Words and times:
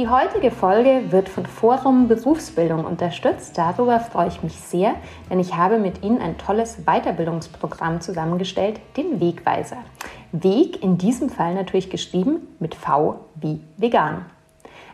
Die 0.00 0.08
heutige 0.08 0.50
Folge 0.50 1.12
wird 1.12 1.28
von 1.28 1.44
Forum 1.44 2.08
Berufsbildung 2.08 2.86
unterstützt. 2.86 3.58
Darüber 3.58 4.00
freue 4.00 4.28
ich 4.28 4.42
mich 4.42 4.54
sehr, 4.54 4.94
denn 5.28 5.38
ich 5.38 5.56
habe 5.56 5.78
mit 5.78 6.02
Ihnen 6.02 6.22
ein 6.22 6.38
tolles 6.38 6.86
Weiterbildungsprogramm 6.86 8.00
zusammengestellt, 8.00 8.80
den 8.96 9.20
Wegweiser. 9.20 9.76
Weg 10.32 10.82
in 10.82 10.96
diesem 10.96 11.28
Fall 11.28 11.52
natürlich 11.52 11.90
geschrieben 11.90 12.48
mit 12.60 12.74
V 12.74 13.26
wie 13.34 13.60
vegan. 13.76 14.24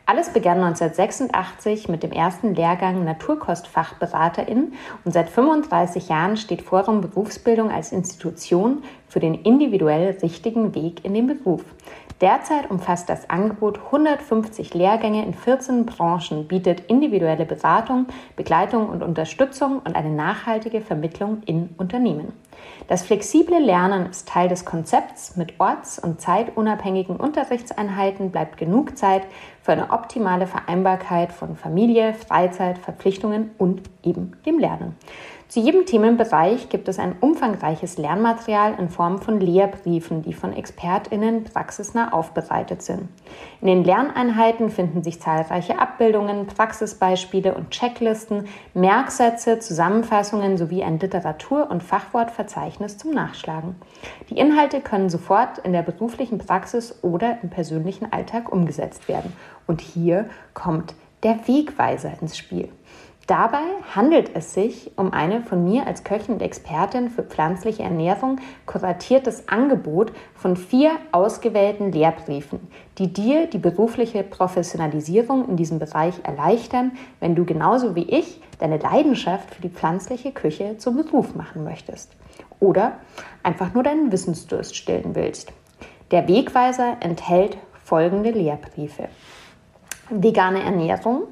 Alles 0.06 0.32
begann 0.32 0.58
1986 0.58 1.88
mit 1.88 2.02
dem 2.02 2.10
ersten 2.10 2.56
Lehrgang 2.56 3.04
Naturkostfachberaterin 3.04 4.72
und 5.04 5.12
seit 5.12 5.30
35 5.30 6.08
Jahren 6.08 6.36
steht 6.36 6.62
Forum 6.62 7.00
Berufsbildung 7.00 7.70
als 7.70 7.92
Institution 7.92 8.82
für 9.08 9.20
den 9.20 9.34
individuell 9.34 10.16
richtigen 10.20 10.74
Weg 10.74 11.04
in 11.04 11.14
den 11.14 11.28
Beruf. 11.28 11.64
Derzeit 12.22 12.70
umfasst 12.70 13.10
das 13.10 13.28
Angebot 13.28 13.78
150 13.78 14.72
Lehrgänge 14.72 15.26
in 15.26 15.34
14 15.34 15.84
Branchen, 15.84 16.48
bietet 16.48 16.80
individuelle 16.88 17.44
Beratung, 17.44 18.06
Begleitung 18.36 18.88
und 18.88 19.02
Unterstützung 19.02 19.80
und 19.84 19.94
eine 19.94 20.08
nachhaltige 20.08 20.80
Vermittlung 20.80 21.42
in 21.44 21.74
Unternehmen. 21.76 22.32
Das 22.88 23.02
flexible 23.02 23.58
Lernen 23.58 24.06
ist 24.06 24.28
Teil 24.28 24.48
des 24.48 24.64
Konzepts. 24.64 25.36
Mit 25.36 25.60
orts- 25.60 25.98
und 25.98 26.20
zeitunabhängigen 26.20 27.16
Unterrichtseinheiten 27.16 28.30
bleibt 28.30 28.56
genug 28.56 28.96
Zeit 28.96 29.22
für 29.60 29.72
eine 29.72 29.90
optimale 29.90 30.46
Vereinbarkeit 30.46 31.32
von 31.32 31.54
Familie, 31.54 32.14
Freizeit, 32.14 32.78
Verpflichtungen 32.78 33.50
und 33.58 33.82
eben 34.02 34.38
dem 34.46 34.58
Lernen. 34.58 34.96
Zu 35.56 35.62
jedem 35.62 35.86
Themenbereich 35.86 36.68
gibt 36.68 36.86
es 36.86 36.98
ein 36.98 37.16
umfangreiches 37.18 37.96
Lernmaterial 37.96 38.74
in 38.78 38.90
Form 38.90 39.22
von 39.22 39.40
Lehrbriefen, 39.40 40.20
die 40.20 40.34
von 40.34 40.52
ExpertInnen 40.52 41.44
praxisnah 41.44 42.12
aufbereitet 42.12 42.82
sind. 42.82 43.08
In 43.62 43.68
den 43.68 43.82
Lerneinheiten 43.82 44.68
finden 44.68 45.02
sich 45.02 45.18
zahlreiche 45.18 45.78
Abbildungen, 45.78 46.46
Praxisbeispiele 46.46 47.54
und 47.54 47.70
Checklisten, 47.70 48.48
Merksätze, 48.74 49.58
Zusammenfassungen 49.58 50.58
sowie 50.58 50.82
ein 50.82 50.98
Literatur- 50.98 51.70
und 51.70 51.82
Fachwortverzeichnis 51.82 52.98
zum 52.98 53.12
Nachschlagen. 53.12 53.76
Die 54.28 54.36
Inhalte 54.36 54.82
können 54.82 55.08
sofort 55.08 55.56
in 55.56 55.72
der 55.72 55.80
beruflichen 55.80 56.36
Praxis 56.36 56.98
oder 57.00 57.38
im 57.42 57.48
persönlichen 57.48 58.12
Alltag 58.12 58.52
umgesetzt 58.52 59.08
werden. 59.08 59.32
Und 59.66 59.80
hier 59.80 60.28
kommt 60.52 60.94
der 61.22 61.48
Wegweiser 61.48 62.12
ins 62.20 62.36
Spiel. 62.36 62.68
Dabei 63.26 63.64
handelt 63.92 64.30
es 64.34 64.54
sich 64.54 64.92
um 64.96 65.12
eine 65.12 65.42
von 65.42 65.64
mir 65.64 65.88
als 65.88 66.04
Köchin 66.04 66.34
und 66.34 66.42
Expertin 66.42 67.10
für 67.10 67.24
pflanzliche 67.24 67.82
Ernährung 67.82 68.38
kuratiertes 68.66 69.48
Angebot 69.48 70.12
von 70.36 70.56
vier 70.56 70.92
ausgewählten 71.10 71.90
Lehrbriefen, 71.90 72.60
die 72.98 73.12
dir 73.12 73.48
die 73.48 73.58
berufliche 73.58 74.22
Professionalisierung 74.22 75.48
in 75.48 75.56
diesem 75.56 75.80
Bereich 75.80 76.14
erleichtern, 76.22 76.92
wenn 77.18 77.34
du 77.34 77.44
genauso 77.44 77.96
wie 77.96 78.08
ich 78.08 78.40
deine 78.60 78.78
Leidenschaft 78.78 79.56
für 79.56 79.62
die 79.62 79.70
pflanzliche 79.70 80.30
Küche 80.30 80.78
zum 80.78 80.96
Beruf 80.96 81.34
machen 81.34 81.64
möchtest 81.64 82.12
oder 82.60 82.92
einfach 83.42 83.74
nur 83.74 83.82
deinen 83.82 84.12
Wissensdurst 84.12 84.76
stillen 84.76 85.16
willst. 85.16 85.52
Der 86.12 86.28
Wegweiser 86.28 86.98
enthält 87.00 87.58
folgende 87.82 88.30
Lehrbriefe. 88.30 89.08
Vegane 90.10 90.62
Ernährung, 90.62 91.24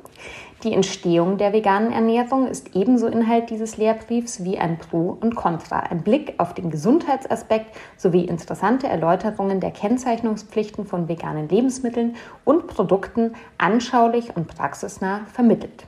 die 0.64 0.72
Entstehung 0.72 1.36
der 1.36 1.52
veganen 1.52 1.92
Ernährung 1.92 2.48
ist 2.48 2.75
ebenso 2.75 3.06
Inhalt 3.06 3.50
dieses 3.50 3.76
Lehrbriefs 3.76 4.42
wie 4.44 4.58
ein 4.58 4.78
Pro 4.78 5.16
und 5.20 5.34
Contra, 5.34 5.80
ein 5.80 6.02
Blick 6.02 6.34
auf 6.38 6.54
den 6.54 6.70
Gesundheitsaspekt 6.70 7.76
sowie 7.98 8.25
interessante 8.25 8.88
Erläuterungen 8.88 9.60
der 9.60 9.70
Kennzeichnungspflichten 9.70 10.86
von 10.86 11.08
veganen 11.08 11.48
Lebensmitteln 11.48 12.16
und 12.44 12.66
Produkten 12.66 13.34
anschaulich 13.58 14.36
und 14.36 14.48
praxisnah 14.48 15.26
vermittelt. 15.32 15.86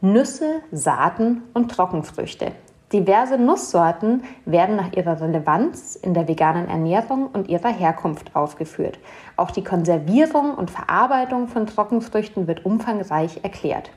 Nüsse, 0.00 0.62
Saaten 0.72 1.42
und 1.54 1.70
Trockenfrüchte. 1.70 2.52
Diverse 2.92 3.38
Nusssorten 3.38 4.24
werden 4.46 4.74
nach 4.74 4.92
ihrer 4.94 5.20
Relevanz 5.20 5.94
in 5.94 6.12
der 6.12 6.26
veganen 6.26 6.66
Ernährung 6.68 7.28
und 7.28 7.48
ihrer 7.48 7.72
Herkunft 7.72 8.34
aufgeführt. 8.34 8.98
Auch 9.36 9.52
die 9.52 9.62
Konservierung 9.62 10.54
und 10.54 10.72
Verarbeitung 10.72 11.46
von 11.46 11.68
Trockenfrüchten 11.68 12.48
wird 12.48 12.64
umfangreich 12.64 13.44
erklärt. 13.44 13.92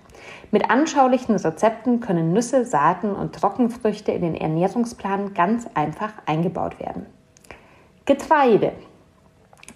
Mit 0.51 0.69
anschaulichen 0.69 1.35
Rezepten 1.35 2.01
können 2.01 2.33
Nüsse, 2.33 2.65
Saaten 2.65 3.15
und 3.15 3.33
Trockenfrüchte 3.33 4.11
in 4.11 4.21
den 4.21 4.35
Ernährungsplan 4.35 5.33
ganz 5.33 5.67
einfach 5.73 6.13
eingebaut 6.27 6.79
werden. 6.79 7.07
Getreide. 8.05 8.73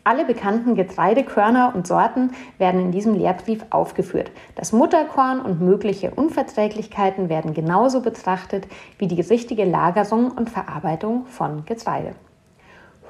Alle 0.08 0.24
bekannten 0.24 0.76
Getreidekörner 0.76 1.74
und 1.76 1.86
Sorten 1.86 2.32
werden 2.58 2.80
in 2.80 2.92
diesem 2.94 3.14
Lehrbrief 3.14 3.66
aufgeführt. 3.72 4.32
Das 4.56 4.72
Mutterkorn 4.72 5.42
und 5.42 5.60
mögliche 5.60 6.12
Unverträglichkeiten 6.12 7.28
werden 7.28 7.54
genauso 7.54 8.00
betrachtet 8.00 8.68
wie 9.00 9.08
die 9.08 9.20
richtige 9.20 9.66
Lagerung 9.66 10.32
und 10.32 10.50
Verarbeitung 10.50 11.26
von 11.26 11.66
Getreide. 11.66 12.16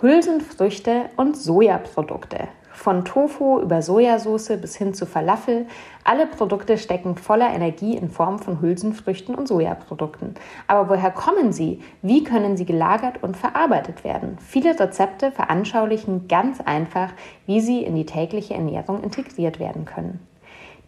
Hülsenfrüchte 0.01 1.11
und 1.17 1.37
Sojaprodukte. 1.37 2.47
Von 2.77 3.05
Tofu 3.05 3.59
über 3.59 3.81
Sojasauce 3.81 4.61
bis 4.61 4.75
hin 4.75 4.93
zu 4.93 5.07
Falafel, 5.07 5.65
alle 6.03 6.27
Produkte 6.27 6.77
stecken 6.77 7.15
voller 7.15 7.49
Energie 7.49 7.97
in 7.97 8.11
Form 8.11 8.38
von 8.38 8.61
Hülsenfrüchten 8.61 9.33
und 9.33 9.47
Sojaprodukten. 9.47 10.35
Aber 10.67 10.88
woher 10.88 11.09
kommen 11.09 11.51
sie? 11.51 11.81
Wie 12.03 12.23
können 12.23 12.55
sie 12.55 12.65
gelagert 12.65 13.23
und 13.23 13.35
verarbeitet 13.35 14.03
werden? 14.03 14.38
Viele 14.39 14.79
Rezepte 14.79 15.31
veranschaulichen 15.31 16.27
ganz 16.27 16.61
einfach, 16.61 17.09
wie 17.47 17.61
sie 17.61 17.81
in 17.81 17.95
die 17.95 18.05
tägliche 18.05 18.53
Ernährung 18.53 19.01
integriert 19.01 19.59
werden 19.59 19.85
können. 19.85 20.19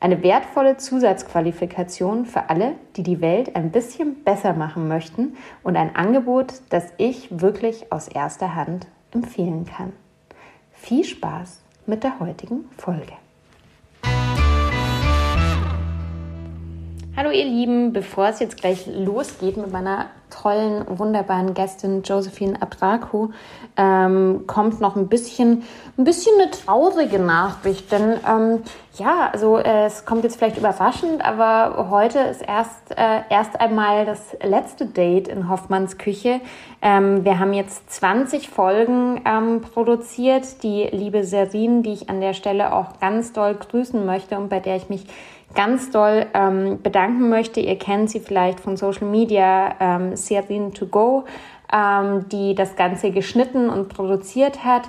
Eine 0.06 0.22
wertvolle 0.22 0.78
Zusatzqualifikation 0.78 2.28
für 2.28 2.52
alle, 2.52 2.76
die 2.96 3.02
die 3.02 3.22
Welt 3.22 3.56
ein 3.56 3.72
bisschen 3.72 4.24
besser 4.24 4.54
machen 4.54 4.88
möchten 4.88 5.36
und 5.64 5.76
ein 5.76 5.96
Angebot, 5.96 6.62
das 6.70 6.94
ich 7.00 7.42
wirklich 7.42 7.92
aus 7.92 8.08
erster 8.08 8.54
Hand 8.54 8.86
empfehlen 9.10 9.66
kann. 9.66 9.94
Viel 10.74 11.06
Spaß 11.06 11.60
mit 11.88 12.04
der 12.04 12.20
heutigen 12.20 12.70
Folge. 12.78 13.14
Hallo 17.18 17.30
ihr 17.30 17.46
Lieben, 17.46 17.94
bevor 17.94 18.28
es 18.28 18.42
jetzt 18.42 18.58
gleich 18.58 18.88
losgeht 18.88 19.56
mit 19.56 19.72
meiner 19.72 20.08
tollen, 20.30 20.84
wunderbaren 20.90 21.54
Gästin 21.54 22.04
Josephine 22.04 22.62
Abraku, 22.62 23.30
ähm, 23.78 24.44
kommt 24.48 24.82
noch 24.82 24.98
ein 24.98 25.08
bisschen, 25.08 25.64
ein 25.98 26.04
bisschen 26.04 26.34
eine 26.42 26.52
traurige 26.52 27.20
Nachricht. 27.20 27.90
Denn 27.90 28.20
ähm, 28.28 28.64
ja, 28.98 29.30
also 29.32 29.58
äh, 29.58 29.86
es 29.86 30.04
kommt 30.04 30.26
jetzt 30.26 30.36
vielleicht 30.38 30.58
überraschend, 30.58 31.24
aber 31.24 31.90
heute 31.90 32.20
ist 32.20 32.42
erst, 32.42 32.92
äh, 32.92 33.22
erst 33.30 33.62
einmal 33.62 34.06
das 34.06 34.36
letzte 34.44 34.86
Date 34.86 35.30
in 35.30 35.48
Hoffmanns 35.48 35.98
Küche. 35.98 36.42
Ähm, 36.82 37.24
wir 37.24 37.40
haben 37.40 37.54
jetzt 37.54 37.90
20 37.92 38.50
Folgen 38.50 39.22
ähm, 39.26 39.62
produziert. 39.62 40.64
Die 40.64 40.84
liebe 40.92 41.24
Serin, 41.24 41.82
die 41.82 41.94
ich 41.94 42.10
an 42.10 42.20
der 42.20 42.34
Stelle 42.34 42.74
auch 42.74 43.00
ganz 43.00 43.32
doll 43.32 43.56
grüßen 43.56 44.06
möchte 44.06 44.38
und 44.38 44.50
bei 44.50 44.60
der 44.60 44.76
ich 44.76 44.90
mich 44.90 45.06
ganz 45.56 45.90
doll 45.92 46.28
ähm, 46.34 46.82
bedanken 46.82 47.30
möchte. 47.30 47.60
Ihr 47.60 47.78
kennt 47.78 48.10
sie 48.10 48.20
vielleicht 48.20 48.60
von 48.60 48.78
Social 48.78 49.08
Media, 49.08 49.76
ähm, 49.80 50.16
Serin 50.16 50.74
to 50.74 50.86
go. 50.86 51.26
ähm, 51.74 52.28
die 52.30 52.56
das 52.56 52.76
Ganze 52.76 53.12
geschnitten 53.12 53.70
und 53.70 53.90
produziert 53.90 54.64
hat. 54.64 54.84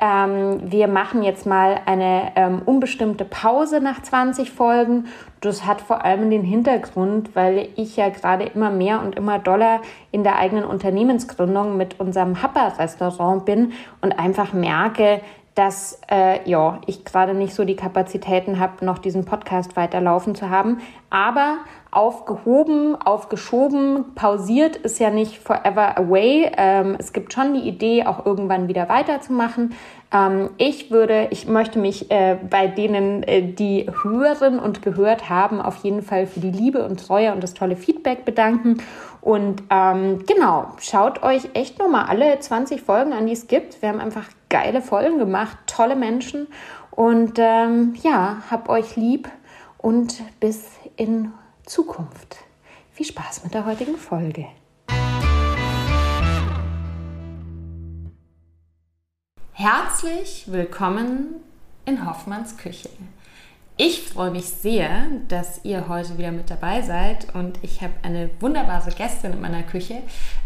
Ähm, 0.00 0.60
wir 0.64 0.88
machen 0.88 1.22
jetzt 1.22 1.46
mal 1.46 1.80
eine 1.86 2.32
ähm, 2.34 2.62
unbestimmte 2.64 3.24
Pause 3.24 3.80
nach 3.80 4.02
20 4.02 4.50
Folgen. 4.50 5.06
Das 5.40 5.64
hat 5.64 5.80
vor 5.80 6.04
allem 6.04 6.30
den 6.30 6.42
Hintergrund, 6.42 7.36
weil 7.36 7.68
ich 7.76 7.96
ja 7.96 8.08
gerade 8.08 8.44
immer 8.44 8.70
mehr 8.70 9.00
und 9.00 9.14
immer 9.14 9.38
doller 9.38 9.80
in 10.10 10.24
der 10.24 10.36
eigenen 10.36 10.64
Unternehmensgründung 10.64 11.76
mit 11.76 12.00
unserem 12.00 12.42
Happer-Restaurant 12.42 13.44
bin 13.44 13.72
und 14.00 14.18
einfach 14.18 14.52
merke, 14.52 15.20
dass 15.54 16.00
äh, 16.10 16.48
ja, 16.48 16.80
ich 16.86 17.04
gerade 17.04 17.34
nicht 17.34 17.54
so 17.54 17.64
die 17.64 17.76
Kapazitäten 17.76 18.58
habe, 18.58 18.84
noch 18.84 18.98
diesen 18.98 19.24
Podcast 19.24 19.76
weiterlaufen 19.76 20.34
zu 20.34 20.48
haben. 20.48 20.78
Aber 21.10 21.58
aufgehoben, 21.90 22.96
aufgeschoben, 22.96 24.14
pausiert 24.14 24.76
ist 24.76 24.98
ja 24.98 25.10
nicht 25.10 25.38
forever 25.38 25.98
away. 25.98 26.50
Ähm, 26.56 26.96
es 26.98 27.12
gibt 27.12 27.34
schon 27.34 27.52
die 27.52 27.68
Idee, 27.68 28.06
auch 28.06 28.24
irgendwann 28.24 28.66
wieder 28.66 28.88
weiterzumachen. 28.88 29.74
Ähm, 30.10 30.50
ich 30.56 30.90
würde, 30.90 31.28
ich 31.30 31.46
möchte 31.46 31.78
mich 31.78 32.10
äh, 32.10 32.38
bei 32.48 32.66
denen, 32.66 33.22
äh, 33.22 33.42
die 33.42 33.86
hören 34.02 34.58
und 34.58 34.80
gehört 34.80 35.28
haben, 35.28 35.60
auf 35.60 35.76
jeden 35.84 36.00
Fall 36.00 36.26
für 36.26 36.40
die 36.40 36.50
Liebe 36.50 36.82
und 36.84 37.06
Treue 37.06 37.32
und 37.34 37.42
das 37.42 37.52
tolle 37.52 37.76
Feedback 37.76 38.24
bedanken. 38.24 38.78
Und 39.22 39.62
ähm, 39.70 40.26
genau, 40.26 40.72
schaut 40.80 41.22
euch 41.22 41.50
echt 41.54 41.78
nochmal 41.78 42.06
alle 42.06 42.40
20 42.40 42.82
Folgen 42.82 43.12
an, 43.12 43.26
die 43.26 43.32
es 43.32 43.46
gibt. 43.46 43.80
Wir 43.80 43.88
haben 43.88 44.00
einfach 44.00 44.26
geile 44.48 44.82
Folgen 44.82 45.18
gemacht, 45.18 45.56
tolle 45.68 45.94
Menschen. 45.94 46.48
Und 46.90 47.38
ähm, 47.38 47.94
ja, 48.02 48.42
hab 48.50 48.68
euch 48.68 48.96
lieb 48.96 49.30
und 49.78 50.20
bis 50.40 50.72
in 50.96 51.32
Zukunft. 51.64 52.38
Viel 52.90 53.06
Spaß 53.06 53.44
mit 53.44 53.54
der 53.54 53.64
heutigen 53.64 53.96
Folge. 53.96 54.46
Herzlich 59.52 60.50
willkommen 60.50 61.36
in 61.84 62.04
Hoffmanns 62.04 62.56
Küche. 62.56 62.90
Ich 63.84 64.00
freue 64.00 64.30
mich 64.30 64.44
sehr, 64.44 65.08
dass 65.26 65.64
ihr 65.64 65.88
heute 65.88 66.16
wieder 66.16 66.30
mit 66.30 66.48
dabei 66.50 66.82
seid 66.82 67.34
und 67.34 67.58
ich 67.62 67.80
habe 67.82 67.92
eine 68.04 68.30
wunderbare 68.38 68.92
Gästin 68.92 69.32
in 69.32 69.40
meiner 69.40 69.64
Küche. 69.64 70.02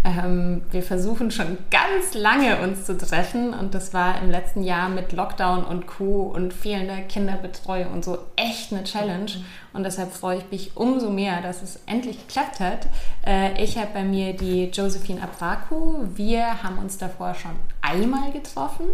Ähm, 0.07 0.63
wir 0.71 0.83
versuchen 0.83 1.31
schon 1.31 1.59
ganz 1.71 2.15
lange 2.15 2.63
uns 2.63 2.87
zu 2.87 2.97
treffen 2.97 3.53
und 3.53 3.75
das 3.75 3.93
war 3.93 4.23
im 4.23 4.31
letzten 4.31 4.63
Jahr 4.63 4.89
mit 4.89 5.13
Lockdown 5.13 5.65
und 5.67 5.87
Co. 5.87 6.33
und 6.35 6.55
fehlender 6.55 7.03
Kinderbetreuung 7.03 7.93
und 7.93 8.07
so 8.07 8.17
echt 8.37 8.73
eine 8.73 8.85
Challenge 8.85 9.31
und 9.75 9.85
deshalb 9.85 10.15
freue 10.15 10.39
ich 10.39 10.51
mich 10.51 10.75
umso 10.75 11.11
mehr, 11.11 11.43
dass 11.43 11.61
es 11.61 11.81
endlich 11.85 12.27
geklappt 12.27 12.59
hat. 12.59 12.89
Äh, 13.27 13.63
ich 13.63 13.77
habe 13.77 13.89
bei 13.93 14.03
mir 14.03 14.33
die 14.33 14.71
Josephine 14.71 15.23
Abraku. 15.23 16.07
Wir 16.15 16.63
haben 16.63 16.79
uns 16.79 16.97
davor 16.97 17.35
schon 17.35 17.57
einmal 17.83 18.33
getroffen. 18.33 18.87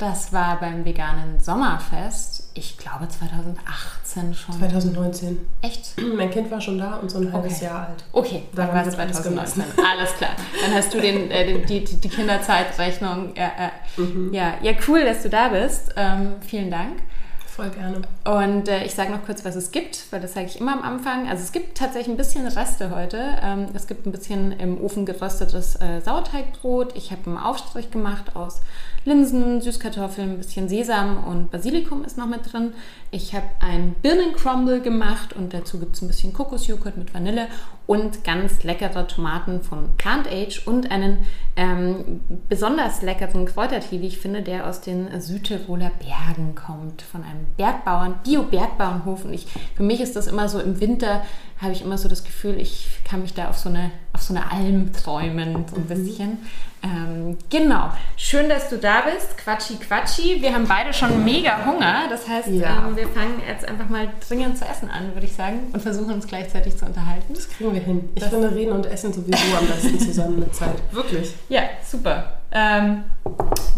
Das 0.00 0.32
war 0.32 0.58
beim 0.58 0.86
veganen 0.86 1.40
Sommerfest, 1.40 2.48
ich 2.54 2.78
glaube 2.78 3.06
2018 3.06 4.32
schon. 4.32 4.58
2019. 4.58 5.46
Echt? 5.60 5.92
Mein 6.16 6.30
Kind 6.30 6.50
war 6.50 6.58
schon 6.58 6.78
da 6.78 6.94
und 6.94 7.10
so 7.10 7.18
ein 7.18 7.30
halbes 7.30 7.56
okay. 7.56 7.64
Jahr 7.66 7.88
alt. 7.88 8.04
Okay, 8.10 8.44
dann 8.54 8.68
war 8.68 8.86
es 8.86 8.94
2019. 8.94 9.62
Alles 9.76 10.14
klar. 10.14 10.30
Dann 10.64 10.74
hast 10.74 10.94
du 10.94 11.02
den, 11.02 11.30
äh, 11.30 11.60
die, 11.66 11.84
die, 11.84 11.96
die, 11.96 12.08
Kinderzeitrechnung. 12.08 13.34
Ja, 13.36 13.50
äh, 13.98 14.00
mhm. 14.00 14.32
ja, 14.32 14.54
ja, 14.62 14.72
cool, 14.88 15.04
dass 15.04 15.22
du 15.22 15.28
da 15.28 15.48
bist. 15.48 15.92
Ähm, 15.98 16.36
vielen 16.40 16.70
Dank. 16.70 17.02
Voll 17.46 17.68
gerne. 17.68 18.00
Und 18.24 18.68
äh, 18.68 18.84
ich 18.84 18.94
sage 18.94 19.12
noch 19.12 19.26
kurz, 19.26 19.44
was 19.44 19.54
es 19.54 19.70
gibt, 19.70 20.10
weil 20.10 20.20
das 20.22 20.32
sage 20.32 20.46
ich 20.46 20.60
immer 20.60 20.72
am 20.72 20.82
Anfang. 20.82 21.28
Also 21.28 21.42
es 21.42 21.52
gibt 21.52 21.76
tatsächlich 21.76 22.08
ein 22.08 22.16
bisschen 22.16 22.46
Reste 22.46 22.90
heute. 22.94 23.36
Ähm, 23.42 23.66
es 23.74 23.86
gibt 23.86 24.06
ein 24.06 24.12
bisschen 24.12 24.52
im 24.52 24.80
Ofen 24.80 25.04
geröstetes 25.04 25.76
äh, 25.76 26.00
Sauerteigbrot. 26.00 26.96
Ich 26.96 27.10
habe 27.10 27.26
einen 27.26 27.36
Aufstrich 27.36 27.90
gemacht 27.90 28.34
aus 28.34 28.62
Linsen, 29.04 29.62
Süßkartoffeln, 29.62 30.32
ein 30.32 30.38
bisschen 30.38 30.68
Sesam 30.68 31.24
und 31.24 31.50
Basilikum 31.50 32.04
ist 32.04 32.18
noch 32.18 32.26
mit 32.26 32.52
drin. 32.52 32.74
Ich 33.10 33.34
habe 33.34 33.46
ein 33.60 33.94
Birnencrumble 34.02 34.80
gemacht 34.82 35.32
und 35.32 35.54
dazu 35.54 35.78
gibt 35.78 35.96
es 35.96 36.02
ein 36.02 36.08
bisschen 36.08 36.34
Kokosjoghurt 36.34 36.98
mit 36.98 37.14
Vanille 37.14 37.46
und 37.86 38.22
ganz 38.24 38.62
leckere 38.62 39.08
Tomaten 39.08 39.62
von 39.62 39.96
Plant 39.96 40.28
Age 40.30 40.66
und 40.66 40.90
einen 40.90 41.26
ähm, 41.56 42.20
besonders 42.48 43.02
leckeren 43.02 43.46
Kräutertee, 43.46 44.00
wie 44.00 44.06
ich 44.06 44.18
finde, 44.18 44.42
der 44.42 44.68
aus 44.68 44.80
den 44.80 45.20
Südtiroler 45.20 45.90
Bergen 45.98 46.54
kommt, 46.54 47.02
von 47.02 47.24
einem 47.24 47.46
Bergbauern, 47.56 48.20
Bio-Bergbauernhof. 48.22 49.24
Und 49.24 49.32
ich, 49.32 49.46
für 49.74 49.82
mich 49.82 50.00
ist 50.00 50.14
das 50.14 50.26
immer 50.26 50.48
so 50.48 50.60
im 50.60 50.78
Winter, 50.78 51.22
habe 51.60 51.72
ich 51.72 51.82
immer 51.82 51.98
so 51.98 52.08
das 52.08 52.22
Gefühl, 52.22 52.60
ich 52.60 52.86
kann 53.04 53.22
mich 53.22 53.34
da 53.34 53.48
auf 53.48 53.58
so 53.58 53.70
eine, 53.70 53.90
auf 54.12 54.22
so 54.22 54.34
eine 54.34 54.50
Alm 54.50 54.92
träumen, 54.92 55.64
so 55.68 55.76
ein 55.76 55.82
mhm. 55.82 55.86
bisschen. 55.86 56.38
Ähm, 56.82 57.36
genau. 57.50 57.90
Schön, 58.16 58.48
dass 58.48 58.70
du 58.70 58.78
da 58.78 59.02
bist. 59.02 59.36
Quatschi, 59.36 59.76
Quatschi. 59.76 60.40
Wir 60.40 60.54
haben 60.54 60.66
beide 60.66 60.92
schon 60.94 61.24
mega 61.24 61.66
Hunger. 61.66 62.04
Das 62.08 62.26
heißt, 62.26 62.48
ja. 62.48 62.86
ähm, 62.86 62.96
wir 62.96 63.06
fangen 63.08 63.42
jetzt 63.46 63.68
einfach 63.68 63.88
mal 63.88 64.08
dringend 64.26 64.56
zu 64.56 64.64
essen 64.64 64.88
an, 64.90 65.12
würde 65.14 65.26
ich 65.26 65.34
sagen, 65.34 65.58
und 65.72 65.82
versuchen 65.82 66.14
uns 66.14 66.26
gleichzeitig 66.26 66.76
zu 66.76 66.86
unterhalten. 66.86 67.34
Das 67.34 67.48
kriegen 67.50 67.74
wir 67.74 67.82
hin. 67.82 68.08
Ich 68.14 68.22
das 68.22 68.30
finde, 68.30 68.54
reden 68.54 68.72
und 68.72 68.86
essen 68.86 69.12
sowieso 69.12 69.56
am 69.58 69.66
besten 69.66 70.00
zusammen 70.00 70.40
mit 70.40 70.54
Zeit. 70.54 70.76
Wirklich. 70.90 71.34
Ja, 71.50 71.62
super. 71.86 72.32
Ähm, 72.52 73.04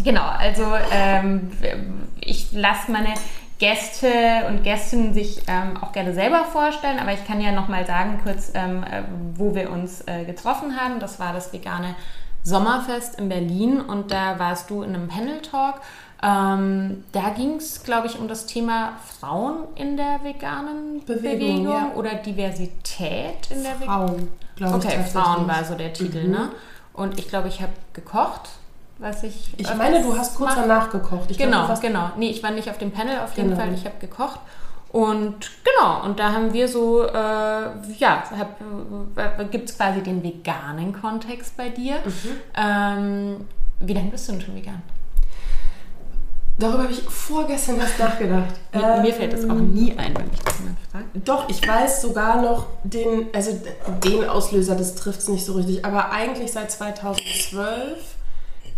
genau, 0.03 0.23
also 0.23 0.63
ähm, 0.91 1.51
ich 2.21 2.53
lasse 2.53 2.91
meine 2.91 3.13
Gäste 3.59 4.07
und 4.47 4.63
Gästinnen 4.63 5.13
sich 5.13 5.41
ähm, 5.47 5.77
auch 5.81 5.91
gerne 5.91 6.13
selber 6.13 6.45
vorstellen, 6.45 6.99
aber 6.99 7.13
ich 7.13 7.25
kann 7.25 7.39
ja 7.39 7.51
noch 7.51 7.67
mal 7.67 7.85
sagen 7.85 8.19
kurz, 8.23 8.51
ähm, 8.53 8.83
äh, 8.83 9.03
wo 9.35 9.55
wir 9.55 9.71
uns 9.71 10.01
äh, 10.07 10.25
getroffen 10.25 10.75
haben. 10.79 10.99
Das 10.99 11.19
war 11.19 11.33
das 11.33 11.53
vegane 11.53 11.95
Sommerfest 12.43 13.19
in 13.19 13.29
Berlin 13.29 13.79
und 13.79 14.11
da 14.11 14.37
warst 14.39 14.69
du 14.69 14.83
in 14.83 14.95
einem 14.95 15.07
Panel-Talk. 15.07 15.81
Ähm, 16.21 17.03
da 17.11 17.29
ging 17.29 17.55
es, 17.55 17.83
glaube 17.83 18.07
ich, 18.07 18.17
um 18.17 18.27
das 18.27 18.45
Thema 18.45 18.93
Frauen 19.19 19.67
in 19.75 19.97
der 19.97 20.23
veganen 20.23 21.03
Bewegung, 21.05 21.39
Bewegung 21.39 21.67
ja. 21.67 21.91
oder 21.95 22.15
Diversität 22.15 23.49
in 23.49 23.63
der 23.63 23.71
Bewegung. 23.71 23.87
Frauen, 23.87 24.29
glaube 24.55 24.77
ich. 24.79 24.85
Okay, 24.85 25.03
Frauen 25.03 25.47
war 25.47 25.63
so 25.63 25.75
der 25.75 25.93
Titel, 25.93 26.25
mhm. 26.25 26.31
ne? 26.31 26.49
Und 26.93 27.19
ich 27.19 27.27
glaube, 27.27 27.47
ich 27.47 27.61
habe 27.61 27.73
gekocht 27.93 28.49
was 28.99 29.23
ich. 29.23 29.53
Ich 29.57 29.73
meine, 29.75 30.01
du 30.01 30.17
hast 30.17 30.35
kurz 30.35 30.55
danach 30.55 30.89
gekocht. 30.89 31.29
Ich 31.31 31.37
genau, 31.37 31.65
glaub, 31.65 31.81
genau. 31.81 32.11
Nee, 32.17 32.29
ich 32.29 32.43
war 32.43 32.51
nicht 32.51 32.69
auf 32.69 32.77
dem 32.77 32.91
Panel 32.91 33.19
auf 33.19 33.35
jeden 33.35 33.49
genau. 33.49 33.61
Fall. 33.61 33.73
Ich 33.73 33.85
habe 33.85 33.95
gekocht. 33.99 34.39
Und 34.93 35.49
genau, 35.63 36.03
und 36.03 36.19
da 36.19 36.33
haben 36.33 36.53
wir 36.53 36.67
so, 36.67 37.03
äh, 37.03 37.11
ja, 37.97 38.23
äh, 39.15 39.45
gibt 39.45 39.69
es 39.69 39.75
quasi 39.75 40.01
den 40.01 40.21
veganen 40.21 40.93
Kontext 40.93 41.57
bei 41.57 41.69
dir. 41.69 41.95
Mhm. 41.95 42.29
Ähm, 42.55 43.47
wie 43.79 43.93
lange 43.93 44.11
bist 44.11 44.27
du 44.27 44.33
denn 44.33 44.41
schon 44.41 44.55
vegan? 44.55 44.83
Darüber 46.59 46.83
habe 46.83 46.91
ich 46.91 47.01
vorgestern 47.01 47.79
erst 47.79 47.97
nachgedacht. 47.97 48.53
Mir, 48.73 48.83
ähm, 48.83 49.01
mir 49.01 49.13
fällt 49.13 49.33
das 49.33 49.49
auch 49.49 49.55
nie 49.55 49.97
ein, 49.97 50.15
wenn 50.15 50.31
ich 50.31 50.39
das 50.41 50.59
jemand 50.59 50.77
fragt. 50.91 51.27
Doch, 51.27 51.49
ich 51.49 51.67
weiß 51.67 52.03
sogar 52.03 52.41
noch 52.41 52.67
den, 52.83 53.29
also 53.33 53.59
den 54.03 54.29
Auslöser, 54.29 54.75
das 54.75 54.93
trifft 54.93 55.21
es 55.21 55.27
nicht 55.27 55.43
so 55.43 55.53
richtig, 55.53 55.83
aber 55.83 56.11
eigentlich 56.11 56.51
seit 56.51 56.71
2012 56.71 58.12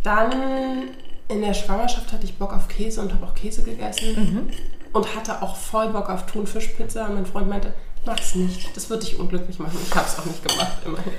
dann 0.05 0.89
in 1.27 1.41
der 1.41 1.53
Schwangerschaft 1.53 2.13
hatte 2.13 2.25
ich 2.25 2.37
Bock 2.37 2.53
auf 2.53 2.67
Käse 2.67 3.01
und 3.01 3.13
habe 3.13 3.25
auch 3.25 3.33
Käse 3.33 3.63
gegessen. 3.63 4.15
Mhm. 4.15 4.49
Und 4.93 5.15
hatte 5.15 5.41
auch 5.41 5.55
voll 5.55 5.89
Bock 5.89 6.09
auf 6.09 6.25
Thunfischpizza. 6.25 7.07
Und 7.07 7.15
mein 7.15 7.25
Freund 7.25 7.49
meinte, 7.49 7.73
mach's 8.05 8.35
nicht. 8.35 8.75
Das 8.75 8.89
wird 8.89 9.03
dich 9.03 9.19
unglücklich 9.19 9.59
machen. 9.59 9.77
Ich 9.83 9.93
habe 9.95 10.05
es 10.07 10.19
auch 10.19 10.25
nicht 10.25 10.47
gemacht, 10.47 10.77
immerhin. 10.85 11.11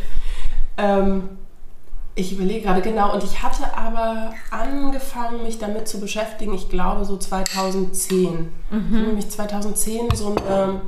Ähm, 0.78 1.28
ich 2.14 2.32
überlege 2.32 2.62
gerade 2.62 2.80
genau. 2.80 3.12
Und 3.12 3.24
ich 3.24 3.42
hatte 3.42 3.76
aber 3.76 4.32
angefangen, 4.50 5.42
mich 5.42 5.58
damit 5.58 5.88
zu 5.88 6.00
beschäftigen, 6.00 6.54
ich 6.54 6.70
glaube 6.70 7.04
so 7.04 7.16
2010. 7.18 8.48
Mhm. 8.70 9.02
Nämlich 9.02 9.28
2010 9.28 10.14
so 10.14 10.34
eine, 10.36 10.80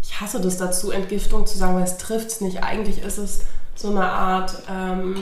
ich 0.00 0.20
hasse 0.20 0.40
das 0.40 0.56
dazu, 0.56 0.90
Entgiftung 0.90 1.46
zu 1.46 1.58
sagen, 1.58 1.74
weil 1.74 1.82
es 1.82 1.98
trifft 1.98 2.28
es 2.28 2.40
nicht. 2.40 2.62
Eigentlich 2.62 3.02
ist 3.02 3.18
es 3.18 3.40
so 3.74 3.90
eine 3.90 4.04
Art... 4.04 4.62
Ähm, 4.70 5.16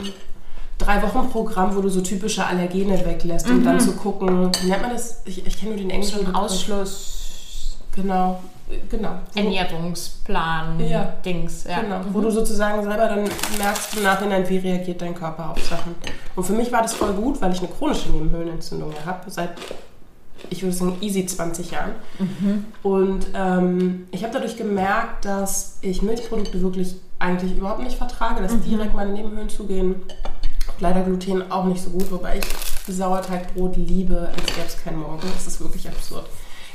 drei 0.83 1.01
Wochen 1.01 1.29
Programm, 1.29 1.75
wo 1.75 1.81
du 1.81 1.89
so 1.89 2.01
typische 2.01 2.45
Allergene 2.45 3.03
weglässt, 3.05 3.49
um 3.49 3.63
dann 3.63 3.75
mhm. 3.75 3.79
zu 3.79 3.93
gucken, 3.93 4.51
wie 4.61 4.69
nennt 4.69 4.81
man 4.81 4.91
das? 4.91 5.21
Ich, 5.25 5.45
ich 5.45 5.57
kenne 5.57 5.71
nur 5.71 5.79
den 5.79 5.89
englischen 5.89 6.25
so 6.25 6.33
Ausschluss. 6.33 7.77
Genau, 7.95 8.41
genau. 8.89 9.11
Ernährungsplan, 9.35 10.79
ja. 10.79 11.13
Dings. 11.23 11.65
Ja. 11.65 11.81
Genau, 11.81 11.99
mhm. 11.99 12.13
wo 12.13 12.21
du 12.21 12.31
sozusagen 12.31 12.83
selber 12.83 13.07
dann 13.07 13.23
merkst 13.57 13.97
im 13.97 14.03
Nachhinein, 14.03 14.47
wie 14.49 14.57
reagiert 14.57 15.01
dein 15.01 15.15
Körper 15.15 15.51
auf 15.51 15.63
Sachen. 15.63 15.95
Und 16.35 16.43
für 16.43 16.53
mich 16.53 16.71
war 16.71 16.81
das 16.81 16.93
voll 16.93 17.13
gut, 17.13 17.41
weil 17.41 17.51
ich 17.51 17.59
eine 17.59 17.67
chronische 17.67 18.09
Nebenhöhlenentzündung 18.09 18.93
habe, 19.05 19.29
seit 19.29 19.51
ich 20.49 20.61
würde 20.61 20.75
sagen, 20.75 20.97
easy 21.01 21.25
20 21.25 21.71
Jahren. 21.71 21.91
Mhm. 22.19 22.65
Und 22.83 23.27
ähm, 23.33 24.07
ich 24.11 24.23
habe 24.23 24.33
dadurch 24.33 24.57
gemerkt, 24.57 25.25
dass 25.25 25.77
ich 25.81 26.01
Milchprodukte 26.01 26.61
wirklich 26.61 26.95
eigentlich 27.19 27.55
überhaupt 27.55 27.81
nicht 27.81 27.97
vertrage, 27.97 28.41
dass 28.41 28.53
mhm. 28.53 28.63
direkt 28.63 28.93
meine 28.93 29.13
Nebenhöhlen 29.13 29.49
zugehen 29.49 29.95
leider 30.79 31.01
Gluten 31.01 31.51
auch 31.51 31.65
nicht 31.65 31.81
so 31.81 31.89
gut, 31.89 32.11
wobei 32.11 32.39
ich 32.39 32.93
Sauerteigbrot 32.93 33.75
liebe, 33.77 34.29
als 34.35 34.45
gäbe 34.47 34.67
es 34.67 34.83
keinen 34.83 34.99
Morgen. 34.99 35.21
Das 35.33 35.47
ist 35.47 35.61
wirklich 35.61 35.87
absurd. 35.87 36.25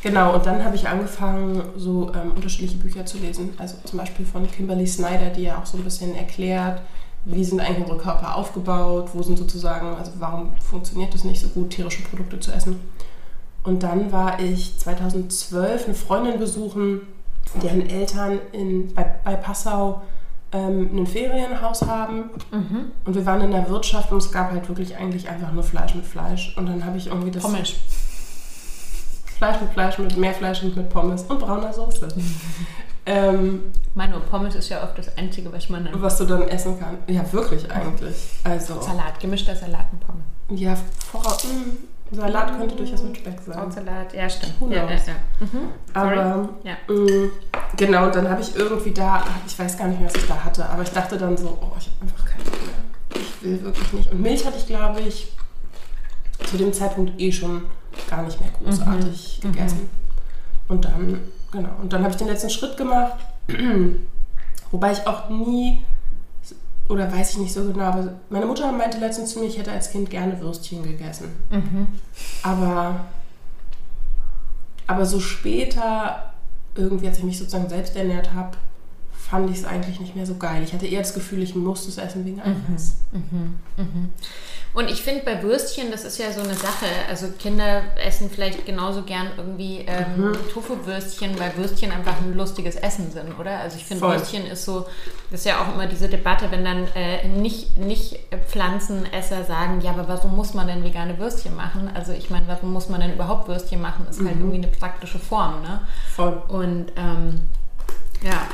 Genau, 0.03 0.35
und 0.35 0.47
dann 0.47 0.65
habe 0.65 0.77
ich 0.77 0.89
angefangen, 0.89 1.63
so 1.77 2.13
ähm, 2.15 2.33
unterschiedliche 2.37 2.77
Bücher 2.77 3.05
zu 3.05 3.19
lesen. 3.19 3.55
Also 3.59 3.77
zum 3.85 3.99
Beispiel 3.99 4.25
von 4.25 4.49
Kimberly 4.51 4.87
Snyder, 4.87 5.31
die 5.31 5.43
ja 5.43 5.59
auch 5.59 5.67
so 5.67 5.77
ein 5.77 5.85
bisschen 5.85 6.15
erklärt, 6.15 6.81
wie 7.25 7.45
sind 7.45 7.61
eigentlich 7.61 7.81
unsere 7.81 7.99
Körper 7.99 8.37
aufgebaut, 8.37 9.11
wo 9.13 9.23
sind 9.23 9.39
sozusagen, 9.39 9.97
also 9.97 10.13
warum 10.19 10.51
funktioniert 10.61 11.15
es 11.15 11.25
nicht 11.25 11.41
so 11.41 11.49
gut, 11.49 11.71
tierische 11.71 12.03
Produkte 12.05 12.39
zu 12.39 12.53
essen. 12.53 12.81
Und 13.65 13.83
dann 13.83 14.13
war 14.13 14.41
ich 14.41 14.79
2012 14.79 15.87
eine 15.87 15.95
Freundin 15.95 16.39
besuchen, 16.39 17.01
deren 17.63 17.89
Eltern 17.89 18.39
in, 18.53 18.95
bei, 18.95 19.05
bei 19.25 19.35
Passau 19.35 20.03
ähm, 20.53 20.91
ein 20.95 21.07
Ferienhaus 21.07 21.83
haben. 21.83 22.31
Mhm. 22.51 22.93
Und 23.05 23.15
wir 23.15 23.27
waren 23.27 23.41
in 23.43 23.51
der 23.51 23.69
Wirtschaft 23.69 24.11
und 24.13 24.19
es 24.19 24.33
gab 24.33 24.51
halt 24.51 24.69
wirklich 24.69 24.97
eigentlich 24.97 25.29
einfach 25.29 25.53
nur 25.53 25.63
Fleisch 25.63 25.95
mit 25.95 26.07
Fleisch. 26.07 26.57
Und 26.57 26.67
dann 26.67 26.85
habe 26.85 26.97
ich 26.97 27.09
irgendwie 27.09 27.31
das 27.31 27.43
Pommes. 27.43 27.75
Fleisch 29.39 29.61
mit 29.61 29.73
Fleisch, 29.73 29.99
mit 29.99 30.17
mehr 30.17 30.35
Fleisch 30.35 30.63
und 30.63 30.77
mit 30.77 30.89
Pommes 30.89 31.23
und 31.23 31.39
brauner 31.39 31.73
Soße. 31.73 32.09
ähm, 33.07 33.65
Meine 33.95 34.19
Pommes 34.19 34.55
ist 34.55 34.69
ja 34.69 34.83
oft 34.83 34.99
das 34.99 35.17
Einzige, 35.17 35.53
was 35.53 35.69
man 35.69 35.85
dann... 35.85 36.03
was 36.03 36.19
du 36.19 36.25
dann 36.25 36.43
essen 36.49 36.77
kannst. 36.81 37.09
Ja, 37.09 37.33
wirklich 37.33 37.71
eigentlich. 37.71 38.17
Also, 38.43 38.81
Salat, 38.81 39.21
gemischter 39.21 39.55
Salat 39.55 39.87
und 39.93 40.01
Pommes. 40.01 40.61
ja, 40.61 40.77
voraus, 41.11 41.45
mh, 41.45 41.51
Salat 42.11 42.57
könnte 42.57 42.75
durchaus 42.77 43.03
mit 43.03 43.17
Speck 43.19 43.39
sein. 43.45 43.55
Krautsalat, 43.55 44.13
ja 44.15 44.29
stimmt. 44.31 44.55
Ja, 44.71 44.85
ja, 44.85 44.91
ja. 44.91 44.97
Mhm. 45.41 45.69
Aber 45.93 46.49
Ja. 46.65 46.77
mh, 46.89 47.29
genau, 47.77 48.07
und 48.07 48.15
dann 48.15 48.29
habe 48.31 48.41
ich 48.41 48.57
irgendwie 48.57 48.93
da, 48.93 49.23
ich 49.47 49.59
weiß 49.59 49.77
gar 49.77 49.89
nicht 49.89 50.01
mehr, 50.01 50.09
was 50.09 50.17
ich 50.23 50.27
da 50.29 50.43
hatte, 50.43 50.67
aber 50.69 50.83
ich 50.83 50.91
dachte 50.91 51.19
dann 51.19 51.37
so, 51.37 51.59
oh, 51.61 51.73
ich 51.79 51.87
habe 51.87 51.97
einfach 52.03 52.25
keinen 52.25 52.45
Bock 52.45 52.55
mehr. 52.63 53.21
Ich 53.23 53.43
will 53.43 53.63
wirklich 53.63 53.93
nicht. 53.93 54.11
Und 54.13 54.21
Milch 54.23 54.47
hatte 54.47 54.57
ich, 54.59 54.67
glaube 54.67 55.01
ich, 55.01 55.33
zu 56.51 56.57
dem 56.57 56.73
Zeitpunkt 56.73 57.21
eh 57.21 57.31
schon 57.33 57.63
gar 58.09 58.23
nicht 58.23 58.41
mehr 58.41 58.51
großartig 58.63 59.41
Mhm. 59.45 59.53
gegessen. 59.53 59.91
Und 60.69 60.85
dann, 60.85 61.21
genau, 61.51 61.71
und 61.83 61.93
dann 61.93 62.03
habe 62.03 62.11
ich 62.13 62.17
den 62.19 62.29
letzten 62.29 62.51
Schritt 62.51 62.77
gemacht, 62.77 63.15
wobei 64.71 64.93
ich 64.93 65.07
auch 65.07 65.29
nie, 65.31 65.83
oder 66.89 67.13
weiß 67.13 67.33
ich 67.33 67.39
nicht 67.39 67.53
so 67.53 67.65
genau, 67.65 67.85
aber 67.85 68.15
meine 68.31 68.47
Mutter 68.47 68.71
meinte 68.73 68.99
letztens 68.99 69.31
zu 69.31 69.41
mir, 69.41 69.47
ich 69.47 69.59
hätte 69.59 69.73
als 69.73 69.91
Kind 69.91 70.09
gerne 70.11 70.41
Würstchen 70.41 70.83
gegessen. 70.83 71.29
Mhm. 71.51 71.89
Aber, 72.43 73.05
aber 74.87 75.05
so 75.05 75.21
später, 75.21 76.33
irgendwie, 76.75 77.09
als 77.09 77.19
ich 77.19 77.25
mich 77.25 77.39
sozusagen 77.39 77.69
selbst 77.69 77.95
ernährt 77.95 78.33
habe, 78.33 78.57
fand 79.13 79.51
ich 79.51 79.59
es 79.59 79.65
eigentlich 79.67 80.01
nicht 80.01 80.17
mehr 80.17 80.25
so 80.25 80.37
geil. 80.37 80.63
Ich 80.63 80.73
hatte 80.73 80.87
eher 80.87 81.03
das 81.03 81.13
Gefühl, 81.13 81.43
ich 81.43 81.55
musste 81.55 81.91
es 81.91 81.99
essen 81.99 82.25
wegen 82.25 82.41
Eiweiß. 82.41 82.97
Und 84.79 84.89
ich 84.89 85.03
finde 85.03 85.25
bei 85.25 85.43
Würstchen, 85.43 85.91
das 85.91 86.05
ist 86.05 86.19
ja 86.19 86.31
so 86.31 86.41
eine 86.41 86.55
Sache. 86.55 86.87
Also 87.09 87.27
Kinder 87.37 87.83
essen 87.97 88.31
vielleicht 88.33 88.65
genauso 88.65 89.03
gern 89.03 89.27
irgendwie 89.37 89.85
ähm, 89.89 90.39
Tofu-Würstchen, 90.55 91.37
weil 91.41 91.57
Würstchen 91.57 91.91
einfach 91.91 92.21
ein 92.21 92.35
lustiges 92.35 92.77
Essen 92.77 93.11
sind, 93.11 93.37
oder? 93.41 93.59
Also 93.59 93.77
ich 93.77 93.85
finde. 93.85 94.05
Würstchen 94.05 94.47
ist 94.47 94.65
so, 94.65 94.87
das 95.33 95.41
ist 95.41 95.47
ja 95.47 95.61
auch 95.61 95.75
immer 95.75 95.87
diese 95.89 96.09
Debatte, 96.09 96.53
wenn 96.53 96.65
dann 96.65 96.87
äh, 96.95 97.27
nicht, 97.27 97.77
nicht 97.77 98.21
Pflanzenesser 98.47 99.43
sagen, 99.43 99.81
ja, 99.81 99.91
aber 99.91 100.07
warum 100.07 100.37
muss 100.37 100.55
man 100.55 100.69
denn 100.69 100.85
vegane 100.85 101.19
Würstchen 101.19 101.57
machen? 101.57 101.91
Also 101.93 102.13
ich 102.13 102.31
meine, 102.31 102.47
warum 102.47 102.73
muss 102.73 102.89
man 102.89 103.01
denn 103.01 103.15
überhaupt 103.15 103.49
Würstchen 103.49 103.81
machen? 103.81 104.07
Ist 104.09 104.21
halt 104.21 104.37
irgendwie 104.39 104.59
eine 104.59 104.69
praktische 104.69 105.19
Form, 105.19 105.61
ne? 105.63 105.81
Voll. 106.15 106.41
Und 106.47 106.93
ähm, 106.95 107.41
ja, 108.23 108.47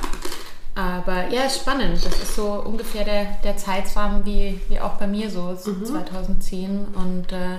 aber 0.74 1.28
ja, 1.28 1.42
ist 1.42 1.60
spannend. 1.60 2.04
Das 2.04 2.18
ist 2.18 2.34
so 2.34 2.52
ungefähr 2.64 3.04
der, 3.04 3.26
der 3.44 3.56
Zeitrahmen 3.56 4.24
wie, 4.24 4.60
wie 4.68 4.80
auch 4.80 4.94
bei 4.94 5.06
mir 5.06 5.30
so, 5.30 5.54
so 5.54 5.72
2010. 5.80 6.86
Und, 6.94 7.32
äh, 7.32 7.58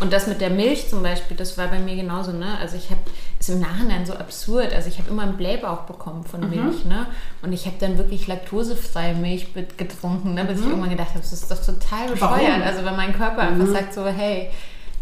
und 0.00 0.12
das 0.12 0.26
mit 0.26 0.40
der 0.40 0.48
Milch 0.48 0.88
zum 0.88 1.02
Beispiel, 1.02 1.36
das 1.36 1.58
war 1.58 1.68
bei 1.68 1.78
mir 1.78 1.94
genauso. 1.94 2.32
Ne? 2.32 2.56
Also 2.58 2.76
ich 2.76 2.90
habe, 2.90 3.00
ist 3.38 3.50
im 3.50 3.60
Nachhinein 3.60 4.06
so 4.06 4.14
absurd. 4.14 4.72
Also 4.72 4.88
ich 4.88 4.98
habe 4.98 5.10
immer 5.10 5.24
einen 5.24 5.36
Blähbauch 5.36 5.82
bekommen 5.82 6.24
von 6.24 6.48
Milch. 6.48 6.86
Ne? 6.86 7.06
Und 7.42 7.52
ich 7.52 7.66
habe 7.66 7.76
dann 7.80 7.98
wirklich 7.98 8.26
laktosefreie 8.26 9.14
Milch 9.14 9.48
getrunken, 9.76 10.32
ne? 10.32 10.46
bis 10.46 10.60
ich 10.60 10.66
irgendwann 10.66 10.90
gedacht 10.90 11.10
habe, 11.10 11.20
das 11.20 11.34
ist 11.34 11.50
doch 11.50 11.62
total 11.62 12.08
bescheuert. 12.08 12.62
Also 12.64 12.82
wenn 12.82 12.96
mein 12.96 13.12
Körper 13.12 13.42
einfach 13.42 13.66
sagt 13.66 13.92
so, 13.92 14.06
hey, 14.06 14.50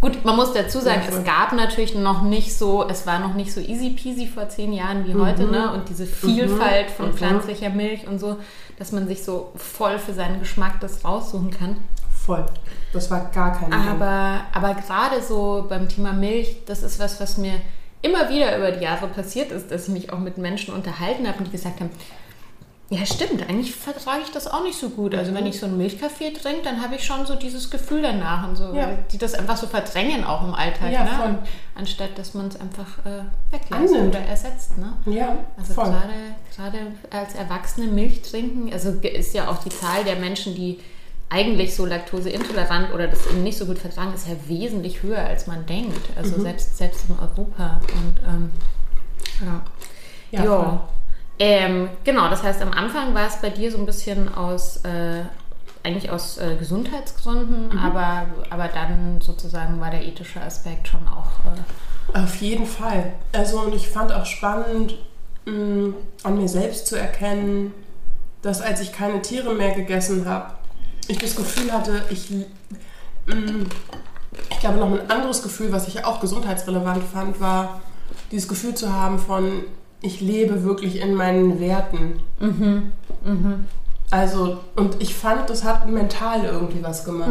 Gut, 0.00 0.24
man 0.24 0.36
muss 0.36 0.52
dazu 0.52 0.78
sagen, 0.78 1.02
Ja, 1.10 1.16
es 1.16 1.24
gab 1.24 1.52
natürlich 1.52 1.94
noch 1.94 2.22
nicht 2.22 2.56
so, 2.56 2.86
es 2.88 3.06
war 3.06 3.18
noch 3.18 3.34
nicht 3.34 3.52
so 3.52 3.60
easy 3.60 3.90
peasy 3.90 4.26
vor 4.26 4.48
zehn 4.48 4.72
Jahren 4.72 5.06
wie 5.06 5.14
heute, 5.14 5.44
ne? 5.44 5.72
Und 5.72 5.88
diese 5.88 6.06
Vielfalt 6.06 6.90
von 6.90 7.12
pflanzlicher 7.14 7.70
Milch 7.70 8.06
und 8.06 8.18
so, 8.18 8.36
dass 8.78 8.92
man 8.92 9.08
sich 9.08 9.24
so 9.24 9.52
voll 9.56 9.98
für 9.98 10.12
seinen 10.12 10.38
Geschmack 10.38 10.80
das 10.80 11.04
raussuchen 11.04 11.50
kann. 11.50 11.76
Voll. 12.26 12.44
Das 12.92 13.10
war 13.10 13.30
gar 13.32 13.58
kein 13.58 13.70
Ding. 13.70 13.88
Aber, 13.88 14.42
aber 14.52 14.74
gerade 14.74 15.22
so 15.22 15.64
beim 15.68 15.88
Thema 15.88 16.12
Milch, 16.12 16.56
das 16.66 16.82
ist 16.82 16.98
was, 16.98 17.18
was 17.20 17.38
mir 17.38 17.54
immer 18.02 18.28
wieder 18.28 18.56
über 18.58 18.72
die 18.72 18.84
Jahre 18.84 19.06
passiert 19.06 19.50
ist, 19.50 19.70
dass 19.70 19.88
ich 19.88 19.94
mich 19.94 20.12
auch 20.12 20.18
mit 20.18 20.36
Menschen 20.36 20.74
unterhalten 20.74 21.26
habe 21.26 21.38
und 21.38 21.46
die 21.46 21.52
gesagt 21.52 21.80
haben, 21.80 21.90
ja 22.88 23.04
stimmt, 23.04 23.42
eigentlich 23.48 23.74
vertrage 23.74 24.20
ich 24.24 24.30
das 24.30 24.46
auch 24.46 24.62
nicht 24.62 24.78
so 24.78 24.90
gut. 24.90 25.14
Also 25.14 25.34
wenn 25.34 25.44
ich 25.46 25.58
so 25.58 25.66
einen 25.66 25.76
Milchkaffee 25.76 26.32
trinke, 26.32 26.62
dann 26.62 26.80
habe 26.82 26.94
ich 26.94 27.04
schon 27.04 27.26
so 27.26 27.34
dieses 27.34 27.68
Gefühl 27.70 28.02
danach 28.02 28.46
und 28.48 28.54
so, 28.56 28.72
Ja. 28.74 28.90
die 29.10 29.18
das 29.18 29.34
einfach 29.34 29.56
so 29.56 29.66
verdrängen 29.66 30.22
auch 30.24 30.44
im 30.44 30.54
Alltag, 30.54 30.92
Ja, 30.92 31.02
ne? 31.04 31.38
anstatt 31.74 32.16
dass 32.16 32.34
man 32.34 32.46
es 32.48 32.60
einfach 32.60 32.86
äh, 33.04 33.24
weglässt 33.50 33.72
Annimmt. 33.94 34.14
oder 34.14 34.20
ersetzt. 34.24 34.78
Ne? 34.78 34.92
ja, 35.06 35.36
Also 35.56 35.74
gerade 35.74 35.98
gerade 36.54 36.78
als 37.10 37.34
Erwachsene 37.34 37.88
Milch 37.88 38.22
trinken, 38.22 38.72
also 38.72 38.90
ist 38.90 39.34
ja 39.34 39.48
auch 39.50 39.58
die 39.58 39.70
Zahl 39.70 40.04
der 40.04 40.16
Menschen, 40.16 40.54
die 40.54 40.78
eigentlich 41.28 41.74
so 41.74 41.86
laktoseintolerant 41.86 42.94
oder 42.94 43.08
das 43.08 43.26
eben 43.26 43.42
nicht 43.42 43.58
so 43.58 43.66
gut 43.66 43.80
vertragen, 43.80 44.14
ist 44.14 44.28
ja 44.28 44.34
wesentlich 44.46 45.02
höher, 45.02 45.18
als 45.26 45.48
man 45.48 45.66
denkt. 45.66 46.08
Mhm. 46.10 46.18
Also 46.18 46.40
selbst, 46.40 46.76
selbst 46.78 47.06
in 47.08 47.16
Europa. 47.18 47.80
Und 47.92 48.20
ähm, 48.28 48.50
ja. 49.44 50.44
Ja. 50.44 50.88
Ähm, 51.38 51.88
genau, 52.04 52.28
das 52.30 52.42
heißt, 52.42 52.62
am 52.62 52.72
Anfang 52.72 53.14
war 53.14 53.26
es 53.26 53.36
bei 53.36 53.50
dir 53.50 53.70
so 53.70 53.78
ein 53.78 53.86
bisschen 53.86 54.32
aus, 54.34 54.78
äh, 54.84 55.22
eigentlich 55.82 56.10
aus 56.10 56.38
äh, 56.38 56.56
Gesundheitsgründen, 56.58 57.68
Mhm. 57.68 57.78
aber, 57.78 58.26
aber 58.50 58.68
dann 58.68 59.20
sozusagen 59.20 59.78
war 59.80 59.90
der 59.90 60.04
ethische 60.04 60.40
Aspekt 60.40 60.88
schon 60.88 61.06
auch. 61.06 61.28
Äh, 62.14 62.18
Auf 62.18 62.36
jeden 62.36 62.66
Fall. 62.66 63.12
Also 63.32 63.60
und 63.60 63.74
ich 63.74 63.88
fand 63.88 64.12
auch 64.12 64.24
spannend, 64.26 64.94
mh, 65.44 65.94
an 66.22 66.38
mir 66.38 66.48
selbst 66.48 66.86
zu 66.86 66.96
erkennen, 66.96 67.74
dass 68.42 68.60
als 68.62 68.80
ich 68.80 68.92
keine 68.92 69.20
Tiere 69.22 69.54
mehr 69.54 69.74
gegessen 69.74 70.26
habe, 70.26 70.52
ich 71.08 71.18
das 71.18 71.36
Gefühl 71.36 71.70
hatte, 71.72 72.02
ich, 72.10 72.30
mh, 73.26 73.66
ich 74.50 74.58
glaube 74.60 74.78
noch 74.78 74.90
ein 74.90 75.10
anderes 75.10 75.42
Gefühl, 75.42 75.70
was 75.72 75.86
ich 75.88 76.04
auch 76.04 76.20
gesundheitsrelevant 76.20 77.04
fand, 77.04 77.40
war 77.40 77.80
dieses 78.30 78.48
Gefühl 78.48 78.74
zu 78.74 78.92
haben 78.92 79.18
von, 79.18 79.64
ich 80.02 80.20
lebe 80.20 80.62
wirklich 80.64 81.00
in 81.00 81.14
meinen 81.14 81.58
Werten. 81.60 82.20
Also, 84.10 84.58
und 84.76 85.00
ich 85.02 85.14
fand, 85.14 85.50
das 85.50 85.64
hat 85.64 85.88
mental 85.88 86.44
irgendwie 86.44 86.82
was 86.82 87.04
gemacht. 87.04 87.30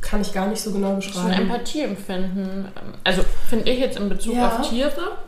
Kann 0.00 0.22
ich 0.22 0.32
gar 0.32 0.46
nicht 0.46 0.62
so 0.62 0.72
genau 0.72 0.88
so 0.88 0.92
ein 0.94 0.96
beschreiben. 1.00 1.32
Empathieempfinden. 1.50 2.64
ähm, 2.74 2.94
Also 3.04 3.22
finde 3.48 3.70
ich 3.70 3.78
jetzt 3.80 3.98
in 3.98 4.08
Bezug 4.08 4.34
Ja. 4.34 4.48
auf 4.58 4.68
Tiere. 4.68 5.18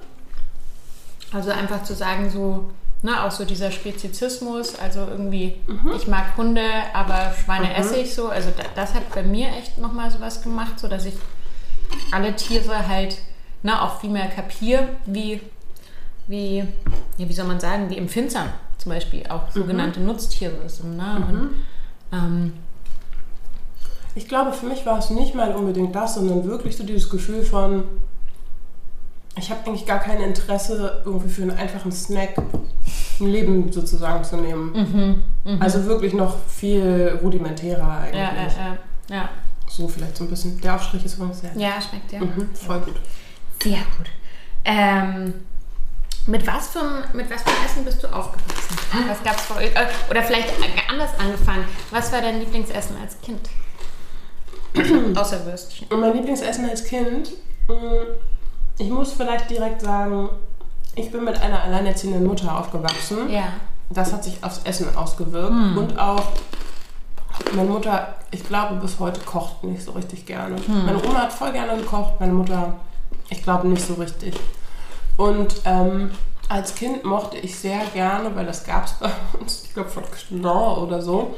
Also 1.33 1.51
einfach 1.51 1.83
zu 1.83 1.95
sagen, 1.95 2.31
so, 2.31 2.71
ne, 3.03 3.23
auch 3.23 3.31
so 3.31 3.45
dieser 3.45 3.71
Spezizismus, 3.71 4.79
also 4.79 5.01
irgendwie, 5.01 5.57
ich 5.95 6.07
mag 6.07 6.37
Hunde, 6.39 6.65
aber 6.95 7.35
Schweine 7.45 7.75
esse 7.77 7.97
ich 7.97 8.15
so. 8.15 8.29
Also 8.29 8.51
da, 8.57 8.63
das 8.75 8.95
hat 8.95 9.15
bei 9.15 9.23
mir 9.23 9.49
echt 9.49 9.77
nochmal 9.79 10.11
sowas 10.11 10.43
gemacht, 10.43 10.81
so 10.81 10.89
dass 10.89 11.05
ich 11.05 11.15
alle 12.11 12.35
Tiere 12.35 12.89
halt 12.89 13.19
ne, 13.63 13.81
auch 13.83 14.01
viel 14.01 14.11
mehr 14.11 14.29
kapiere, 14.29 14.89
wie, 15.05 15.41
wie, 16.33 16.59
ja, 17.19 17.29
wie 17.29 17.33
soll 17.33 17.47
man 17.47 17.61
sagen, 17.61 17.89
wie 17.91 17.99
empfindsam 17.99 18.49
zum 18.79 18.91
Beispiel 18.91 19.25
auch 19.29 19.49
sogenannte 19.53 20.01
Nutztiere 20.01 20.69
sind. 20.69 20.97
Ne? 20.97 21.25
Und, 21.29 21.51
ähm, 22.13 22.53
Ich 24.15 24.27
glaube, 24.29 24.53
für 24.53 24.67
mich 24.67 24.85
war 24.85 24.99
es 24.99 25.11
nicht 25.11 25.35
mal 25.35 25.55
unbedingt 25.55 25.95
das, 25.95 26.15
sondern 26.17 26.45
wirklich 26.45 26.77
so 26.77 26.85
dieses 26.85 27.09
Gefühl 27.09 27.43
von, 27.45 27.85
ich 29.37 29.51
habe 29.51 29.61
eigentlich 29.67 29.87
gar 29.87 30.01
kein 30.01 30.21
Interesse, 30.21 31.03
irgendwie 31.05 31.29
für 31.29 31.43
einen 31.43 31.53
einfachen 31.53 31.93
Snack 31.93 32.35
ein 33.21 33.27
Leben 33.27 33.71
sozusagen 33.73 34.25
zu 34.25 34.37
nehmen. 34.37 35.23
Also 35.61 35.85
wirklich 35.85 36.13
noch 36.13 36.37
viel 36.49 37.19
rudimentärer 37.23 37.99
eigentlich. 38.01 38.21
ja, 38.21 38.35
ja, 38.35 38.43
ja, 38.49 39.17
ja. 39.17 39.29
So 39.69 39.89
vielleicht 39.89 40.17
so 40.17 40.25
ein 40.25 40.31
bisschen. 40.31 40.61
Der 40.61 40.75
Aufstrich 40.75 41.05
ist 41.07 41.15
übrigens 41.17 41.41
sehr. 41.41 41.53
Ja, 41.57 41.81
schmeckt 41.81 42.13
ja. 42.13 42.21
Mhm, 42.21 42.51
voll 42.55 42.81
gut. 42.81 42.97
Sehr 43.63 43.79
gut. 43.97 44.09
Ähm, 44.67 45.33
mit 46.27 46.47
was 46.47 46.69
für 46.69 47.05
mit 47.13 47.29
was 47.31 47.43
für 47.43 47.65
Essen 47.65 47.85
bist 47.85 48.03
du 48.03 48.07
aufgewachsen? 48.07 48.77
Was 49.09 49.23
gab's 49.25 49.51
euch? 49.51 49.75
Äh, 49.75 49.87
Oder 50.11 50.23
vielleicht 50.23 50.49
anders 50.89 51.11
angefangen. 51.19 51.65
Was 51.91 52.13
war 52.13 52.21
dein 52.21 52.39
Lieblingsessen 52.41 52.97
als 53.01 53.21
Kind? 53.21 53.49
Außer 55.19 55.45
Würstchen. 55.45 55.89
Und 55.89 56.01
mein 56.01 56.15
Lieblingsessen 56.15 56.69
als 56.69 56.85
Kind, 56.85 57.31
mh, 57.69 57.75
ich 58.79 58.89
muss 58.89 59.13
vielleicht 59.13 59.51
direkt 59.51 59.83
sagen, 59.83 60.29
ich 60.95 61.11
bin 61.11 61.25
mit 61.25 61.41
einer 61.41 61.63
alleinerziehenden 61.63 62.27
Mutter 62.27 62.59
aufgewachsen. 62.59 63.29
Ja. 63.31 63.45
Das 63.91 64.13
hat 64.13 64.25
sich 64.25 64.43
aufs 64.43 64.61
Essen 64.65 64.95
ausgewirkt. 64.97 65.51
Und 65.77 65.99
auch 65.99 66.29
meine 67.55 67.69
Mutter, 67.69 68.15
ich 68.31 68.47
glaube, 68.47 68.77
bis 68.77 68.99
heute 68.99 69.21
kocht 69.21 69.65
nicht 69.65 69.83
so 69.83 69.93
richtig 69.93 70.25
gerne. 70.25 70.57
Meine 70.67 71.03
Oma 71.03 71.23
hat 71.23 71.33
voll 71.33 71.53
gerne 71.53 71.77
gekocht, 71.77 72.15
meine 72.21 72.33
Mutter, 72.33 72.75
ich 73.29 73.43
glaube, 73.43 73.69
nicht 73.69 73.87
so 73.87 73.95
richtig. 73.95 74.35
Und 75.23 75.55
ähm, 75.65 76.11
als 76.49 76.75
Kind 76.75 77.05
mochte 77.05 77.39
ich 77.39 77.57
sehr 77.57 77.81
gerne, 77.95 78.35
weil 78.35 78.45
das 78.47 78.65
gab 78.65 78.87
es 78.87 78.93
bei 78.95 79.11
uns, 79.41 79.63
ich 79.65 79.75
glaube 79.75 79.89
von 79.91 80.05
Knorr 80.29 80.83
oder 80.83 81.01
so, 81.01 81.35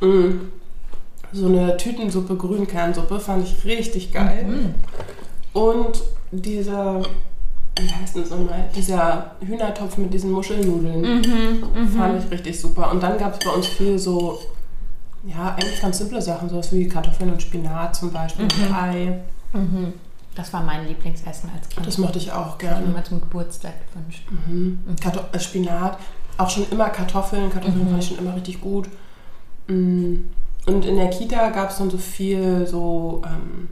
Mm. 0.00 0.48
So 1.32 1.46
eine 1.46 1.76
Tütensuppe, 1.76 2.34
Grünkernsuppe, 2.36 3.20
fand 3.20 3.46
ich 3.46 3.64
richtig 3.64 4.12
geil. 4.12 4.44
Mhm. 4.44 4.74
Und 5.52 6.02
dieser, 6.32 7.02
wie 7.78 7.88
heißt 7.88 8.16
denn 8.16 8.24
so 8.24 8.36
mal, 8.36 8.68
dieser 8.74 9.36
Hühnertopf 9.40 9.96
mit 9.98 10.12
diesen 10.12 10.32
Muschelnudeln 10.32 11.00
Mhm. 11.20 11.88
fand 11.96 12.24
ich 12.24 12.30
richtig 12.30 12.60
super. 12.60 12.90
Und 12.90 13.02
dann 13.02 13.16
gab 13.18 13.34
es 13.38 13.44
bei 13.46 13.50
uns 13.52 13.66
viel 13.66 13.98
so, 13.98 14.40
ja, 15.24 15.54
eigentlich 15.54 15.80
ganz 15.80 15.98
simple 15.98 16.20
Sachen, 16.20 16.48
sowas 16.48 16.72
wie 16.72 16.88
Kartoffeln 16.88 17.30
und 17.32 17.40
Spinat 17.42 17.94
zum 17.94 18.10
Beispiel, 18.10 18.44
und 18.46 18.74
Ei. 18.74 19.20
Mhm. 19.52 19.92
Das 20.34 20.52
war 20.52 20.62
mein 20.62 20.86
Lieblingsessen 20.86 21.50
als 21.54 21.68
Kind. 21.68 21.86
Das 21.86 21.98
mochte 21.98 22.18
ich 22.18 22.30
auch 22.32 22.56
Ich 22.60 22.66
habe 22.68 22.80
gerne. 22.80 22.86
immer 22.86 23.04
zum 23.04 23.20
Geburtstag 23.20 23.72
gewünscht. 23.92 24.22
Karto 25.02 25.20
äh, 25.32 25.40
Spinat, 25.40 25.98
auch 26.38 26.48
schon 26.48 26.66
immer 26.70 26.88
Kartoffeln. 26.90 27.50
Kartoffeln 27.50 27.88
fand 27.88 28.02
ich 28.02 28.08
schon 28.08 28.18
immer 28.18 28.34
richtig 28.36 28.60
gut. 28.60 28.88
Mm, 29.66 30.14
Und 30.66 30.84
in 30.84 30.96
der 30.96 31.10
Kita 31.10 31.50
gab 31.50 31.70
es 31.70 31.78
dann 31.78 31.90
so 31.90 31.98
viel 31.98 32.66
so, 32.66 33.22
ähm, 33.26 33.68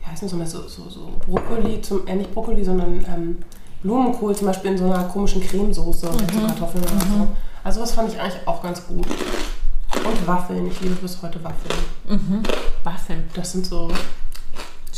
wie 0.00 0.06
heißt 0.10 0.22
das 0.22 0.30
nochmal, 0.32 0.46
so, 0.46 0.66
so, 0.68 0.88
so 0.88 1.12
Brokkoli, 1.26 1.80
zum, 1.82 2.06
äh, 2.06 2.14
nicht 2.14 2.32
Brokkoli, 2.32 2.64
sondern 2.64 3.04
ähm, 3.12 3.38
Blumenkohl 3.82 4.34
zum 4.36 4.46
Beispiel 4.46 4.70
in 4.72 4.78
so 4.78 4.84
einer 4.84 5.04
komischen 5.04 5.42
Cremesoße 5.42 6.06
mit 6.12 6.30
so 6.32 6.40
Kartoffeln 6.46 6.84
oder 6.84 7.00
so. 7.00 7.28
Also 7.64 7.80
das 7.80 7.92
fand 7.92 8.12
ich 8.12 8.20
eigentlich 8.20 8.46
auch 8.46 8.62
ganz 8.62 8.86
gut. 8.86 9.06
Und 9.06 10.26
Waffeln, 10.26 10.66
ich 10.68 10.80
liebe 10.80 10.94
bis 10.94 11.20
heute 11.20 11.42
Waffeln. 11.42 11.74
Mhm. 12.08 12.42
Waffeln. 12.84 13.24
Das 13.34 13.52
sind 13.52 13.66
so, 13.66 13.88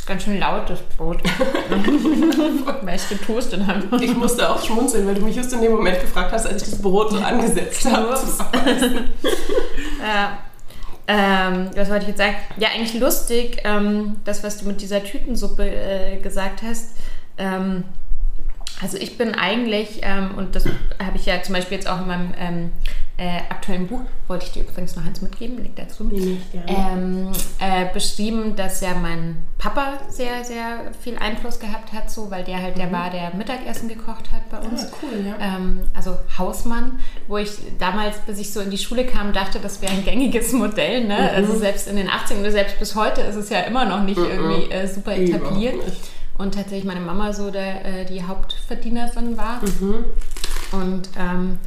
ist 0.03 0.09
ganz 0.09 0.25
schön 0.25 0.41
laut, 0.41 0.69
das 0.69 0.81
Brot. 0.97 1.23
Weil 2.83 2.97
ich 2.97 3.09
getoastet 3.09 3.65
habe. 3.65 4.05
ich 4.05 4.17
musste 4.17 4.51
auch 4.51 4.61
schmunzeln, 4.61 5.07
weil 5.07 5.15
du 5.15 5.21
mich 5.21 5.37
just 5.37 5.53
in 5.53 5.61
dem 5.61 5.71
Moment 5.71 6.01
gefragt 6.01 6.33
hast, 6.33 6.45
als 6.45 6.65
ich 6.65 6.71
das 6.71 6.83
Brot 6.83 7.13
so 7.13 7.19
angesetzt 7.19 7.85
habe. 7.91 8.19
Ja. 10.05 10.39
Ähm, 11.07 11.71
was 11.77 11.89
wollte 11.89 12.03
ich 12.03 12.09
jetzt 12.09 12.19
sagen? 12.19 12.35
Ja, 12.57 12.71
eigentlich 12.75 13.01
lustig, 13.01 13.59
ähm, 13.63 14.17
das, 14.25 14.43
was 14.43 14.59
du 14.59 14.67
mit 14.67 14.81
dieser 14.81 15.05
Tütensuppe 15.05 15.65
äh, 15.65 16.17
gesagt 16.17 16.63
hast. 16.63 16.97
Ähm, 17.39 17.85
also 18.83 18.99
ich 18.99 19.17
bin 19.17 19.35
eigentlich, 19.35 20.01
ähm, 20.03 20.33
und 20.37 20.57
das 20.57 20.67
habe 20.67 21.17
ich 21.17 21.27
ja 21.27 21.41
zum 21.43 21.55
Beispiel 21.55 21.77
jetzt 21.77 21.89
auch 21.89 22.01
in 22.01 22.07
meinem 22.09 22.35
ähm, 22.37 22.73
äh, 23.17 23.39
aktuellen 23.49 23.87
Buch, 23.87 24.01
wollte 24.27 24.47
ich 24.47 24.53
dir 24.53 24.63
übrigens 24.63 24.97
noch 24.97 25.05
eins 25.05 25.23
mitgeben, 25.23 25.63
liegt 25.63 25.79
dazu. 25.79 26.11
Ähm, 26.67 27.29
äh, 27.61 27.93
beschrieben, 27.95 28.57
dass 28.57 28.81
ja 28.81 28.95
mein 28.95 29.37
Papa 29.59 30.01
sehr, 30.09 30.43
sehr 30.43 30.91
viel 31.01 31.17
Einfluss 31.19 31.61
gehabt 31.61 31.93
hat, 31.93 32.11
so, 32.11 32.31
weil 32.33 32.43
der 32.43 32.61
halt 32.61 32.77
der 32.77 32.91
war, 32.91 33.11
der 33.11 33.33
Mittagessen 33.37 33.89
gekocht 33.89 34.33
hat 34.33 34.51
bei 34.51 34.59
uns. 34.59 34.87
Ah, 34.87 34.97
cool, 35.03 35.27
ja. 35.27 35.57
Ähm, 35.57 35.83
also 35.95 36.17
Hausmann, 36.37 36.99
wo 37.29 37.37
ich 37.39 37.51
damals, 37.79 38.19
bis 38.27 38.41
ich 38.41 38.53
so 38.53 38.61
in 38.61 38.71
die 38.71 38.79
Schule 38.79 39.07
kam, 39.07 39.33
dachte, 39.33 39.61
das 39.61 39.81
wäre 39.81 39.93
ein 39.93 40.05
gängiges 40.05 40.53
Modell. 40.53 41.05
Ne? 41.05 41.31
Also 41.31 41.57
selbst 41.57 41.87
in 41.87 41.95
den 41.95 42.09
80ern 42.09 42.41
oder 42.41 42.51
selbst 42.51 42.81
bis 42.81 42.97
heute 42.97 43.21
ist 43.21 43.37
es 43.37 43.51
ja 43.51 43.61
immer 43.61 43.85
noch 43.85 44.03
nicht 44.03 44.19
irgendwie 44.19 44.73
äh, 44.73 44.89
super 44.89 45.15
etabliert. 45.17 45.77
nicht. 45.85 46.22
Und 46.39 46.55
tatsächlich 46.55 46.85
meine 46.85 47.01
Mama 47.01 47.33
so 47.33 47.51
der, 47.51 47.85
äh, 47.85 48.05
die 48.05 48.25
Hauptverdienerin 48.25 49.37
war. 49.37 49.61
Und, 50.73 51.09
ähm, 51.19 51.59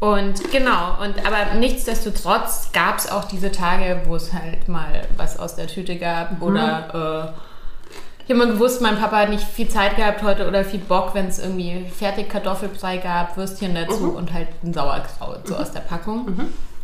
und 0.00 0.50
genau, 0.50 1.00
und 1.02 1.24
aber 1.24 1.54
nichtsdestotrotz 1.58 2.70
gab 2.72 2.98
es 2.98 3.10
auch 3.10 3.24
diese 3.24 3.52
Tage, 3.52 4.02
wo 4.06 4.16
es 4.16 4.32
halt 4.32 4.68
mal 4.68 5.06
was 5.16 5.38
aus 5.38 5.54
der 5.54 5.68
Tüte 5.68 5.96
gab 5.96 6.42
oder 6.42 7.32
äh, 7.34 7.40
ich 8.26 8.30
habe 8.30 8.42
immer 8.42 8.52
gewusst, 8.54 8.80
mein 8.80 8.98
Papa 8.98 9.18
hat 9.18 9.28
nicht 9.28 9.44
viel 9.44 9.68
Zeit 9.68 9.96
gehabt 9.96 10.22
heute 10.22 10.48
oder 10.48 10.64
viel 10.64 10.80
Bock, 10.80 11.14
wenn 11.14 11.26
es 11.26 11.38
irgendwie 11.38 11.86
fertig 11.94 12.30
Kartoffelbrei 12.30 12.96
gab, 12.96 13.36
Würstchen 13.36 13.74
dazu 13.74 14.16
und 14.16 14.32
halt 14.32 14.48
ein 14.62 14.72
Sauerkraut 14.72 15.46
so 15.46 15.54
aus 15.54 15.72
der 15.72 15.80
Packung. 15.80 16.26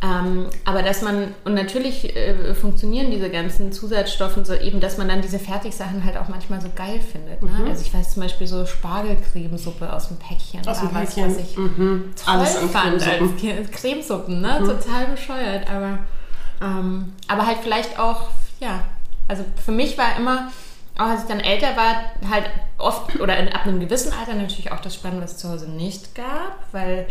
Ähm, 0.03 0.47
aber 0.65 0.81
dass 0.81 1.03
man, 1.03 1.35
und 1.45 1.53
natürlich 1.53 2.15
äh, 2.15 2.55
funktionieren 2.55 3.11
diese 3.11 3.29
ganzen 3.29 3.71
Zusatzstoffe 3.71 4.39
so 4.43 4.55
eben, 4.55 4.79
dass 4.79 4.97
man 4.97 5.07
dann 5.07 5.21
diese 5.21 5.37
Fertigsachen 5.37 6.03
halt 6.03 6.17
auch 6.17 6.27
manchmal 6.27 6.59
so 6.59 6.69
geil 6.75 6.99
findet. 6.99 7.43
Ne? 7.43 7.51
Also 7.69 7.85
ich 7.85 7.93
weiß 7.93 8.15
zum 8.15 8.23
Beispiel 8.23 8.47
so 8.47 8.65
Spargelcremesuppe 8.65 9.91
aus 9.93 10.07
dem 10.07 10.17
Päckchen. 10.17 10.67
Aus 10.67 10.79
dem 10.79 10.93
war 10.93 11.03
was, 11.03 11.13
Päckchen. 11.15 11.35
was 11.35 11.37
ich 11.43 11.55
Mhm. 11.57 12.13
toll 12.15 12.33
Alles 12.33 12.57
an 12.57 12.69
fand 12.69 12.99
Cremesuppen. 13.01 13.59
als. 13.59 13.71
Cremesuppen, 13.71 14.41
ne? 14.41 14.57
Total 14.59 15.05
bescheuert, 15.07 15.69
aber, 15.69 15.99
ähm, 16.61 17.13
aber 17.27 17.45
halt 17.45 17.57
vielleicht 17.61 17.99
auch, 17.99 18.29
ja, 18.59 18.83
also 19.27 19.43
für 19.63 19.71
mich 19.71 19.97
war 19.99 20.17
immer, 20.17 20.51
auch 20.97 21.05
als 21.05 21.21
ich 21.23 21.27
dann 21.27 21.39
älter 21.39 21.75
war, 21.75 22.29
halt 22.29 22.49
oft 22.77 23.19
oder 23.19 23.37
in, 23.37 23.47
ab 23.49 23.65
einem 23.65 23.79
gewissen 23.79 24.11
Alter 24.13 24.33
natürlich 24.35 24.71
auch 24.71 24.79
das 24.81 24.95
Spannende, 24.95 25.23
was 25.23 25.31
es 25.33 25.37
zu 25.37 25.49
Hause 25.49 25.69
nicht 25.69 26.13
gab, 26.15 26.57
weil 26.71 27.07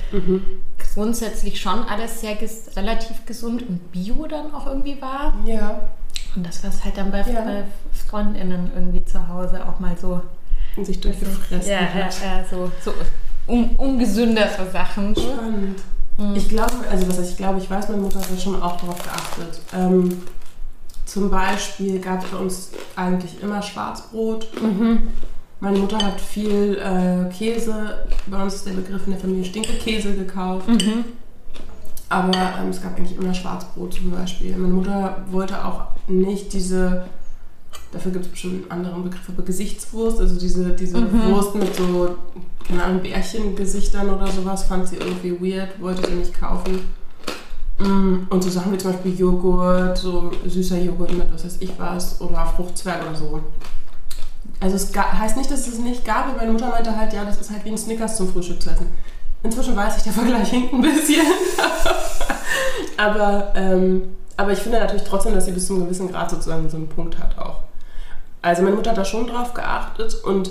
grundsätzlich 0.95 1.61
schon 1.61 1.85
alles 1.85 2.21
sehr 2.21 2.35
ges 2.35 2.71
relativ 2.77 3.25
gesund 3.27 3.63
und 3.69 3.93
bio 3.93 4.27
dann 4.27 4.53
auch 4.55 4.67
irgendwie 4.67 5.01
war. 5.01 5.35
Ja, 5.45 5.89
Und 6.37 6.47
das, 6.47 6.63
was 6.65 6.85
halt 6.85 6.97
dann 6.97 7.11
bei, 7.11 7.21
Ja. 7.23 7.41
bei 7.43 7.65
FreundInnen 8.09 8.71
irgendwie 8.75 9.05
zu 9.05 9.27
Hause 9.29 9.65
auch 9.67 9.79
mal 9.81 9.97
so 9.97 10.21
und 10.77 10.85
sich 10.85 11.01
durchgefressen 11.01 11.71
ja, 11.71 11.81
ja, 11.81 11.87
hat. 12.05 12.15
ja, 12.23 12.45
so, 12.49 12.71
so 12.85 12.93
un, 13.49 13.71
ungesündere 13.77 14.71
Sachen. 14.73 15.15
Spannend. 15.17 15.81
Ich 16.35 16.49
glaube, 16.51 16.73
also 16.91 17.09
was 17.09 17.31
ich 17.31 17.37
glaube, 17.37 17.59
ich 17.59 17.71
weiß, 17.71 17.89
meine 17.89 18.03
Mutter 18.03 18.21
hat 18.21 18.31
da 18.31 18.39
schon 18.39 18.61
auch 18.63 18.79
darauf 18.79 19.03
geachtet. 19.03 19.61
Ähm, 19.75 20.23
zum 21.11 21.29
Beispiel 21.29 21.99
gab 21.99 22.23
es 22.25 22.31
bei 22.31 22.37
uns 22.37 22.71
eigentlich 22.95 23.43
immer 23.43 23.61
Schwarzbrot. 23.61 24.47
Meine 25.59 25.79
Mutter 25.79 25.99
hat 25.99 26.21
viel 26.21 26.79
äh, 26.79 27.29
Käse, 27.35 28.07
bei 28.29 28.43
uns 28.43 28.55
ist 28.55 28.67
der 28.67 28.73
Begriff 28.73 29.03
in 29.07 29.13
der 29.13 29.21
Familie 29.21 29.45
Stinkekäse 29.45 30.15
gekauft. 30.15 30.69
Aber 32.09 32.33
ähm, 32.33 32.71
es 32.71 32.81
gab 32.81 32.97
eigentlich 32.97 33.19
immer 33.19 33.35
Schwarzbrot 33.35 33.95
zum 33.95 34.13
Beispiel. 34.13 34.57
Meine 34.57 34.73
Mutter 34.73 35.25
wollte 35.31 35.65
auch 35.65 35.83
nicht 36.07 36.53
diese, 36.53 37.07
dafür 37.93 38.13
gibt 38.13 38.27
es 38.27 38.31
bestimmt 38.31 38.71
einen 38.71 38.87
anderen 38.87 39.05
Begriff, 39.05 39.29
aber 39.29 39.43
Gesichtswurst, 39.43 40.21
also 40.21 40.39
diese, 40.39 40.71
diese 40.71 40.97
Wurst 41.29 41.55
mit 41.57 41.75
so, 41.75 42.17
keine 42.67 42.85
Ahnung, 42.85 43.03
Bärchengesichtern 43.03 44.09
oder 44.11 44.29
sowas, 44.29 44.63
fand 44.65 44.87
sie 44.87 44.97
irgendwie 44.97 45.41
weird, 45.41 45.81
wollte 45.81 46.09
sie 46.09 46.15
nicht 46.15 46.39
kaufen. 46.39 46.81
Mm, 47.81 48.27
Und 48.29 48.45
so 48.45 48.51
Sachen 48.51 48.73
wie 48.73 48.79
zum 48.79 48.93
Beispiel 48.93 49.19
Joghurt, 49.19 49.97
so 49.97 50.31
süßer 50.47 50.79
Joghurt 50.79 51.13
mit 51.13 51.33
was 51.33 51.45
weiß 51.45 51.57
ich 51.61 51.73
was, 51.79 52.21
oder 52.21 52.45
Fruchtzwerg 52.47 53.03
oder 53.03 53.15
so. 53.17 53.41
Also 54.61 54.77
es 54.77 54.95
heißt 54.95 55.37
nicht, 55.39 55.51
dass 55.51 55.67
es 55.67 55.79
nicht 55.79 56.05
gab, 56.05 56.27
aber 56.29 56.37
meine 56.39 56.53
Mutter 56.53 56.69
meinte 56.69 56.95
halt, 56.95 57.13
ja, 57.15 57.25
das 57.25 57.41
ist 57.41 57.51
halt 57.51 57.65
wie 57.65 57.71
ein 57.71 57.79
Snickers 57.79 58.17
zum 58.17 58.31
Frühstück 58.31 58.61
zu 58.63 58.71
essen. 58.71 58.87
Inzwischen 59.43 59.75
weiß 59.75 59.97
ich, 59.97 60.03
der 60.03 60.13
Vergleich 60.13 60.51
hinkt 60.51 60.75
ein 60.75 60.83
bisschen. 60.83 61.25
aber, 62.99 63.53
ähm, 63.55 64.03
aber 64.37 64.53
ich 64.53 64.59
finde 64.59 64.79
natürlich 64.81 65.05
trotzdem, 65.05 65.35
dass 65.35 65.47
sie 65.47 65.53
bis 65.53 65.67
zu 65.67 65.75
einem 65.75 65.85
gewissen 65.85 66.11
Grad 66.11 66.31
sozusagen 66.31 66.69
so 66.69 66.77
einen 66.77 66.89
Punkt 66.89 67.19
hat 67.19 67.39
auch. 67.39 67.61
Also 68.43 68.63
meine 68.63 68.77
Mutter 68.77 68.91
hat 68.91 68.99
da 68.99 69.05
schon 69.05 69.27
drauf 69.27 69.55
geachtet 69.55 70.15
und 70.25 70.51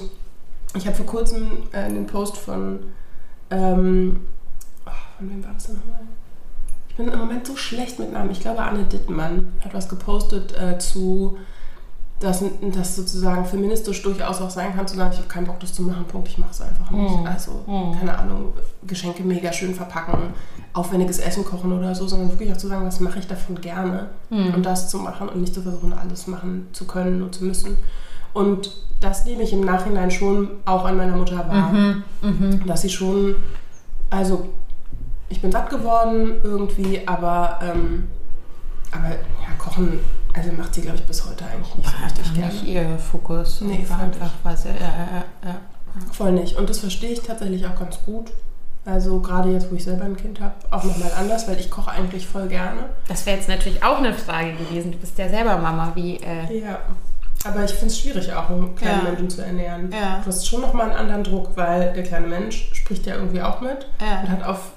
ich 0.76 0.86
habe 0.86 0.96
vor 0.96 1.06
kurzem 1.06 1.64
äh, 1.72 1.90
den 1.90 2.06
Post 2.08 2.38
von, 2.38 2.80
ähm, 3.52 4.22
oh, 4.86 4.92
von 5.18 5.30
wem 5.30 5.44
war 5.44 5.54
das 5.54 5.66
denn 5.68 5.76
nochmal? 5.76 6.02
Ich 7.00 7.06
bin 7.06 7.14
im 7.14 7.20
Moment 7.20 7.48
so 7.48 7.56
schlecht 7.56 7.98
mit 7.98 8.12
Namen. 8.12 8.30
Ich 8.32 8.42
glaube, 8.42 8.60
Anne 8.62 8.84
Dittmann 8.84 9.54
hat 9.64 9.74
was 9.74 9.88
gepostet 9.88 10.54
äh, 10.60 10.78
zu, 10.80 11.38
dass 12.20 12.44
das 12.74 12.98
sozusagen 12.98 13.46
feministisch 13.46 14.02
durchaus 14.02 14.42
auch 14.42 14.50
sein 14.50 14.76
kann, 14.76 14.86
zu 14.86 14.98
sagen, 14.98 15.12
ich 15.14 15.18
habe 15.20 15.30
keinen 15.30 15.46
Bock, 15.48 15.62
das 15.62 15.74
zu 15.74 15.84
machen, 15.84 16.04
Punkt, 16.10 16.28
ich 16.28 16.38
mache 16.38 16.52
es 16.52 16.60
einfach 16.60 16.92
nicht. 16.92 17.18
Mhm. 17.22 17.26
Also, 17.26 17.64
Mhm. 17.68 17.98
keine 17.98 18.18
Ahnung, 18.20 18.52
Geschenke 18.86 19.24
mega 19.24 19.54
schön 19.54 19.74
verpacken, 19.74 20.34
aufwendiges 20.74 21.20
Essen 21.20 21.46
kochen 21.46 21.72
oder 21.72 21.96
so, 21.96 22.06
sondern 22.06 22.32
wirklich 22.32 22.52
auch 22.52 22.58
zu 22.58 22.68
sagen, 22.68 22.86
was 22.86 23.00
mache 23.00 23.20
ich 23.20 23.28
davon 23.28 23.62
gerne 23.62 24.08
Mhm. 24.30 24.56
und 24.56 24.66
das 24.66 24.90
zu 24.90 24.98
machen 24.98 25.30
und 25.30 25.40
nicht 25.40 25.54
zu 25.54 25.62
versuchen, 25.62 25.94
alles 25.94 26.28
machen 26.28 26.68
zu 26.74 26.84
können 26.86 27.22
und 27.22 27.34
zu 27.34 27.46
müssen. 27.46 27.78
Und 28.34 28.76
das 29.00 29.24
nehme 29.24 29.44
ich 29.44 29.54
im 29.54 29.62
Nachhinein 29.62 30.12
schon 30.12 30.50
auch 30.66 30.84
an 30.84 30.98
meiner 30.98 31.16
Mutter 31.16 31.38
wahr, 31.48 31.72
Mhm. 31.72 32.04
Mhm. 32.22 32.68
dass 32.68 32.82
sie 32.82 32.90
schon, 32.90 33.36
also 34.10 34.50
ich 35.30 35.42
bin 35.42 35.52
satt 35.52 35.70
geworden 35.70 36.40
irgendwie, 36.44 37.02
aber, 37.08 37.60
ähm, 37.62 38.08
aber 38.92 39.10
ja, 39.10 39.54
kochen, 39.58 40.00
also 40.34 40.52
macht 40.54 40.74
sie, 40.74 40.82
glaube 40.82 40.98
ich, 40.98 41.04
bis 41.06 41.26
heute 41.26 41.46
eigentlich 41.46 41.76
nicht 41.76 41.88
so 41.90 41.94
War 41.98 42.06
richtig 42.06 42.26
einfach 42.26 42.36
gerne. 42.36 42.54
nicht 42.54 42.64
ihr 42.66 42.98
Fokus. 43.00 43.62
Nee, 43.62 43.86
war 43.88 44.00
einfach 44.00 44.32
was. 44.44 44.64
Ja, 44.66 44.72
ja, 44.72 45.24
ja. 45.50 45.56
Voll 46.12 46.32
nicht. 46.34 46.56
Und 46.58 46.70
das 46.70 46.80
verstehe 46.80 47.12
ich 47.12 47.22
tatsächlich 47.22 47.66
auch 47.66 47.78
ganz 47.78 48.00
gut. 48.06 48.32
Also 48.86 49.20
gerade 49.20 49.52
jetzt, 49.52 49.70
wo 49.72 49.76
ich 49.76 49.84
selber 49.84 50.06
ein 50.06 50.16
Kind 50.18 50.40
habe, 50.40 50.54
auch 50.72 50.84
nochmal 50.84 51.12
anders, 51.20 51.48
weil 51.48 51.60
ich 51.60 51.70
koche 51.70 51.92
eigentlich 51.92 52.26
voll 52.26 52.48
gerne. 52.48 52.86
Das 53.08 53.26
wäre 53.26 53.38
jetzt 53.38 53.50
natürlich 53.50 53.84
auch 53.84 53.98
eine 53.98 54.14
Frage 54.14 54.54
gewesen. 54.54 54.92
Du 54.92 54.98
bist 54.98 55.18
ja 55.18 55.30
selber 55.30 55.58
Mama. 55.58 55.92
Wie, 55.96 56.18
äh, 56.18 56.62
Ja. 56.62 56.80
Aber 57.46 57.64
ich 57.64 57.72
finde 57.72 57.88
es 57.88 58.00
schwierig, 58.00 58.34
auch 58.34 58.50
einen 58.50 58.76
kleinen 58.76 58.98
Ja. 59.06 59.12
Menschen 59.12 59.30
zu 59.30 59.42
ernähren. 59.44 59.90
Ja. 59.92 60.20
Du 60.22 60.28
hast 60.28 60.46
schon 60.48 60.60
nochmal 60.62 60.88
einen 60.90 61.00
anderen 61.00 61.24
Druck, 61.24 61.52
weil 61.56 61.94
der 61.94 62.04
kleine 62.04 62.28
Mensch 62.28 62.70
spricht 62.74 63.06
ja 63.06 63.16
irgendwie 63.16 63.42
auch 63.42 63.62
mit 63.62 63.88
Ja. 64.02 64.22
und 64.22 64.30
hat 64.30 64.44
auf. 64.44 64.72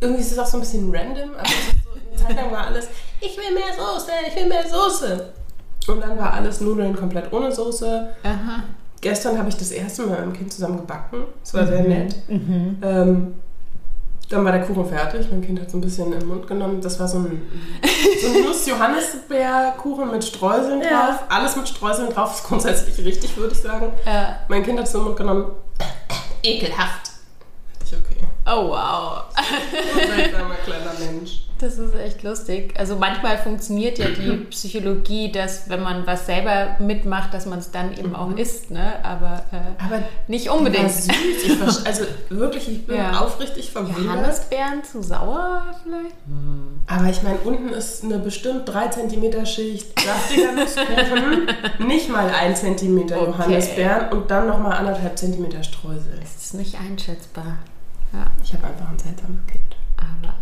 Irgendwie 0.00 0.20
ist 0.22 0.32
es 0.32 0.38
auch 0.38 0.46
so 0.46 0.56
ein 0.58 0.60
bisschen 0.60 0.94
random. 0.94 1.30
Also 1.36 1.52
so, 1.84 1.90
eine 2.10 2.16
Zeit 2.16 2.36
lang 2.36 2.52
war 2.52 2.66
alles, 2.66 2.88
ich 3.20 3.36
will 3.36 3.54
mehr 3.54 3.72
Soße, 3.76 4.10
ich 4.28 4.36
will 4.36 4.46
mehr 4.48 4.64
Soße. 4.68 5.32
Und 5.88 6.00
dann 6.02 6.18
war 6.18 6.32
alles 6.32 6.60
Nudeln 6.60 6.94
komplett 6.96 7.32
ohne 7.32 7.52
Soße. 7.52 8.08
aha. 8.24 8.64
Gestern 9.00 9.38
habe 9.38 9.48
ich 9.50 9.56
das 9.56 9.70
erste 9.70 10.02
Mal 10.02 10.08
mit 10.10 10.18
meinem 10.20 10.32
Kind 10.32 10.52
zusammen 10.52 10.78
gebacken. 10.78 11.24
Es 11.44 11.52
war 11.54 11.66
sehr 11.66 11.82
nett. 11.82 12.16
Mhm. 12.28 12.78
Ähm, 12.82 13.34
Dann 14.30 14.44
war 14.44 14.50
der 14.52 14.62
Kuchen 14.62 14.86
fertig. 14.86 15.26
Mein 15.30 15.42
Kind 15.42 15.60
hat 15.60 15.70
so 15.70 15.76
ein 15.76 15.80
bisschen 15.82 16.12
in 16.12 16.18
den 16.18 16.26
Mund 16.28 16.46
genommen. 16.48 16.80
Das 16.80 16.98
war 16.98 17.06
so 17.06 17.18
ein, 17.18 17.42
so 18.20 18.26
ein 18.26 18.42
Nuss-Johannisbeerkuchen 18.46 20.10
mit 20.10 20.24
Streuseln 20.24 20.80
Ja. 20.82 20.88
drauf. 21.10 21.20
Alles 21.28 21.54
mit 21.56 21.68
Streuseln 21.68 22.10
drauf 22.12 22.34
ist 22.36 22.44
grundsätzlich 22.44 23.04
richtig, 23.06 23.36
würde 23.36 23.52
ich 23.52 23.60
sagen. 23.60 23.92
Ja. 24.04 24.40
Mein 24.48 24.64
Kind 24.64 24.78
hat 24.78 24.86
es 24.88 24.94
in 24.94 25.00
den 25.00 25.04
Mund 25.04 25.16
genommen. 25.18 25.44
Ekelhaft. 26.42 27.05
Oh 28.48 28.68
wow. 28.68 29.24
Seltsamer 29.94 30.54
kleiner 30.64 30.92
Mensch. 31.00 31.40
Das 31.58 31.78
ist 31.78 31.94
echt 31.96 32.22
lustig. 32.22 32.74
Also 32.78 32.96
manchmal 32.96 33.38
funktioniert 33.38 33.98
ja 33.98 34.08
die 34.08 34.30
Psychologie, 34.50 35.32
dass 35.32 35.68
wenn 35.70 35.82
man 35.82 36.06
was 36.06 36.26
selber 36.26 36.76
mitmacht, 36.78 37.32
dass 37.32 37.46
man 37.46 37.58
es 37.60 37.70
dann 37.70 37.96
eben 37.96 38.14
auch 38.14 38.30
isst, 38.36 38.70
ne? 38.70 39.02
Aber, 39.02 39.42
äh, 39.52 39.82
Aber 39.84 40.02
nicht 40.28 40.50
unbedingt. 40.50 40.92
süß. 40.92 41.84
Also 41.86 42.04
wirklich, 42.28 42.68
ich 42.68 42.86
bin 42.86 42.96
Ja. 42.96 43.20
aufrichtig 43.20 43.70
verwundert. 43.72 44.04
Johannisbeeren 44.04 44.84
zu 44.84 45.02
sauer 45.02 45.62
vielleicht? 45.82 46.14
Aber 46.86 47.08
ich 47.10 47.22
meine, 47.22 47.38
unten 47.38 47.70
ist 47.70 48.04
eine 48.04 48.18
bestimmt 48.18 48.68
3 48.68 48.88
cm 48.88 49.46
Schicht 49.46 49.98
saftiger 49.98 50.52
Nusskuchen, 50.52 51.48
nicht 51.88 52.10
mal 52.10 52.28
1 52.28 52.60
cm 52.60 52.98
Okay. 53.04 53.14
Johannisbeeren 53.24 54.08
und 54.10 54.30
dann 54.30 54.46
nochmal 54.46 54.72
anderthalb 54.74 55.18
Zentimeter 55.18 55.62
Streusel. 55.62 56.20
Es 56.22 56.44
ist 56.44 56.54
nicht 56.54 56.76
einschätzbar. 56.78 57.56
Ja, 58.16 58.26
Ich 58.42 58.52
habe 58.54 58.66
einfach 58.66 58.90
ein 58.90 58.98
seltsames 58.98 59.40
Kind. 59.46 59.76
aber, 59.96 60.34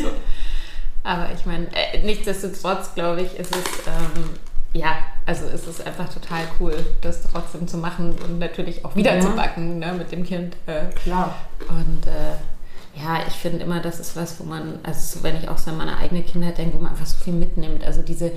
So. 0.00 0.10
aber 1.04 1.28
ich 1.34 1.44
meine, 1.46 1.66
äh, 1.74 2.02
nichtsdestotrotz 2.04 2.94
glaube 2.94 3.22
ich, 3.22 3.36
ist 3.38 3.54
es, 3.54 3.86
ähm, 3.86 4.30
ja, 4.72 4.96
also 5.26 5.46
ist 5.46 5.66
es 5.66 5.80
einfach 5.84 6.08
total 6.12 6.44
cool, 6.60 6.74
das 7.02 7.22
trotzdem 7.22 7.68
zu 7.68 7.76
machen 7.76 8.12
und 8.24 8.38
natürlich 8.38 8.84
auch 8.84 8.96
wieder 8.96 9.14
Ja. 9.16 9.20
zu 9.20 9.30
backen 9.32 9.78
ne, 9.80 9.92
mit 9.92 10.12
dem 10.12 10.24
Kind. 10.24 10.56
Äh, 10.66 10.86
Klar. 10.94 11.34
Und 11.68 12.06
äh, 12.06 13.00
ja, 13.02 13.20
ich 13.26 13.34
finde 13.34 13.64
immer, 13.64 13.80
das 13.80 14.00
ist 14.00 14.16
was, 14.16 14.38
wo 14.40 14.44
man, 14.44 14.78
also 14.82 15.18
so, 15.18 15.22
wenn 15.24 15.36
ich 15.36 15.48
auch 15.48 15.58
so 15.58 15.70
an 15.70 15.78
meine 15.78 15.96
eigene 15.98 16.22
Kindheit 16.22 16.58
denke, 16.58 16.76
wo 16.76 16.82
man 16.82 16.92
einfach 16.92 17.06
so 17.06 17.16
viel 17.22 17.32
mitnimmt. 17.34 17.84
Also 17.84 18.02
diese, 18.02 18.32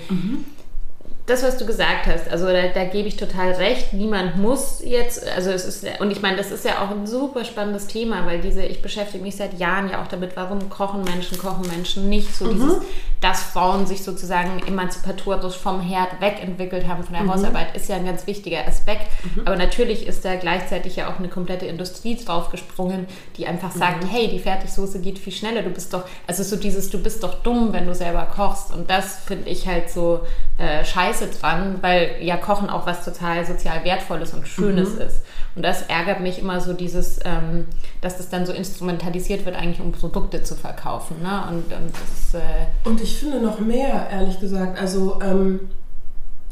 das, 1.26 1.42
was 1.42 1.58
du 1.58 1.66
gesagt 1.66 2.06
hast, 2.06 2.30
also 2.30 2.46
da, 2.46 2.68
da 2.68 2.86
gebe 2.86 3.08
ich 3.08 3.18
total 3.18 3.54
recht. 3.54 3.94
Niemand 3.94 4.38
muss 4.38 4.82
jetzt, 4.84 5.28
also 5.28 5.50
es 5.50 5.66
ist, 5.66 5.84
und 6.00 6.12
ich 6.12 6.22
meine, 6.22 6.38
das 6.38 6.52
ist 6.52 6.66
ja 6.66 6.84
auch 6.84 6.92
ein 6.92 7.08
super 7.08 7.44
spannendes 7.46 7.88
Thema, 7.88 8.28
weil 8.28 8.42
diese, 8.42 8.64
ich 8.64 8.84
beschäftige 8.84 9.24
mich 9.24 9.36
seit 9.36 9.58
Jahren 9.60 9.90
ja 9.90 10.04
auch 10.04 10.08
damit, 10.08 10.36
warum 10.36 10.70
kochen 10.70 11.04
Menschen, 11.04 11.40
kochen 11.40 11.68
Menschen 11.68 12.10
nicht. 12.10 12.36
So 12.36 12.54
dieses, 12.54 12.76
dass 13.22 13.42
Frauen 13.42 13.88
sich 13.88 14.04
sozusagen 14.04 14.62
emanzipatorisch 14.68 15.56
vom 15.56 15.82
Herd 15.82 16.22
wegentwickelt 16.22 16.88
haben, 16.88 17.04
von 17.04 17.16
der 17.16 17.26
Hausarbeit, 17.26 17.76
ist 17.76 17.90
ja 17.90 17.96
ein 17.96 18.06
ganz 18.06 18.28
wichtiger 18.28 18.68
Aspekt. 18.68 19.08
Aber 19.46 19.56
natürlich 19.56 20.06
ist 20.06 20.26
da 20.26 20.36
gleichzeitig 20.36 20.96
ja 20.96 21.10
auch 21.10 21.18
eine 21.18 21.30
komplette 21.30 21.66
Industrie 21.66 22.18
draufgesprungen, 22.24 23.08
die 23.38 23.48
einfach 23.48 23.72
sagt, 23.72 24.06
hey, 24.12 24.28
die 24.28 24.40
Fertigsoße 24.40 25.00
geht 25.00 25.18
viel 25.18 25.34
schneller, 25.34 25.64
du 25.64 25.72
bist 25.72 25.92
doch, 25.92 26.04
also 26.28 26.44
so 26.44 26.56
dieses, 26.56 26.92
du 26.92 27.02
bist 27.02 27.24
doch 27.24 27.42
dumm, 27.42 27.74
wenn 27.74 27.88
du 27.88 27.96
selber 27.96 28.28
kochst. 28.36 28.72
Und 28.72 28.92
das 28.92 29.18
finde 29.26 29.50
ich 29.50 29.68
halt 29.68 29.90
so 29.90 30.22
äh, 30.58 30.86
scheiße 30.86 31.15
dran, 31.22 31.78
weil 31.82 32.18
ja 32.22 32.38
Kochen 32.38 32.70
auch 32.70 32.86
was 32.86 33.04
total 33.06 33.46
sozial 33.46 33.84
Wertvolles 33.84 34.34
und 34.34 34.48
Schönes 34.48 34.90
ist. 34.96 35.22
Und 35.56 35.64
das 35.64 35.84
ärgert 35.84 36.20
mich 36.20 36.40
immer 36.40 36.60
so 36.60 36.74
dieses, 36.74 37.20
ähm, 37.24 37.66
dass 38.02 38.18
das 38.18 38.30
dann 38.30 38.46
so 38.46 38.52
instrumentalisiert 38.54 39.46
wird, 39.46 39.56
eigentlich 39.56 39.80
um 39.80 39.92
Produkte 39.92 40.44
zu 40.44 40.56
verkaufen. 40.56 41.16
Ne? 41.22 41.44
Und, 41.50 41.72
und 41.74 41.92
das, 41.94 42.34
äh, 42.42 42.44
Und 42.88 43.02
ich 43.02 43.18
finde 43.18 43.40
noch 43.42 43.60
mehr, 43.60 44.08
ehrlich 44.12 44.40
gesagt. 44.40 44.80
Also, 44.80 45.20
ähm, 45.22 45.62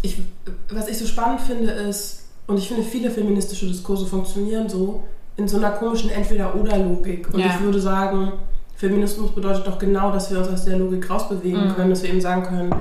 ich, 0.02 0.21
was 0.71 0.88
ich 0.88 0.97
so 0.97 1.06
spannend 1.06 1.41
finde, 1.41 1.71
ist, 1.71 2.26
und 2.47 2.58
ich 2.58 2.67
finde, 2.67 2.84
viele 2.84 3.10
feministische 3.10 3.65
Diskurse 3.67 4.06
funktionieren 4.06 4.67
so, 4.69 5.04
in 5.38 5.47
so 5.47 5.58
einer 5.58 5.71
komischen 5.71 6.10
Entweder-Oder-Logik. 6.12 7.34
Und 7.34 7.39
Ja. 7.39 7.47
ich 7.47 7.60
würde 7.62 7.80
sagen, 7.82 8.34
Feminismus 8.76 9.32
bedeutet 9.34 9.65
doch 9.65 9.80
genau, 9.80 10.12
dass 10.12 10.30
wir 10.32 10.39
uns 10.39 10.47
aus 10.49 10.65
der 10.65 10.78
Logik 10.78 11.10
rausbewegen 11.10 11.67
Mhm. 11.69 11.76
können, 11.76 11.89
dass 11.89 12.04
wir 12.04 12.10
eben 12.10 12.21
sagen 12.21 12.43
können, 12.43 12.76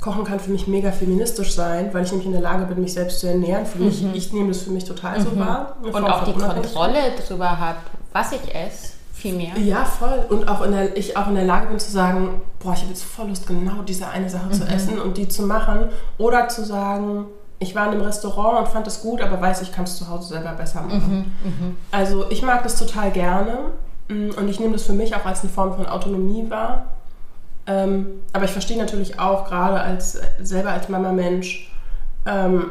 Kochen 0.00 0.24
kann 0.24 0.40
für 0.40 0.50
mich 0.50 0.66
mega 0.66 0.92
feministisch 0.92 1.54
sein, 1.54 1.92
weil 1.92 2.04
ich 2.04 2.10
nämlich 2.10 2.26
in 2.26 2.32
der 2.32 2.40
Lage 2.40 2.64
bin, 2.64 2.80
mich 2.80 2.94
selbst 2.94 3.20
zu 3.20 3.28
ernähren. 3.28 3.66
Für 3.66 3.78
mich, 3.78 4.02
ich 4.14 4.32
nehme 4.32 4.48
das 4.48 4.62
für 4.62 4.70
mich 4.70 4.84
total 4.84 5.20
so 5.20 5.38
wahr. 5.38 5.76
Mhm. 5.80 5.90
und 5.90 6.04
auch 6.04 6.24
die. 6.24 6.32
Kontrolle 6.32 6.98
darüber 7.18 7.58
habe, 7.58 7.78
was 8.12 8.32
ich 8.32 8.54
esse, 8.54 8.94
viel 9.12 9.34
mehr. 9.34 9.56
Ja, 9.58 9.84
voll. 9.84 10.24
Und 10.30 10.48
auch 10.48 10.62
in 10.62 10.72
der, 10.72 10.96
ich 10.96 11.16
auch 11.16 11.28
in 11.28 11.34
der 11.34 11.44
Lage 11.44 11.66
bin 11.66 11.78
zu 11.78 11.90
sagen, 11.90 12.40
boah, 12.62 12.72
ich 12.72 12.80
habe 12.80 12.90
jetzt 12.90 13.04
voll 13.04 13.28
Lust, 13.28 13.46
genau 13.46 13.82
diese 13.82 14.08
eine 14.08 14.30
Sache 14.30 14.50
zu 14.50 14.64
essen 14.64 14.98
und 14.98 15.18
die 15.18 15.28
zu 15.28 15.42
machen. 15.42 15.90
Oder 16.16 16.48
zu 16.48 16.64
sagen, 16.64 17.26
ich 17.58 17.74
war 17.74 17.86
in 17.86 17.92
einem 17.92 18.02
Restaurant 18.02 18.60
und 18.60 18.68
fand 18.68 18.86
es 18.86 19.02
gut, 19.02 19.20
aber 19.20 19.40
weiß, 19.40 19.60
ich 19.60 19.70
kann 19.70 19.84
es 19.84 19.96
zu 19.96 20.08
Hause 20.08 20.28
selber 20.28 20.52
besser 20.52 20.80
machen. 20.80 21.36
Also 21.90 22.24
ich 22.30 22.42
mag 22.42 22.62
das 22.62 22.78
total 22.78 23.10
gerne 23.10 23.58
mm, 24.08 24.30
und 24.38 24.48
ich 24.48 24.58
nehme 24.60 24.72
das 24.72 24.84
für 24.84 24.94
mich 24.94 25.14
auch 25.14 25.26
als 25.26 25.42
eine 25.42 25.50
Form 25.50 25.74
von 25.74 25.86
Autonomie 25.86 26.48
wahr. 26.48 26.86
Ähm, 27.70 28.06
aber 28.32 28.46
ich 28.46 28.50
verstehe 28.50 28.76
natürlich 28.78 29.20
auch 29.20 29.46
gerade 29.48 29.80
als 29.80 30.18
selber 30.42 30.70
als 30.70 30.88
Mama-Mensch, 30.88 31.70
ähm, 32.26 32.70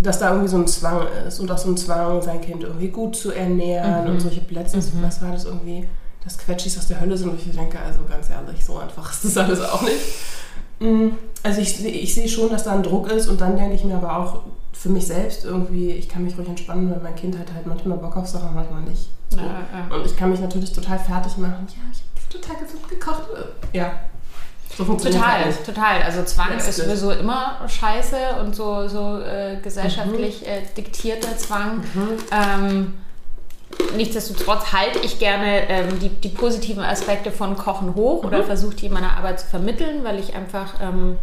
dass 0.00 0.18
da 0.18 0.30
irgendwie 0.30 0.48
so 0.48 0.56
ein 0.56 0.66
Zwang 0.66 1.06
ist 1.28 1.38
und 1.38 1.50
auch 1.50 1.58
so 1.58 1.68
ein 1.68 1.76
Zwang, 1.76 2.22
sein 2.22 2.40
Kind 2.40 2.62
irgendwie 2.62 2.88
gut 2.88 3.14
zu 3.14 3.30
ernähren 3.30 4.06
und 4.06 4.20
solche 4.20 4.40
letztens, 4.50 4.90
was 5.02 5.20
war 5.22 5.32
das 5.32 5.44
irgendwie, 5.44 5.86
dass 6.24 6.38
Quetschis 6.38 6.78
aus 6.78 6.88
der 6.88 7.00
Hölle 7.00 7.16
sind 7.16 7.28
und 7.30 7.38
ich 7.46 7.54
denke, 7.54 7.78
also 7.78 8.00
ganz 8.08 8.30
ehrlich, 8.30 8.64
so 8.64 8.78
einfach 8.78 9.12
ist 9.12 9.24
das 9.24 9.36
alles 9.36 9.60
auch 9.60 9.82
nicht. 9.82 10.00
Mm, 10.80 11.10
Also 11.42 11.60
ich, 11.60 11.84
ich 11.84 12.14
sehe 12.14 12.28
schon, 12.28 12.48
dass 12.50 12.64
da 12.64 12.72
ein 12.72 12.82
Druck 12.82 13.10
ist 13.12 13.28
und 13.28 13.40
dann 13.40 13.56
denke 13.56 13.74
ich 13.74 13.84
mir 13.84 13.96
aber 13.96 14.16
auch 14.16 14.40
für 14.72 14.88
mich 14.88 15.06
selbst 15.06 15.44
irgendwie, 15.44 15.90
ich 15.90 16.08
kann 16.08 16.24
mich 16.24 16.36
ruhig 16.38 16.48
entspannen, 16.48 16.90
weil 16.90 17.00
mein 17.02 17.14
Kind 17.14 17.38
hat 17.38 17.52
halt 17.54 17.66
manchmal 17.66 17.98
Bock 17.98 18.16
auf 18.16 18.26
Sachen, 18.26 18.54
manchmal 18.54 18.80
nicht. 18.82 19.10
So. 19.28 19.38
Ja, 19.38 19.44
ja. 19.44 19.94
Und 19.94 20.06
ich 20.06 20.16
kann 20.16 20.30
mich 20.30 20.40
natürlich 20.40 20.72
total 20.72 20.98
fertig 20.98 21.36
machen. 21.36 21.66
Ja, 21.68 21.82
ich 21.92 22.02
habe 22.02 22.42
total 22.42 22.56
gesund 22.64 22.88
gekocht. 22.88 23.22
Ja, 23.72 23.92
so 24.76 24.84
Total, 24.84 25.44
halt 25.44 25.66
total. 25.66 26.02
Also 26.02 26.22
Zwang 26.24 26.56
ist 26.56 26.66
Letztlich. 26.66 26.86
sowieso 26.86 27.10
immer 27.12 27.60
scheiße 27.68 28.16
und 28.40 28.54
so, 28.54 28.88
so 28.88 29.20
äh, 29.20 29.56
gesellschaftlich 29.62 30.46
äh, 30.46 30.62
diktierter 30.76 31.36
Zwang. 31.36 31.84
Ähm, 32.30 32.94
nichtsdestotrotz 33.96 34.72
halte 34.72 34.98
ich 35.00 35.18
gerne 35.18 35.68
ähm, 35.68 36.00
die, 36.00 36.08
die 36.08 36.28
positiven 36.28 36.82
Aspekte 36.82 37.30
von 37.30 37.56
Kochen 37.56 37.94
hoch 37.94 38.24
oder 38.24 38.42
versuche 38.44 38.74
die 38.74 38.86
in 38.86 38.92
meiner 38.92 39.16
Arbeit 39.16 39.40
zu 39.40 39.46
vermitteln, 39.46 40.04
weil 40.04 40.18
ich 40.18 40.34
einfach 40.34 40.74
ähm, 40.80 41.18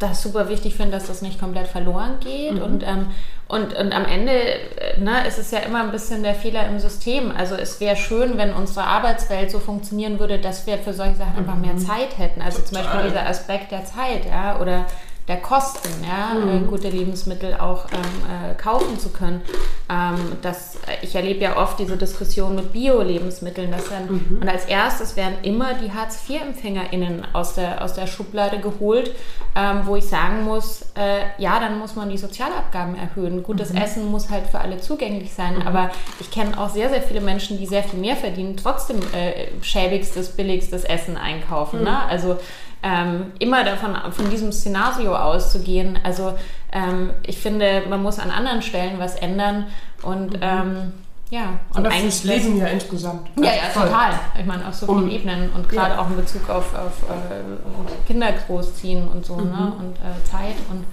das 0.00 0.22
super 0.22 0.48
wichtig 0.48 0.74
finde, 0.74 0.92
dass 0.92 1.06
das 1.06 1.22
nicht 1.22 1.38
komplett 1.38 1.68
verloren 1.68 2.18
geht. 2.20 2.60
Und, 2.60 2.82
ähm, 2.82 3.08
und, 3.48 3.74
und 3.74 3.92
am 3.92 4.04
Ende 4.04 4.32
äh, 4.32 4.98
ne, 4.98 5.26
ist 5.28 5.38
es 5.38 5.50
ja 5.50 5.60
immer 5.60 5.82
ein 5.82 5.92
bisschen 5.92 6.22
der 6.22 6.34
Fehler 6.34 6.66
im 6.68 6.78
System. 6.78 7.32
Also 7.36 7.54
es 7.54 7.80
wäre 7.80 7.96
schön, 7.96 8.38
wenn 8.38 8.52
unsere 8.52 8.84
Arbeitswelt 8.84 9.50
so 9.50 9.58
funktionieren 9.58 10.18
würde, 10.18 10.38
dass 10.38 10.66
wir 10.66 10.78
für 10.78 10.94
solche 10.94 11.16
Sachen 11.16 11.36
einfach 11.36 11.56
mehr 11.56 11.76
Zeit 11.76 12.18
hätten. 12.18 12.40
Also 12.40 12.62
zum 12.62 12.78
Beispiel 12.78 13.00
Total. 13.00 13.08
dieser 13.08 13.26
Aspekt 13.28 13.72
der 13.72 13.84
Zeit, 13.84 14.24
ja, 14.26 14.58
oder 14.58 14.86
der 15.30 15.36
Kosten, 15.36 15.88
ja, 16.04 16.32
äh, 16.36 16.58
gute 16.66 16.88
Lebensmittel 16.88 17.54
auch 17.54 17.84
ähm, 17.92 18.50
äh, 18.50 18.54
kaufen 18.60 18.98
zu 18.98 19.10
können. 19.10 19.40
Ähm, 19.88 20.16
das, 20.42 20.74
äh, 20.74 21.02
ich 21.02 21.14
erlebe 21.14 21.38
ja 21.38 21.56
oft 21.56 21.78
diese 21.78 21.96
Diskussion 21.96 22.56
mit 22.56 22.72
Bio-Lebensmitteln, 22.72 23.70
dass 23.70 23.88
dann, 23.88 24.38
und 24.40 24.48
als 24.48 24.64
erstes 24.64 25.16
werden 25.16 25.36
immer 25.42 25.74
die 25.74 25.92
Hartz-IV-EmpfängerInnen 25.92 27.28
aus 27.32 27.54
der, 27.54 27.84
aus 27.84 27.94
der 27.94 28.08
Schublade 28.08 28.58
geholt, 28.58 29.12
ähm, 29.54 29.82
wo 29.84 29.94
ich 29.94 30.04
sagen 30.04 30.42
muss, 30.42 30.82
äh, 30.96 31.20
ja, 31.38 31.60
dann 31.60 31.78
muss 31.78 31.94
man 31.94 32.10
die 32.10 32.18
Sozialabgaben 32.18 32.96
erhöhen. 32.96 33.44
Gutes 33.44 33.70
Essen 33.70 34.10
muss 34.10 34.30
halt 34.30 34.48
für 34.48 34.58
alle 34.58 34.80
zugänglich 34.80 35.32
sein, 35.32 35.64
aber 35.64 35.90
ich 36.18 36.32
kenne 36.32 36.58
auch 36.58 36.70
sehr, 36.70 36.88
sehr 36.88 37.02
viele 37.02 37.20
Menschen, 37.20 37.56
die 37.56 37.66
sehr 37.66 37.84
viel 37.84 38.00
mehr 38.00 38.16
verdienen, 38.16 38.56
trotzdem 38.56 38.98
äh, 39.12 39.46
schäbigstes, 39.62 40.30
billigstes 40.30 40.82
Essen 40.82 41.16
einkaufen. 41.16 41.84
Ne? 41.84 42.00
Also 42.08 42.36
ähm, 42.82 43.32
immer 43.38 43.64
davon 43.64 43.94
von 44.12 44.30
diesem 44.30 44.52
Szenario 44.52 45.14
auszugehen. 45.14 45.98
Also 46.02 46.34
ähm, 46.72 47.10
ich 47.26 47.38
finde, 47.38 47.82
man 47.88 48.02
muss 48.02 48.18
an 48.18 48.30
anderen 48.30 48.62
Stellen 48.62 48.98
was 48.98 49.16
ändern 49.16 49.66
und 50.02 50.38
ähm, 50.40 50.92
ja, 51.30 51.60
und 51.74 51.86
eigentlich 51.86 52.02
fürs 52.20 52.24
Leben 52.24 52.56
ja 52.56 52.66
insgesamt. 52.66 53.28
ja, 53.38 53.44
ja, 53.54 53.62
voll. 53.72 53.84
total. 53.84 54.10
Ich 54.38 54.44
meine, 54.46 54.66
auf 54.66 54.74
so 54.74 54.86
vielen 54.86 55.04
Um- 55.04 55.10
Ebenen 55.10 55.50
und 55.50 55.68
gerade 55.68 55.94
ja. 55.94 56.00
auch 56.00 56.10
in 56.10 56.16
Bezug 56.16 56.48
auf, 56.50 56.74
auf 56.74 57.08
äh, 57.08 58.06
Kinder 58.08 58.32
großziehen 58.32 59.06
und 59.06 59.24
so, 59.24 59.36
Mhm. 59.36 59.44
ne? 59.50 59.72
Und 59.78 59.96
äh, 59.98 60.24
Zeit 60.24 60.56
und 60.70 60.84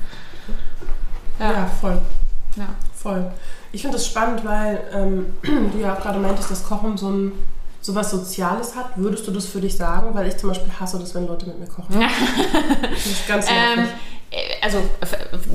Ja, 1.40 1.52
ja, 1.54 1.66
voll. 1.66 2.00
ja. 2.56 2.66
Voll. 2.94 3.32
Ich 3.72 3.82
finde 3.82 3.98
das 3.98 4.06
spannend, 4.08 4.44
weil 4.46 4.80
ähm, 4.94 5.26
du 5.44 5.80
ja 5.82 5.94
auch 5.96 6.02
gerade 6.02 6.20
meintest, 6.20 6.52
dass 6.52 6.64
Kochen 6.68 6.98
so 6.98 7.10
ein 7.10 7.32
so 7.82 7.96
was 7.96 8.12
Soziales 8.12 8.76
hat. 8.76 8.92
Würdest 8.96 9.28
du 9.28 9.32
das 9.32 9.46
für 9.46 9.62
dich 9.62 9.76
sagen? 9.78 10.14
Weil 10.14 10.28
ich 10.28 10.38
zum 10.38 10.50
Beispiel 10.50 10.72
hasse 10.80 11.00
das, 11.00 11.14
wenn 11.16 11.28
Leute 11.28 11.46
mit 11.48 11.60
mir 11.60 11.68
kochen. 11.68 12.00
Das 12.92 13.06
ist 13.06 13.28
ganz 13.28 13.48
Ähm, 13.50 13.76
nervig. 13.84 13.94
äh, 14.32 14.38
also 14.66 14.84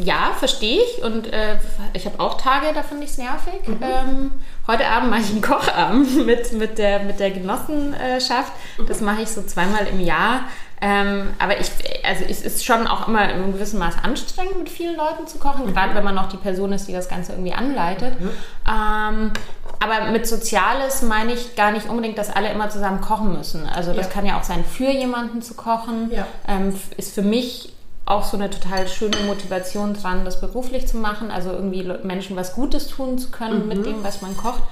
ja, 0.00 0.32
verstehe 0.38 0.80
ich 0.82 1.04
und 1.04 1.26
äh, 1.32 1.56
ich 1.92 2.06
habe 2.06 2.18
auch 2.20 2.40
Tage, 2.40 2.66
da 2.74 2.82
finde 2.82 3.04
ich 3.04 3.10
es 3.10 3.18
nervig. 3.18 3.66
Mhm. 3.66 3.78
Ähm, 3.82 4.32
heute 4.66 4.86
Abend 4.86 5.10
mache 5.10 5.20
ich 5.22 5.30
einen 5.30 5.42
Kochabend 5.42 6.24
mit, 6.26 6.52
mit, 6.54 6.78
der, 6.78 7.00
mit 7.00 7.20
der 7.20 7.30
Genossenschaft. 7.32 8.52
Das 8.88 9.00
mache 9.00 9.22
ich 9.22 9.28
so 9.28 9.42
zweimal 9.42 9.86
im 9.88 10.00
Jahr. 10.00 10.40
Ähm, 10.84 11.28
aber 11.38 11.60
ich, 11.60 11.70
also 12.04 12.24
es 12.28 12.42
ist 12.42 12.64
schon 12.64 12.88
auch 12.88 13.06
immer 13.06 13.22
in 13.24 13.30
einem 13.30 13.52
gewissen 13.52 13.78
Maß 13.78 13.94
anstrengend, 14.02 14.58
mit 14.58 14.68
vielen 14.68 14.96
Leuten 14.96 15.28
zu 15.28 15.38
kochen, 15.38 15.72
gerade 15.72 15.94
wenn 15.94 16.02
man 16.02 16.16
noch 16.16 16.28
die 16.28 16.36
Person 16.36 16.72
ist, 16.72 16.88
die 16.88 16.92
das 16.92 17.08
Ganze 17.08 17.32
irgendwie 17.32 17.52
anleitet. 17.52 18.14
Ähm, 18.20 19.30
aber 19.78 20.10
mit 20.10 20.26
Soziales 20.26 21.02
meine 21.02 21.32
ich 21.34 21.54
gar 21.54 21.70
nicht 21.70 21.88
unbedingt, 21.88 22.18
dass 22.18 22.30
alle 22.30 22.50
immer 22.50 22.68
zusammen 22.68 23.00
kochen 23.00 23.32
müssen. 23.32 23.66
Also 23.68 23.92
das 23.92 24.06
Ja. 24.06 24.12
kann 24.12 24.26
ja 24.26 24.38
auch 24.38 24.42
sein, 24.42 24.64
für 24.64 24.90
jemanden 24.90 25.40
zu 25.40 25.54
kochen. 25.54 26.10
Ja. 26.12 26.26
Ähm, 26.48 26.74
ist 26.96 27.14
für 27.14 27.22
mich 27.22 27.72
auch 28.04 28.24
so 28.24 28.36
eine 28.36 28.50
total 28.50 28.88
schöne 28.88 29.16
Motivation 29.28 29.94
dran, 29.94 30.24
das 30.24 30.40
beruflich 30.40 30.88
zu 30.88 30.96
machen. 30.96 31.30
Also 31.30 31.50
irgendwie 31.52 31.88
Menschen 32.02 32.34
was 32.34 32.54
Gutes 32.54 32.88
tun 32.88 33.18
zu 33.18 33.30
können 33.30 33.62
Mhm. 33.62 33.68
mit 33.68 33.86
dem, 33.86 34.02
was 34.02 34.20
man 34.20 34.36
kocht. 34.36 34.62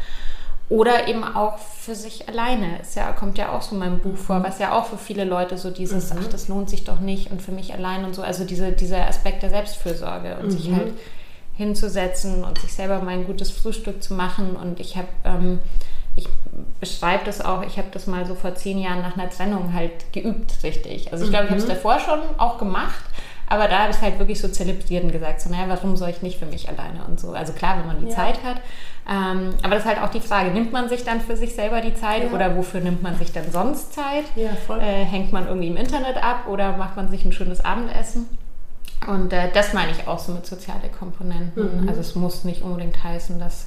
Oder 0.71 1.09
eben 1.09 1.25
auch 1.25 1.59
für 1.59 1.95
sich 1.97 2.29
alleine. 2.29 2.79
Es 2.81 2.95
ja, 2.95 3.11
kommt 3.13 3.37
ja 3.39 3.51
auch 3.53 3.61
so 3.61 3.75
in 3.75 3.81
meinem 3.81 3.99
Buch 3.99 4.17
vor, 4.17 4.43
was 4.43 4.59
ja 4.61 4.73
auch 4.73 4.87
für 4.87 4.97
viele 4.99 5.25
Leute 5.25 5.59
so 5.59 5.71
dieses, 5.71 6.15
Mhm. 6.15 6.21
ach, 6.23 6.29
das 6.29 6.47
lohnt 6.49 6.71
sich 6.71 6.85
doch 6.85 7.01
nicht 7.01 7.31
und 7.31 7.43
für 7.43 7.51
mich 7.53 7.75
allein 7.75 8.05
und 8.05 8.15
so. 8.15 8.23
Also 8.23 8.45
diese, 8.45 8.71
dieser 8.71 9.07
Aspekt 9.09 9.43
der 9.43 9.51
Selbstfürsorge 9.51 10.37
und 10.41 10.51
sich 10.53 10.69
Mhm. 10.69 10.77
halt 10.77 10.93
hinzusetzen 11.57 12.45
und 12.45 12.59
sich 12.59 12.73
selber 12.73 13.01
mal 13.01 13.11
ein 13.15 13.27
gutes 13.27 13.51
Frühstück 13.51 14.03
zu 14.03 14.15
machen. 14.15 14.57
Und 14.57 14.81
ich 14.81 14.97
habe, 14.97 15.09
ähm, 15.25 15.59
ich 16.17 16.29
beschreibe 16.81 17.25
das 17.25 17.41
auch, 17.45 17.63
ich 17.63 17.77
habe 17.77 17.89
das 17.93 18.07
mal 18.07 18.25
so 18.27 18.35
vor 18.35 18.55
zehn 18.55 18.79
Jahren 18.79 19.03
nach 19.03 19.17
einer 19.17 19.29
Trennung 19.29 19.73
halt 19.75 20.13
geübt, 20.13 20.55
richtig. 20.63 21.13
Also 21.13 21.25
ich 21.25 21.31
glaube, 21.31 21.47
ich 21.47 21.51
habe 21.51 21.61
es 21.61 21.67
davor 21.69 21.99
schon 22.01 22.21
auch 22.39 22.59
gemacht, 22.59 23.03
aber 23.49 23.69
da 23.69 23.81
habe 23.81 23.91
ich 23.91 23.97
es 23.97 24.03
halt 24.03 24.19
wirklich 24.19 24.41
so 24.41 24.49
zelebriert 24.49 25.05
und 25.05 25.13
gesagt, 25.13 25.41
so, 25.41 25.51
naja, 25.51 25.65
warum 25.69 25.97
soll 25.97 26.11
ich 26.11 26.23
nicht 26.23 26.39
für 26.39 26.47
mich 26.47 26.69
alleine 26.69 27.05
und 27.09 27.19
so. 27.21 27.33
Also 27.33 27.53
klar, 27.53 27.79
wenn 27.79 27.87
man 27.87 28.01
die 28.01 28.09
Ja. 28.11 28.17
Zeit 28.17 28.43
hat. 28.45 28.57
Ähm, 29.11 29.55
aber 29.63 29.75
das 29.75 29.85
ist 29.85 29.89
halt 29.89 30.03
auch 30.03 30.11
die 30.11 30.21
Frage, 30.21 30.51
nimmt 30.53 30.71
man 30.73 30.89
sich 30.89 31.03
dann 31.03 31.21
für 31.21 31.37
sich 31.37 31.55
selber 31.55 31.81
die 31.81 31.95
Zeit 31.95 32.23
Ja. 32.25 32.31
oder 32.31 32.57
wofür 32.57 32.81
nimmt 32.81 33.03
man 33.03 33.17
sich 33.19 33.33
dann 33.33 33.51
sonst 33.51 33.93
Zeit? 33.93 34.25
Ja. 34.37 34.51
Äh, 34.77 35.05
hängt 35.05 35.33
man 35.33 35.47
irgendwie 35.49 35.67
im 35.69 35.77
Internet 35.77 36.23
ab 36.23 36.47
oder 36.49 36.77
macht 36.77 36.95
man 36.97 37.11
sich 37.11 37.25
ein 37.25 37.33
schönes 37.33 37.65
Abendessen? 37.65 38.29
Und 39.09 39.33
äh, 39.33 39.49
das 39.53 39.73
meine 39.73 39.91
ich 39.93 40.07
auch 40.07 40.19
so 40.21 40.31
mit 40.33 40.47
soziale 40.47 40.89
Komponenten. 40.97 41.83
Mhm. 41.83 41.89
Also 41.89 42.01
es 42.03 42.15
muss 42.15 42.45
nicht 42.45 42.63
unbedingt 42.63 43.03
heißen, 43.03 43.39
dass 43.41 43.67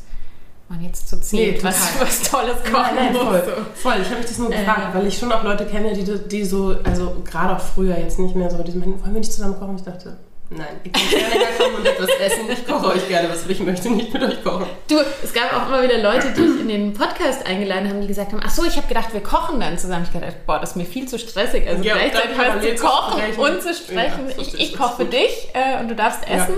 man 0.69 0.81
jetzt 0.81 1.09
zu 1.09 1.19
zehn 1.19 1.55
Nee, 1.55 1.59
was, 1.61 1.99
was 1.99 2.21
Tolles 2.21 2.55
kochen 2.63 2.95
Nein, 2.95 2.95
nein, 2.95 3.13
muss. 3.13 3.23
voll. 3.23 3.65
voll. 3.75 3.95
Ich 4.01 4.07
habe 4.09 4.19
mich 4.19 4.27
das 4.27 4.37
nur 4.37 4.49
Äh. 4.53 4.59
gefragt, 4.59 4.93
weil 4.95 5.07
ich 5.07 5.17
schon 5.17 5.31
auch 5.31 5.43
Leute 5.43 5.65
kenne, 5.65 5.91
die, 5.93 6.05
die 6.29 6.45
so, 6.45 6.75
also 6.85 7.17
gerade 7.29 7.53
auch 7.55 7.59
früher 7.59 7.97
jetzt 7.97 8.17
nicht 8.17 8.33
mehr 8.35 8.49
so, 8.49 8.63
die 8.63 8.71
meinen, 8.77 9.01
wollen 9.01 9.13
wir 9.13 9.19
nicht 9.19 9.33
zusammen 9.33 9.59
kochen? 9.59 9.75
Ich 9.75 9.83
dachte, 9.83 10.15
nein, 10.49 10.67
ihr 10.83 10.91
könnt 10.91 11.09
gerne 11.09 11.45
herkommen 11.45 11.75
und 11.79 11.85
etwas 11.87 12.09
essen. 12.19 12.51
Ich 12.51 12.65
koche 12.67 12.87
euch 12.87 13.07
gerne 13.07 13.29
was, 13.29 13.43
aber 13.43 13.51
ich 13.51 13.59
möchte 13.61 13.89
nicht 13.89 14.13
mit 14.13 14.21
euch 14.23 14.43
kochen. 14.43 14.65
Du, 14.87 14.97
es 15.23 15.33
gab 15.33 15.53
auch 15.53 15.67
immer 15.67 15.81
wieder 15.83 15.97
Leute, 15.99 16.31
die 16.35 16.41
ich 16.43 16.59
in 16.61 16.67
den 16.67 16.93
Podcast 16.93 17.45
eingeladen 17.45 17.89
haben, 17.89 18.01
die 18.01 18.07
gesagt 18.07 18.31
haben, 18.31 18.41
ach 18.45 18.49
so, 18.51 18.63
ich 18.65 18.75
habe 18.77 18.87
gedacht, 18.87 19.13
wir 19.13 19.21
kochen 19.21 19.59
dann 19.59 19.77
zusammen. 19.77 20.05
Ich 20.05 20.11
gedacht, 20.13 20.45
boah, 20.45 20.59
das 20.59 20.71
ist 20.71 20.75
mir 20.75 20.85
viel 20.85 21.07
zu 21.07 21.17
stressig. 21.17 21.67
Also 21.67 21.83
Ja, 21.83 21.95
gleichzeitig 21.95 22.37
was 22.37 22.61
zu 22.63 22.85
kochen 22.85 23.19
sprechen. 23.21 23.39
und 23.39 23.61
zu 23.61 23.73
sprechen. 23.73 24.29
Ja, 24.29 24.35
ich 24.37 24.53
ich 24.53 24.59
ich 24.59 24.77
koche 24.77 24.95
für 24.97 25.05
dich 25.05 25.49
äh, 25.53 25.79
und 25.79 25.87
du 25.89 25.95
darfst 25.95 26.27
Ja. 26.29 26.35
essen. 26.43 26.55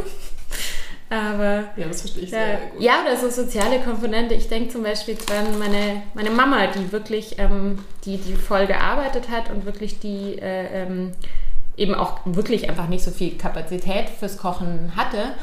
Aber 1.09 1.65
Ja, 1.77 1.87
das 1.87 2.01
verstehe 2.01 2.23
ich 2.23 2.31
Ja, 2.31 2.39
sehr 2.39 2.57
gut. 2.73 2.81
ja, 2.81 2.93
oder 3.03 3.15
so 3.15 3.29
soziale 3.29 3.79
Komponente. 3.79 4.33
Ich 4.33 4.49
denke 4.49 4.69
zum 4.73 4.81
Beispiel 4.83 5.15
dran, 5.15 5.57
meine, 5.59 6.01
meine 6.15 6.31
Mama, 6.31 6.65
die 6.67 6.91
wirklich, 6.91 7.37
ähm, 7.37 7.79
die, 8.05 8.17
die 8.17 8.35
voll 8.35 8.65
gearbeitet 8.65 9.29
hat 9.29 9.51
und 9.51 9.65
wirklich 9.65 9.99
die 9.99 10.39
äh, 10.39 10.83
ähm, 10.83 11.11
eben 11.77 11.93
auch 11.95 12.19
wirklich 12.25 12.69
einfach 12.69 12.87
nicht 12.87 13.03
so 13.03 13.11
viel 13.11 13.37
Kapazität 13.37 14.09
fürs 14.09 14.37
Kochen 14.37 14.93
hatte, 14.95 15.35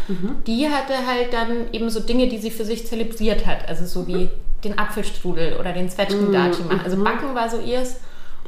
die 0.46 0.68
hatte 0.68 0.94
halt 1.06 1.32
dann 1.32 1.72
eben 1.72 1.90
so 1.90 2.00
Dinge, 2.00 2.28
die 2.28 2.38
sie 2.38 2.50
für 2.50 2.64
sich 2.64 2.86
zelebriert 2.86 3.46
hat. 3.46 3.68
Also 3.68 3.84
so 3.84 4.06
wie 4.06 4.30
den 4.64 4.78
Apfelstrudel 4.78 5.56
oder 5.58 5.72
den 5.72 5.88
Zwetschgendatschi 5.88 6.62
machen. 6.62 6.80
Also 6.84 7.02
Backen 7.02 7.34
war 7.34 7.50
so 7.50 7.60
ihrs. 7.60 7.96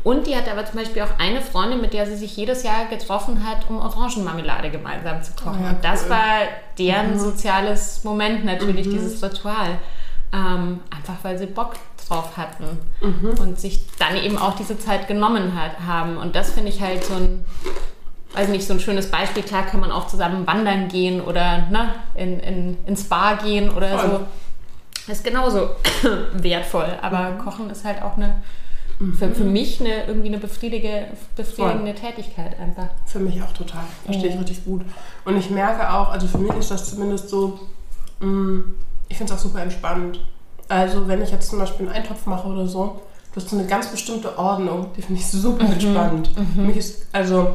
Und 0.03 0.27
die 0.27 0.37
hatte 0.37 0.53
aber 0.53 0.66
zum 0.66 0.79
Beispiel 0.81 1.01
auch 1.03 1.18
eine 1.18 1.40
Freundin, 1.40 1.81
mit 1.81 1.94
der 1.94 2.07
sie 2.07 2.16
sich 2.16 2.37
jedes 2.37 2.62
Jahr 2.62 2.87
getroffen 2.90 3.47
hat, 3.49 3.70
um 3.70 3.79
Orangenmarmelade 3.79 4.70
gemeinsam 4.70 5.23
zu 5.23 5.33
kochen. 5.33 5.61
Oh 5.61 5.64
ja, 5.64 5.70
und 5.70 5.85
das 5.85 6.05
cool. 6.05 6.11
war 6.11 6.38
deren 6.79 7.18
soziales 7.18 8.05
Moment 8.05 8.44
natürlich, 8.44 8.88
dieses 8.88 9.23
Ritual. 9.23 9.79
Ähm, 10.33 10.81
einfach 10.90 11.14
weil 11.23 11.38
sie 11.38 11.47
Bock 11.47 11.75
drauf 12.08 12.36
hatten 12.36 12.78
und 13.40 13.58
sich 13.58 13.80
dann 13.98 14.16
eben 14.16 14.38
auch 14.38 14.56
diese 14.56 14.78
Zeit 14.78 15.08
genommen 15.08 15.54
hat, 15.60 15.80
haben. 15.86 16.16
Und 16.16 16.36
das 16.36 16.50
finde 16.50 16.70
ich 16.70 16.80
halt 16.80 17.04
so 17.04 17.14
ein, 17.14 17.44
weiß 18.34 18.48
nicht, 18.48 18.66
so 18.66 18.74
ein 18.74 18.80
schönes 18.80 19.10
Beispiel. 19.10 19.42
Klar 19.42 19.64
kann 19.66 19.80
man 19.80 19.90
auch 19.90 20.06
zusammen 20.06 20.46
wandern 20.46 20.88
gehen 20.88 21.20
oder 21.20 21.66
ne, 21.70 21.94
in, 22.14 22.40
in, 22.40 22.76
ins 22.86 23.04
Bar 23.04 23.36
gehen 23.36 23.70
oder 23.70 23.98
Voll. 23.98 24.10
so. 24.10 24.20
Das 25.06 25.18
ist 25.18 25.24
genauso 25.24 25.70
wertvoll. 26.34 26.98
Aber 27.02 27.32
Kochen 27.32 27.68
ist 27.70 27.84
halt 27.84 28.02
auch 28.02 28.16
eine, 28.16 28.36
für, 29.18 29.30
für 29.34 29.44
mich 29.44 29.80
eine, 29.80 30.04
irgendwie 30.06 30.28
eine 30.28 30.38
befriedige, 30.38 31.08
befriedigende 31.36 31.94
Tätigkeit 31.94 32.58
einfach. 32.58 32.88
Für 33.06 33.18
mich 33.18 33.42
auch 33.42 33.52
total. 33.52 33.84
Verstehe 34.04 34.30
ich 34.30 34.38
richtig 34.38 34.64
gut. 34.64 34.82
Und 35.24 35.36
ich 35.36 35.50
merke 35.50 35.92
auch, 35.92 36.10
also 36.10 36.26
für 36.26 36.38
mich 36.38 36.54
ist 36.54 36.70
das 36.70 36.90
zumindest 36.90 37.28
so, 37.28 37.60
mh, 38.20 38.62
ich 39.08 39.18
finde 39.18 39.32
es 39.32 39.38
auch 39.38 39.42
super 39.42 39.62
entspannt. 39.62 40.20
Also 40.74 41.06
wenn 41.06 41.22
ich 41.22 41.30
jetzt 41.30 41.48
zum 41.50 41.60
Beispiel 41.60 41.87
einen 41.87 41.94
Eintopf 41.94 42.26
mache 42.26 42.48
oder 42.48 42.66
so, 42.66 43.00
du 43.32 43.40
hast 43.40 43.48
so 43.48 43.56
eine 43.56 43.64
ganz 43.64 43.87
bestimmte 43.87 44.37
Ordnung, 44.37 44.90
die 44.96 45.02
finde 45.02 45.20
ich 45.20 45.26
super 45.28 45.64
entspannt. 45.64 46.30
Für 46.54 46.60
mich 46.62 46.76
ist, 46.76 47.06
also 47.12 47.54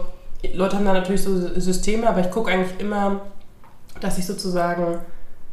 Leute 0.53 0.77
haben 0.77 0.86
da 0.86 0.93
natürlich 0.93 1.23
so 1.23 1.60
Systeme, 1.60 2.08
aber 2.08 2.21
ich 2.21 2.32
gucke 2.32 2.49
eigentlich 2.49 2.79
immer, 2.79 3.23
dass 3.99 4.17
ich 4.17 4.25
sozusagen 4.25 4.99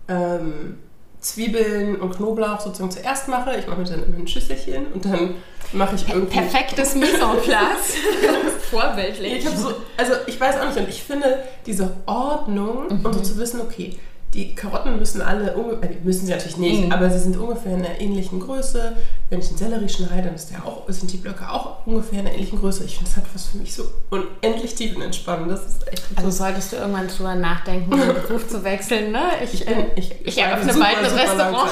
ähm, 0.06 0.78
Zwiebeln 1.18 1.96
und 1.96 2.14
Knoblauch 2.14 2.60
sozusagen 2.60 2.92
zuerst 2.92 3.26
mache. 3.26 3.56
Ich 3.56 3.66
mache 3.66 3.80
mir 3.80 3.84
dann 3.84 4.04
immer 4.04 4.18
ein 4.18 4.28
Schüsselchen 4.28 4.86
und 4.94 5.04
dann 5.04 5.34
mache 5.72 5.96
ich 5.96 6.08
irgendwie... 6.08 6.38
Perfektes 6.38 6.94
Mise 6.94 7.16
en 7.16 7.42
place. 7.42 7.96
Vorbildlich. 8.70 9.44
Ich 9.44 9.48
so, 9.48 9.72
also 9.96 10.12
ich 10.28 10.40
weiß 10.40 10.60
auch 10.60 10.66
nicht, 10.66 10.78
und 10.78 10.88
ich 10.88 11.02
finde 11.02 11.42
diese 11.66 11.96
Ordnung 12.06 12.86
und 12.86 13.14
so 13.14 13.20
zu 13.20 13.38
wissen, 13.38 13.60
okay, 13.60 13.98
die 14.34 14.54
Karotten 14.54 14.98
müssen 14.98 15.22
alle, 15.22 15.52
äh, 15.52 15.88
müssen 16.04 16.26
sie 16.26 16.32
natürlich 16.32 16.56
nicht, 16.58 16.84
Mhm. 16.84 16.92
aber 16.92 17.08
sie 17.10 17.18
sind 17.20 17.36
ungefähr 17.38 17.72
in 17.72 17.84
einer 17.84 18.00
ähnlichen 18.00 18.40
Größe. 18.40 18.96
Wenn 19.30 19.38
ich 19.40 19.48
einen 19.48 19.56
Sellerie 19.56 19.88
schneide, 19.88 20.24
dann 20.24 20.34
ist 20.34 20.50
der 20.50 20.64
auch, 20.66 20.82
sind 20.88 21.10
die 21.12 21.16
Blöcke 21.16 21.48
auch 21.50 21.86
ungefähr 21.86 22.20
in 22.20 22.26
einer 22.26 22.34
ähnlichen 22.34 22.58
Größe. 22.60 22.84
Ich 22.84 22.96
finde, 22.96 23.10
das 23.10 23.16
hat 23.16 23.24
was 23.34 23.46
für 23.46 23.58
mich 23.58 23.74
so 23.74 23.84
unendlich 24.10 24.74
tiefenentspannend. 24.74 25.50
Das 25.50 25.66
ist 25.66 25.88
echt 25.88 26.02
Also 26.16 26.30
solltest 26.30 26.72
du 26.72 26.76
irgendwann 26.76 27.08
drüber 27.08 27.34
nachdenken, 27.34 27.90
den 27.96 28.14
Beruf 28.14 28.46
zu 28.48 28.62
wechseln, 28.62 29.12
ne? 29.12 29.22
Ich, 29.42 29.54
ich 29.54 29.66
bin, 29.66 29.78
äh, 29.78 29.84
ich, 29.96 30.14
ich 30.24 30.34
schneide 30.34 30.50
eröffne 30.50 30.72
super, 30.74 30.86
bald 30.86 30.98
ein 31.12 31.18
Restaurant. 31.18 31.70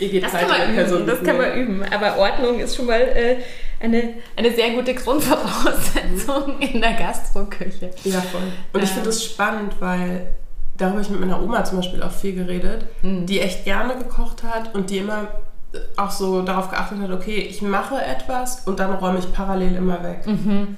das 0.22 0.32
kann 0.32 0.48
man 0.48 0.74
üben, 0.74 1.06
das 1.06 1.22
kann 1.22 1.36
man 1.36 1.54
üben. 1.54 1.82
Aber 1.92 2.18
Ordnung 2.18 2.60
ist 2.60 2.76
schon 2.76 2.86
mal 2.86 3.00
äh, 3.00 3.36
eine, 3.80 4.14
eine 4.36 4.54
sehr 4.54 4.70
gute 4.70 4.94
Grundvoraussetzung 4.94 6.58
in 6.60 6.80
der 6.80 6.94
Gastroküche. 6.94 7.90
Ja, 8.04 8.20
voll. 8.20 8.40
Und 8.72 8.82
ich 8.82 8.90
finde 8.90 9.06
das 9.06 9.24
spannend, 9.24 9.74
weil 9.80 10.28
darüber 10.80 10.94
habe 10.96 11.02
ich 11.02 11.10
mit 11.10 11.20
meiner 11.20 11.42
Oma 11.42 11.64
zum 11.64 11.78
Beispiel 11.78 12.02
auch 12.02 12.10
viel 12.10 12.34
geredet, 12.34 12.84
Mhm. 13.02 13.26
die 13.26 13.40
echt 13.40 13.64
gerne 13.64 13.96
gekocht 13.96 14.42
hat 14.42 14.74
und 14.74 14.90
die 14.90 14.98
immer 14.98 15.28
auch 15.96 16.10
so 16.10 16.42
darauf 16.42 16.68
geachtet 16.70 16.98
hat, 17.00 17.10
okay, 17.12 17.36
ich 17.38 17.62
mache 17.62 17.94
etwas 18.02 18.62
und 18.66 18.80
dann 18.80 18.92
räume 18.94 19.18
ich 19.20 19.32
parallel 19.32 19.76
immer 19.76 20.02
weg. 20.02 20.26
Mhm. 20.26 20.76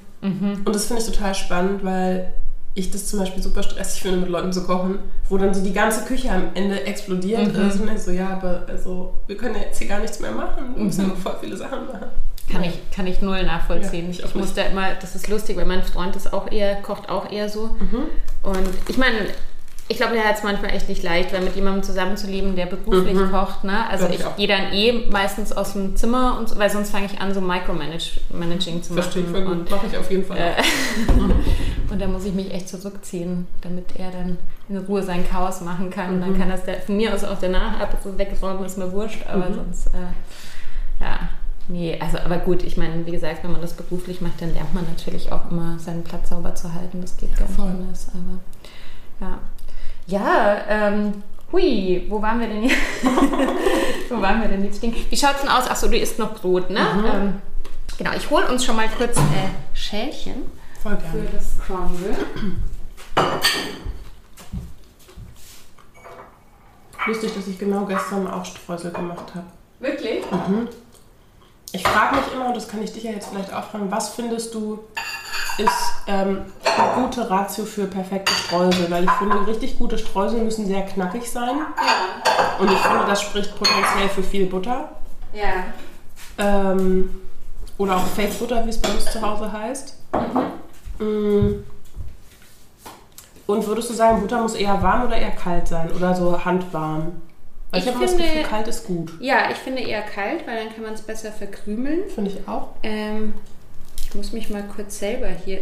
Und 0.65 0.73
das 0.75 0.85
finde 0.85 1.01
ich 1.01 1.09
total 1.11 1.33
spannend, 1.35 1.83
weil 1.83 2.31
ich 2.75 2.89
das 2.91 3.07
zum 3.07 3.19
Beispiel 3.19 3.41
super 3.43 3.61
stressig 3.61 4.01
finde, 4.01 4.17
mit 4.19 4.29
Leuten 4.29 4.51
zu 4.53 4.63
kochen, 4.65 4.99
wo 5.29 5.37
dann 5.37 5.53
so 5.53 5.63
die 5.63 5.73
ganze 5.73 6.05
Küche 6.05 6.31
am 6.31 6.43
Ende 6.55 6.85
explodiert 6.85 7.53
Mhm. 7.55 7.67
ist 7.69 7.79
und 7.79 7.91
ich 7.91 7.99
so, 8.01 8.11
ja, 8.11 8.29
aber 8.29 8.65
also, 8.67 9.13
wir 9.27 9.35
können 9.37 9.55
ja 9.55 9.61
jetzt 9.61 9.77
hier 9.79 9.87
gar 9.87 9.99
nichts 9.99 10.19
mehr 10.19 10.31
machen, 10.31 10.75
wir 10.75 10.83
müssen 10.83 11.07
Mhm. 11.07 11.17
voll 11.17 11.35
viele 11.41 11.57
Sachen 11.57 11.85
machen. 11.87 12.07
Kann 12.51 12.63
ich, 12.63 12.77
kann 12.91 13.07
ich 13.07 13.21
null 13.21 13.43
nachvollziehen. 13.43 14.05
Ja, 14.05 14.11
ich 14.11 14.23
ich 14.25 14.35
muss 14.35 14.53
da 14.53 14.63
immer, 14.63 14.93
das 14.99 15.15
ist 15.15 15.27
lustig, 15.29 15.55
weil 15.55 15.65
mein 15.65 15.83
Freund 15.83 16.15
ist 16.15 16.33
auch 16.33 16.51
eher, 16.51 16.75
kocht 16.81 17.09
auch 17.09 17.31
eher 17.31 17.47
so. 17.47 17.67
Mhm. 17.79 18.05
Und 18.43 18.69
ich 18.89 18.97
meine, 18.97 19.17
ich 19.89 19.97
glaube, 19.97 20.13
der 20.13 20.23
hat 20.23 20.37
es 20.37 20.43
manchmal 20.43 20.71
echt 20.71 20.87
nicht 20.89 21.03
leicht, 21.03 21.33
weil 21.33 21.41
mit 21.41 21.55
jemandem 21.55 21.83
zusammenzuleben, 21.83 22.55
der 22.55 22.65
beruflich 22.67 23.15
Mhm. 23.15 23.31
kocht. 23.31 23.63
Ne? 23.65 23.85
Also 23.89 24.07
ich 24.07 24.21
ich, 24.21 24.35
gehe 24.37 24.47
dann 24.47 24.71
eh 24.71 25.07
meistens 25.11 25.51
aus 25.51 25.73
dem 25.73 25.95
Zimmer, 25.95 26.37
und 26.39 26.49
so, 26.49 26.57
weil 26.57 26.69
sonst 26.69 26.89
fange 26.91 27.05
ich 27.07 27.19
an, 27.19 27.33
so 27.33 27.41
Micromanaging 27.41 28.81
zu 28.81 28.93
machen. 28.93 29.03
Verstehe 29.03 29.23
ich 29.23 29.47
Und, 29.47 29.69
mache 29.69 29.87
ich 29.87 29.97
auf 29.97 30.09
jeden 30.09 30.25
Fall. 30.25 30.37
äh, 30.37 30.53
und 31.91 32.01
da 32.01 32.07
muss 32.07 32.25
ich 32.25 32.33
mich 32.33 32.51
echt 32.53 32.69
zurückziehen, 32.69 33.45
damit 33.61 33.95
er 33.97 34.09
dann 34.11 34.37
in 34.69 34.77
Ruhe 34.77 35.03
sein 35.03 35.27
Chaos 35.29 35.61
machen 35.61 35.89
kann. 35.89 36.15
Und 36.15 36.21
dann 36.21 36.31
Mhm. 36.33 36.39
kann 36.39 36.49
das 36.49 36.63
der, 36.63 36.79
von 36.79 36.95
mir 36.97 37.13
aus 37.13 37.23
auch 37.23 37.37
danach 37.39 37.79
ab, 37.79 37.97
so 38.03 38.17
wegräumen, 38.17 38.65
ist 38.65 38.77
mir 38.77 38.91
wurscht, 38.91 39.25
aber 39.27 39.49
Mhm. 39.49 39.55
sonst, 39.55 39.87
äh, 39.87 41.03
ja. 41.03 41.19
Nee, 41.67 41.97
also 41.99 42.17
aber 42.19 42.37
gut, 42.37 42.63
ich 42.63 42.75
meine, 42.77 43.05
wie 43.05 43.11
gesagt, 43.11 43.43
wenn 43.43 43.51
man 43.51 43.61
das 43.61 43.73
beruflich 43.73 44.19
macht, 44.21 44.41
dann 44.41 44.53
lernt 44.53 44.73
man 44.73 44.85
natürlich 44.85 45.31
auch 45.31 45.49
immer 45.51 45.77
seinen 45.79 46.03
Platz 46.03 46.29
sauber 46.29 46.55
zu 46.55 46.73
halten. 46.73 46.99
Das 47.01 47.15
geht 47.17 47.35
gar 47.37 47.47
nicht 47.47 47.55
voll. 47.55 47.67
anders. 47.69 48.07
Aber 48.13 49.25
ja. 49.29 49.37
Ja, 50.07 50.57
ähm, 50.67 51.23
hui, 51.51 52.05
wo 52.09 52.21
waren 52.21 52.39
wir 52.39 52.47
denn 52.47 52.63
jetzt? 52.63 52.77
wo 54.09 54.21
waren 54.21 54.41
wir 54.41 54.49
denn 54.49 54.65
jetzt? 54.65 54.81
Wie 54.81 55.17
schaut's 55.17 55.41
denn 55.41 55.49
aus? 55.49 55.67
Achso, 55.69 55.87
du 55.87 55.97
isst 55.97 56.19
noch 56.19 56.33
Brot, 56.33 56.69
ne? 56.69 56.81
Mhm. 56.81 57.05
Ähm, 57.05 57.41
genau, 57.97 58.11
ich 58.15 58.29
hole 58.29 58.47
uns 58.49 58.65
schon 58.65 58.75
mal 58.75 58.89
kurz 58.89 59.17
äh, 59.17 59.49
Schälchen 59.73 60.51
Voll 60.81 60.97
für 60.97 61.17
gerne. 61.17 61.29
das 61.33 61.57
Crumble. 61.65 62.15
Lustig, 67.07 67.35
dass 67.35 67.47
ich 67.47 67.57
genau 67.57 67.85
gestern 67.85 68.27
auch 68.27 68.45
Streusel 68.45 68.91
gemacht 68.91 69.35
habe. 69.35 69.45
Wirklich? 69.79 70.23
Ich 71.71 71.83
frage 71.83 72.17
mich 72.17 72.25
immer, 72.33 72.47
und 72.47 72.55
das 72.55 72.67
kann 72.67 72.81
ich 72.81 72.93
dich 72.93 73.03
ja 73.03 73.11
jetzt 73.11 73.29
vielleicht 73.29 73.53
auch 73.53 73.63
fragen, 73.63 73.89
was 73.89 74.09
findest 74.09 74.53
du 74.53 74.79
ist 75.57 75.93
ähm, 76.07 76.41
eine 76.63 77.03
gute 77.03 77.29
Ratio 77.29 77.65
für 77.65 77.85
perfekte 77.85 78.33
Streusel? 78.33 78.89
Weil 78.89 79.03
ich 79.03 79.11
finde, 79.11 79.45
richtig 79.47 79.77
gute 79.77 79.97
Streusel 79.97 80.43
müssen 80.43 80.65
sehr 80.65 80.83
knackig 80.83 81.29
sein. 81.29 81.57
Und 82.59 82.71
ich 82.71 82.77
finde, 82.79 83.05
das 83.07 83.21
spricht 83.21 83.55
potenziell 83.57 84.09
für 84.09 84.23
viel 84.23 84.45
Butter. 84.47 84.89
Ja. 85.33 85.63
Ähm, 86.37 87.09
oder 87.77 87.97
auch 87.97 88.05
Fake 88.07 88.37
Butter, 88.39 88.65
wie 88.65 88.69
es 88.69 88.81
bei 88.81 88.89
uns 88.89 89.05
zu 89.05 89.21
Hause 89.21 89.51
heißt. 89.51 89.95
Mm. 90.99 91.63
Und 93.45 93.67
würdest 93.67 93.89
du 93.89 93.93
sagen, 93.93 94.21
Butter 94.21 94.41
muss 94.41 94.55
eher 94.55 94.81
warm 94.81 95.07
oder 95.07 95.17
eher 95.17 95.31
kalt 95.31 95.67
sein? 95.67 95.91
Oder 95.91 96.15
so 96.15 96.43
handwarm? 96.45 97.21
Weil 97.71 97.79
ich, 97.81 97.87
Ich 97.87 97.93
habe 97.93 98.03
das 98.05 98.13
finde- 98.13 98.27
Gefühl, 98.29 98.43
kalt 98.43 98.67
ist 98.67 98.85
gut. 98.85 99.11
Ja, 99.19 99.49
ich 99.51 99.57
finde 99.57 99.81
eher 99.81 100.01
kalt, 100.03 100.47
weil 100.47 100.57
dann 100.57 100.73
kann 100.73 100.83
man 100.83 100.93
es 100.93 101.01
besser 101.01 101.31
verkrümeln. 101.31 102.09
Finde 102.13 102.31
ich 102.31 102.47
auch. 102.47 102.69
Ähm, 102.83 103.33
ich 104.13 104.17
muss 104.17 104.31
mich 104.31 104.49
mal 104.51 104.63
kurz 104.75 104.99
selber 104.99 105.29
hier. 105.43 105.59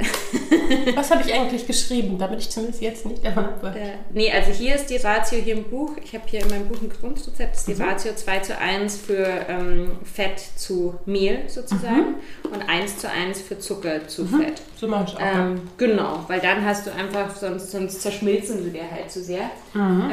Was 0.96 1.10
habe 1.10 1.24
ich 1.26 1.34
eigentlich 1.34 1.66
geschrieben, 1.66 2.18
damit 2.20 2.42
ich 2.42 2.50
zumindest 2.50 2.82
jetzt 2.82 3.06
nicht 3.06 3.26
abweiche? 3.26 3.80
Äh, 3.80 3.94
nee, 4.14 4.30
also 4.30 4.52
hier 4.52 4.76
ist 4.76 4.88
die 4.88 4.98
Ratio 4.98 5.40
hier 5.40 5.56
im 5.56 5.64
Buch. 5.64 5.92
Ich 6.04 6.14
habe 6.14 6.26
hier 6.28 6.42
in 6.42 6.50
meinem 6.50 6.68
Buch 6.68 6.82
ein 6.82 6.90
Grundrezept. 6.90 7.54
Das 7.54 7.66
ist 7.66 7.68
die 7.70 7.82
Ratio 7.82 8.14
2 8.14 8.40
zu 8.40 8.58
1 8.58 8.98
für 8.98 9.26
ähm, 9.48 9.92
Fett 10.04 10.42
zu 10.58 10.96
Mehl 11.06 11.44
sozusagen 11.48 12.16
und 12.44 12.62
1 12.68 12.98
zu 12.98 13.10
1 13.10 13.40
für 13.40 13.58
Zucker 13.58 14.06
zu 14.10 14.26
Fett. 14.26 14.62
So 14.76 14.88
mache 14.90 15.06
ich 15.08 15.16
auch. 15.16 15.22
Ähm, 15.22 15.62
genau, 15.78 16.26
weil 16.28 16.42
dann 16.42 16.66
hast 16.66 16.86
du 16.86 16.94
einfach, 16.94 17.34
sonst, 17.34 17.72
sonst 17.72 18.02
zerschmilzen 18.02 18.62
sie 18.66 18.72
dir 18.72 18.92
halt 18.92 19.10
zu 19.10 19.24
sehr. 19.24 19.50
Ähm, 19.76 20.12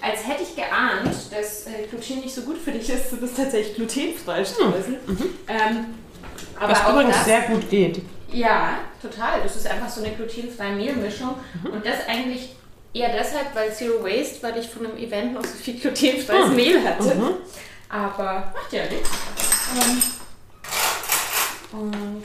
als 0.00 0.26
hätte 0.26 0.42
ich 0.42 0.56
geahnt, 0.56 1.14
dass 1.30 1.66
äh, 1.66 1.86
Gluten 1.88 2.22
nicht 2.22 2.34
so 2.34 2.42
gut 2.42 2.58
für 2.58 2.72
dich 2.72 2.88
ist, 2.90 3.12
du 3.12 3.18
bist 3.18 3.36
tatsächlich 3.36 3.76
glutenfrei 3.76 4.44
Streusel. 4.44 4.98
Ähm, 5.48 5.86
aber 6.60 6.72
Was 6.72 6.88
übrigens 6.88 7.16
das, 7.16 7.24
sehr 7.24 7.40
gut 7.42 7.68
geht. 7.70 8.02
ja, 8.32 8.78
total. 9.00 9.42
Das 9.42 9.56
ist 9.56 9.66
einfach 9.66 9.88
so 9.88 10.02
eine 10.02 10.14
glutenfreie 10.14 10.72
Mehlmischung. 10.74 11.34
Und 11.64 11.84
das 11.84 12.06
eigentlich 12.08 12.54
eher 12.92 13.10
deshalb, 13.12 13.54
weil 13.54 13.72
Zero 13.72 14.02
Waste, 14.02 14.42
weil 14.42 14.56
ich 14.58 14.68
von 14.68 14.86
einem 14.86 14.96
Event 14.96 15.34
noch 15.34 15.44
so 15.44 15.56
viel 15.56 15.78
glutenfreies 15.78 16.48
Mehl 16.50 16.82
hatte. 16.82 17.16
Aber 17.88 18.52
macht 18.54 18.72
ja 18.72 18.82
nichts. 18.84 19.10
Ähm, 19.74 20.02
und 21.78 22.22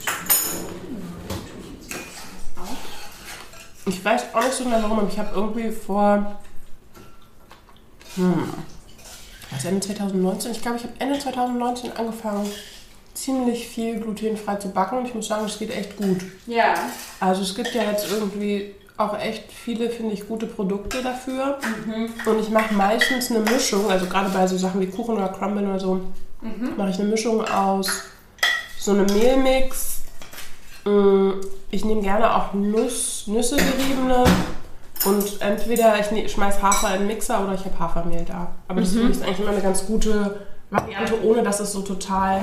Ich 3.86 4.02
weiß 4.02 4.22
auch 4.32 4.42
nicht 4.42 4.54
so 4.54 4.64
genau 4.64 4.82
warum, 4.82 5.00
aber 5.00 5.08
ich 5.08 5.18
habe 5.18 5.34
irgendwie 5.34 5.70
vor. 5.70 6.40
Hm. 8.16 8.48
Was, 9.50 9.64
Ende 9.66 9.80
2019? 9.86 10.52
Ich 10.52 10.62
glaube, 10.62 10.78
ich 10.78 10.84
habe 10.84 10.94
Ende 10.98 11.18
2019 11.18 11.92
angefangen, 11.92 12.50
ziemlich 13.14 13.68
viel 13.68 14.00
glutenfrei 14.00 14.56
zu 14.56 14.68
backen 14.70 14.98
und 14.98 15.06
ich 15.06 15.14
muss 15.14 15.28
sagen, 15.28 15.44
es 15.46 15.58
geht 15.58 15.70
echt 15.74 15.96
gut. 15.96 16.18
Ja, 16.46 16.74
Also 17.20 17.42
es 17.42 17.54
gibt 17.54 17.72
ja 17.74 17.82
jetzt 17.84 18.10
irgendwie 18.10 18.74
auch 18.96 19.18
echt 19.18 19.50
viele, 19.52 19.90
finde 19.90 20.14
ich, 20.14 20.26
gute 20.28 20.46
Produkte 20.46 21.02
dafür. 21.02 21.58
Und 22.26 22.38
ich 22.40 22.50
mache 22.50 22.74
meistens 22.74 23.30
eine 23.30 23.40
Mischung, 23.40 23.90
also 23.90 24.06
gerade 24.06 24.28
bei 24.30 24.46
so 24.46 24.56
Sachen 24.56 24.80
wie 24.80 24.86
Kuchen 24.86 25.16
oder 25.16 25.28
Crumble 25.28 25.64
oder 25.64 25.80
so, 25.80 26.00
mache 26.76 26.90
ich 26.90 26.98
eine 27.00 27.08
Mischung 27.08 27.44
aus 27.44 27.88
so 28.78 28.90
einem 28.92 29.06
Mehlmix. 29.06 30.02
Mm, 30.84 31.30
Ich 31.70 31.84
nehme 31.84 32.02
gerne 32.02 32.34
auch 32.36 32.52
Nuss, 32.52 33.24
Nüsse 33.26 33.56
geriebene. 33.56 34.24
Und 35.06 35.40
entweder 35.40 35.98
ich 35.98 36.10
ne, 36.12 36.28
schmeiß 36.28 36.62
Hafer 36.62 36.94
in 36.94 37.00
den 37.00 37.06
Mixer 37.08 37.42
oder 37.42 37.54
ich 37.54 37.64
habe 37.64 37.78
Hafermehl 37.78 38.24
da. 38.26 38.52
Aber 38.68 38.80
das 38.80 38.90
finde 38.90 39.06
ich 39.10 39.16
ist 39.16 39.22
eigentlich 39.24 39.40
immer 39.40 39.50
eine 39.50 39.60
ganz 39.60 39.86
gute 39.86 40.40
Variante, 40.70 41.22
ohne 41.24 41.42
dass 41.42 41.60
es 41.60 41.72
so 41.72 41.80
total 41.82 42.42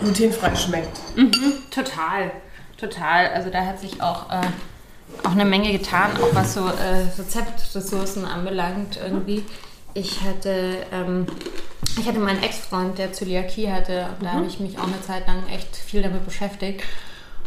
glutenfrei 0.00 0.54
schmeckt. 0.54 1.00
total. 1.70 2.30
Total. 2.78 3.28
Also 3.28 3.50
da 3.50 3.66
hat 3.66 3.80
sich 3.80 4.02
auch, 4.02 4.30
äh, 4.30 4.46
auch 5.24 5.32
eine 5.32 5.44
Menge 5.44 5.72
getan, 5.72 6.10
auch 6.16 6.34
was 6.34 6.54
so 6.54 6.66
äh, 6.66 7.06
Rezeptressourcen 7.18 8.24
anbelangt 8.24 8.98
irgendwie. 9.02 9.44
Ich 9.94 10.22
hatte, 10.22 10.76
ähm, 10.92 11.26
ich 11.98 12.06
hatte 12.06 12.20
meinen 12.20 12.42
Ex-Freund, 12.42 12.98
der 12.98 13.12
Zöliakie 13.12 13.70
hatte, 13.70 14.06
und 14.18 14.24
da 14.24 14.32
habe 14.32 14.46
ich 14.46 14.60
mich 14.60 14.78
auch 14.78 14.86
eine 14.86 15.00
Zeit 15.02 15.26
lang 15.26 15.42
echt 15.52 15.76
viel 15.76 16.02
damit 16.02 16.24
beschäftigt. 16.24 16.82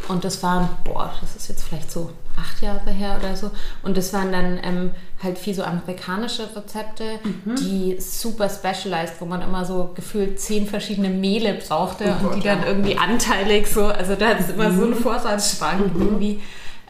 Und 0.08 0.24
das 0.24 0.42
waren, 0.42 0.68
boah, 0.84 1.12
das 1.20 1.34
ist 1.36 1.48
jetzt 1.48 1.64
vielleicht 1.64 1.90
so 1.90 2.10
acht 2.36 2.60
Jahre 2.60 2.90
her 2.90 3.16
oder 3.18 3.36
so. 3.36 3.50
Und 3.82 3.96
das 3.96 4.12
waren 4.12 4.32
dann 4.32 4.58
ähm, 4.62 4.90
halt 5.22 5.38
viel 5.38 5.54
so 5.54 5.62
amerikanische 5.62 6.48
Rezepte, 6.54 7.20
die 7.58 7.96
super 8.00 8.48
specialized, 8.48 9.20
wo 9.20 9.24
man 9.24 9.40
immer 9.40 9.64
so 9.64 9.92
gefühlt 9.94 10.40
zehn 10.40 10.66
verschiedene 10.66 11.08
Mehle 11.08 11.54
brauchte 11.54 12.16
Oh 12.22 12.28
und 12.28 12.36
die 12.36 12.40
dann 12.42 12.64
irgendwie 12.64 12.98
anteilig 12.98 13.66
so, 13.66 13.86
also 13.86 14.14
da 14.14 14.28
hat 14.30 14.40
es 14.40 14.50
immer 14.50 14.72
so 14.72 14.84
einen 14.84 14.94
Vorratsschrank 14.94 15.92
irgendwie. 15.94 16.40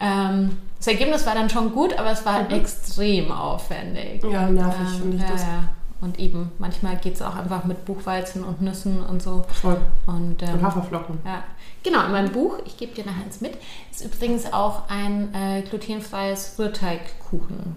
Ähm, 0.01 0.57
das 0.79 0.89
Ergebnis 0.89 1.25
war 1.25 1.35
dann 1.35 1.49
schon 1.49 1.73
gut, 1.73 1.97
aber 1.99 2.11
es 2.11 2.27
war 2.27 2.51
extrem 2.51 3.31
aufwendig. 3.31 4.23
Ja, 4.25 4.49
nervig 4.49 4.81
Ähm, 4.81 5.01
finde 5.01 5.17
ich 5.17 5.23
ja, 5.23 5.29
das. 5.31 5.43
Ja. 5.43 5.65
Und 6.01 6.19
eben, 6.19 6.53
manchmal 6.59 6.97
geht 6.97 7.15
es 7.15 7.23
auch 7.23 7.35
einfach 7.37 7.65
mit 7.65 7.87
Buchweizen 7.87 8.45
und 8.45 8.61
Nüssen 8.61 9.03
und 9.03 9.23
so. 9.23 9.45
Voll. 9.63 9.81
Und, 10.07 10.43
ähm, 10.43 10.55
Und 10.55 10.63
Haferflocken. 10.63 11.19
ja, 11.25 11.45
genau. 11.85 12.05
In 12.07 12.11
meinem 12.13 12.33
Buch, 12.33 12.59
ich 12.67 12.77
gebe 12.77 12.93
dir 12.95 13.05
nachher 13.07 13.23
eins 13.25 13.41
mit, 13.41 13.57
ist 13.93 14.05
übrigens 14.05 14.53
auch 14.53 14.89
ein 14.89 15.33
äh, 15.35 15.63
glutenfreies 15.63 16.57
Rührteigkuchen 16.59 17.77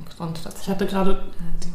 Ich 0.62 0.67
hatte 0.70 0.88
gerade 0.88 1.24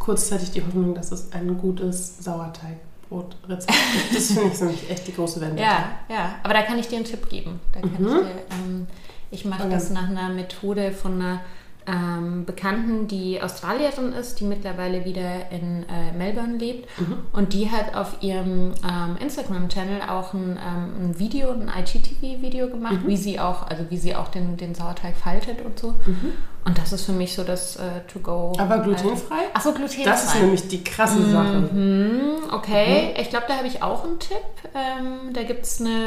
kurzzeitig 0.00 0.50
die 0.50 0.62
Hoffnung, 0.62 0.94
dass 0.96 1.12
es 1.12 1.30
ein 1.32 1.56
gutes 1.58 2.18
Sauerteigbrotrezept 2.24 3.72
gibt. 3.72 4.14
Das 4.14 4.26
finde 4.32 4.48
ich 4.48 4.58
so 4.58 4.64
nämlich 4.64 4.90
echt 4.90 5.06
die 5.06 5.14
große 5.14 5.40
Wende. 5.40 5.62
Ja, 5.62 5.90
ja. 6.08 6.34
Aber 6.42 6.54
da 6.54 6.62
kann 6.62 6.78
ich 6.78 6.88
dir 6.88 6.96
einen 6.96 7.04
Tipp 7.04 7.28
geben. 7.28 7.60
Da 7.72 7.80
kann 7.80 7.90
Mhm. 7.98 8.06
ich 8.06 8.12
dir, 8.12 8.42
ähm, 8.50 8.86
ich 9.30 9.44
mache 9.44 9.62
Okay. 9.64 9.72
das 9.72 9.90
nach 9.90 10.08
einer 10.08 10.28
Methode 10.30 10.92
von 10.92 11.14
einer 11.20 11.40
ähm, 11.86 12.44
Bekannten, 12.44 13.08
die 13.08 13.40
Australierin 13.42 14.12
ist, 14.12 14.40
die 14.40 14.44
mittlerweile 14.44 15.04
wieder 15.04 15.50
in 15.50 15.84
äh, 15.88 16.12
Melbourne 16.16 16.56
lebt. 16.56 16.88
Mhm. 17.00 17.18
Und 17.32 17.52
die 17.52 17.70
hat 17.70 17.94
auf 17.94 18.22
ihrem 18.22 18.72
ähm, 18.88 19.16
Instagram-Channel 19.20 20.02
auch 20.08 20.32
ein, 20.34 20.58
ähm, 20.58 20.92
ein 21.10 21.18
Video, 21.18 21.50
ein 21.50 21.70
IGTV-Video 21.76 22.68
gemacht, 22.68 23.02
Mhm. 23.02 23.08
wie 23.08 23.16
sie 23.16 23.40
auch, 23.40 23.66
also 23.68 23.84
wie 23.90 23.96
sie 23.98 24.14
auch 24.14 24.28
den, 24.28 24.56
den 24.56 24.74
Sauerteig 24.74 25.16
faltet 25.16 25.64
und 25.64 25.78
so. 25.78 25.94
Und 26.64 26.78
das 26.78 26.92
ist 26.92 27.04
für 27.06 27.12
mich 27.12 27.34
so 27.34 27.42
das 27.42 27.74
äh, 27.76 27.80
To-Go. 28.12 28.52
Mhm. 28.54 28.60
Aber 28.60 28.78
glutenfrei? 28.78 29.34
Achso, 29.52 29.72
glutenfrei. 29.72 30.04
Das 30.04 30.24
ist 30.26 30.40
nämlich 30.40 30.68
die 30.68 30.84
krasse 30.84 31.28
Sache. 31.28 31.68
Mhm, 31.72 32.52
okay, 32.52 33.14
ich 33.20 33.30
glaube, 33.30 33.46
da 33.48 33.56
habe 33.56 33.66
ich 33.66 33.82
auch 33.82 34.04
einen 34.04 34.20
Tipp. 34.20 34.36
Ähm, 34.74 35.32
da 35.32 35.42
gibt 35.42 35.64
es 35.64 35.80
eine 35.80 36.06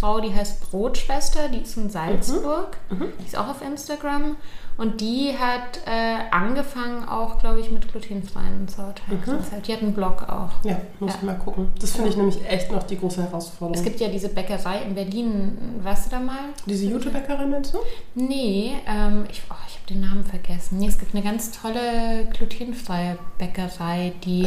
Frau, 0.00 0.20
die 0.20 0.34
heißt 0.34 0.70
Brotschwester, 0.70 1.48
die 1.48 1.58
ist 1.58 1.76
in 1.76 1.88
Salzburg. 1.90 2.76
Die 3.20 3.24
ist 3.26 3.38
auch 3.38 3.48
auf 3.48 3.62
Instagram. 3.62 4.36
Und 4.82 5.00
die 5.00 5.32
hat 5.38 5.78
äh, 5.86 6.16
angefangen 6.32 7.08
auch, 7.08 7.38
glaube 7.38 7.60
ich, 7.60 7.70
mit 7.70 7.86
glutenfreien 7.88 8.66
Sauerteig. 8.66 9.62
Die 9.64 9.72
hat 9.72 9.80
einen 9.80 9.94
Blog 9.94 10.24
auch. 10.28 10.50
Ja, 10.64 10.80
muss 10.98 11.12
Ja. 11.12 11.16
ich 11.18 11.22
mal 11.22 11.38
gucken. 11.38 11.68
Das 11.80 11.92
finde 11.92 12.08
ich 12.10 12.16
nämlich 12.16 12.44
echt 12.48 12.72
noch 12.72 12.82
die 12.82 12.98
große 12.98 13.22
Herausforderung. 13.22 13.74
Es 13.78 13.84
gibt 13.84 14.00
ja 14.00 14.08
diese 14.08 14.28
Bäckerei 14.28 14.82
in 14.82 14.96
Berlin, 14.96 15.56
warst 15.84 16.06
du 16.06 16.10
da 16.10 16.18
mal? 16.18 16.46
diese 16.66 16.86
Jute-Bäckerei, 16.86 17.46
meinst 17.46 17.72
du? 17.74 17.78
Nee, 18.16 18.72
ähm, 18.88 19.24
ich, 19.30 19.42
oh, 19.48 19.54
ich 19.68 19.74
habe 19.76 19.86
den 19.88 20.00
Namen 20.00 20.24
vergessen. 20.24 20.78
Nee, 20.78 20.88
es 20.88 20.98
gibt 20.98 21.14
eine 21.14 21.22
ganz 21.22 21.52
tolle 21.52 22.26
glutenfreie 22.36 23.18
Bäckerei, 23.38 24.12
die... 24.24 24.44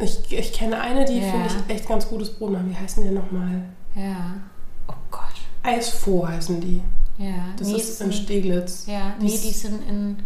Ich, 0.00 0.30
ich 0.32 0.52
kenne 0.52 0.78
eine, 0.78 1.06
die 1.06 1.20
Ja. 1.20 1.30
finde 1.30 1.46
ich 1.46 1.74
echt 1.74 1.88
ganz 1.88 2.06
gutes 2.08 2.28
Brot 2.30 2.50
machen. 2.52 2.68
Wie 2.70 2.76
heißen 2.76 3.02
die 3.02 3.10
nochmal? 3.10 3.62
Ja. 3.94 4.34
Oh 4.88 4.92
Gott. 5.10 5.22
Eisfroh 5.62 6.28
heißen 6.28 6.60
die. 6.60 6.82
Ja. 7.18 7.32
Das 7.56 7.68
nee, 7.68 7.76
ist 7.76 8.00
in 8.00 8.12
Steglitz. 8.12 8.86
Ja, 8.86 9.14
Die 9.20 9.24
nee, 9.26 9.30
die 9.30 9.50
sind 9.50 9.88
in 9.88 10.16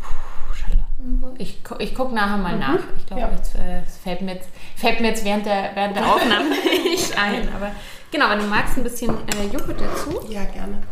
Puh, 0.00 0.54
Charlottenburg. 0.54 1.34
Ich, 1.38 1.62
gu- 1.62 1.76
ich 1.78 1.94
gucke 1.94 2.14
nachher 2.14 2.36
mal 2.38 2.58
nach. 2.58 2.80
Ich 2.96 3.06
glaube, 3.06 3.22
Mhm. 3.22 3.28
Ja. 3.30 3.36
jetzt, 3.36 3.54
äh, 3.54 3.82
es 3.82 3.96
fällt 3.98 4.22
mir 4.22 4.34
jetzt, 4.34 4.48
fällt 4.76 5.00
mir 5.00 5.08
jetzt 5.08 5.24
während 5.24 5.46
der, 5.46 5.70
während 5.74 5.96
der 5.96 6.06
Aufnahme 6.06 6.48
nicht 6.84 7.16
ein. 7.16 7.48
Aber 7.54 7.70
genau, 8.10 8.30
wenn 8.30 8.40
du 8.40 8.46
magst, 8.46 8.76
ein 8.76 8.82
bisschen 8.82 9.10
äh, 9.10 9.46
Joghurt 9.52 9.80
dazu. 9.80 10.20
Ja, 10.28 10.44
gerne. 10.44 10.82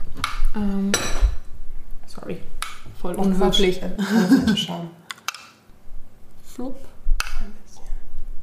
Ähm, 0.55 0.93
sorry. 2.07 2.41
Voll 3.01 3.15
unhöflich. 3.17 3.81
Schauen. 4.57 4.91
Flup. 6.45 6.77
Ein 7.41 7.53
bisschen. 7.65 7.83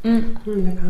Mm. 0.02 0.36
Hm, 0.44 0.64
lecker. 0.66 0.82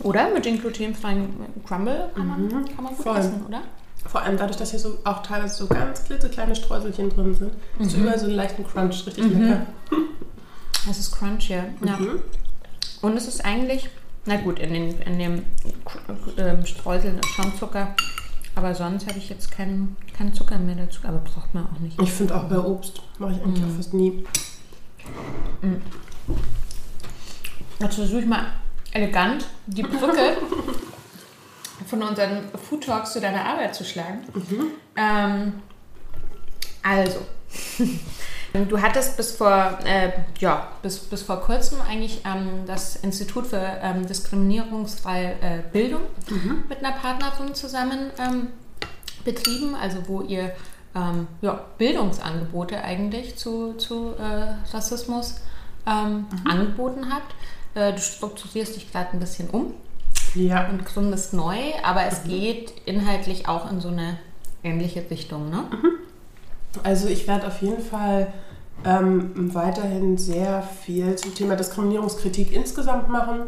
Oder 0.00 0.34
mit 0.34 0.44
den 0.44 0.60
glutenfreien 0.60 1.30
Crumble 1.66 2.10
kann 2.14 2.26
man, 2.26 2.50
kann 2.50 2.84
man 2.84 2.94
gut 2.94 3.04
Voll. 3.04 3.16
essen, 3.16 3.46
oder? 3.48 3.62
Vor 4.06 4.20
allem 4.20 4.36
dadurch, 4.36 4.58
dass 4.58 4.70
hier 4.70 4.78
so 4.78 4.98
auch 5.04 5.22
teilweise 5.22 5.54
so 5.54 5.66
ganz 5.66 6.04
klitzekleine 6.04 6.54
Streuselchen 6.54 7.08
drin 7.08 7.34
sind. 7.34 7.54
So 7.80 7.96
überall 7.96 8.18
so 8.18 8.26
einen 8.26 8.34
leichten 8.34 8.66
Crunch. 8.66 9.06
Richtig 9.06 9.24
lecker. 9.32 9.66
Es 10.90 10.98
ist 10.98 11.12
crunch, 11.12 11.48
ja. 11.48 11.64
ja. 11.82 11.96
Mhm. 11.96 12.20
Und 13.00 13.16
es 13.16 13.26
ist 13.26 13.42
eigentlich, 13.42 13.88
na 14.26 14.36
gut, 14.36 14.58
in, 14.58 14.74
den, 14.74 15.00
in 15.00 15.18
dem 15.18 15.42
ähm, 16.36 16.66
Streuseln 16.66 17.18
ist 17.18 17.28
schon 17.28 17.56
Zucker, 17.58 17.94
aber 18.54 18.74
sonst 18.74 19.06
habe 19.08 19.18
ich 19.18 19.28
jetzt 19.28 19.50
keinen 19.50 19.96
keinen 20.16 20.32
Zucker 20.32 20.58
mehr 20.58 20.76
dazu, 20.76 21.00
aber 21.04 21.18
braucht 21.18 21.54
man 21.54 21.66
auch 21.66 21.78
nicht. 21.80 22.00
Ich 22.00 22.12
finde 22.12 22.36
auch 22.36 22.44
bei 22.44 22.58
Obst 22.58 23.02
mache 23.18 23.32
ich 23.32 23.42
eigentlich 23.42 23.64
auch 23.64 23.76
fast 23.76 23.94
nie. 23.94 24.24
Jetzt 27.80 27.94
versuche 27.96 28.20
ich 28.20 28.26
mal 28.26 28.46
elegant 28.92 29.44
die 29.66 29.82
Brücke 29.82 30.36
von 31.86 32.02
unseren 32.02 32.44
Food 32.68 32.84
Talks 32.84 33.12
zu 33.12 33.20
deiner 33.20 33.44
Arbeit 33.44 33.74
zu 33.74 33.84
schlagen. 33.84 34.20
Mhm. 34.32 34.66
Ähm, 34.96 35.52
also, 36.82 37.20
du 38.54 38.80
hattest 38.80 39.16
bis 39.16 39.32
vor, 39.32 39.78
äh, 39.84 40.12
ja, 40.38 40.68
bis, 40.82 41.00
bis 41.00 41.22
vor 41.22 41.40
kurzem 41.40 41.78
eigentlich 41.80 42.22
ähm, 42.24 42.66
das 42.66 42.96
Institut 42.96 43.48
für 43.48 43.60
ähm, 43.82 44.06
diskriminierungsfreie 44.06 45.32
äh, 45.40 45.62
Bildung 45.72 46.02
mhm. 46.30 46.64
mit 46.68 46.78
einer 46.78 46.92
Partnerin 46.92 47.54
zusammen 47.54 48.10
ähm, 48.18 48.48
betrieben, 49.24 49.74
also 49.74 49.98
wo 50.06 50.22
ihr 50.22 50.52
ähm, 50.94 51.26
ja, 51.40 51.64
Bildungsangebote 51.78 52.80
eigentlich 52.80 53.36
zu, 53.36 53.74
zu 53.74 54.14
äh, 54.18 54.74
Rassismus 54.74 55.40
ähm, 55.86 56.26
mhm. 56.30 56.50
angeboten 56.50 57.12
habt. 57.12 57.34
Äh, 57.74 57.92
du 57.92 58.00
strukturierst 58.00 58.76
dich 58.76 58.92
gerade 58.92 59.10
ein 59.14 59.18
bisschen 59.18 59.50
um 59.50 59.74
ja. 60.34 60.68
und 60.68 60.84
gründest 60.84 61.32
neu, 61.34 61.58
aber 61.82 62.04
es 62.06 62.24
mhm. 62.24 62.28
geht 62.28 62.72
inhaltlich 62.84 63.48
auch 63.48 63.70
in 63.70 63.80
so 63.80 63.88
eine 63.88 64.18
ähnliche 64.62 65.04
Richtung, 65.10 65.50
ne? 65.50 65.64
Mhm. 65.70 65.98
Also 66.82 67.08
ich 67.08 67.28
werde 67.28 67.46
auf 67.46 67.62
jeden 67.62 67.82
Fall 67.82 68.32
ähm, 68.84 69.54
weiterhin 69.54 70.18
sehr 70.18 70.62
viel 70.62 71.16
zum 71.16 71.34
Thema 71.34 71.56
Diskriminierungskritik 71.56 72.52
insgesamt 72.52 73.08
machen. 73.08 73.42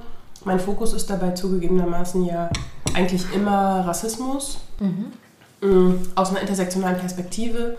Mein 0.45 0.61
Fokus 0.61 0.93
ist 0.93 1.11
dabei 1.11 1.33
zugegebenermaßen 1.33 2.25
ja 2.25 2.51
eigentlich 2.95 3.25
immer 3.35 3.87
Rassismus 3.87 4.59
mhm. 4.81 5.07
Ähm, 5.63 6.01
aus 6.15 6.29
einer 6.29 6.43
intersektionalen 6.43 6.99
Perspektive. 6.99 7.79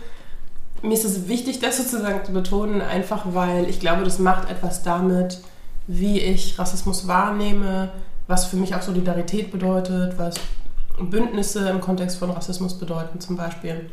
Mir 0.82 0.94
ist 0.94 1.06
es 1.06 1.28
wichtig, 1.28 1.60
das 1.60 1.78
sozusagen 1.78 2.26
zu 2.26 2.32
betonen, 2.32 2.82
einfach 2.82 3.26
weil 3.34 3.70
ich 3.70 3.80
glaube, 3.80 4.04
das 4.04 4.18
macht 4.18 4.50
etwas 4.50 4.82
damit, 4.82 5.40
wie 5.86 6.20
ich 6.20 6.58
Rassismus 6.58 7.08
wahrnehme, 7.08 7.90
was 8.26 8.46
für 8.46 8.58
mich 8.58 8.74
auch 8.74 8.82
Solidarität 8.82 9.52
bedeutet, 9.52 10.18
was 10.18 10.36
Bündnisse 11.00 11.70
im 11.70 11.82
Kontext 11.82 12.18
von 12.18 12.32
Rassismus 12.32 12.78
bedeuten 12.78 13.20
zum 13.20 13.38
Beispiel. 13.38 13.90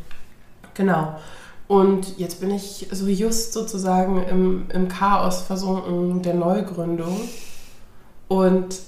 Genau. 0.72 1.16
Und 1.66 2.18
jetzt 2.18 2.40
bin 2.40 2.50
ich 2.50 2.88
so 2.90 3.06
just 3.06 3.52
sozusagen 3.52 4.22
im, 4.24 4.66
im 4.70 4.88
Chaos 4.88 5.42
versunken 5.42 6.22
der 6.22 6.34
Neugründung 6.34 7.20
und 8.28 8.80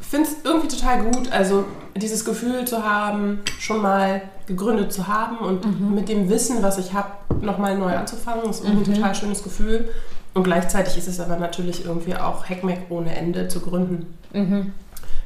finde 0.00 0.28
es 0.28 0.36
irgendwie 0.44 0.68
total 0.68 1.02
gut, 1.04 1.30
also 1.32 1.64
dieses 1.96 2.24
Gefühl 2.24 2.64
zu 2.64 2.82
haben, 2.82 3.40
schon 3.58 3.82
mal 3.82 4.22
gegründet 4.46 4.92
zu 4.92 5.06
haben 5.06 5.38
und 5.38 5.66
mhm. 5.66 5.94
mit 5.94 6.08
dem 6.08 6.30
Wissen, 6.30 6.62
was 6.62 6.78
ich 6.78 6.94
habe, 6.94 7.10
nochmal 7.42 7.76
neu 7.76 7.94
anzufangen, 7.94 8.48
ist 8.48 8.64
irgendwie 8.64 8.88
mhm. 8.88 8.94
ein 8.94 9.00
total 9.00 9.14
schönes 9.14 9.42
Gefühl. 9.42 9.88
Und 10.34 10.44
gleichzeitig 10.44 10.96
ist 10.96 11.08
es 11.08 11.20
aber 11.20 11.36
natürlich 11.36 11.84
irgendwie 11.84 12.14
auch 12.14 12.48
Heckmeck 12.48 12.86
ohne 12.90 13.14
Ende 13.16 13.48
zu 13.48 13.60
gründen. 13.60 14.14
Mhm. 14.32 14.72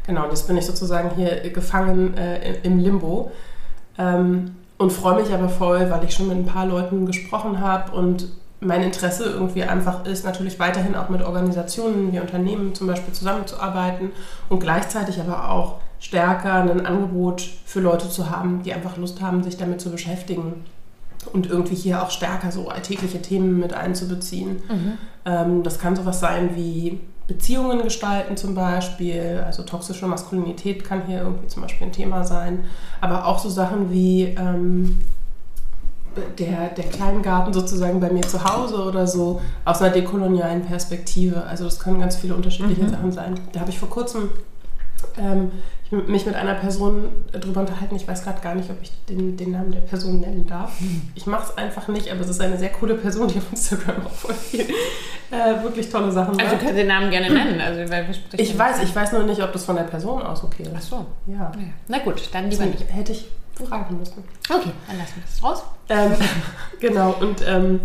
Genau, 0.06 0.28
jetzt 0.28 0.46
bin 0.46 0.56
ich 0.56 0.66
sozusagen 0.66 1.10
hier 1.14 1.50
gefangen 1.50 2.16
äh, 2.16 2.58
im 2.62 2.78
Limbo. 2.78 3.30
Ähm, 3.98 4.56
und 4.82 4.92
freue 4.92 5.22
mich 5.22 5.32
aber 5.32 5.48
voll, 5.48 5.88
weil 5.90 6.02
ich 6.02 6.12
schon 6.12 6.26
mit 6.26 6.36
ein 6.36 6.44
paar 6.44 6.66
Leuten 6.66 7.06
gesprochen 7.06 7.60
habe 7.60 7.92
und 7.92 8.26
mein 8.58 8.82
Interesse 8.82 9.24
irgendwie 9.24 9.62
einfach 9.62 10.04
ist, 10.06 10.24
natürlich 10.24 10.58
weiterhin 10.58 10.96
auch 10.96 11.08
mit 11.08 11.22
Organisationen 11.22 12.12
wie 12.12 12.18
Unternehmen 12.18 12.74
zum 12.74 12.88
Beispiel 12.88 13.14
zusammenzuarbeiten 13.14 14.10
und 14.48 14.58
gleichzeitig 14.58 15.20
aber 15.20 15.50
auch 15.50 15.76
stärker 16.00 16.54
ein 16.54 16.84
Angebot 16.84 17.48
für 17.64 17.78
Leute 17.78 18.08
zu 18.08 18.28
haben, 18.28 18.64
die 18.64 18.72
einfach 18.72 18.96
Lust 18.96 19.22
haben, 19.22 19.44
sich 19.44 19.56
damit 19.56 19.80
zu 19.80 19.90
beschäftigen 19.90 20.64
und 21.32 21.48
irgendwie 21.48 21.76
hier 21.76 22.02
auch 22.02 22.10
stärker 22.10 22.50
so 22.50 22.68
alltägliche 22.68 23.22
Themen 23.22 23.60
mit 23.60 23.74
einzubeziehen. 23.74 24.62
Mhm. 24.68 24.98
Ähm, 25.24 25.62
das 25.62 25.78
kann 25.78 25.94
sowas 25.94 26.18
sein 26.18 26.56
wie 26.56 26.98
Beziehungen 27.32 27.82
gestalten 27.82 28.36
zum 28.36 28.54
Beispiel, 28.54 29.42
also 29.46 29.62
toxische 29.62 30.06
Maskulinität 30.06 30.84
kann 30.84 31.06
hier 31.06 31.20
irgendwie 31.20 31.46
zum 31.46 31.62
Beispiel 31.62 31.86
ein 31.86 31.92
Thema 31.92 32.24
sein, 32.24 32.64
aber 33.00 33.26
auch 33.26 33.38
so 33.38 33.48
Sachen 33.48 33.90
wie 33.90 34.24
ähm, 34.38 34.98
der, 36.38 36.68
der 36.68 36.84
Kleingarten 36.84 37.54
sozusagen 37.54 38.00
bei 38.00 38.10
mir 38.10 38.22
zu 38.22 38.44
Hause 38.44 38.82
oder 38.82 39.06
so 39.06 39.40
aus 39.64 39.80
einer 39.80 39.92
dekolonialen 39.92 40.62
Perspektive. 40.62 41.44
Also 41.44 41.64
das 41.64 41.78
können 41.78 42.00
ganz 42.00 42.16
viele 42.16 42.34
unterschiedliche 42.34 42.82
mhm. 42.82 42.90
Sachen 42.90 43.12
sein. 43.12 43.40
Da 43.52 43.60
habe 43.60 43.70
ich 43.70 43.78
vor 43.78 43.88
kurzem 43.88 44.28
ähm, 45.18 45.52
mich 45.90 46.24
mit 46.24 46.34
einer 46.34 46.54
Person 46.54 47.08
darüber 47.32 47.60
unterhalten. 47.60 47.96
Ich 47.96 48.08
weiß 48.08 48.24
gerade 48.24 48.40
gar 48.40 48.54
nicht, 48.54 48.70
ob 48.70 48.80
ich 48.80 48.92
den, 49.08 49.36
den, 49.36 49.50
Namen 49.50 49.72
der 49.72 49.80
Person 49.80 50.20
nennen 50.20 50.46
darf. 50.46 50.80
Hm. 50.80 51.02
Ich 51.14 51.26
mache 51.26 51.50
es 51.50 51.58
einfach 51.58 51.88
nicht, 51.88 52.10
aber 52.10 52.22
es 52.22 52.30
ist 52.30 52.40
eine 52.40 52.56
sehr 52.56 52.70
coole 52.70 52.94
Person, 52.94 53.28
die 53.28 53.38
auf 53.38 53.50
Instagram 53.50 54.06
auch 54.06 54.10
voll 54.10 54.34
viel 54.34 54.62
äh, 55.30 55.62
wirklich 55.62 55.90
tolle 55.90 56.10
Sachen 56.10 56.36
macht. 56.36 56.46
Also 56.46 56.56
du 56.56 56.62
kannst 56.62 56.78
den 56.78 56.86
Namen 56.86 57.10
gerne 57.10 57.30
nennen. 57.30 57.60
Also, 57.60 57.90
weil 57.90 58.06
ich 58.36 58.58
weiß, 58.58 58.82
ich 58.82 58.94
weiß 58.94 59.12
nur 59.12 59.24
nicht, 59.24 59.42
ob 59.42 59.52
das 59.52 59.64
von 59.64 59.76
der 59.76 59.82
Person 59.82 60.22
aus 60.22 60.42
okay 60.42 60.62
ist. 60.62 60.72
Ach 60.74 60.80
so. 60.80 61.06
Ja. 61.26 61.52
Na 61.88 61.98
gut, 61.98 62.28
dann 62.32 62.48
lieber 62.48 62.64
nicht. 62.64 62.84
Hätte 62.88 63.12
ich 63.12 63.28
fragen 63.54 63.98
müssen. 63.98 64.24
Okay, 64.48 64.70
dann 64.86 64.98
lassen 64.98 65.14
wir 65.16 65.22
das 65.26 65.42
raus. 65.42 65.62
Ähm, 65.88 66.12
genau, 66.80 67.14
und, 67.20 67.44
ähm, 67.46 67.80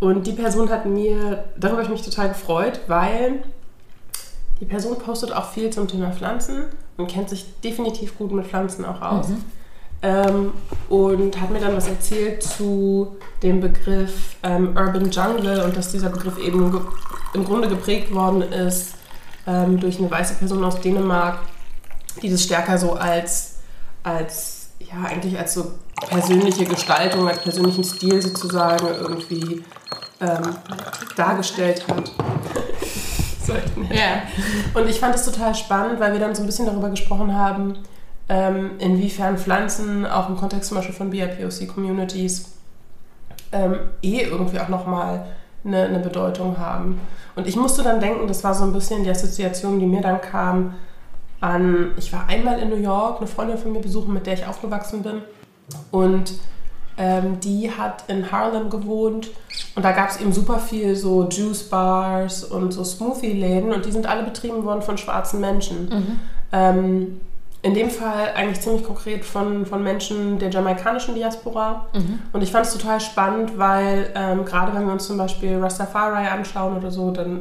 und 0.00 0.26
die 0.26 0.32
Person 0.32 0.68
hat 0.70 0.84
mir, 0.86 1.44
darüber 1.56 1.82
habe 1.82 1.82
ich 1.84 1.88
mich 1.88 2.02
total 2.02 2.28
gefreut, 2.28 2.80
weil 2.86 3.44
die 4.60 4.64
Person 4.64 4.98
postet 4.98 5.32
auch 5.32 5.50
viel 5.50 5.70
zum 5.70 5.88
Thema 5.88 6.12
Pflanzen 6.12 6.64
und 6.96 7.08
kennt 7.08 7.28
sich 7.28 7.60
definitiv 7.60 8.16
gut 8.16 8.32
mit 8.32 8.46
Pflanzen 8.46 8.84
auch 8.84 9.02
aus. 9.02 9.28
Mhm. 9.28 9.44
Ähm, 10.02 10.52
und 10.88 11.40
hat 11.40 11.50
mir 11.50 11.58
dann 11.58 11.74
was 11.74 11.88
erzählt 11.88 12.42
zu 12.42 13.16
dem 13.42 13.60
Begriff 13.60 14.36
ähm, 14.42 14.76
Urban 14.76 15.10
Jungle 15.10 15.62
und 15.64 15.76
dass 15.76 15.90
dieser 15.90 16.10
Begriff 16.10 16.38
eben 16.38 16.70
ge 16.70 16.80
im 17.32 17.44
Grunde 17.44 17.68
geprägt 17.68 18.14
worden 18.14 18.42
ist 18.42 18.94
ähm, 19.46 19.80
durch 19.80 19.98
eine 19.98 20.10
weiße 20.10 20.34
Person 20.34 20.64
aus 20.64 20.80
Dänemark, 20.80 21.38
die 22.22 22.30
das 22.30 22.42
stärker 22.42 22.78
so 22.78 22.92
als, 22.92 23.56
als 24.02 24.68
ja, 24.78 25.06
eigentlich 25.06 25.38
als 25.38 25.54
so 25.54 25.72
persönliche 26.08 26.64
Gestaltung, 26.64 27.28
als 27.28 27.42
persönlichen 27.42 27.84
Stil 27.84 28.20
sozusagen 28.22 28.86
irgendwie 28.86 29.64
ähm, 30.20 30.56
dargestellt 31.16 31.86
hat. 31.88 32.12
Ja. 33.90 34.22
Und 34.74 34.88
ich 34.88 35.00
fand 35.00 35.14
es 35.14 35.24
total 35.24 35.54
spannend, 35.54 36.00
weil 36.00 36.12
wir 36.12 36.20
dann 36.20 36.34
so 36.34 36.42
ein 36.42 36.46
bisschen 36.46 36.66
darüber 36.66 36.90
gesprochen 36.90 37.34
haben, 37.34 37.78
ähm, 38.28 38.72
inwiefern 38.78 39.38
Pflanzen 39.38 40.04
auch 40.06 40.28
im 40.28 40.36
Kontext 40.36 40.68
zum 40.68 40.76
Beispiel 40.76 40.94
von 40.94 41.10
BIPOC-Communities 41.10 42.52
ähm, 43.52 43.76
eh 44.02 44.22
irgendwie 44.22 44.58
auch 44.58 44.68
nochmal 44.68 45.26
eine, 45.64 45.84
eine 45.84 45.98
Bedeutung 45.98 46.58
haben. 46.58 47.00
Und 47.34 47.46
ich 47.46 47.56
musste 47.56 47.82
dann 47.82 48.00
denken, 48.00 48.26
das 48.26 48.42
war 48.44 48.54
so 48.54 48.64
ein 48.64 48.72
bisschen 48.72 49.04
die 49.04 49.10
Assoziation, 49.10 49.78
die 49.78 49.86
mir 49.86 50.00
dann 50.00 50.20
kam 50.20 50.74
an, 51.40 51.92
ich 51.96 52.12
war 52.12 52.28
einmal 52.28 52.58
in 52.58 52.70
New 52.70 52.76
York, 52.76 53.18
eine 53.18 53.26
Freundin 53.26 53.58
von 53.58 53.72
mir 53.72 53.80
besuchen, 53.80 54.12
mit 54.14 54.26
der 54.26 54.34
ich 54.34 54.46
aufgewachsen 54.46 55.02
bin. 55.02 55.22
Und 55.90 56.34
ähm, 56.98 57.40
die 57.40 57.70
hat 57.70 58.04
in 58.08 58.30
Harlem 58.32 58.70
gewohnt 58.70 59.28
und 59.74 59.84
da 59.84 59.92
gab 59.92 60.10
es 60.10 60.20
eben 60.20 60.32
super 60.32 60.58
viel 60.58 60.96
so 60.96 61.28
Juice 61.28 61.64
Bars 61.64 62.44
und 62.44 62.72
so 62.72 62.84
Smoothie-Läden 62.84 63.72
und 63.72 63.84
die 63.84 63.92
sind 63.92 64.06
alle 64.06 64.22
betrieben 64.22 64.64
worden 64.64 64.82
von 64.82 64.96
schwarzen 64.96 65.40
Menschen. 65.40 65.88
Mhm. 65.88 66.20
Ähm, 66.52 67.20
in 67.62 67.74
dem 67.74 67.90
Fall 67.90 68.32
eigentlich 68.36 68.60
ziemlich 68.60 68.84
konkret 68.84 69.24
von, 69.24 69.66
von 69.66 69.82
Menschen 69.82 70.38
der 70.38 70.50
jamaikanischen 70.50 71.16
Diaspora. 71.16 71.86
Mhm. 71.92 72.20
Und 72.32 72.42
ich 72.42 72.52
fand 72.52 72.66
es 72.66 72.72
total 72.72 73.00
spannend, 73.00 73.58
weil 73.58 74.10
ähm, 74.14 74.44
gerade 74.44 74.72
wenn 74.72 74.86
wir 74.86 74.92
uns 74.92 75.06
zum 75.06 75.18
Beispiel 75.18 75.58
Rastafari 75.58 76.26
anschauen 76.26 76.76
oder 76.76 76.90
so, 76.90 77.10
dann 77.10 77.40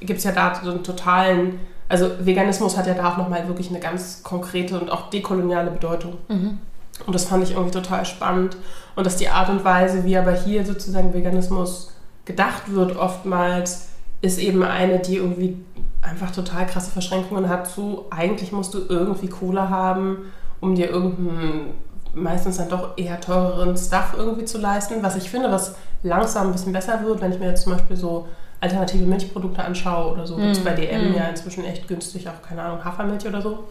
gibt 0.00 0.18
es 0.18 0.24
ja 0.24 0.32
da 0.32 0.60
so 0.62 0.70
einen 0.70 0.84
totalen, 0.84 1.58
also 1.88 2.10
Veganismus 2.20 2.76
hat 2.76 2.86
ja 2.86 2.94
da 2.94 3.12
auch 3.12 3.16
nochmal 3.16 3.48
wirklich 3.48 3.70
eine 3.70 3.80
ganz 3.80 4.22
konkrete 4.22 4.78
und 4.78 4.90
auch 4.90 5.08
dekoloniale 5.08 5.70
Bedeutung. 5.70 6.18
Mhm. 6.28 6.58
Und 7.04 7.14
das 7.14 7.24
fand 7.24 7.44
ich 7.44 7.52
irgendwie 7.52 7.72
total 7.72 8.06
spannend. 8.06 8.56
Und 8.94 9.04
dass 9.04 9.16
die 9.16 9.28
Art 9.28 9.48
und 9.50 9.64
Weise, 9.64 10.04
wie 10.04 10.16
aber 10.16 10.32
hier 10.32 10.64
sozusagen 10.64 11.12
Veganismus 11.12 11.92
gedacht 12.24 12.62
wird, 12.72 12.96
oftmals, 12.96 13.88
ist 14.22 14.38
eben 14.38 14.62
eine, 14.62 14.98
die 14.98 15.16
irgendwie 15.16 15.58
einfach 16.00 16.30
total 16.30 16.66
krasse 16.66 16.90
Verschränkungen 16.90 17.48
hat 17.48 17.68
zu, 17.68 18.06
eigentlich 18.10 18.52
musst 18.52 18.74
du 18.74 18.80
irgendwie 18.88 19.28
Cola 19.28 19.68
haben, 19.68 20.32
um 20.60 20.74
dir 20.74 20.88
irgendeinen 20.88 21.74
meistens 22.14 22.56
dann 22.56 22.70
doch 22.70 22.96
eher 22.96 23.20
teureren 23.20 23.76
Stuff 23.76 24.14
irgendwie 24.16 24.46
zu 24.46 24.58
leisten. 24.58 25.02
Was 25.02 25.16
ich 25.16 25.28
finde, 25.28 25.50
was 25.50 25.76
langsam 26.02 26.46
ein 26.46 26.52
bisschen 26.52 26.72
besser 26.72 27.04
wird, 27.04 27.20
wenn 27.20 27.32
ich 27.32 27.38
mir 27.38 27.48
jetzt 27.48 27.64
zum 27.64 27.72
Beispiel 27.72 27.96
so 27.96 28.26
alternative 28.60 29.04
Milchprodukte 29.04 29.62
anschaue 29.62 30.12
oder 30.12 30.26
so, 30.26 30.36
mm. 30.36 30.40
gibt 30.40 30.56
es 30.56 30.64
bei 30.64 30.72
DM 30.72 31.12
mm. 31.12 31.14
ja 31.14 31.28
inzwischen 31.28 31.64
echt 31.64 31.86
günstig 31.86 32.26
auch, 32.28 32.40
keine 32.46 32.62
Ahnung, 32.62 32.82
Hafermilch 32.82 33.26
oder 33.26 33.42
so. 33.42 33.64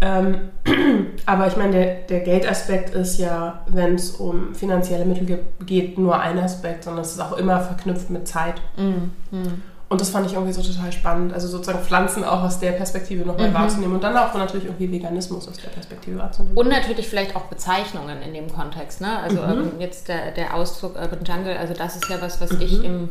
Ähm, 0.00 0.50
aber 1.26 1.46
ich 1.46 1.56
meine, 1.56 1.72
der, 1.72 1.94
der 2.08 2.20
Geldaspekt 2.20 2.94
ist 2.94 3.18
ja, 3.18 3.62
wenn 3.66 3.94
es 3.94 4.12
um 4.12 4.54
finanzielle 4.54 5.04
Mittel 5.04 5.44
geht, 5.64 5.98
nur 5.98 6.18
ein 6.20 6.38
Aspekt, 6.38 6.84
sondern 6.84 7.02
es 7.02 7.12
ist 7.12 7.20
auch 7.20 7.36
immer 7.36 7.60
verknüpft 7.60 8.10
mit 8.10 8.28
Zeit. 8.28 8.60
Mm, 8.76 9.36
mm. 9.36 9.62
Und 9.88 10.00
das 10.00 10.10
fand 10.10 10.26
ich 10.26 10.32
irgendwie 10.32 10.52
so 10.52 10.62
total 10.62 10.90
spannend. 10.90 11.32
Also 11.32 11.46
sozusagen 11.46 11.84
Pflanzen 11.84 12.24
auch 12.24 12.42
aus 12.42 12.58
der 12.58 12.72
Perspektive 12.72 13.24
nochmal 13.24 13.50
mhm. 13.50 13.54
wahrzunehmen 13.54 13.94
und 13.94 14.02
dann 14.02 14.16
auch 14.16 14.34
natürlich 14.34 14.64
irgendwie 14.64 14.90
Veganismus 14.90 15.46
aus 15.46 15.56
der 15.58 15.68
Perspektive 15.70 16.18
wahrzunehmen. 16.18 16.56
Und 16.56 16.68
natürlich 16.68 17.06
vielleicht 17.06 17.36
auch 17.36 17.42
Bezeichnungen 17.42 18.22
in 18.22 18.34
dem 18.34 18.52
Kontext. 18.52 19.00
Ne? 19.00 19.18
Also 19.20 19.40
mhm. 19.42 19.78
jetzt 19.78 20.08
der, 20.08 20.32
der 20.32 20.54
Ausdruck 20.54 20.96
Urban 20.96 21.22
Jungle, 21.24 21.56
also 21.56 21.74
das 21.74 21.96
ist 21.96 22.08
ja 22.08 22.20
was, 22.20 22.40
was 22.40 22.52
mhm. 22.54 22.60
ich 22.62 22.82
im 22.82 23.10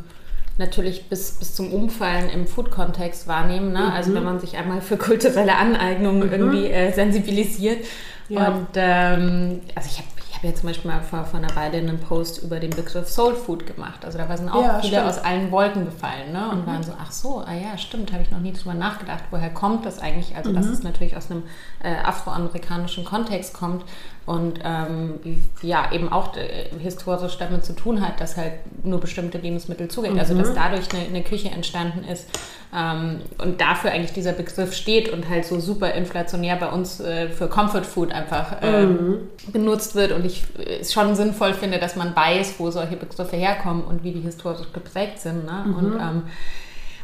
natürlich 0.57 1.09
bis, 1.09 1.31
bis 1.33 1.55
zum 1.55 1.73
Umfallen 1.73 2.29
im 2.29 2.47
Food-Kontext 2.47 3.27
wahrnehmen. 3.27 3.73
Ne? 3.73 3.79
Also 3.79 3.89
mhm. 3.89 3.95
Also 3.95 4.15
wenn 4.15 4.23
man 4.23 4.39
sich 4.39 4.57
einmal 4.57 4.81
für 4.81 4.97
kulturelle 4.97 5.55
Aneignung 5.55 6.19
mhm. 6.19 6.31
irgendwie 6.31 6.67
äh, 6.67 6.91
sensibilisiert. 6.91 7.85
Ja. 8.29 8.49
Und 8.49 8.67
ähm, 8.75 9.61
also 9.75 9.89
ich 9.89 9.97
habe 9.97 10.07
habe 10.43 10.53
ja 10.53 10.59
zum 10.59 10.67
Beispiel 10.67 10.91
mal 10.91 11.01
vor, 11.01 11.23
vor 11.23 11.39
einer 11.39 11.55
Weile 11.55 11.77
einen 11.77 11.99
Post 11.99 12.43
über 12.43 12.59
den 12.59 12.71
Begriff 12.71 13.09
Soul 13.09 13.35
Food 13.35 13.65
gemacht. 13.65 14.03
Also 14.03 14.17
da 14.17 14.35
sind 14.35 14.49
auch 14.49 14.61
ja, 14.61 14.79
viele 14.81 14.97
stimmt. 14.97 15.07
aus 15.07 15.17
allen 15.19 15.51
Wolken 15.51 15.85
gefallen 15.85 16.33
ne? 16.33 16.49
und 16.51 16.61
mhm. 16.61 16.67
waren 16.67 16.83
so, 16.83 16.91
ach 17.01 17.11
so, 17.11 17.39
ah 17.39 17.53
ja, 17.53 17.77
stimmt, 17.77 18.11
habe 18.11 18.23
ich 18.23 18.31
noch 18.31 18.39
nie 18.39 18.51
drüber 18.51 18.73
nachgedacht. 18.73 19.23
Woher 19.31 19.49
kommt 19.49 19.85
das 19.85 19.99
eigentlich? 19.99 20.35
Also 20.35 20.49
mhm. 20.49 20.55
dass 20.55 20.65
es 20.65 20.83
natürlich 20.83 21.15
aus 21.15 21.31
einem 21.31 21.43
äh, 21.81 21.95
afroamerikanischen 21.95 23.05
Kontext 23.05 23.53
kommt 23.53 23.85
und 24.25 24.59
ähm, 24.63 25.19
ja, 25.61 25.91
eben 25.91 26.09
auch 26.11 26.37
äh, 26.37 26.69
historisch 26.79 27.37
damit 27.37 27.65
zu 27.65 27.73
tun 27.73 27.99
hat, 28.01 28.21
dass 28.21 28.37
halt 28.37 28.53
nur 28.83 29.01
bestimmte 29.01 29.37
Lebensmittel 29.37 29.89
zugehen. 29.89 30.13
Mhm. 30.13 30.19
Also 30.19 30.37
dass 30.37 30.49
mhm. 30.49 30.55
dadurch 30.55 30.93
eine, 30.93 31.07
eine 31.07 31.23
Küche 31.23 31.49
entstanden 31.49 32.05
ist 32.05 32.29
ähm, 32.73 33.19
und 33.37 33.59
dafür 33.59 33.91
eigentlich 33.91 34.13
dieser 34.13 34.31
Begriff 34.31 34.73
steht 34.73 35.09
und 35.11 35.27
halt 35.27 35.43
so 35.45 35.59
super 35.59 35.93
inflationär 35.93 36.55
bei 36.55 36.69
uns 36.69 37.01
äh, 37.01 37.27
für 37.27 37.47
Comfort 37.49 37.83
Food 37.83 38.13
einfach 38.13 38.61
äh, 38.61 38.85
mhm. 38.85 39.27
benutzt 39.51 39.95
wird 39.95 40.13
und 40.13 40.25
ich 40.25 40.43
es 40.79 40.93
schon 40.93 41.15
sinnvoll 41.15 41.53
finde, 41.53 41.79
dass 41.79 41.97
man 41.97 42.15
weiß, 42.15 42.55
wo 42.59 42.71
solche 42.71 42.95
Begriffe 42.95 43.35
herkommen 43.35 43.83
und 43.83 44.05
wie 44.05 44.13
die 44.13 44.21
historisch 44.21 44.71
geprägt 44.71 45.19
sind. 45.19 45.45
Ne? 45.45 45.65
Mhm. 45.65 45.75
Und 45.75 45.93
ähm, 45.95 46.23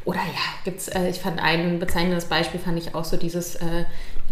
oder 0.06 0.20
ja, 0.20 0.64
gibt's, 0.64 0.88
äh, 0.88 1.10
ich 1.10 1.20
fand 1.20 1.42
ein 1.42 1.80
bezeichnendes 1.80 2.26
Beispiel, 2.26 2.60
fand 2.60 2.78
ich 2.78 2.96
auch 2.96 3.04
so 3.06 3.18
dieses 3.18 3.56
äh, 3.56 3.86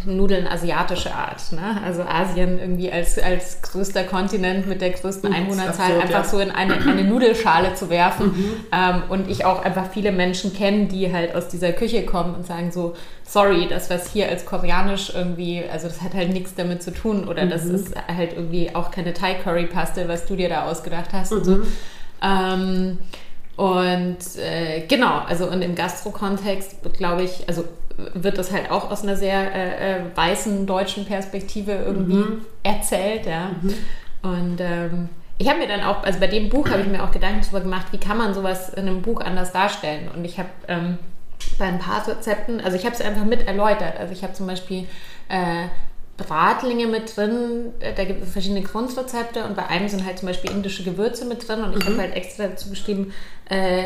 Nudeln 0.05 0.47
asiatische 0.47 1.13
Art. 1.13 1.51
Ne? 1.51 1.81
Also 1.83 2.03
Asien 2.03 2.59
irgendwie 2.59 2.91
als, 2.91 3.17
als 3.19 3.61
größter 3.61 4.03
Kontinent 4.03 4.67
mit 4.67 4.81
der 4.81 4.91
größten 4.91 5.33
Einwohnerzahl 5.33 5.91
absurd, 5.91 6.03
einfach 6.03 6.23
ja. 6.23 6.29
so 6.29 6.39
in 6.39 6.51
eine, 6.51 6.75
eine 6.75 7.03
Nudelschale 7.03 7.73
zu 7.73 7.89
werfen. 7.89 8.27
Mhm. 8.27 8.53
Ähm, 8.71 9.03
und 9.09 9.29
ich 9.29 9.45
auch 9.45 9.63
einfach 9.63 9.91
viele 9.91 10.11
Menschen 10.11 10.53
kenne, 10.53 10.85
die 10.85 11.11
halt 11.11 11.35
aus 11.35 11.47
dieser 11.47 11.71
Küche 11.71 12.05
kommen 12.05 12.35
und 12.35 12.45
sagen 12.45 12.71
so, 12.71 12.95
sorry, 13.23 13.67
das 13.69 13.89
was 13.89 14.11
hier 14.11 14.29
als 14.29 14.45
koreanisch 14.45 15.11
irgendwie, 15.13 15.63
also 15.71 15.87
das 15.87 16.01
hat 16.01 16.13
halt 16.13 16.31
nichts 16.31 16.55
damit 16.55 16.83
zu 16.83 16.91
tun 16.91 17.27
oder 17.27 17.45
mhm. 17.45 17.49
das 17.49 17.65
ist 17.65 17.93
halt 18.07 18.33
irgendwie 18.33 18.73
auch 18.75 18.91
keine 18.91 19.13
Thai 19.13 19.35
Curry 19.35 19.65
Paste, 19.65 20.07
was 20.07 20.25
du 20.25 20.35
dir 20.35 20.49
da 20.49 20.65
ausgedacht 20.65 21.09
hast 21.13 21.31
mhm. 21.31 21.37
und 21.37 21.43
so. 21.43 21.59
Ähm, 22.21 22.97
und 23.57 24.17
äh, 24.37 24.85
genau, 24.87 25.21
also 25.27 25.49
und 25.49 25.63
im 25.63 25.73
Gastro-Kontext 25.73 26.75
glaube 26.93 27.23
ich, 27.23 27.47
also 27.47 27.63
wird 28.13 28.37
das 28.37 28.51
halt 28.51 28.69
auch 28.69 28.91
aus 28.91 29.03
einer 29.03 29.15
sehr 29.15 29.53
äh, 29.53 29.95
äh, 29.95 30.01
weißen 30.15 30.65
deutschen 30.67 31.05
Perspektive 31.05 31.71
irgendwie 31.71 32.15
mhm. 32.15 32.45
erzählt, 32.63 33.25
ja. 33.25 33.51
Mhm. 33.61 33.73
Und 34.21 34.61
ähm, 34.61 35.09
ich 35.37 35.47
habe 35.49 35.59
mir 35.59 35.67
dann 35.67 35.83
auch, 35.83 36.03
also 36.03 36.19
bei 36.19 36.27
dem 36.27 36.49
Buch 36.49 36.69
habe 36.69 36.81
ich 36.81 36.87
mir 36.87 37.03
auch 37.03 37.11
Gedanken 37.11 37.41
darüber 37.41 37.61
gemacht, 37.61 37.87
wie 37.91 37.97
kann 37.97 38.17
man 38.17 38.33
sowas 38.33 38.69
in 38.69 38.87
einem 38.87 39.01
Buch 39.01 39.21
anders 39.21 39.51
darstellen. 39.51 40.09
Und 40.15 40.25
ich 40.25 40.39
habe 40.39 40.49
ähm, 40.67 40.97
bei 41.59 41.65
ein 41.65 41.79
paar 41.79 42.07
Rezepten, 42.07 42.61
also 42.61 42.77
ich 42.77 42.85
habe 42.85 42.95
es 42.95 43.01
einfach 43.01 43.25
mit 43.25 43.47
erläutert. 43.47 43.99
Also 43.99 44.13
ich 44.13 44.23
habe 44.23 44.33
zum 44.33 44.47
Beispiel 44.47 44.87
äh, 45.29 45.67
Bratlinge 46.17 46.87
mit 46.87 47.15
drin, 47.15 47.73
da 47.79 48.03
gibt 48.03 48.23
es 48.23 48.31
verschiedene 48.31 48.63
Grundrezepte 48.63 49.43
und 49.43 49.55
bei 49.55 49.67
einem 49.67 49.87
sind 49.87 50.05
halt 50.05 50.17
zum 50.17 50.27
Beispiel 50.27 50.49
indische 50.51 50.83
Gewürze 50.83 51.25
mit 51.25 51.47
drin 51.47 51.63
und 51.63 51.77
ich 51.77 51.85
mhm. 51.85 51.93
habe 51.93 52.01
halt 52.01 52.15
extra 52.15 52.47
dazu 52.47 52.69
geschrieben, 52.69 53.13
äh, 53.49 53.83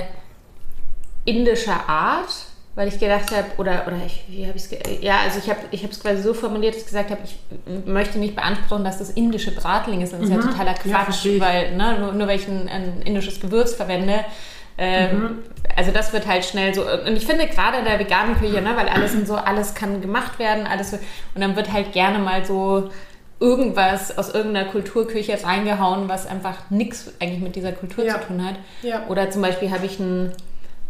indischer 1.25 1.89
Art, 1.89 2.33
weil 2.75 2.87
ich 2.87 2.99
gedacht 2.99 3.31
habe, 3.31 3.47
oder, 3.57 3.85
oder 3.85 3.97
ich, 4.05 4.23
wie 4.29 4.47
habe 4.47 4.57
ich 4.57 4.63
es, 4.63 5.01
ja, 5.01 5.19
also 5.25 5.39
ich 5.39 5.49
habe 5.49 5.59
ich 5.71 5.83
es 5.83 5.99
quasi 5.99 6.21
so 6.21 6.33
formuliert, 6.33 6.73
dass 6.73 6.81
ich 6.81 6.87
gesagt 6.87 7.11
habe, 7.11 7.21
ich 7.23 7.37
möchte 7.85 8.17
nicht 8.17 8.35
beanspruchen, 8.35 8.83
dass 8.83 8.99
das 8.99 9.09
indische 9.09 9.51
Bratlinge 9.51 10.07
sind. 10.07 10.21
Das 10.21 10.29
ist 10.29 10.35
mhm. 10.35 10.41
ja 10.41 10.47
totaler 10.47 10.73
Quatsch, 10.75 11.25
ja, 11.25 11.39
weil 11.41 11.75
ne, 11.75 11.99
nur, 11.99 12.13
nur 12.13 12.27
weil 12.27 12.39
ich 12.39 12.47
ein, 12.47 12.69
ein 12.69 13.01
indisches 13.03 13.39
Gewürz 13.39 13.73
verwende, 13.73 14.25
ähm, 14.77 15.19
mhm. 15.19 15.37
Also 15.75 15.91
das 15.91 16.11
wird 16.11 16.27
halt 16.27 16.43
schnell 16.43 16.73
so. 16.73 16.81
Und 16.81 17.15
ich 17.15 17.25
finde 17.25 17.47
gerade 17.47 17.77
in 17.77 17.85
der 17.85 17.99
veganen 17.99 18.35
Küche, 18.37 18.61
ne, 18.61 18.75
weil 18.75 18.89
alles 18.89 19.13
so, 19.25 19.35
alles 19.35 19.75
kann 19.75 20.01
gemacht 20.01 20.39
werden, 20.39 20.65
alles 20.65 20.93
und 20.93 20.99
dann 21.35 21.55
wird 21.55 21.71
halt 21.71 21.93
gerne 21.93 22.19
mal 22.19 22.43
so 22.45 22.89
irgendwas 23.39 24.17
aus 24.17 24.33
irgendeiner 24.33 24.69
Kulturküche 24.69 25.37
reingehauen, 25.43 26.09
was 26.09 26.27
einfach 26.27 26.69
nichts 26.69 27.11
eigentlich 27.19 27.41
mit 27.41 27.55
dieser 27.55 27.71
Kultur 27.71 28.05
ja. 28.05 28.19
zu 28.19 28.27
tun 28.27 28.45
hat. 28.45 28.55
Ja. 28.81 29.07
Oder 29.07 29.29
zum 29.29 29.41
Beispiel 29.41 29.71
habe 29.71 29.85
ich 29.85 29.99
ein, 29.99 30.31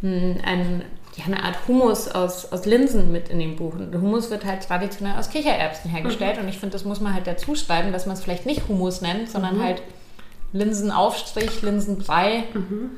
ein, 0.03 0.41
ein 0.45 0.83
ja, 1.21 1.33
eine 1.33 1.43
Art 1.43 1.67
Hummus 1.67 2.07
aus, 2.07 2.51
aus 2.51 2.65
Linsen 2.65 3.11
mit 3.11 3.29
in 3.29 3.39
dem 3.39 3.55
Buch. 3.55 3.75
Und 3.75 3.93
Hummus 3.93 4.29
wird 4.29 4.45
halt 4.45 4.67
traditionell 4.67 5.17
aus 5.17 5.29
Kichererbsen 5.29 5.89
hergestellt. 5.89 6.37
Mhm. 6.37 6.43
Und 6.43 6.49
ich 6.49 6.59
finde, 6.59 6.73
das 6.73 6.85
muss 6.85 6.99
man 6.99 7.13
halt 7.13 7.27
dazu 7.27 7.55
schreiben, 7.55 7.91
dass 7.91 8.05
man 8.05 8.15
es 8.15 8.23
vielleicht 8.23 8.45
nicht 8.45 8.67
Hummus 8.67 9.01
nennt, 9.01 9.29
sondern 9.29 9.57
mhm. 9.57 9.63
halt 9.63 9.81
Linsenaufstrich, 10.53 11.61
Linsenbrei. 11.61 12.43
Mhm 12.53 12.91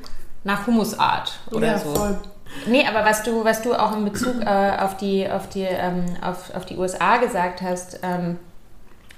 nach 0.44 0.66
Humusart 0.66 1.32
oder 1.50 1.66
ja, 1.66 1.78
so. 1.78 1.94
Voll. 1.94 2.18
Nee, 2.66 2.86
aber 2.86 3.04
was 3.04 3.22
du, 3.22 3.44
was 3.44 3.62
du 3.62 3.74
auch 3.74 3.96
in 3.96 4.04
Bezug 4.04 4.40
äh, 4.42 4.76
auf, 4.78 4.96
die, 4.98 5.28
auf, 5.28 5.48
die, 5.48 5.62
ähm, 5.62 6.04
auf, 6.22 6.54
auf 6.54 6.66
die 6.66 6.76
USA 6.76 7.16
gesagt 7.16 7.62
hast, 7.62 7.98
ähm, 8.02 8.38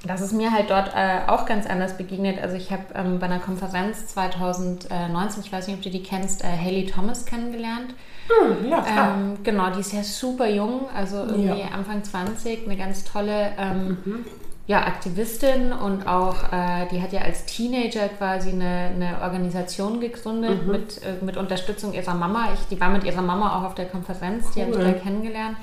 das 0.05 0.21
ist 0.21 0.33
mir 0.33 0.53
halt 0.53 0.71
dort 0.71 0.93
äh, 0.95 1.21
auch 1.27 1.45
ganz 1.45 1.67
anders 1.67 1.97
begegnet. 1.97 2.41
Also 2.41 2.57
ich 2.57 2.71
habe 2.71 2.85
ähm, 2.95 3.19
bei 3.19 3.27
einer 3.27 3.41
Konferenz 3.41 4.07
2019, 4.07 5.43
ich 5.43 5.53
weiß 5.53 5.67
nicht, 5.67 5.77
ob 5.77 5.83
du 5.83 5.91
die 5.91 6.03
kennst, 6.03 6.45
äh, 6.45 6.47
Haley 6.47 6.87
Thomas 6.87 7.27
kennengelernt. 7.27 7.95
Hm, 8.29 8.69
ja. 8.69 8.85
Ähm, 8.89 9.39
genau, 9.43 9.71
die 9.71 9.81
ist 9.81 9.93
ja 9.93 10.03
super 10.03 10.49
jung, 10.49 10.89
also 10.95 11.19
irgendwie 11.19 11.61
ja. 11.61 11.69
Anfang 11.69 12.03
20, 12.03 12.67
eine 12.67 12.77
ganz 12.77 13.05
tolle 13.05 13.53
ähm, 13.59 13.99
mhm 14.05 14.25
ja, 14.67 14.85
Aktivistin 14.85 15.73
und 15.73 16.09
auch, 16.09 16.53
äh, 16.53 16.87
die 16.91 17.01
hat 17.01 17.13
ja 17.13 17.21
als 17.21 17.47
Teenager 17.47 18.09
quasi 18.09 18.51
eine, 18.51 18.91
eine 18.95 19.19
Organisation 19.23 20.01
gegründet 20.01 20.67
mhm. 20.67 20.73
mit, 20.73 21.03
äh, 21.03 21.25
mit 21.25 21.37
Unterstützung 21.37 21.93
ihrer 21.93 22.15
Mama. 22.15 22.49
Ich, 22.53 22.67
die 22.69 22.81
war 22.81 22.91
mit 22.91 23.05
ihrer 23.05 23.23
Mama 23.23 23.59
auch 23.59 23.63
auf 23.63 23.75
der 23.77 23.87
Konferenz, 23.87 24.51
die 24.53 24.63
habe 24.63 24.73
ich 24.73 24.79
da 24.79 24.93
kennengelernt 24.93 25.57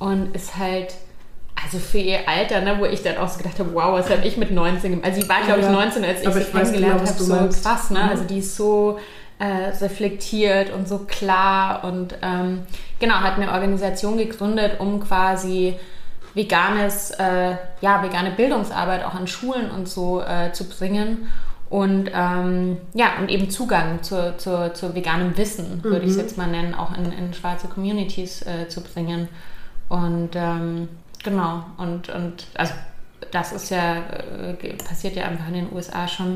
und 0.00 0.34
ist 0.34 0.56
halt, 0.56 0.94
also 1.62 1.78
für 1.78 1.98
ihr 1.98 2.28
Alter, 2.28 2.60
ne, 2.62 2.76
wo 2.80 2.86
ich 2.86 3.04
dann 3.04 3.18
auch 3.18 3.28
so 3.28 3.38
gedacht 3.38 3.60
habe, 3.60 3.72
wow, 3.72 3.92
was 3.92 4.10
habe 4.10 4.26
ich 4.26 4.36
mit 4.36 4.50
19 4.50 5.04
Also 5.04 5.20
sie 5.20 5.28
war, 5.28 5.42
glaube 5.42 5.60
ich, 5.60 5.68
19, 5.68 6.04
als 6.04 6.22
ich 6.22 6.26
Aber 6.26 6.36
sie 6.36 6.42
ich 6.42 6.50
kennengelernt 6.50 6.98
genau, 6.98 7.08
habe, 7.08 7.22
so 7.22 7.32
meinst. 7.32 7.64
krass, 7.64 7.90
ne? 7.90 8.00
Mhm. 8.00 8.08
Also 8.08 8.24
die 8.24 8.38
ist 8.38 8.56
so 8.56 8.98
äh, 9.40 9.70
reflektiert 9.80 10.72
und 10.72 10.86
so 10.86 10.98
klar 10.98 11.82
und 11.84 12.14
ähm, 12.22 12.62
genau, 13.00 13.14
hat 13.16 13.36
eine 13.36 13.52
Organisation 13.52 14.16
gegründet, 14.18 14.78
um 14.78 15.00
quasi 15.00 15.74
veganes, 16.34 17.10
äh, 17.12 17.56
ja, 17.80 18.02
vegane 18.02 18.30
Bildungsarbeit 18.30 19.04
auch 19.04 19.14
an 19.14 19.26
Schulen 19.26 19.70
und 19.70 19.88
so 19.88 20.22
äh, 20.22 20.52
zu 20.52 20.68
bringen 20.68 21.28
und 21.70 22.10
ähm, 22.12 22.78
ja, 22.94 23.18
und 23.20 23.30
eben 23.30 23.48
Zugang 23.48 24.02
zu, 24.02 24.36
zu, 24.36 24.72
zu 24.74 24.92
veganem 24.94 25.36
Wissen, 25.36 25.82
würde 25.84 26.04
ich 26.04 26.10
es 26.10 26.16
mhm. 26.16 26.22
jetzt 26.22 26.36
mal 26.36 26.48
nennen, 26.48 26.74
auch 26.74 26.96
in, 26.96 27.12
in 27.12 27.32
schwarze 27.32 27.68
Communities 27.68 28.42
äh, 28.42 28.68
zu 28.68 28.82
bringen. 28.82 29.28
Und 29.88 30.30
ähm, 30.34 30.88
genau, 31.22 31.64
und, 31.78 32.08
und 32.08 32.46
also 32.54 32.74
das 33.30 33.52
ist 33.52 33.70
ja, 33.70 33.98
äh, 33.98 34.54
passiert 34.84 35.14
ja 35.14 35.26
einfach 35.26 35.46
in 35.46 35.54
den 35.54 35.72
USA 35.72 36.08
schon, 36.08 36.34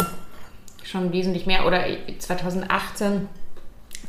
schon 0.85 1.13
wesentlich 1.13 1.47
mehr. 1.47 1.67
Oder 1.67 1.85
2018 2.19 3.29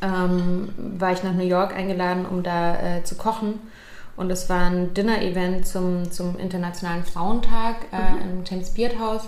ähm, 0.01 0.69
war 0.77 1.11
ich 1.13 1.23
nach 1.23 1.33
New 1.33 1.45
York 1.45 1.75
eingeladen, 1.75 2.25
um 2.25 2.43
da 2.43 2.97
äh, 2.97 3.03
zu 3.03 3.15
kochen. 3.15 3.59
Und 4.17 4.31
es 4.31 4.49
war 4.49 4.69
ein 4.69 4.93
Dinner-Event 4.93 5.67
zum, 5.67 6.11
zum 6.11 6.39
Internationalen 6.39 7.03
Frauentag 7.03 7.75
äh, 7.91 8.11
mhm. 8.11 8.39
im 8.39 8.43
James 8.45 8.69
Beard 8.71 8.97
House. 8.99 9.27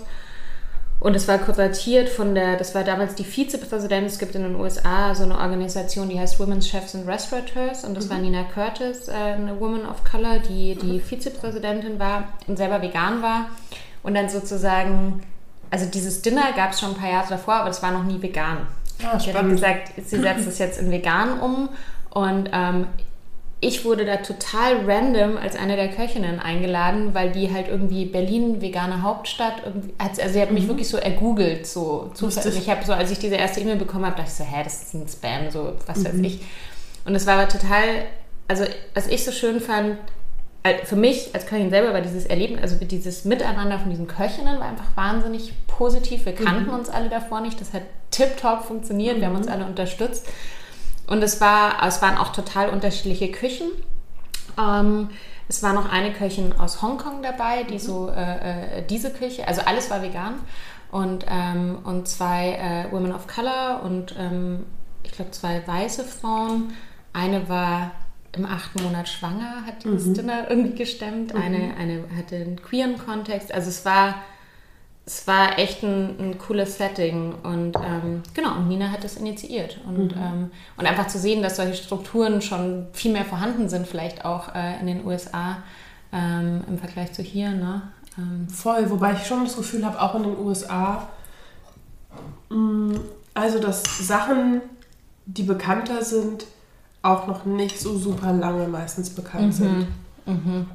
Und 1.00 1.14
es 1.14 1.28
war 1.28 1.38
kuratiert 1.38 2.08
von 2.08 2.34
der, 2.34 2.56
das 2.56 2.74
war 2.74 2.82
damals 2.82 3.14
die 3.14 3.24
Vizepräsidentin, 3.24 4.06
es 4.06 4.18
gibt 4.18 4.34
in 4.34 4.42
den 4.42 4.56
USA 4.56 5.14
so 5.14 5.22
eine 5.22 5.38
Organisation, 5.38 6.08
die 6.08 6.18
heißt 6.18 6.40
Women's 6.40 6.68
Chefs 6.68 6.96
and 6.96 7.06
Restaurateurs 7.06 7.84
und 7.84 7.96
das 7.96 8.06
mhm. 8.06 8.10
war 8.10 8.18
Nina 8.18 8.42
Curtis, 8.42 9.06
äh, 9.06 9.12
eine 9.12 9.60
Woman 9.60 9.86
of 9.86 10.02
Color, 10.02 10.40
die 10.40 10.74
die 10.74 10.94
mhm. 10.94 11.00
Vizepräsidentin 11.00 12.00
war 12.00 12.24
und 12.48 12.56
selber 12.56 12.82
vegan 12.82 13.22
war 13.22 13.46
und 14.02 14.14
dann 14.14 14.28
sozusagen, 14.28 15.22
also 15.70 15.86
dieses 15.86 16.22
Dinner 16.22 16.52
gab 16.54 16.72
es 16.72 16.80
schon 16.80 16.90
ein 16.90 16.96
paar 16.96 17.10
Jahre 17.10 17.28
davor, 17.28 17.54
aber 17.54 17.70
es 17.70 17.82
war 17.82 17.92
noch 17.92 18.04
nie 18.04 18.20
vegan. 18.20 18.66
Ah, 19.04 19.18
sie 19.18 19.32
hat 19.32 19.48
gesagt, 19.48 19.92
sie 20.04 20.18
setzt 20.20 20.46
es 20.46 20.58
jetzt 20.58 20.80
in 20.80 20.90
vegan 20.90 21.38
um 21.40 21.68
und 22.10 22.50
ähm, 22.52 22.86
ich 23.60 23.84
wurde 23.84 24.04
da 24.04 24.18
total 24.18 24.84
random 24.86 25.36
als 25.36 25.56
eine 25.56 25.74
der 25.74 25.88
Köchinnen 25.88 26.38
eingeladen, 26.38 27.12
weil 27.12 27.32
die 27.32 27.52
halt 27.52 27.66
irgendwie 27.68 28.04
Berlin, 28.06 28.60
vegane 28.60 29.02
Hauptstadt, 29.02 29.62
also 29.98 30.22
sie 30.28 30.40
hat 30.40 30.52
mich 30.52 30.64
mhm. 30.64 30.68
wirklich 30.68 30.88
so 30.88 30.96
ergoogelt, 30.96 31.66
so 31.66 32.10
zufällig. 32.14 32.56
Ich 32.56 32.70
habe 32.70 32.86
so, 32.86 32.92
als 32.92 33.10
ich 33.10 33.18
diese 33.18 33.34
erste 33.34 33.60
E-Mail 33.60 33.76
bekommen 33.76 34.06
habe, 34.06 34.16
dachte 34.16 34.30
ich 34.30 34.36
so, 34.36 34.44
hä, 34.44 34.62
das 34.62 34.82
ist 34.82 34.94
ein 34.94 35.08
Spam, 35.08 35.50
so 35.50 35.72
was 35.86 35.98
mhm. 35.98 36.04
weiß 36.04 36.14
ich. 36.22 36.40
Und 37.04 37.16
es 37.16 37.26
war 37.26 37.34
aber 37.34 37.48
total, 37.48 38.04
also 38.46 38.64
was 38.94 39.08
ich 39.08 39.24
so 39.24 39.32
schön 39.32 39.60
fand, 39.60 39.98
für 40.84 40.96
mich 40.96 41.34
als 41.34 41.46
Köchin 41.46 41.70
selber 41.70 41.94
war 41.94 42.00
dieses 42.00 42.26
Erleben, 42.26 42.58
also 42.58 42.76
dieses 42.76 43.24
Miteinander 43.24 43.78
von 43.78 43.90
diesen 43.90 44.06
Köchinnen 44.06 44.58
war 44.58 44.66
einfach 44.66 44.96
wahnsinnig 44.96 45.54
positiv. 45.66 46.26
Wir 46.26 46.34
kannten 46.34 46.70
mhm. 46.70 46.78
uns 46.78 46.88
alle 46.88 47.08
davor 47.08 47.40
nicht, 47.40 47.60
das 47.60 47.72
hat 47.72 47.82
tiptop 48.10 48.64
funktioniert, 48.64 49.20
wir 49.20 49.28
haben 49.28 49.36
uns 49.36 49.46
mhm. 49.46 49.52
alle 49.52 49.64
unterstützt. 49.66 50.26
Und 51.06 51.22
es, 51.22 51.40
war, 51.40 51.82
es 51.86 52.02
waren 52.02 52.18
auch 52.18 52.32
total 52.32 52.68
unterschiedliche 52.68 53.30
Küchen. 53.30 53.70
Ähm, 54.58 55.10
es 55.48 55.62
war 55.62 55.72
noch 55.72 55.90
eine 55.90 56.12
Köchin 56.12 56.52
aus 56.58 56.82
Hongkong 56.82 57.22
dabei, 57.22 57.62
die 57.62 57.74
mhm. 57.74 57.78
so 57.78 58.10
äh, 58.10 58.78
äh, 58.78 58.82
diese 58.82 59.10
Küche, 59.10 59.48
also 59.48 59.62
alles 59.62 59.90
war 59.90 60.02
vegan. 60.02 60.34
Und, 60.90 61.26
ähm, 61.28 61.78
und 61.84 62.08
zwei 62.08 62.54
äh, 62.54 62.92
Women 62.92 63.12
of 63.12 63.26
Color 63.26 63.82
und 63.84 64.14
ähm, 64.18 64.64
ich 65.02 65.12
glaube, 65.12 65.30
zwei 65.32 65.66
weiße 65.66 66.02
Frauen. 66.02 66.72
Eine 67.12 67.48
war 67.48 67.90
im 68.32 68.46
achten 68.46 68.82
Monat 68.82 69.08
schwanger, 69.08 69.64
hat 69.66 69.84
dieses 69.84 70.06
mhm. 70.06 70.14
Dinner 70.14 70.50
irgendwie 70.50 70.76
gestemmt. 70.76 71.34
Mhm. 71.34 71.40
Eine, 71.40 71.76
eine 71.76 72.04
hatte 72.16 72.36
einen 72.36 72.62
queeren 72.62 72.98
Kontext. 72.98 73.52
Also 73.52 73.68
es 73.68 73.84
war, 73.84 74.16
es 75.06 75.26
war 75.26 75.58
echt 75.58 75.82
ein, 75.82 76.16
ein 76.18 76.38
cooles 76.38 76.78
Setting. 76.78 77.34
Und 77.42 77.76
ähm, 77.76 78.22
genau, 78.34 78.56
und 78.56 78.68
Nina 78.68 78.90
hat 78.90 79.04
das 79.04 79.16
initiiert. 79.16 79.78
Und, 79.86 80.14
mhm. 80.14 80.22
ähm, 80.22 80.50
und 80.76 80.86
einfach 80.86 81.06
zu 81.06 81.18
sehen, 81.18 81.42
dass 81.42 81.56
solche 81.56 81.74
Strukturen 81.74 82.42
schon 82.42 82.86
viel 82.92 83.12
mehr 83.12 83.24
vorhanden 83.24 83.68
sind, 83.68 83.86
vielleicht 83.86 84.24
auch 84.24 84.54
äh, 84.54 84.78
in 84.80 84.86
den 84.86 85.06
USA 85.06 85.58
ähm, 86.12 86.62
im 86.68 86.78
Vergleich 86.78 87.12
zu 87.12 87.22
hier. 87.22 87.50
Ne? 87.50 87.82
Ähm, 88.18 88.48
Voll, 88.48 88.90
wobei 88.90 89.14
ich 89.14 89.26
schon 89.26 89.44
das 89.44 89.56
Gefühl 89.56 89.84
habe, 89.84 90.00
auch 90.00 90.14
in 90.14 90.24
den 90.24 90.38
USA, 90.38 91.08
mh, 92.50 92.56
mm, 92.56 93.00
also 93.34 93.58
dass 93.60 93.84
Sachen, 93.98 94.60
die 95.26 95.44
bekannter 95.44 96.02
sind, 96.02 96.46
auch 97.08 97.26
noch 97.26 97.44
nicht 97.44 97.80
so 97.80 97.96
super 97.96 98.32
lange 98.32 98.68
meistens 98.68 99.10
bekannt 99.10 99.46
mhm. 99.46 99.52
sind. 99.52 99.86
Mhm. 100.26 100.66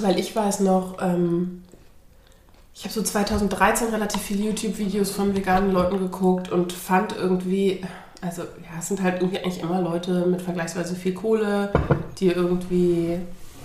Weil 0.00 0.18
ich 0.18 0.34
weiß 0.34 0.60
noch, 0.60 0.96
ähm, 1.00 1.62
ich 2.74 2.84
habe 2.84 2.92
so 2.92 3.02
2013 3.02 3.88
relativ 3.88 4.20
viele 4.20 4.44
YouTube-Videos 4.44 5.10
von 5.10 5.34
veganen 5.34 5.72
Leuten 5.72 5.98
geguckt 5.98 6.52
und 6.52 6.72
fand 6.72 7.16
irgendwie, 7.16 7.80
also 8.20 8.42
ja, 8.42 8.78
es 8.78 8.88
sind 8.88 9.02
halt 9.02 9.20
irgendwie 9.20 9.38
eigentlich 9.38 9.62
immer 9.62 9.80
Leute 9.80 10.26
mit 10.26 10.42
vergleichsweise 10.42 10.94
viel 10.94 11.14
Kohle, 11.14 11.72
die 12.18 12.28
irgendwie, 12.28 13.18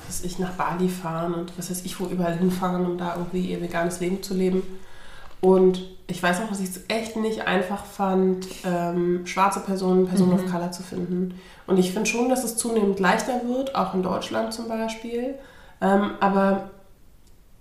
was 0.07 0.19
weiß 0.19 0.26
ich, 0.26 0.39
nach 0.39 0.51
Bali 0.51 0.88
fahren 0.88 1.34
und 1.34 1.57
was 1.57 1.69
weiß 1.69 1.84
ich, 1.84 1.99
wo 1.99 2.05
überall 2.05 2.38
hinfahren, 2.38 2.86
um 2.86 2.97
da 2.97 3.15
irgendwie 3.17 3.51
ihr 3.51 3.61
veganes 3.61 3.99
Leben 3.99 4.24
zu 4.24 4.34
leben. 4.34 4.63
Und 5.41 5.82
ich 6.07 6.22
weiß 6.22 6.39
auch, 6.41 6.49
dass 6.49 6.59
ich 6.59 6.69
es 6.69 6.82
echt 6.88 7.15
nicht 7.17 7.47
einfach 7.47 7.84
fand, 7.84 8.47
ähm, 8.63 9.26
schwarze 9.26 9.59
Personen, 9.61 10.07
Personen 10.07 10.38
mhm. 10.38 10.45
of 10.45 10.51
Color 10.51 10.72
zu 10.72 10.84
finden. 10.84 11.34
Und 11.72 11.78
ich 11.78 11.93
finde 11.93 12.09
schon, 12.09 12.28
dass 12.28 12.43
es 12.43 12.57
zunehmend 12.57 12.99
leichter 12.99 13.47
wird, 13.47 13.76
auch 13.76 13.93
in 13.93 14.03
Deutschland 14.03 14.53
zum 14.53 14.67
Beispiel. 14.67 15.36
Ähm, 15.80 16.11
aber 16.19 16.69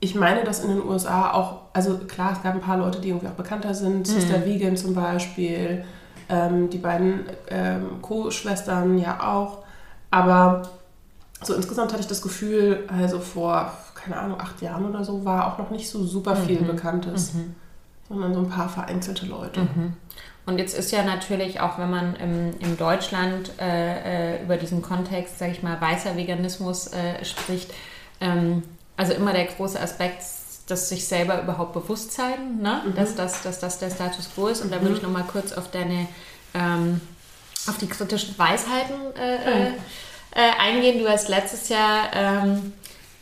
ich 0.00 0.16
meine, 0.16 0.42
dass 0.42 0.64
in 0.64 0.70
den 0.70 0.84
USA 0.84 1.30
auch, 1.30 1.60
also 1.74 1.96
klar, 1.96 2.32
es 2.32 2.42
gab 2.42 2.54
ein 2.54 2.60
paar 2.60 2.78
Leute, 2.78 3.00
die 3.00 3.10
irgendwie 3.10 3.28
auch 3.28 3.34
bekannter 3.34 3.72
sind, 3.72 3.98
mhm. 3.98 4.04
Sister 4.04 4.44
Vegan 4.44 4.76
zum 4.76 4.94
Beispiel, 4.94 5.84
ähm, 6.28 6.68
die 6.70 6.78
beiden 6.78 7.20
ähm, 7.50 8.02
Co-Schwestern 8.02 8.98
ja 8.98 9.32
auch. 9.32 9.58
Aber 10.10 10.62
so 11.44 11.54
insgesamt 11.54 11.92
hatte 11.92 12.02
ich 12.02 12.08
das 12.08 12.20
Gefühl, 12.20 12.88
also 12.88 13.20
vor, 13.20 13.72
keine 13.94 14.16
Ahnung, 14.16 14.40
acht 14.40 14.60
Jahren 14.60 14.86
oder 14.86 15.04
so, 15.04 15.24
war 15.24 15.52
auch 15.52 15.58
noch 15.58 15.70
nicht 15.70 15.88
so 15.88 16.02
super 16.02 16.34
viel 16.34 16.62
mhm. 16.62 16.66
Bekanntes. 16.66 17.34
Mhm 17.34 17.54
sondern 18.10 18.34
so 18.34 18.40
ein 18.40 18.50
paar 18.50 18.68
vereinzelte 18.68 19.24
Leute. 19.24 19.60
Mhm. 19.60 19.94
Und 20.44 20.58
jetzt 20.58 20.76
ist 20.76 20.90
ja 20.90 21.04
natürlich 21.04 21.60
auch, 21.60 21.78
wenn 21.78 21.90
man 21.90 22.16
im, 22.16 22.58
in 22.58 22.76
Deutschland 22.76 23.52
äh, 23.60 24.34
äh, 24.34 24.42
über 24.42 24.56
diesen 24.56 24.82
Kontext, 24.82 25.38
sage 25.38 25.52
ich 25.52 25.62
mal, 25.62 25.80
weißer 25.80 26.16
Veganismus 26.16 26.88
äh, 26.88 27.24
spricht, 27.24 27.72
ähm, 28.20 28.64
also 28.96 29.12
immer 29.12 29.32
der 29.32 29.44
große 29.44 29.80
Aspekt, 29.80 30.24
dass 30.66 30.88
sich 30.88 31.06
selber 31.06 31.40
überhaupt 31.40 31.72
bewusst 31.72 32.12
sein, 32.12 32.58
ne? 32.60 32.82
Mhm. 32.84 32.94
dass, 32.96 33.14
das, 33.14 33.42
dass 33.42 33.60
das 33.60 33.78
der 33.78 33.90
Status 33.90 34.28
quo 34.34 34.48
ist. 34.48 34.60
Und 34.60 34.72
da 34.72 34.82
würde 34.82 34.96
ich 34.96 35.02
noch 35.02 35.10
mal 35.10 35.24
kurz 35.24 35.52
auf 35.52 35.70
deine, 35.70 36.08
ähm, 36.54 37.00
auf 37.68 37.78
die 37.78 37.88
kritischen 37.88 38.36
Weisheiten 38.36 38.96
mhm. 38.96 39.74
eingehen. 40.58 40.98
Du 41.02 41.08
hast 41.08 41.28
letztes 41.28 41.68
Jahr 41.68 42.10
ähm, 42.12 42.72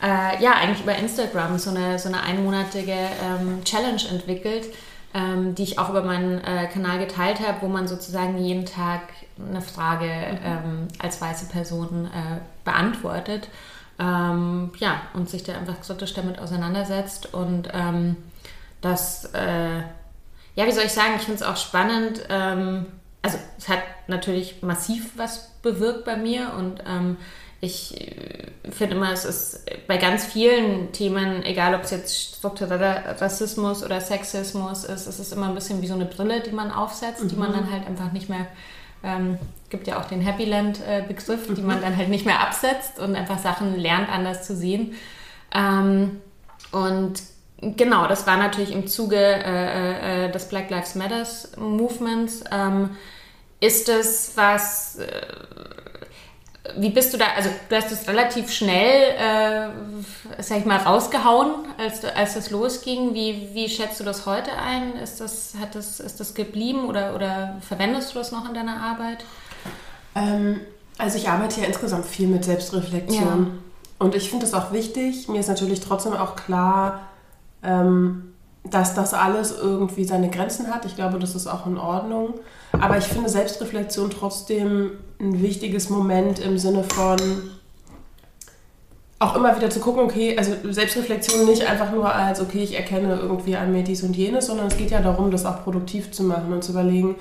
äh, 0.01 0.41
ja, 0.41 0.53
eigentlich 0.53 0.81
über 0.81 0.95
Instagram 0.95 1.57
so 1.57 1.71
eine, 1.71 1.99
so 1.99 2.07
eine 2.07 2.21
einmonatige 2.21 2.93
ähm, 2.93 3.63
Challenge 3.65 4.01
entwickelt, 4.09 4.67
ähm, 5.13 5.55
die 5.55 5.63
ich 5.63 5.79
auch 5.79 5.89
über 5.89 6.03
meinen 6.03 6.43
äh, 6.43 6.67
Kanal 6.67 6.99
geteilt 6.99 7.39
habe, 7.39 7.61
wo 7.61 7.67
man 7.67 7.87
sozusagen 7.87 8.37
jeden 8.37 8.65
Tag 8.65 9.01
eine 9.37 9.61
Frage 9.61 10.05
mhm. 10.05 10.39
ähm, 10.43 10.87
als 10.99 11.21
weiße 11.21 11.47
Person 11.47 12.05
äh, 12.05 12.39
beantwortet. 12.63 13.49
Ähm, 13.99 14.71
ja, 14.77 15.01
und 15.13 15.29
sich 15.29 15.43
da 15.43 15.57
einfach 15.57 15.81
kritisch 15.81 16.13
damit 16.13 16.39
auseinandersetzt. 16.39 17.33
Und 17.33 17.67
ähm, 17.73 18.15
das, 18.79 19.25
äh, 19.33 19.79
ja, 20.55 20.65
wie 20.65 20.71
soll 20.71 20.85
ich 20.85 20.93
sagen, 20.93 21.15
ich 21.17 21.23
finde 21.23 21.43
es 21.43 21.43
auch 21.43 21.57
spannend. 21.57 22.21
Ähm, 22.29 22.85
also 23.21 23.37
es 23.57 23.67
hat 23.67 23.79
natürlich 24.07 24.61
massiv 24.61 25.11
was 25.17 25.49
bewirkt 25.61 26.05
bei 26.05 26.15
mir 26.15 26.53
und 26.57 26.81
ich 27.61 27.99
äh, 27.99 28.47
finde 28.71 28.95
immer, 28.95 29.11
es 29.11 29.25
ist 29.25 29.65
bei 29.87 29.97
ganz 29.97 30.25
vielen 30.25 30.91
Themen, 30.91 31.43
egal 31.43 31.75
ob 31.75 31.83
es 31.83 31.91
jetzt 31.91 32.35
struktureller 32.37 33.19
Rassismus 33.19 33.83
oder 33.83 33.99
Sexismus 33.99 34.85
ist, 34.85 35.07
es 35.07 35.19
ist 35.19 35.33
immer 35.33 35.49
ein 35.49 35.55
bisschen 35.55 35.81
wie 35.81 35.87
so 35.87 35.93
eine 35.93 36.05
Brille, 36.05 36.41
die 36.41 36.51
man 36.51 36.71
aufsetzt, 36.71 37.23
mhm. 37.23 37.27
die 37.27 37.35
man 37.35 37.51
mhm. 37.51 37.55
dann 37.55 37.71
halt 37.71 37.87
einfach 37.87 38.11
nicht 38.13 38.29
mehr, 38.29 38.47
ähm, 39.03 39.37
gibt 39.69 39.87
ja 39.87 39.99
auch 39.99 40.05
den 40.05 40.25
Happyland-Begriff, 40.25 41.49
mhm. 41.49 41.55
die 41.55 41.61
man 41.61 41.81
dann 41.81 41.97
halt 41.97 42.09
nicht 42.09 42.25
mehr 42.25 42.39
absetzt 42.39 42.99
und 42.99 43.15
einfach 43.15 43.39
Sachen 43.39 43.77
lernt, 43.77 44.09
anders 44.09 44.45
zu 44.47 44.55
sehen. 44.55 44.93
Ähm, 45.53 46.21
und 46.71 47.21
genau, 47.61 48.07
das 48.07 48.25
war 48.25 48.37
natürlich 48.37 48.71
im 48.71 48.87
Zuge 48.87 49.17
äh, 49.17 50.27
äh, 50.27 50.31
des 50.31 50.47
Black 50.47 50.69
Lives 50.69 50.95
Matters 50.95 51.51
Movements. 51.57 52.43
Ähm, 52.51 52.91
ist 53.59 53.89
es 53.89 54.31
was... 54.35 54.99
Äh, 54.99 55.88
wie 56.77 56.89
bist 56.89 57.13
du 57.13 57.17
da, 57.17 57.25
also 57.35 57.49
du 57.69 57.75
hast 57.75 57.91
es 57.91 58.07
relativ 58.07 58.51
schnell, 58.51 59.15
äh, 59.17 60.41
sag 60.41 60.59
ich 60.59 60.65
mal, 60.65 60.77
rausgehauen, 60.77 61.51
als, 61.77 62.03
als 62.05 62.33
das 62.35 62.49
losging. 62.51 63.13
Wie, 63.13 63.49
wie 63.53 63.69
schätzt 63.69 63.99
du 63.99 64.03
das 64.03 64.25
heute 64.25 64.51
ein? 64.53 64.95
Ist 64.95 65.21
das, 65.21 65.53
hat 65.59 65.75
das, 65.75 65.99
ist 65.99 66.19
das 66.19 66.33
geblieben 66.33 66.85
oder, 66.85 67.15
oder 67.15 67.57
verwendest 67.67 68.13
du 68.13 68.19
das 68.19 68.31
noch 68.31 68.47
in 68.47 68.53
deiner 68.53 68.81
Arbeit? 68.81 69.23
Ähm, 70.15 70.61
also 70.97 71.17
ich 71.17 71.29
arbeite 71.29 71.61
ja 71.61 71.67
insgesamt 71.67 72.05
viel 72.05 72.27
mit 72.27 72.45
Selbstreflexion. 72.45 73.23
Ja. 73.23 73.47
Und 73.99 74.15
ich 74.15 74.29
finde 74.29 74.45
das 74.45 74.53
auch 74.53 74.71
wichtig. 74.71 75.27
Mir 75.27 75.39
ist 75.39 75.49
natürlich 75.49 75.81
trotzdem 75.81 76.13
auch 76.13 76.35
klar, 76.35 77.07
ähm, 77.63 78.33
dass 78.63 78.95
das 78.95 79.13
alles 79.13 79.57
irgendwie 79.57 80.05
seine 80.05 80.29
Grenzen 80.29 80.73
hat. 80.73 80.85
Ich 80.85 80.95
glaube, 80.95 81.19
das 81.19 81.35
ist 81.35 81.47
auch 81.47 81.65
in 81.65 81.77
Ordnung. 81.77 82.33
Aber 82.71 82.97
ich 82.97 83.05
finde 83.05 83.29
Selbstreflexion 83.29 84.09
trotzdem 84.09 84.91
ein 85.19 85.41
wichtiges 85.41 85.89
Moment 85.89 86.39
im 86.39 86.57
Sinne 86.57 86.83
von 86.83 87.17
auch 89.19 89.35
immer 89.35 89.55
wieder 89.55 89.69
zu 89.69 89.81
gucken, 89.81 90.03
okay, 90.03 90.37
also 90.37 90.53
Selbstreflexion 90.63 91.45
nicht 91.45 91.67
einfach 91.67 91.91
nur 91.91 92.13
als, 92.13 92.39
okay, 92.39 92.63
ich 92.63 92.75
erkenne 92.75 93.19
irgendwie 93.21 93.57
an 93.57 93.73
mir 93.73 93.83
dies 93.83 94.01
und 94.03 94.15
jenes, 94.15 94.47
sondern 94.47 94.67
es 94.67 94.77
geht 94.77 94.91
ja 94.91 95.01
darum, 95.01 95.29
das 95.29 95.45
auch 95.45 95.63
produktiv 95.63 96.11
zu 96.11 96.23
machen 96.23 96.53
und 96.53 96.63
zu 96.63 96.71
überlegen, 96.71 97.15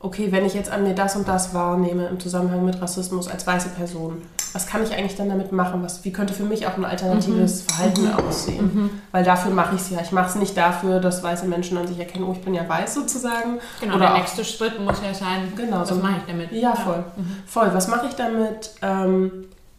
okay, 0.00 0.30
wenn 0.30 0.44
ich 0.44 0.54
jetzt 0.54 0.70
an 0.70 0.82
mir 0.82 0.94
das 0.94 1.16
und 1.16 1.26
das 1.26 1.54
wahrnehme 1.54 2.06
im 2.06 2.20
Zusammenhang 2.20 2.64
mit 2.64 2.80
Rassismus 2.80 3.28
als 3.28 3.46
weiße 3.46 3.70
Person, 3.70 4.22
was 4.52 4.66
kann 4.66 4.82
ich 4.82 4.92
eigentlich 4.94 5.16
dann 5.16 5.28
damit 5.28 5.52
machen? 5.52 5.82
Was, 5.82 6.04
wie 6.04 6.12
könnte 6.12 6.32
für 6.32 6.44
mich 6.44 6.66
auch 6.66 6.76
ein 6.76 6.84
alternatives 6.84 7.62
mhm. 7.62 7.68
Verhalten 7.68 8.02
mhm. 8.02 8.14
aussehen? 8.14 8.70
Mhm. 8.74 8.90
Weil 9.12 9.24
dafür 9.24 9.52
mache 9.52 9.74
ich 9.74 9.82
es 9.82 9.90
ja. 9.90 10.00
Ich 10.00 10.12
mache 10.12 10.28
es 10.28 10.34
nicht 10.34 10.56
dafür, 10.56 11.00
dass 11.00 11.22
weiße 11.22 11.46
Menschen 11.46 11.76
an 11.78 11.86
sich 11.86 11.98
erkennen, 11.98 12.24
oh, 12.24 12.32
ich 12.32 12.40
bin 12.40 12.54
ja 12.54 12.68
weiß 12.68 12.94
sozusagen. 12.94 13.58
Genau, 13.80 13.96
Oder 13.96 14.06
der 14.08 14.18
nächste 14.18 14.44
Schritt 14.44 14.80
muss 14.80 14.98
ja 15.04 15.12
sein, 15.12 15.52
genau, 15.56 15.80
was 15.80 15.88
so, 15.88 15.96
mache 15.96 16.16
ich 16.18 16.32
damit? 16.32 16.52
Ja, 16.52 16.74
voll. 16.74 17.04
Mhm. 17.16 17.36
Voll, 17.46 17.70
was 17.72 17.88
mache 17.88 18.06
ich 18.06 18.14
damit? 18.14 18.70
Ähm, 18.82 19.30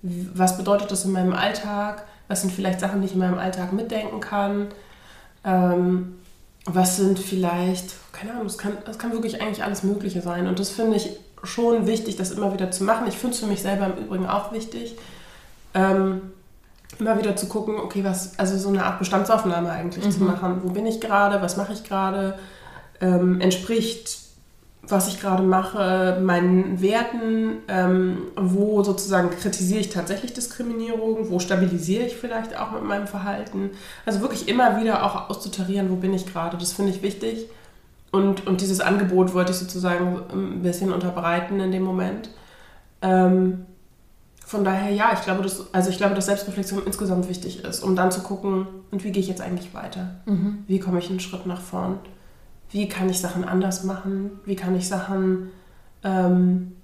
was 0.01 0.57
bedeutet 0.57 0.91
das 0.91 1.05
in 1.05 1.11
meinem 1.11 1.33
Alltag? 1.33 2.03
Was 2.27 2.41
sind 2.41 2.51
vielleicht 2.51 2.79
Sachen, 2.79 3.01
die 3.01 3.07
ich 3.07 3.13
in 3.13 3.19
meinem 3.19 3.39
Alltag 3.39 3.73
mitdenken 3.73 4.19
kann? 4.19 4.67
Ähm, 5.43 6.19
was 6.67 6.97
sind 6.97 7.17
vielleicht, 7.17 7.95
keine 8.11 8.33
Ahnung, 8.33 8.45
es 8.45 8.57
kann, 8.57 8.77
das 8.85 8.99
kann 8.99 9.13
wirklich 9.13 9.41
eigentlich 9.41 9.63
alles 9.63 9.83
Mögliche 9.83 10.21
sein. 10.21 10.47
Und 10.47 10.59
das 10.59 10.69
finde 10.69 10.97
ich 10.97 11.17
schon 11.43 11.87
wichtig, 11.87 12.17
das 12.17 12.31
immer 12.31 12.53
wieder 12.53 12.71
zu 12.71 12.83
machen. 12.83 13.07
Ich 13.07 13.17
finde 13.17 13.33
es 13.33 13.39
für 13.39 13.47
mich 13.47 13.61
selber 13.61 13.85
im 13.87 14.03
Übrigen 14.03 14.27
auch 14.27 14.51
wichtig, 14.51 14.97
ähm, 15.73 16.21
immer 16.99 17.17
wieder 17.17 17.35
zu 17.35 17.47
gucken, 17.47 17.77
okay, 17.79 18.03
was, 18.03 18.37
also 18.37 18.57
so 18.57 18.69
eine 18.69 18.85
Art 18.85 18.99
Bestandsaufnahme 18.99 19.69
eigentlich 19.69 20.05
mhm. 20.05 20.11
zu 20.11 20.23
machen. 20.23 20.61
Wo 20.63 20.69
bin 20.71 20.85
ich 20.85 20.99
gerade, 20.99 21.41
was 21.41 21.55
mache 21.55 21.73
ich 21.73 21.83
gerade? 21.83 22.37
Ähm, 22.99 23.39
entspricht 23.39 24.26
was 24.89 25.07
ich 25.07 25.19
gerade 25.19 25.43
mache, 25.43 26.19
meinen 26.21 26.81
Werten, 26.81 27.57
ähm, 27.67 28.19
wo 28.35 28.83
sozusagen 28.83 29.29
kritisiere 29.31 29.79
ich 29.79 29.89
tatsächlich 29.89 30.33
Diskriminierung, 30.33 31.29
wo 31.29 31.39
stabilisiere 31.39 32.05
ich 32.05 32.15
vielleicht 32.15 32.57
auch 32.57 32.71
mit 32.71 32.83
meinem 32.83 33.07
Verhalten. 33.07 33.71
Also 34.05 34.21
wirklich 34.21 34.47
immer 34.47 34.79
wieder 34.79 35.05
auch 35.05 35.29
auszutarieren, 35.29 35.89
wo 35.89 35.95
bin 35.95 36.13
ich 36.13 36.25
gerade, 36.25 36.57
das 36.57 36.73
finde 36.73 36.91
ich 36.91 37.01
wichtig. 37.01 37.47
Und, 38.11 38.47
und 38.47 38.61
dieses 38.61 38.79
Angebot 38.79 39.33
wollte 39.33 39.51
ich 39.51 39.57
sozusagen 39.57 40.21
ein 40.31 40.61
bisschen 40.61 40.93
unterbreiten 40.93 41.59
in 41.59 41.71
dem 41.71 41.83
Moment. 41.83 42.29
Ähm, 43.01 43.65
von 44.45 44.63
daher, 44.63 44.91
ja, 44.93 45.11
ich 45.13 45.21
glaube, 45.21 45.43
dass, 45.43 45.73
also 45.73 45.89
ich 45.89 45.97
glaube, 45.97 46.15
dass 46.15 46.27
Selbstreflexion 46.27 46.83
insgesamt 46.85 47.27
wichtig 47.27 47.65
ist, 47.65 47.83
um 47.83 47.97
dann 47.97 48.11
zu 48.11 48.21
gucken, 48.21 48.65
und 48.91 49.03
wie 49.03 49.11
gehe 49.11 49.21
ich 49.21 49.27
jetzt 49.27 49.41
eigentlich 49.41 49.73
weiter? 49.73 50.15
Mhm. 50.25 50.63
Wie 50.67 50.79
komme 50.79 50.99
ich 50.99 51.09
einen 51.09 51.19
Schritt 51.19 51.45
nach 51.45 51.59
vorn? 51.59 51.99
Wie 52.71 52.87
kann 52.87 53.09
ich 53.09 53.19
Sachen 53.19 53.43
anders 53.43 53.83
machen, 53.83 54.39
wie 54.45 54.55
kann 54.55 54.75
ich 54.75 54.87
Sachen, 54.87 55.49
ähm, 56.03 56.75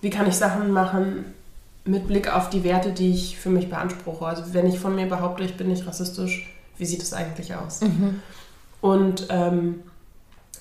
wie 0.00 0.10
kann 0.10 0.28
ich 0.28 0.34
Sachen 0.34 0.70
machen 0.70 1.24
mit 1.84 2.06
Blick 2.06 2.32
auf 2.32 2.50
die 2.50 2.64
Werte, 2.64 2.92
die 2.92 3.12
ich 3.12 3.38
für 3.38 3.50
mich 3.50 3.70
beanspruche. 3.70 4.26
Also 4.26 4.52
wenn 4.52 4.66
ich 4.66 4.78
von 4.78 4.94
mir 4.94 5.06
behaupte, 5.06 5.44
ich 5.44 5.56
bin 5.56 5.68
nicht 5.68 5.86
rassistisch, 5.86 6.54
wie 6.76 6.84
sieht 6.84 7.02
es 7.02 7.12
eigentlich 7.12 7.54
aus? 7.54 7.80
Mhm. 7.80 8.20
Und 8.80 9.26
ähm, 9.30 9.80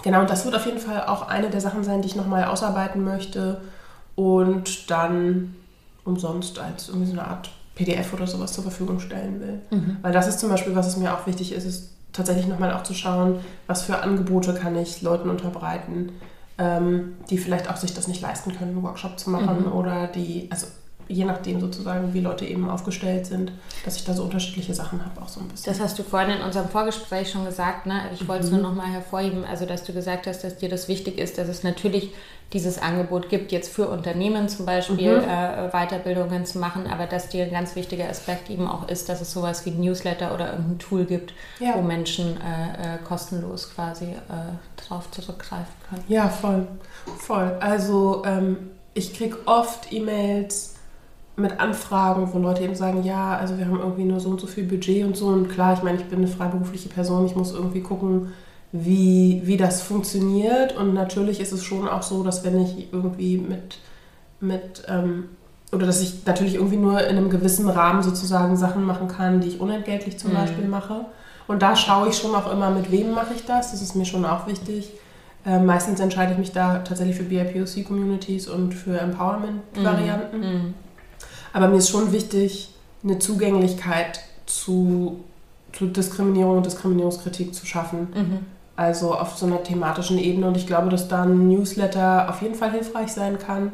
genau, 0.03 0.25
das 0.25 0.45
wird 0.45 0.55
auf 0.55 0.65
jeden 0.65 0.79
Fall 0.79 1.05
auch 1.05 1.27
eine 1.27 1.49
der 1.49 1.61
Sachen 1.61 1.83
sein, 1.83 2.01
die 2.01 2.07
ich 2.07 2.15
nochmal 2.15 2.45
ausarbeiten 2.45 3.03
möchte 3.03 3.61
und 4.15 4.89
dann 4.89 5.55
umsonst 6.05 6.57
als 6.59 6.87
irgendwie 6.87 7.07
so 7.07 7.13
eine 7.13 7.27
Art 7.27 7.51
PDF 7.75 8.13
oder 8.13 8.25
sowas 8.25 8.53
zur 8.53 8.63
Verfügung 8.63 8.99
stellen 8.99 9.39
will. 9.39 9.61
Mhm. 9.69 9.97
Weil 10.01 10.13
das 10.13 10.27
ist 10.27 10.39
zum 10.39 10.49
Beispiel, 10.49 10.75
was 10.75 10.87
es 10.87 10.97
mir 10.97 11.13
auch 11.13 11.27
wichtig 11.27 11.51
ist, 11.51 11.65
ist 11.65 11.89
tatsächlich 12.17 12.47
nochmal 12.47 12.73
auch 12.73 12.83
zu 12.83 12.93
schauen, 12.93 13.39
was 13.67 13.83
für 13.83 13.99
Angebote 13.99 14.53
kann 14.53 14.75
ich 14.75 15.01
Leuten 15.01 15.29
unterbreiten, 15.29 16.11
ähm, 16.57 17.15
die 17.29 17.37
vielleicht 17.37 17.69
auch 17.69 17.77
sich 17.77 17.93
das 17.93 18.07
nicht 18.07 18.21
leisten 18.21 18.51
können, 18.57 18.71
einen 18.71 18.83
Workshop 18.83 19.19
zu 19.19 19.29
machen 19.29 19.65
mhm. 19.65 19.71
oder 19.71 20.07
die, 20.07 20.49
also 20.51 20.67
je 21.07 21.25
nachdem 21.25 21.59
sozusagen, 21.59 22.13
wie 22.13 22.19
Leute 22.19 22.45
eben 22.45 22.69
aufgestellt 22.69 23.25
sind, 23.25 23.51
dass 23.85 23.95
ich 23.97 24.05
da 24.05 24.13
so 24.13 24.23
unterschiedliche 24.23 24.73
Sachen 24.73 25.03
habe, 25.03 25.21
auch 25.21 25.29
so 25.29 25.39
ein 25.39 25.47
bisschen. 25.47 25.71
Das 25.71 25.81
hast 25.81 25.97
du 25.97 26.03
vorhin 26.03 26.37
in 26.37 26.41
unserem 26.41 26.69
Vorgespräch 26.69 27.31
schon 27.31 27.45
gesagt, 27.45 27.85
ne? 27.85 28.01
Ich 28.13 28.27
wollte 28.27 28.45
es 28.45 28.51
mhm. 28.51 28.61
nur 28.61 28.69
nochmal 28.69 28.87
hervorheben, 28.87 29.45
also 29.45 29.65
dass 29.65 29.83
du 29.83 29.93
gesagt 29.93 30.27
hast, 30.27 30.43
dass 30.43 30.57
dir 30.57 30.69
das 30.69 30.87
wichtig 30.87 31.17
ist, 31.17 31.37
dass 31.37 31.47
es 31.47 31.63
natürlich 31.63 32.11
dieses 32.53 32.81
Angebot 32.81 33.27
gibt, 33.29 33.51
jetzt 33.51 33.73
für 33.73 33.89
Unternehmen 33.89 34.47
zum 34.47 34.65
Beispiel 34.65 35.17
mhm. 35.17 35.23
äh, 35.23 35.69
Weiterbildungen 35.71 36.45
zu 36.45 36.59
machen, 36.59 36.87
aber 36.87 37.05
dass 37.05 37.29
dir 37.29 37.43
ein 37.43 37.51
ganz 37.51 37.75
wichtiger 37.75 38.09
Aspekt 38.09 38.49
eben 38.49 38.67
auch 38.67 38.87
ist, 38.87 39.09
dass 39.09 39.19
es 39.19 39.31
sowas 39.33 39.65
wie 39.65 39.71
ein 39.71 39.81
Newsletter 39.81 40.33
oder 40.33 40.51
irgendein 40.51 40.79
Tool 40.79 41.05
gibt, 41.05 41.33
ja. 41.59 41.75
wo 41.75 41.81
Menschen 41.81 42.37
äh, 42.37 42.95
äh, 42.95 42.97
kostenlos 43.03 43.73
quasi 43.73 44.05
äh, 44.05 44.87
drauf 44.87 45.11
zurückgreifen 45.11 45.73
können. 45.89 46.03
Ja, 46.07 46.29
voll. 46.29 46.67
Voll. 47.17 47.57
Also 47.59 48.23
ähm, 48.25 48.71
ich 48.93 49.13
kriege 49.13 49.37
oft 49.45 49.91
E-Mails 49.91 50.76
mit 51.37 51.59
Anfragen, 51.59 52.33
wo 52.33 52.39
Leute 52.39 52.63
eben 52.63 52.75
sagen, 52.75 53.03
ja, 53.03 53.37
also 53.37 53.57
wir 53.59 53.65
haben 53.65 53.79
irgendwie 53.79 54.05
nur 54.05 54.19
so 54.19 54.29
und 54.29 54.41
so 54.41 54.47
viel 54.47 54.63
Budget 54.63 55.05
und 55.05 55.15
so. 55.15 55.27
Und 55.27 55.49
klar, 55.49 55.73
ich 55.73 55.83
meine, 55.83 55.97
ich 55.97 56.05
bin 56.05 56.17
eine 56.17 56.27
freiberufliche 56.27 56.89
Person, 56.89 57.27
ich 57.27 57.35
muss 57.35 57.53
irgendwie 57.53 57.81
gucken, 57.81 58.33
wie, 58.71 59.43
wie 59.45 59.55
das 59.55 59.83
funktioniert. 59.83 60.75
Und 60.75 60.95
natürlich 60.95 61.39
ist 61.39 61.51
es 61.51 61.63
schon 61.63 61.87
auch 61.87 62.01
so, 62.01 62.23
dass 62.23 62.43
wenn 62.43 62.59
ich 62.59 62.91
irgendwie 62.91 63.37
mit, 63.37 63.77
mit 64.39 64.83
ähm, 64.87 65.25
oder 65.71 65.85
dass 65.85 66.01
ich 66.01 66.25
natürlich 66.25 66.55
irgendwie 66.55 66.77
nur 66.77 67.01
in 67.05 67.17
einem 67.17 67.29
gewissen 67.29 67.69
Rahmen 67.69 68.01
sozusagen 68.01 68.57
Sachen 68.57 68.83
machen 68.83 69.07
kann, 69.07 69.39
die 69.39 69.49
ich 69.49 69.59
unentgeltlich 69.59 70.17
zum 70.17 70.31
mhm. 70.31 70.37
Beispiel 70.37 70.67
mache. 70.67 71.05
Und 71.47 71.61
da 71.61 71.75
schaue 71.75 72.09
ich 72.09 72.17
schon 72.17 72.33
auch 72.33 72.51
immer, 72.51 72.71
mit 72.71 72.91
wem 72.91 73.11
mache 73.11 73.35
ich 73.35 73.45
das. 73.45 73.71
Das 73.71 73.81
ist 73.83 73.95
mir 73.95 74.05
schon 74.05 74.25
auch 74.25 74.47
wichtig. 74.47 74.91
Äh, 75.45 75.59
meistens 75.59 75.99
entscheide 75.99 76.31
ich 76.31 76.39
mich 76.39 76.51
da 76.51 76.79
tatsächlich 76.79 77.15
für 77.15 77.23
BIPOC-Communities 77.23 78.47
und 78.47 78.73
für 78.73 78.99
Empowerment-Varianten. 78.99 80.37
Mhm. 80.39 80.45
mhm. 80.45 80.73
Aber 81.57 81.69
mir 81.69 81.77
ist 81.77 81.89
schon 81.89 82.11
wichtig, 82.11 82.69
eine 83.03 83.17
Zugänglichkeit 83.17 84.19
zu, 84.45 85.21
zu 85.73 85.87
Diskriminierung 85.87 86.57
und 86.57 86.67
Diskriminierungskritik 86.67 87.55
zu 87.55 87.65
schaffen. 87.65 88.09
Mhm. 88.13 88.39
Also 88.75 89.15
auf 89.15 89.39
so 89.39 89.47
einer 89.47 89.63
thematischen 89.63 90.19
Ebene. 90.19 90.49
Und 90.49 90.55
ich 90.55 90.67
glaube, 90.67 90.89
dass 90.89 91.07
da 91.07 91.23
ein 91.23 91.47
Newsletter 91.47 92.29
auf 92.29 92.43
jeden 92.43 92.53
Fall 92.53 92.73
hilfreich 92.73 93.11
sein 93.11 93.39
kann. 93.39 93.71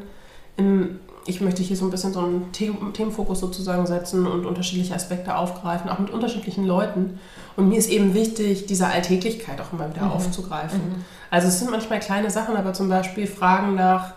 Im, 0.56 0.98
ich 1.26 1.42
möchte 1.42 1.62
hier 1.62 1.76
so 1.76 1.84
ein 1.84 1.90
bisschen 1.90 2.14
so 2.14 2.20
einen 2.20 2.52
Themenfokus 2.52 3.40
sozusagen 3.40 3.86
setzen 3.86 4.26
und 4.26 4.46
unterschiedliche 4.46 4.94
Aspekte 4.94 5.36
aufgreifen, 5.36 5.90
auch 5.90 5.98
mit 5.98 6.08
unterschiedlichen 6.08 6.64
Leuten. 6.64 7.20
Und 7.54 7.68
mir 7.68 7.76
ist 7.76 7.90
eben 7.90 8.14
wichtig, 8.14 8.64
diese 8.64 8.86
Alltäglichkeit 8.86 9.60
auch 9.60 9.74
immer 9.74 9.90
wieder 9.90 10.06
mhm. 10.06 10.12
aufzugreifen. 10.12 10.78
Mhm. 10.78 11.04
Also 11.30 11.48
es 11.48 11.58
sind 11.58 11.70
manchmal 11.70 12.00
kleine 12.00 12.30
Sachen, 12.30 12.56
aber 12.56 12.72
zum 12.72 12.88
Beispiel 12.88 13.26
Fragen 13.26 13.74
nach 13.74 14.14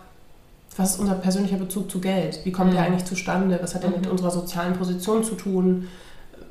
was 0.78 0.94
ist 0.94 1.00
unser 1.00 1.16
persönlicher 1.16 1.58
Bezug 1.58 1.90
zu 1.90 2.00
Geld? 2.00 2.40
Wie 2.44 2.52
kommt 2.52 2.72
mhm. 2.72 2.76
der 2.76 2.86
eigentlich 2.86 3.06
zustande? 3.06 3.60
Was 3.62 3.76
hat 3.76 3.84
er 3.84 3.90
mhm. 3.90 3.98
mit 3.98 4.08
unserer 4.08 4.32
sozialen 4.32 4.74
Position 4.74 5.24
zu 5.24 5.36
tun? 5.36 5.88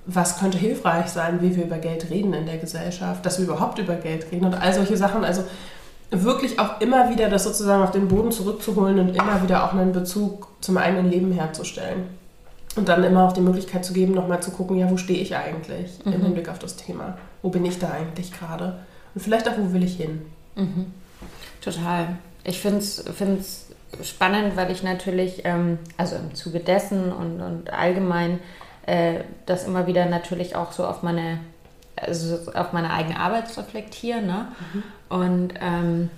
Was 0.07 0.39
könnte 0.39 0.59
hilfreich 0.59 1.07
sein, 1.09 1.41
wie 1.43 1.57
wir 1.57 1.64
über 1.64 1.79
Geld 1.79 2.11
reden 2.11 2.33
in 2.33 2.47
der 2.47 2.59
Gesellschaft, 2.59 3.24
dass 3.24 3.39
wir 3.39 3.47
überhaupt 3.47 3.79
über 3.79 3.95
Geld 3.95 4.31
reden 4.31 4.45
und 4.45 4.55
all 4.55 4.72
solche 4.72 4.97
Sachen. 4.97 5.24
Also 5.24 5.45
wirklich 6.11 6.59
auch 6.61 6.81
immer 6.81 7.11
wieder 7.11 7.29
das 7.29 7.45
sozusagen 7.45 7.83
auf 7.83 7.91
den 7.91 8.09
Boden 8.09 8.31
zurückzuholen 8.31 8.99
und 8.99 9.16
immer 9.16 9.43
wieder 9.43 9.64
auch 9.64 9.72
einen 9.72 9.93
Bezug 9.93 10.49
zum 10.61 10.77
eigenen 10.77 11.11
Leben 11.11 11.33
herzustellen. 11.33 12.05
Und 12.77 12.89
dann 12.89 13.03
immer 13.05 13.27
auch 13.27 13.33
die 13.33 13.41
Möglichkeit 13.41 13.85
zu 13.85 13.95
geben, 13.95 14.14
nochmal 14.14 14.43
zu 14.43 14.51
gucken, 14.51 14.77
ja, 14.77 14.91
wo 14.91 14.97
stehe 14.97 15.18
ich 15.18 15.35
eigentlich 15.35 16.05
mhm. 16.05 16.12
im 16.12 16.22
Hinblick 16.22 16.49
auf 16.49 16.59
das 16.59 16.77
Thema? 16.77 17.16
Wo 17.43 17.49
bin 17.49 17.64
ich 17.64 17.79
da 17.79 17.91
eigentlich 17.91 18.33
gerade? 18.33 18.81
Und 19.14 19.22
vielleicht 19.22 19.49
auch, 19.49 19.57
wo 19.59 19.72
will 19.72 19.83
ich 19.83 19.97
hin? 19.97 20.22
Mhm. 20.57 20.87
Total. 21.62 22.16
Ich 22.45 22.61
finde 22.61 22.79
es 22.79 23.66
spannend, 24.03 24.57
weil 24.57 24.70
ich 24.70 24.82
natürlich, 24.82 25.44
ähm, 25.44 25.78
also 25.97 26.16
im 26.16 26.34
Zuge 26.34 26.61
dessen 26.61 27.12
und, 27.12 27.40
und 27.40 27.72
allgemein, 27.72 28.40
äh, 28.86 29.20
das 29.47 29.64
immer 29.64 29.86
wieder 29.86 30.07
natürlich 30.07 30.57
auch 30.57 30.72
so 30.72 30.86
auf 30.86 31.03
meine, 31.03 31.38
also 31.97 32.53
auf 32.53 32.72
meine 32.72 32.92
eigene 32.92 33.18
Arbeit 33.18 33.44
reflektiere. 33.57 34.22
Ne? 34.22 34.49
Mhm. 34.72 34.82
Und 35.09 35.55
ähm, 35.61 36.11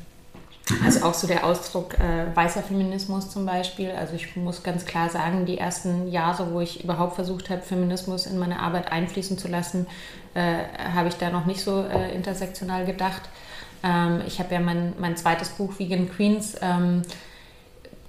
also 0.84 1.06
auch 1.06 1.14
so 1.14 1.26
der 1.26 1.44
Ausdruck 1.44 1.94
äh, 1.98 2.34
weißer 2.34 2.62
Feminismus 2.62 3.30
zum 3.30 3.46
Beispiel. 3.46 3.90
Also 3.90 4.14
ich 4.14 4.36
muss 4.36 4.62
ganz 4.62 4.84
klar 4.84 5.08
sagen, 5.08 5.46
die 5.46 5.58
ersten 5.58 6.08
Jahre, 6.10 6.52
wo 6.52 6.60
ich 6.60 6.84
überhaupt 6.84 7.14
versucht 7.14 7.50
habe, 7.50 7.62
Feminismus 7.62 8.26
in 8.26 8.38
meine 8.38 8.60
Arbeit 8.60 8.92
einfließen 8.92 9.38
zu 9.38 9.48
lassen, 9.48 9.86
äh, 10.34 10.58
habe 10.94 11.08
ich 11.08 11.16
da 11.16 11.30
noch 11.30 11.46
nicht 11.46 11.62
so 11.62 11.84
äh, 11.84 12.14
intersektional 12.14 12.84
gedacht. 12.84 13.22
Ähm, 13.82 14.22
ich 14.26 14.38
habe 14.40 14.54
ja 14.54 14.60
mein, 14.60 14.92
mein 14.98 15.16
zweites 15.16 15.50
Buch 15.50 15.78
Vegan 15.78 16.10
Queens 16.10 16.56
ähm, 16.60 17.02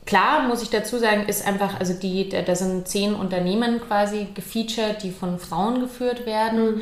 Klar, 0.10 0.48
muss 0.48 0.64
ich 0.64 0.72
dazu 0.72 0.98
sagen, 0.98 1.28
ist 1.28 1.46
einfach, 1.46 1.80
also 1.80 1.94
die, 1.94 2.30
da 2.30 2.56
sind 2.56 2.88
zehn 2.88 3.14
Unternehmen 3.14 3.80
quasi 3.80 4.28
gefeatured, 4.34 5.04
die 5.04 5.12
von 5.12 5.38
Frauen 5.38 5.82
geführt 5.82 6.26
werden, 6.26 6.78
mhm. 6.78 6.82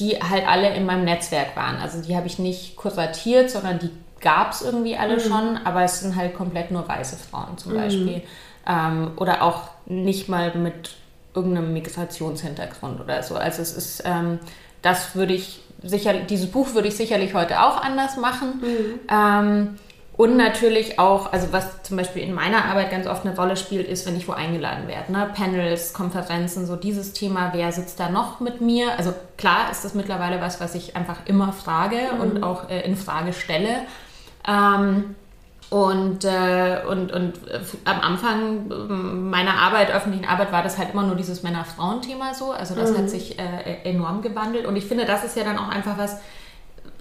die 0.00 0.16
halt 0.16 0.44
alle 0.44 0.74
in 0.74 0.84
meinem 0.84 1.04
Netzwerk 1.04 1.54
waren. 1.54 1.76
Also 1.76 2.02
die 2.02 2.16
habe 2.16 2.26
ich 2.26 2.40
nicht 2.40 2.74
kuratiert, 2.74 3.48
sondern 3.48 3.78
die 3.78 3.90
gab 4.20 4.50
es 4.50 4.62
irgendwie 4.62 4.96
alle 4.96 5.18
mhm. 5.18 5.20
schon, 5.20 5.56
aber 5.58 5.84
es 5.84 6.00
sind 6.00 6.16
halt 6.16 6.34
komplett 6.34 6.72
nur 6.72 6.88
weiße 6.88 7.16
Frauen 7.16 7.58
zum 7.58 7.74
mhm. 7.74 7.76
Beispiel. 7.76 8.22
Ähm, 8.66 9.12
oder 9.14 9.42
auch 9.42 9.68
nicht 9.86 10.28
mal 10.28 10.52
mit 10.56 10.96
irgendeinem 11.36 11.72
Migrationshintergrund 11.72 13.00
oder 13.00 13.22
so. 13.22 13.36
Also 13.36 13.62
es 13.62 13.76
ist, 13.76 14.02
ähm, 14.04 14.40
das 14.82 15.14
würde 15.14 15.34
ich 15.34 15.60
sicherlich, 15.84 16.26
dieses 16.26 16.50
Buch 16.50 16.74
würde 16.74 16.88
ich 16.88 16.96
sicherlich 16.96 17.34
heute 17.34 17.62
auch 17.62 17.80
anders 17.80 18.16
machen. 18.16 18.60
Mhm. 18.60 19.00
Ähm, 19.08 19.78
und 20.18 20.36
natürlich 20.36 20.98
auch, 20.98 21.32
also 21.32 21.52
was 21.52 21.84
zum 21.84 21.96
Beispiel 21.96 22.24
in 22.24 22.34
meiner 22.34 22.64
Arbeit 22.64 22.90
ganz 22.90 23.06
oft 23.06 23.24
eine 23.24 23.36
Rolle 23.36 23.56
spielt, 23.56 23.86
ist, 23.86 24.04
wenn 24.04 24.16
ich 24.16 24.26
wo 24.26 24.32
eingeladen 24.32 24.88
werde. 24.88 25.12
Ne? 25.12 25.30
Panels, 25.32 25.92
Konferenzen, 25.92 26.66
so 26.66 26.74
dieses 26.74 27.12
Thema, 27.12 27.52
wer 27.54 27.70
sitzt 27.70 28.00
da 28.00 28.10
noch 28.10 28.40
mit 28.40 28.60
mir? 28.60 28.98
Also 28.98 29.14
klar 29.36 29.70
ist 29.70 29.84
das 29.84 29.94
mittlerweile 29.94 30.40
was, 30.40 30.60
was 30.60 30.74
ich 30.74 30.96
einfach 30.96 31.18
immer 31.26 31.52
frage 31.52 31.98
mhm. 32.12 32.20
und 32.20 32.42
auch 32.42 32.68
äh, 32.68 32.80
in 32.80 32.96
Frage 32.96 33.32
stelle. 33.32 33.82
Ähm, 34.44 35.14
und, 35.70 36.24
äh, 36.24 36.80
und, 36.90 37.12
und 37.12 37.34
äh, 37.48 37.60
am 37.84 38.00
Anfang 38.00 39.30
meiner 39.30 39.54
Arbeit, 39.54 39.94
öffentlichen 39.94 40.28
Arbeit, 40.28 40.50
war 40.50 40.64
das 40.64 40.78
halt 40.78 40.94
immer 40.94 41.04
nur 41.04 41.14
dieses 41.14 41.44
Männer-Frauen-Thema 41.44 42.34
so. 42.34 42.50
Also 42.50 42.74
das 42.74 42.90
mhm. 42.90 42.98
hat 42.98 43.10
sich 43.10 43.38
äh, 43.38 43.84
enorm 43.84 44.22
gewandelt. 44.22 44.66
Und 44.66 44.74
ich 44.74 44.86
finde, 44.86 45.04
das 45.04 45.22
ist 45.22 45.36
ja 45.36 45.44
dann 45.44 45.58
auch 45.58 45.68
einfach 45.68 45.96
was, 45.96 46.16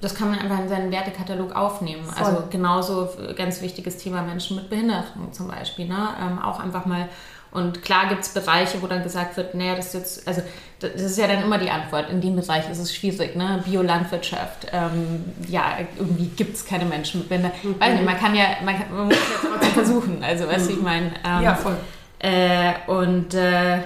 das 0.02 0.14
kann 0.14 0.30
man 0.30 0.40
einfach 0.40 0.60
in 0.60 0.70
seinen 0.70 0.92
Wertekatalog 0.92 1.56
aufnehmen. 1.56 2.06
Voll. 2.06 2.26
Also 2.26 2.44
genauso 2.50 3.10
ganz 3.36 3.62
wichtiges 3.62 3.98
Thema 3.98 4.22
Menschen 4.22 4.58
mit 4.58 4.70
Behinderung 4.70 5.32
zum 5.32 5.48
Beispiel. 5.48 5.88
Ne? 5.88 6.10
Ähm, 6.22 6.40
auch 6.40 6.60
einfach 6.60 6.86
mal, 6.86 7.10
und 7.52 7.82
klar 7.82 8.08
gibt 8.08 8.22
es 8.22 8.30
Bereiche, 8.30 8.82
wo 8.82 8.88
dann 8.88 9.02
gesagt 9.02 9.38
wird, 9.38 9.56
naja, 9.56 9.76
das 9.76 9.88
ist 9.88 9.94
jetzt, 9.94 10.28
also 10.28 10.42
das 10.80 11.02
ist 11.02 11.18
ja 11.18 11.28
dann 11.28 11.42
immer 11.42 11.58
die 11.58 11.72
Antwort, 11.72 12.10
in 12.12 12.22
dem 12.22 12.36
Bereich 12.36 12.70
ist 12.70 12.78
es 12.78 12.94
schwierig, 12.94 13.36
ne? 13.36 13.64
Biolandwirtschaft, 13.66 14.68
ähm, 14.72 15.26
ja, 15.48 15.78
irgendwie 15.98 16.28
gibt 16.28 16.56
es 16.56 16.66
keine 16.66 16.86
Menschen 16.86 17.22
mit 17.22 17.30
Behinderung. 17.30 17.58
Mhm. 17.64 17.80
Weiß 17.80 17.94
nicht, 17.94 18.06
man 18.06 18.20
kann 18.20 18.36
ja, 18.36 18.46
man, 18.64 18.78
kann, 18.78 18.96
man 18.96 19.06
muss 19.08 19.16
ja 19.16 19.50
trotzdem 19.50 19.72
versuchen, 19.72 20.24
also 20.24 20.48
weißt 20.48 20.68
du, 20.68 20.74
ich 20.74 20.82
meine. 20.82 21.14
Ähm, 21.26 21.42
ja, 21.42 21.56
voll. 21.56 21.78
Äh, 22.20 22.74
und, 22.88 23.34
äh, 23.34 23.80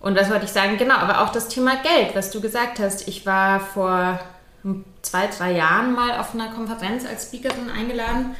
und 0.00 0.16
was 0.16 0.30
wollte 0.30 0.44
ich 0.44 0.52
sagen? 0.52 0.76
Genau, 0.76 0.94
aber 0.94 1.22
auch 1.22 1.30
das 1.30 1.48
Thema 1.48 1.76
Geld, 1.82 2.14
was 2.14 2.30
du 2.30 2.40
gesagt 2.40 2.78
hast. 2.78 3.08
Ich 3.08 3.26
war 3.26 3.58
vor 3.58 4.20
zwei, 5.02 5.26
drei 5.26 5.52
Jahren 5.52 5.94
mal 5.94 6.18
auf 6.18 6.34
einer 6.34 6.48
Konferenz 6.48 7.04
als 7.04 7.24
Speakerin 7.24 7.70
eingeladen. 7.70 8.36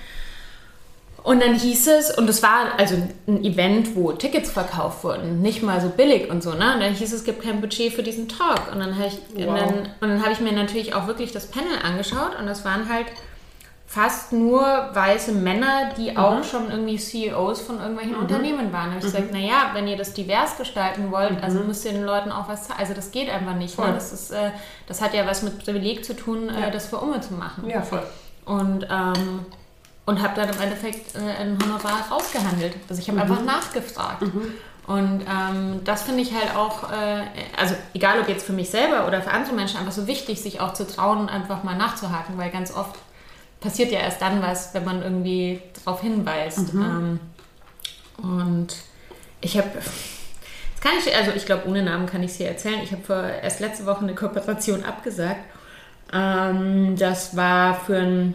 Und 1.22 1.40
dann 1.40 1.54
hieß 1.54 1.86
es, 1.86 2.16
und 2.16 2.28
es 2.28 2.42
war 2.42 2.78
also 2.78 2.96
ein 3.28 3.44
Event, 3.44 3.94
wo 3.94 4.12
Tickets 4.12 4.50
verkauft 4.50 5.04
wurden, 5.04 5.40
nicht 5.40 5.62
mal 5.62 5.80
so 5.80 5.88
billig 5.88 6.28
und 6.28 6.42
so, 6.42 6.50
ne? 6.50 6.74
Und 6.74 6.80
dann 6.80 6.94
hieß 6.94 7.12
es, 7.12 7.20
es 7.20 7.24
gibt 7.24 7.42
kein 7.42 7.60
Budget 7.60 7.92
für 7.92 8.02
diesen 8.02 8.28
Talk. 8.28 8.72
Und 8.72 8.80
dann 8.80 8.96
habe 8.96 9.06
ich, 9.06 9.46
wow. 9.46 9.56
dann, 9.56 9.88
dann 10.00 10.22
hab 10.24 10.32
ich 10.32 10.40
mir 10.40 10.52
natürlich 10.52 10.94
auch 10.94 11.06
wirklich 11.06 11.30
das 11.30 11.46
Panel 11.46 11.78
angeschaut 11.84 12.38
und 12.40 12.46
das 12.46 12.64
waren 12.64 12.88
halt 12.88 13.06
fast 13.93 14.32
nur 14.32 14.62
weiße 14.95 15.32
Männer, 15.32 15.90
die 15.99 16.12
mhm. 16.12 16.16
auch 16.16 16.45
schon 16.45 16.70
irgendwie 16.70 16.97
CEOs 16.97 17.61
von 17.61 17.78
irgendwelchen 17.78 18.14
mhm. 18.14 18.20
Unternehmen 18.20 18.72
waren. 18.72 18.86
Da 18.86 18.95
habe 18.95 18.99
ich 19.01 19.05
mhm. 19.05 19.16
gesagt, 19.16 19.32
naja, 19.32 19.70
wenn 19.74 19.86
ihr 19.86 19.99
das 19.99 20.14
divers 20.14 20.57
gestalten 20.57 21.12
wollt, 21.12 21.43
also 21.43 21.61
mhm. 21.61 21.66
müsst 21.66 21.84
ihr 21.84 21.93
den 21.93 22.05
Leuten 22.05 22.32
auch 22.32 22.49
was 22.49 22.68
zeigen. 22.68 22.80
Also 22.80 22.95
das 22.95 23.11
geht 23.11 23.28
einfach 23.28 23.55
nicht. 23.55 23.78
Ne? 23.78 23.93
Das, 23.93 24.11
ist, 24.14 24.30
äh, 24.30 24.51
das 24.86 25.03
hat 25.03 25.12
ja 25.12 25.26
was 25.26 25.43
mit 25.43 25.62
Privileg 25.62 26.07
zu 26.07 26.16
tun, 26.16 26.49
äh, 26.49 26.62
ja. 26.62 26.70
das 26.70 26.86
für 26.86 26.97
Umme 26.97 27.20
zu 27.20 27.34
machen. 27.34 27.68
Ja, 27.68 27.82
voll. 27.82 28.03
Und, 28.47 28.86
ähm, 28.90 29.45
und 30.07 30.22
habe 30.22 30.36
dann 30.36 30.49
im 30.49 30.61
Endeffekt 30.62 31.14
äh, 31.14 31.43
ein 31.43 31.59
Honorar 31.62 32.11
rausgehandelt. 32.11 32.74
Also 32.88 32.99
ich 32.99 33.09
habe 33.09 33.18
mhm. 33.18 33.30
einfach 33.30 33.45
nachgefragt. 33.45 34.22
Mhm. 34.22 34.55
Und 34.86 35.20
ähm, 35.28 35.80
das 35.84 36.05
finde 36.05 36.22
ich 36.22 36.32
halt 36.32 36.57
auch, 36.57 36.90
äh, 36.90 37.24
also 37.59 37.74
egal 37.93 38.20
ob 38.20 38.28
jetzt 38.30 38.47
für 38.47 38.55
mich 38.55 38.70
selber 38.70 39.07
oder 39.07 39.20
für 39.20 39.32
andere 39.32 39.55
Menschen, 39.55 39.78
einfach 39.78 39.93
so 39.93 40.07
wichtig, 40.07 40.40
sich 40.40 40.62
auch 40.62 40.72
zu 40.72 40.86
trauen, 40.86 41.28
einfach 41.28 41.62
mal 41.62 41.76
nachzuhaken, 41.76 42.38
weil 42.38 42.51
ganz 42.51 42.74
oft 42.74 42.97
passiert 43.62 43.90
ja 43.90 44.00
erst 44.00 44.20
dann 44.20 44.42
was, 44.42 44.74
wenn 44.74 44.84
man 44.84 45.02
irgendwie 45.02 45.62
darauf 45.84 46.02
hinweist. 46.02 46.74
Mhm. 46.74 46.82
Ähm, 46.82 47.20
und 48.18 48.76
ich 49.40 49.56
habe, 49.56 49.70
das 49.74 50.80
kann 50.80 50.92
ich, 50.98 51.14
also 51.16 51.30
ich 51.34 51.46
glaube, 51.46 51.68
ohne 51.68 51.82
Namen 51.82 52.06
kann 52.06 52.22
ich 52.22 52.32
es 52.32 52.36
hier 52.36 52.48
erzählen. 52.48 52.80
Ich 52.82 52.92
habe 52.92 53.34
erst 53.42 53.60
letzte 53.60 53.86
Woche 53.86 54.00
eine 54.00 54.14
Kooperation 54.14 54.84
abgesagt. 54.84 55.44
Ähm, 56.12 56.96
das 56.96 57.36
war 57.36 57.74
für 57.74 57.96
ein 57.96 58.34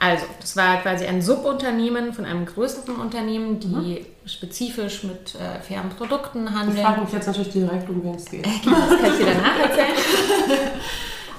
also, 0.00 0.26
das 0.40 0.56
war 0.56 0.76
quasi 0.76 1.06
ein 1.06 1.20
Subunternehmen 1.20 2.12
von 2.12 2.24
einem 2.24 2.46
größeren 2.46 2.96
Unternehmen, 2.96 3.58
die 3.58 3.66
mhm. 3.66 4.28
spezifisch 4.28 5.02
mit 5.02 5.34
äh, 5.34 5.60
fairen 5.60 5.90
Produkten 5.90 6.54
handeln. 6.54 6.76
Ich 6.76 6.84
frage 6.84 7.00
mich 7.00 7.12
jetzt 7.12 7.26
natürlich 7.26 7.50
direkt, 7.50 7.88
um 7.88 8.04
wen 8.04 8.14
es 8.14 8.26
geht. 8.26 8.44
genau, 8.62 8.76
das 8.88 9.00
kann 9.00 9.12
ich 9.12 9.18
dir 9.18 9.34
danach 9.34 9.58
erzählen. 9.58 9.88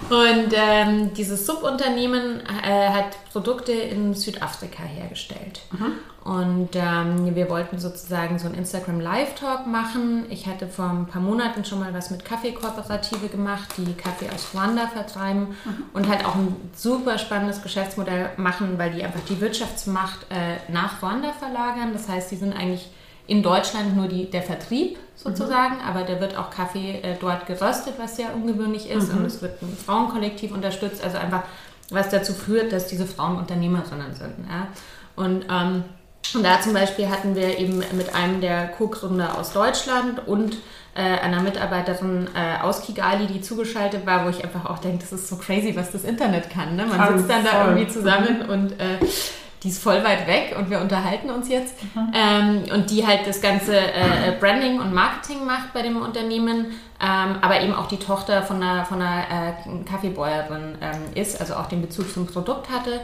Und 0.10 0.54
ähm, 0.54 1.14
dieses 1.14 1.46
Subunternehmen 1.46 2.42
äh, 2.64 2.90
hat 2.90 3.18
Produkte 3.32 3.72
in 3.72 4.14
Südafrika 4.14 4.84
hergestellt. 4.84 5.62
Mhm. 5.72 5.94
Und 6.24 6.70
ähm, 6.76 7.36
wir 7.36 7.50
wollten 7.50 7.80
sozusagen 7.80 8.40
so 8.40 8.48
einen 8.48 8.56
Instagram 8.56 9.00
Live 9.00 9.36
Talk 9.36 9.68
machen. 9.68 10.26
Ich 10.30 10.48
hatte 10.48 10.68
vor 10.68 10.90
ein 10.90 11.06
paar 11.06 11.22
Monaten 11.22 11.64
schon 11.64 11.80
mal 11.80 11.94
was 11.94 12.12
mit 12.12 12.26
Kaffeekooperative 12.26 13.30
gemacht, 13.30 13.70
die 13.78 13.94
Kaffee 13.94 14.30
aus 14.34 14.50
Ruanda 14.54 14.88
vertreiben 14.88 15.56
mhm. 15.66 15.84
und 15.94 16.08
halt 16.08 16.26
auch 16.26 16.36
ein 16.36 16.56
super 16.76 17.18
spannendes 17.18 17.62
Geschäftsmodell 17.62 18.32
machen, 18.38 18.78
weil 18.78 18.92
die 18.92 19.04
einfach 19.04 19.22
die 19.30 19.40
Wirtschaftsmacht 19.40 20.26
äh, 20.30 20.72
nach 20.72 21.02
Ruanda 21.02 21.32
verlagern. 21.34 21.94
Das 21.94 22.10
heißt, 22.10 22.32
die 22.32 22.36
sind 22.36 22.54
eigentlich 22.54 22.90
in 23.30 23.44
Deutschland 23.44 23.96
nur 23.96 24.08
die, 24.08 24.30
der 24.30 24.42
Vertrieb 24.42 24.98
sozusagen, 25.16 25.76
mhm. 25.76 25.82
aber 25.88 26.04
da 26.04 26.20
wird 26.20 26.38
auch 26.38 26.50
Kaffee 26.50 27.00
äh, 27.02 27.16
dort 27.20 27.46
geröstet, 27.46 27.94
was 27.98 28.16
sehr 28.16 28.34
ungewöhnlich 28.34 28.90
ist 28.90 29.12
mhm. 29.12 29.20
und 29.20 29.26
es 29.26 29.42
wird 29.42 29.62
ein 29.62 29.78
Frauenkollektiv 29.86 30.52
unterstützt, 30.52 31.04
also 31.04 31.18
einfach 31.18 31.44
was 31.92 32.10
dazu 32.10 32.34
führt, 32.34 32.72
dass 32.72 32.88
diese 32.88 33.06
Frauen 33.06 33.38
Unternehmerinnen 33.38 34.14
sind. 34.14 34.34
Ja? 34.50 34.68
Und, 35.16 35.46
ähm, 35.50 35.84
und 36.34 36.44
da 36.44 36.62
zum 36.62 36.74
Beispiel 36.74 37.10
hatten 37.10 37.36
wir 37.36 37.58
eben 37.58 37.80
mit 37.94 38.14
einem 38.14 38.42
der 38.42 38.68
Co-Gründer 38.70 39.38
aus 39.38 39.54
Deutschland 39.54 40.28
und 40.28 40.58
äh, 40.96 41.02
einer 41.02 41.42
Mitarbeiterin 41.42 42.28
äh, 42.36 42.62
aus 42.62 42.82
Kigali, 42.82 43.28
die 43.28 43.42
zugeschaltet 43.42 44.06
war, 44.06 44.26
wo 44.26 44.30
ich 44.30 44.44
einfach 44.44 44.66
auch 44.66 44.80
denke, 44.80 45.00
das 45.00 45.14
ist 45.14 45.28
so 45.28 45.38
crazy, 45.38 45.76
was 45.76 45.92
das 45.92 46.04
Internet 46.04 46.50
kann. 46.50 46.76
Ne? 46.76 46.86
Man 46.86 47.18
sitzt 47.18 47.30
dann 47.30 47.44
da 47.44 47.68
irgendwie 47.68 47.88
zusammen 47.88 48.44
mhm. 48.44 48.50
und 48.50 48.72
äh, 48.74 48.98
die 49.64 49.70
ist 49.70 49.84
voll 49.84 50.04
weit 50.04 50.26
weg 50.28 50.56
und 50.58 50.70
wir 50.70 50.80
unterhalten 50.80 51.30
uns 51.30 51.50
jetzt. 51.50 51.76
Mhm. 51.96 52.14
Ähm, 52.14 52.64
und 52.74 52.90
die 52.90 53.06
halt 53.06 53.28
das 53.28 53.42
ganze 53.42 53.78
äh, 53.78 54.34
Branding 54.40 54.80
und 54.80 54.94
Marketing 54.94 55.46
macht 55.46 55.74
bei 55.74 55.82
dem 55.82 55.98
Unternehmen, 56.02 56.68
ähm, 57.02 57.36
aber 57.42 57.62
eben 57.62 57.74
auch 57.74 57.88
die 57.88 57.98
Tochter 57.98 58.44
von 58.44 58.64
einer, 58.64 58.86
von 58.86 59.02
einer 59.02 59.52
äh, 59.52 59.84
Kaffeebäuerin 59.90 60.78
ähm, 60.82 61.02
ist, 61.16 61.40
also 61.40 61.56
auch 61.56 61.68
den 61.68 61.82
Bezug 61.82 62.12
zum 62.14 62.26
Produkt 62.26 62.70
hatte. 62.70 63.02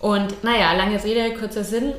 Und 0.00 0.44
naja, 0.44 0.72
lange 0.74 1.02
Rede, 1.02 1.34
kurzer 1.36 1.64
Sinn. 1.64 1.92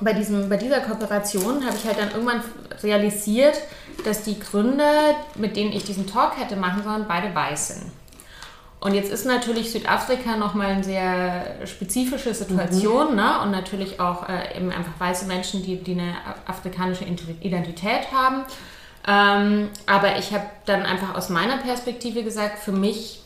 Bei, 0.00 0.14
diesem, 0.14 0.48
bei 0.48 0.56
dieser 0.56 0.80
Kooperation 0.80 1.66
habe 1.66 1.76
ich 1.76 1.84
halt 1.84 1.98
dann 1.98 2.10
irgendwann 2.10 2.40
realisiert, 2.82 3.60
dass 4.04 4.22
die 4.22 4.40
Gründer, 4.40 5.14
mit 5.34 5.56
denen 5.56 5.72
ich 5.72 5.84
diesen 5.84 6.06
Talk 6.06 6.38
hätte 6.38 6.56
machen 6.56 6.82
sollen, 6.82 7.04
beide 7.06 7.34
weiß 7.34 7.68
sind. 7.68 7.92
Und 8.80 8.94
jetzt 8.94 9.12
ist 9.12 9.26
natürlich 9.26 9.72
Südafrika 9.72 10.36
nochmal 10.36 10.68
eine 10.68 10.84
sehr 10.84 11.66
spezifische 11.66 12.32
Situation 12.32 13.10
mhm. 13.10 13.16
ne? 13.16 13.40
und 13.42 13.50
natürlich 13.50 14.00
auch 14.00 14.26
äh, 14.26 14.56
eben 14.56 14.72
einfach 14.72 14.92
weiße 14.98 15.26
Menschen, 15.26 15.62
die, 15.62 15.76
die 15.76 15.92
eine 15.92 16.14
afrikanische 16.46 17.04
Identität 17.04 18.10
haben. 18.10 18.44
Ähm, 19.06 19.68
aber 19.84 20.18
ich 20.18 20.32
habe 20.32 20.46
dann 20.64 20.82
einfach 20.82 21.14
aus 21.14 21.28
meiner 21.28 21.58
Perspektive 21.58 22.22
gesagt, 22.22 22.58
für 22.58 22.72
mich 22.72 23.20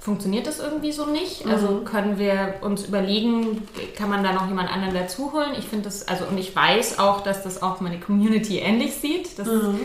funktioniert 0.00 0.48
das 0.48 0.58
irgendwie 0.58 0.90
so 0.90 1.06
nicht. 1.06 1.46
Also 1.46 1.68
mhm. 1.68 1.72
Also 1.74 1.84
können 1.84 2.18
wir 2.18 2.54
uns 2.62 2.84
überlegen, 2.84 3.62
kann 3.96 4.10
man 4.10 4.24
da 4.24 4.32
noch 4.32 4.48
jemand 4.48 4.72
anderen 4.72 4.94
dazu 4.94 5.32
holen? 5.32 5.52
Ich 5.56 5.66
finde 5.66 5.84
das, 5.84 6.08
also 6.08 6.24
und 6.24 6.36
ich 6.36 6.56
weiß 6.56 6.98
auch, 6.98 7.20
dass 7.20 7.44
das 7.44 7.62
auch 7.62 7.80
meine 7.80 8.00
Community 8.00 8.58
ähnlich 8.58 8.96
sieht. 8.96 9.38
Das 9.38 9.46
mhm 9.46 9.78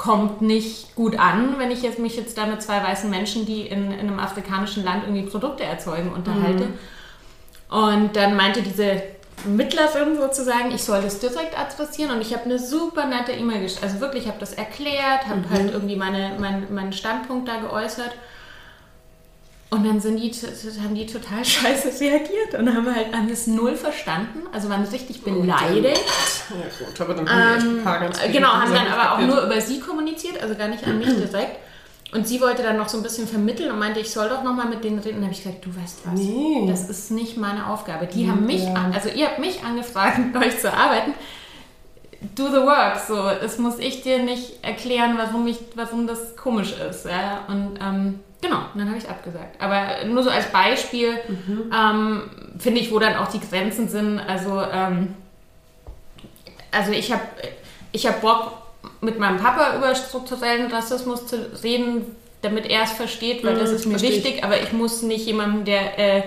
kommt 0.00 0.40
nicht 0.40 0.94
gut 0.94 1.18
an, 1.18 1.58
wenn 1.58 1.70
ich 1.70 1.82
jetzt 1.82 1.98
mich 1.98 2.16
jetzt 2.16 2.38
da 2.38 2.46
mit 2.46 2.62
zwei 2.62 2.82
weißen 2.82 3.10
Menschen, 3.10 3.44
die 3.44 3.66
in, 3.66 3.92
in 3.92 4.08
einem 4.08 4.18
afrikanischen 4.18 4.82
Land 4.82 5.04
irgendwie 5.04 5.28
Produkte 5.28 5.62
erzeugen, 5.62 6.10
unterhalte. 6.10 6.64
Mhm. 6.64 7.76
Und 7.76 8.16
dann 8.16 8.34
meinte 8.34 8.62
diese 8.62 9.02
Mittlerin 9.44 10.16
sozusagen, 10.16 10.70
ich 10.70 10.82
soll 10.84 11.02
das 11.02 11.18
direkt 11.18 11.58
adressieren 11.58 12.12
und 12.12 12.22
ich 12.22 12.32
habe 12.32 12.46
eine 12.46 12.58
super 12.58 13.04
nette 13.04 13.32
E-Mail 13.32 13.60
geschrieben. 13.60 13.84
Also 13.84 14.00
wirklich, 14.00 14.22
ich 14.22 14.28
habe 14.30 14.40
das 14.40 14.54
erklärt, 14.54 15.26
habe 15.28 15.40
mhm. 15.40 15.50
halt 15.50 15.72
irgendwie 15.74 15.96
meine, 15.96 16.32
mein, 16.38 16.72
meinen 16.72 16.94
Standpunkt 16.94 17.46
da 17.46 17.58
geäußert. 17.58 18.12
Und 19.72 19.86
dann 19.86 20.00
sind 20.00 20.16
die, 20.16 20.32
haben 20.82 20.94
die 20.96 21.06
total 21.06 21.44
scheiße 21.44 22.00
reagiert 22.00 22.54
und 22.58 22.74
haben 22.74 22.92
halt 22.92 23.14
alles 23.14 23.46
null 23.46 23.76
verstanden, 23.76 24.40
also 24.52 24.68
waren 24.68 24.84
richtig 24.84 25.22
beleidigt. 25.22 26.02
Ja 26.50 26.86
gut, 26.86 27.00
aber 27.00 27.14
dann 27.14 27.30
haben 27.30 27.60
die 27.60 27.66
echt 27.66 27.78
ein 27.78 27.84
paar 27.84 28.00
ganz 28.00 28.18
ähm, 28.24 28.32
Genau, 28.32 28.48
haben 28.48 28.74
dann 28.74 28.88
aber 28.88 29.14
auch 29.14 29.26
nur 29.26 29.44
über 29.44 29.60
sie 29.60 29.78
kommuniziert, 29.78 30.42
also 30.42 30.56
gar 30.56 30.68
nicht 30.68 30.84
an 30.84 30.98
mich 30.98 31.08
direkt. 31.32 31.58
Und 32.12 32.26
sie 32.26 32.40
wollte 32.40 32.64
dann 32.64 32.76
noch 32.76 32.88
so 32.88 32.96
ein 32.96 33.04
bisschen 33.04 33.28
vermitteln 33.28 33.70
und 33.70 33.78
meinte, 33.78 34.00
ich 34.00 34.10
soll 34.10 34.28
doch 34.28 34.42
noch 34.42 34.54
mal 34.54 34.66
mit 34.66 34.82
denen 34.82 34.98
reden. 34.98 35.18
Und 35.18 35.22
dann 35.22 35.30
habe 35.30 35.34
ich 35.34 35.44
gesagt, 35.44 35.64
du 35.64 35.70
weißt 35.70 36.00
was, 36.04 36.18
nee. 36.18 36.66
das 36.66 36.90
ist 36.90 37.12
nicht 37.12 37.36
meine 37.36 37.68
Aufgabe. 37.68 38.06
Die 38.06 38.24
ja. 38.24 38.32
haben 38.32 38.46
mich, 38.46 38.66
an, 38.66 38.92
also 38.92 39.08
ihr 39.10 39.26
habt 39.26 39.38
mich 39.38 39.62
angefragt, 39.62 40.18
mit 40.34 40.36
euch 40.36 40.58
zu 40.58 40.72
arbeiten. 40.72 41.14
Do 42.34 42.48
the 42.48 42.62
work. 42.62 43.00
So, 43.06 43.14
das 43.40 43.58
muss 43.58 43.78
ich 43.78 44.02
dir 44.02 44.18
nicht 44.18 44.64
erklären, 44.64 45.16
warum, 45.16 45.46
ich, 45.46 45.58
warum 45.76 46.08
das 46.08 46.36
komisch 46.36 46.74
ist. 46.90 47.06
Ja? 47.06 47.44
Und 47.46 47.78
ähm, 47.80 48.20
Genau, 48.42 48.58
und 48.72 48.80
dann 48.80 48.88
habe 48.88 48.98
ich 48.98 49.08
abgesagt. 49.08 49.60
Aber 49.60 50.04
nur 50.06 50.22
so 50.22 50.30
als 50.30 50.46
Beispiel 50.46 51.12
mhm. 51.28 51.70
ähm, 51.74 52.22
finde 52.58 52.80
ich, 52.80 52.90
wo 52.92 52.98
dann 52.98 53.16
auch 53.16 53.28
die 53.28 53.40
Grenzen 53.40 53.88
sind. 53.88 54.18
Also, 54.18 54.60
ähm, 54.62 55.14
also 56.70 56.92
ich 56.92 57.12
habe 57.12 57.22
ich 57.92 58.06
hab 58.06 58.20
Bock, 58.20 58.52
mit 59.02 59.18
meinem 59.18 59.38
Papa 59.38 59.76
über 59.76 59.94
strukturellen 59.94 60.70
Rassismus 60.70 61.26
zu 61.26 61.36
reden, 61.62 62.16
damit 62.42 62.66
er 62.66 62.84
es 62.84 62.92
versteht, 62.92 63.44
weil 63.44 63.54
mhm, 63.54 63.58
das 63.58 63.70
ist 63.72 63.86
mir 63.86 64.00
wichtig. 64.00 64.36
Ich. 64.36 64.44
Aber 64.44 64.60
ich 64.60 64.72
muss 64.72 65.02
nicht 65.02 65.26
jemandem, 65.26 65.64
der, 65.64 65.98
äh, 65.98 66.22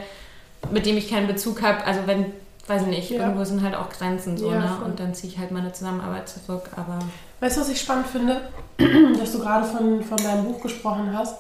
mit 0.72 0.86
dem 0.86 0.98
ich 0.98 1.10
keinen 1.10 1.28
Bezug 1.28 1.64
habe, 1.64 1.84
also 1.86 2.02
wenn, 2.06 2.26
weiß 2.68 2.84
ich 2.84 2.88
nicht, 2.88 3.10
ja. 3.10 3.22
irgendwo 3.22 3.44
sind 3.44 3.64
halt 3.64 3.76
auch 3.76 3.90
Grenzen 3.90 4.38
so, 4.38 4.52
ja, 4.52 4.60
ne? 4.60 4.78
Und 4.86 5.00
dann 5.00 5.16
ziehe 5.16 5.34
ich 5.34 5.40
halt 5.40 5.52
meine 5.52 5.74
Zusammenarbeit 5.74 6.30
zurück. 6.30 6.70
Aber 6.76 7.00
weißt 7.40 7.58
du, 7.58 7.62
was 7.62 7.70
ich 7.70 7.82
spannend 7.82 8.08
finde? 8.08 8.42
Dass 9.20 9.32
du 9.32 9.40
gerade 9.40 9.66
von, 9.66 10.04
von 10.04 10.18
deinem 10.18 10.46
Buch 10.46 10.62
gesprochen 10.62 11.12
hast 11.18 11.40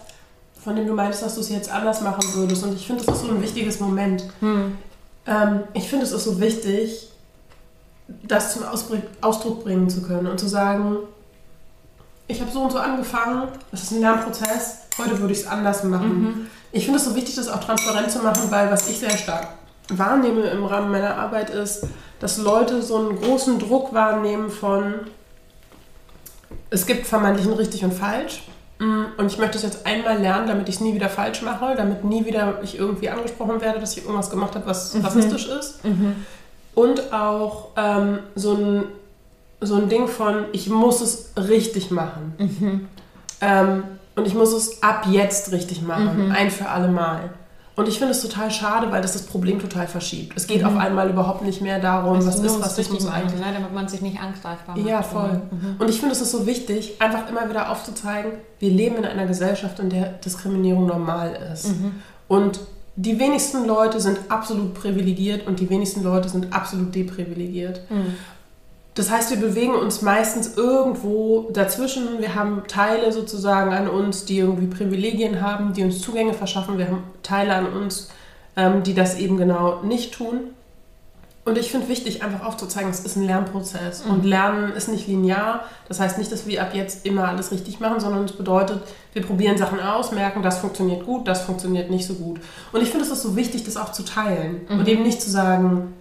von 0.63 0.75
dem 0.75 0.87
du 0.87 0.93
meinst, 0.93 1.21
dass 1.21 1.35
du 1.35 1.41
es 1.41 1.49
jetzt 1.49 1.71
anders 1.71 2.01
machen 2.01 2.23
würdest. 2.35 2.63
Und 2.63 2.75
ich 2.75 2.87
finde, 2.87 3.03
das 3.03 3.15
ist 3.15 3.25
so 3.25 3.31
ein 3.31 3.41
wichtiges 3.41 3.79
Moment. 3.79 4.23
Hm. 4.39 4.77
Ähm, 5.25 5.63
ich 5.73 5.89
finde, 5.89 6.05
es 6.05 6.11
ist 6.11 6.23
so 6.23 6.39
wichtig, 6.39 7.09
das 8.23 8.53
zum 8.53 8.63
Ausdruck 9.21 9.63
bringen 9.63 9.89
zu 9.89 10.01
können 10.01 10.27
und 10.27 10.39
zu 10.39 10.47
sagen, 10.47 10.97
ich 12.27 12.39
habe 12.41 12.51
so 12.51 12.61
und 12.61 12.71
so 12.71 12.77
angefangen, 12.77 13.47
das 13.71 13.83
ist 13.83 13.91
ein 13.91 14.01
Lernprozess, 14.01 14.77
heute 14.97 15.19
würde 15.19 15.33
ich 15.33 15.41
es 15.41 15.47
anders 15.47 15.83
machen. 15.83 16.21
Mhm. 16.21 16.47
Ich 16.71 16.85
finde 16.85 16.99
es 16.99 17.05
so 17.05 17.15
wichtig, 17.15 17.35
das 17.35 17.47
auch 17.47 17.59
transparent 17.59 18.11
zu 18.11 18.19
machen, 18.19 18.49
weil 18.49 18.71
was 18.71 18.89
ich 18.89 18.99
sehr 18.99 19.17
stark 19.17 19.47
wahrnehme 19.89 20.43
im 20.43 20.63
Rahmen 20.63 20.91
meiner 20.91 21.17
Arbeit 21.17 21.49
ist, 21.49 21.85
dass 22.19 22.37
Leute 22.37 22.81
so 22.81 22.97
einen 22.97 23.19
großen 23.19 23.59
Druck 23.59 23.93
wahrnehmen 23.93 24.49
von, 24.49 24.93
es 26.69 26.85
gibt 26.85 27.05
vermeintlich 27.05 27.45
ein 27.45 27.53
richtig 27.53 27.83
und 27.83 27.93
falsch 27.93 28.43
und 29.17 29.27
ich 29.27 29.37
möchte 29.37 29.57
es 29.57 29.63
jetzt 29.63 29.85
einmal 29.85 30.19
lernen, 30.19 30.47
damit 30.47 30.69
ich 30.69 30.75
es 30.75 30.81
nie 30.81 30.93
wieder 30.93 31.09
falsch 31.09 31.41
mache, 31.41 31.75
damit 31.75 32.03
nie 32.03 32.25
wieder 32.25 32.59
ich 32.63 32.77
irgendwie 32.77 33.09
angesprochen 33.09 33.61
werde, 33.61 33.79
dass 33.79 33.95
ich 33.95 34.03
irgendwas 34.03 34.29
gemacht 34.29 34.55
habe, 34.55 34.65
was 34.65 34.93
mhm. 34.93 35.05
rassistisch 35.05 35.47
ist. 35.47 35.83
Mhm. 35.85 36.15
Und 36.75 37.13
auch 37.13 37.69
ähm, 37.77 38.19
so, 38.35 38.53
ein, 38.53 38.83
so 39.61 39.75
ein 39.75 39.89
Ding 39.89 40.07
von, 40.07 40.45
ich 40.51 40.69
muss 40.69 41.01
es 41.01 41.31
richtig 41.37 41.91
machen. 41.91 42.33
Mhm. 42.37 42.87
Ähm, 43.41 43.83
und 44.15 44.27
ich 44.27 44.33
muss 44.33 44.53
es 44.53 44.81
ab 44.83 45.05
jetzt 45.09 45.51
richtig 45.51 45.81
machen, 45.81 46.27
mhm. 46.27 46.31
ein 46.31 46.51
für 46.51 46.69
alle 46.69 46.87
Mal. 46.87 47.29
Und 47.75 47.87
ich 47.87 47.97
finde 47.97 48.11
es 48.11 48.21
total 48.21 48.51
schade, 48.51 48.91
weil 48.91 49.01
das 49.01 49.13
das 49.13 49.23
Problem 49.23 49.59
total 49.59 49.87
verschiebt. 49.87 50.33
Es 50.35 50.45
geht 50.45 50.61
mhm. 50.61 50.67
auf 50.67 50.77
einmal 50.77 51.09
überhaupt 51.09 51.41
nicht 51.41 51.61
mehr 51.61 51.79
darum, 51.79 52.23
was 52.23 52.39
ist 52.39 52.61
Rassismus 52.61 53.07
eigentlich. 53.07 53.39
Ne? 53.39 53.47
Damit 53.51 53.73
man 53.73 53.87
sich 53.87 54.01
nicht 54.01 54.19
angreifbar 54.19 54.77
macht. 54.77 54.87
Ja, 54.87 55.01
voll. 55.01 55.41
Mhm. 55.49 55.75
Und 55.79 55.89
ich 55.89 55.99
finde 55.99 56.13
es 56.13 56.21
ist 56.21 56.31
so 56.31 56.45
wichtig, 56.45 57.01
einfach 57.01 57.27
immer 57.29 57.49
wieder 57.49 57.71
aufzuzeigen, 57.71 58.33
wir 58.59 58.69
leben 58.69 58.97
in 58.97 59.05
einer 59.05 59.25
Gesellschaft, 59.25 59.79
in 59.79 59.89
der 59.89 60.09
Diskriminierung 60.23 60.85
normal 60.85 61.35
ist. 61.51 61.69
Mhm. 61.69 61.93
Und 62.27 62.59
die 62.95 63.19
wenigsten 63.19 63.65
Leute 63.65 63.99
sind 63.99 64.19
absolut 64.29 64.75
privilegiert 64.75 65.47
und 65.47 65.59
die 65.59 65.69
wenigsten 65.69 66.03
Leute 66.03 66.29
sind 66.29 66.53
absolut 66.53 66.93
deprivilegiert. 66.93 67.81
Das 68.95 69.09
heißt, 69.09 69.31
wir 69.31 69.37
bewegen 69.37 69.73
uns 69.73 70.01
meistens 70.01 70.55
irgendwo 70.55 71.49
dazwischen. 71.51 72.19
Wir 72.19 72.35
haben 72.35 72.63
Teile 72.67 73.11
sozusagen 73.11 73.73
an 73.73 73.87
uns, 73.87 74.25
die 74.25 74.37
irgendwie 74.37 74.67
Privilegien 74.67 75.41
haben, 75.41 75.73
die 75.73 75.83
uns 75.83 75.99
Zugänge 76.01 76.33
verschaffen. 76.33 76.77
Wir 76.77 76.87
haben 76.87 77.03
Teile 77.23 77.55
an 77.55 77.73
uns, 77.73 78.09
ähm, 78.55 78.83
die 78.83 78.93
das 78.93 79.17
eben 79.17 79.37
genau 79.37 79.81
nicht 79.81 80.13
tun. 80.13 80.51
Und 81.45 81.57
ich 81.57 81.71
finde 81.71 81.89
wichtig, 81.89 82.23
einfach 82.23 82.45
aufzuzeigen, 82.45 82.89
es 82.89 83.01
ist 83.01 83.17
ein 83.17 83.25
Lernprozess. 83.25 84.05
Mhm. 84.05 84.11
Und 84.11 84.25
Lernen 84.25 84.71
ist 84.73 84.87
nicht 84.87 85.07
linear. 85.07 85.65
Das 85.87 85.99
heißt 85.99 86.17
nicht, 86.17 86.31
dass 86.31 86.47
wir 86.47 86.61
ab 86.61 86.73
jetzt 86.73 87.05
immer 87.05 87.27
alles 87.27 87.51
richtig 87.51 87.79
machen, 87.79 87.99
sondern 87.99 88.23
es 88.25 88.31
bedeutet, 88.31 88.81
wir 89.11 89.23
probieren 89.23 89.57
Sachen 89.57 89.81
aus, 89.81 90.11
merken, 90.11 90.41
das 90.41 90.59
funktioniert 90.59 91.05
gut, 91.05 91.27
das 91.27 91.41
funktioniert 91.41 91.89
nicht 91.89 92.05
so 92.05 92.13
gut. 92.13 92.39
Und 92.71 92.81
ich 92.81 92.89
finde 92.89 93.05
es 93.05 93.11
ist 93.11 93.23
so 93.23 93.35
wichtig, 93.35 93.65
das 93.65 93.75
auch 93.75 93.91
zu 93.91 94.03
teilen. 94.03 94.61
Mhm. 94.69 94.79
Und 94.79 94.87
eben 94.87 95.03
nicht 95.03 95.21
zu 95.21 95.29
sagen, 95.29 95.93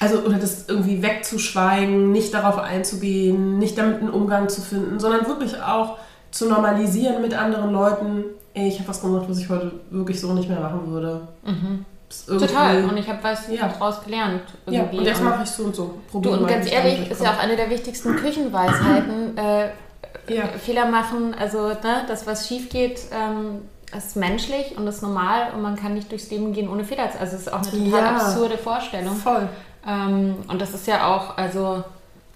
also 0.00 0.20
oder 0.20 0.38
das 0.38 0.64
irgendwie 0.66 1.02
wegzuschweigen, 1.02 2.10
nicht 2.10 2.34
darauf 2.34 2.58
einzugehen, 2.58 3.58
nicht 3.58 3.78
damit 3.78 4.00
einen 4.00 4.10
Umgang 4.10 4.48
zu 4.48 4.62
finden, 4.62 4.98
sondern 4.98 5.26
wirklich 5.26 5.62
auch 5.62 5.98
zu 6.30 6.48
normalisieren 6.48 7.20
mit 7.20 7.34
anderen 7.34 7.72
Leuten, 7.72 8.24
ey, 8.54 8.68
ich 8.68 8.78
habe 8.78 8.88
was 8.88 9.00
gemacht, 9.00 9.26
was 9.28 9.38
ich 9.38 9.48
heute 9.48 9.72
wirklich 9.90 10.20
so 10.20 10.32
nicht 10.32 10.48
mehr 10.48 10.60
machen 10.60 10.90
würde. 10.90 11.20
Mhm. 11.44 11.84
Total. 12.26 12.84
Und 12.84 12.96
ich 12.96 13.08
habe 13.08 13.22
was 13.22 13.48
ja. 13.48 13.68
daraus 13.68 14.02
gelernt. 14.02 14.42
Irgendwie. 14.66 14.96
Ja, 14.96 15.00
und 15.00 15.06
jetzt 15.06 15.22
mache 15.22 15.44
ich 15.44 15.50
so 15.50 15.64
und 15.64 15.76
so. 15.76 15.94
Probier 16.10 16.32
du, 16.32 16.38
und 16.38 16.48
ganz 16.48 16.70
ehrlich, 16.70 17.08
ist 17.08 17.22
ja 17.22 17.32
auch 17.32 17.38
eine 17.38 17.54
der 17.54 17.70
wichtigsten 17.70 18.16
Küchenweisheiten. 18.16 19.38
Äh, 20.26 20.34
ja. 20.34 20.46
Fehler 20.58 20.86
machen, 20.86 21.34
also 21.38 21.68
ne, 21.68 22.04
das, 22.06 22.26
was 22.26 22.48
schief 22.48 22.68
geht, 22.68 23.00
ähm, 23.12 23.62
ist 23.96 24.16
menschlich 24.16 24.76
und 24.76 24.86
ist 24.86 25.02
normal 25.02 25.52
und 25.54 25.62
man 25.62 25.76
kann 25.76 25.94
nicht 25.94 26.10
durchs 26.10 26.30
Leben 26.30 26.52
gehen 26.52 26.68
ohne 26.68 26.84
Fehler. 26.84 27.04
Also 27.18 27.36
es 27.36 27.42
ist 27.42 27.52
auch 27.52 27.60
eine 27.60 27.84
total 27.84 28.00
ja. 28.00 28.16
absurde 28.16 28.58
Vorstellung. 28.58 29.16
Voll. 29.16 29.48
Ähm, 29.86 30.36
und 30.48 30.60
das 30.60 30.74
ist 30.74 30.86
ja 30.86 31.14
auch, 31.14 31.36
also 31.36 31.84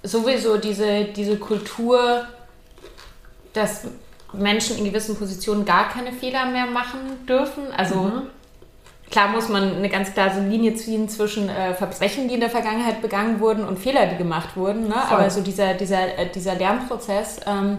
sowieso 0.02 0.58
diese, 0.58 1.04
diese 1.04 1.36
Kultur, 1.38 2.26
dass 3.52 3.86
Menschen 4.32 4.78
in 4.78 4.84
gewissen 4.84 5.16
Positionen 5.16 5.64
gar 5.64 5.88
keine 5.88 6.12
Fehler 6.12 6.46
mehr 6.46 6.66
machen 6.66 7.26
dürfen. 7.26 7.64
Also 7.76 7.96
mhm 7.96 8.22
klar 9.14 9.28
muss 9.28 9.48
man 9.48 9.76
eine 9.76 9.88
ganz 9.88 10.12
klare 10.12 10.40
Linie 10.40 10.74
ziehen 10.74 11.08
zwischen 11.08 11.48
äh, 11.48 11.72
Verbrechen, 11.74 12.26
die 12.26 12.34
in 12.34 12.40
der 12.40 12.50
Vergangenheit 12.50 13.00
begangen 13.00 13.38
wurden 13.38 13.64
und 13.64 13.78
Fehler, 13.78 14.06
die 14.06 14.16
gemacht 14.16 14.56
wurden. 14.56 14.88
Ne? 14.88 14.96
Aber 15.08 15.30
so 15.30 15.40
dieser, 15.40 15.74
dieser, 15.74 16.18
äh, 16.18 16.28
dieser 16.30 16.56
Lernprozess, 16.56 17.38
ähm, 17.46 17.78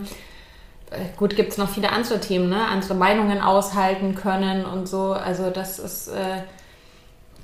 äh, 0.91 0.95
gut, 1.17 1.35
gibt 1.35 1.51
es 1.51 1.57
noch 1.57 1.69
viele 1.69 1.91
andere 1.91 2.21
Themen, 2.21 2.47
ne? 2.49 2.65
andere 2.65 2.93
Meinungen 2.93 3.41
aushalten 3.41 4.15
können 4.15 4.65
und 4.65 4.87
so. 4.87 5.11
Also 5.11 5.49
das 5.49 5.79
ist... 5.79 6.07
Äh, 6.07 6.43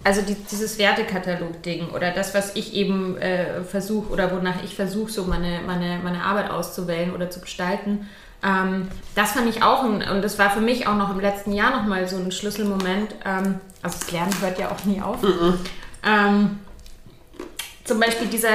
also 0.04 0.22
die, 0.22 0.36
dieses 0.36 0.78
Wertekatalog-Ding 0.78 1.90
oder 1.90 2.12
das, 2.12 2.34
was 2.34 2.56
ich 2.56 2.74
eben 2.74 3.18
äh, 3.18 3.64
versuche 3.64 4.12
oder 4.12 4.32
wonach 4.32 4.64
ich 4.64 4.76
versuche, 4.76 5.12
so 5.12 5.26
meine, 5.26 5.60
meine, 5.66 6.00
meine 6.04 6.24
Arbeit 6.24 6.50
auszuwählen 6.50 7.14
oder 7.14 7.30
zu 7.30 7.40
gestalten, 7.40 8.08
ähm, 8.44 8.88
das 9.16 9.34
fand 9.34 9.48
ich 9.48 9.62
auch, 9.62 9.84
ein, 9.84 10.02
und 10.10 10.24
das 10.24 10.40
war 10.40 10.50
für 10.50 10.62
mich 10.62 10.88
auch 10.88 10.96
noch 10.96 11.12
im 11.12 11.20
letzten 11.20 11.54
Jahr 11.54 11.72
nochmal 11.72 12.08
so 12.08 12.18
ein 12.18 12.32
Schlüsselmoment. 12.32 13.16
Ähm, 13.26 13.60
also 13.82 14.00
das 14.00 14.12
Lernen 14.12 14.34
hört 14.42 14.58
ja 14.58 14.72
auch 14.72 14.84
nie 14.86 15.02
auf. 15.02 15.22
Mhm. 15.22 15.60
Ähm, 16.04 16.60
zum 17.84 18.00
Beispiel 18.00 18.28
dieser, 18.28 18.50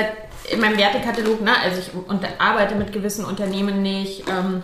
in 0.50 0.60
meinem 0.60 0.78
Wertekatalog, 0.78 1.40
ne, 1.40 1.52
also 1.62 1.78
ich 1.78 1.90
unter, 1.94 2.28
arbeite 2.38 2.74
mit 2.74 2.92
gewissen 2.92 3.24
Unternehmen 3.24 3.82
nicht, 3.82 4.24
ähm, 4.28 4.62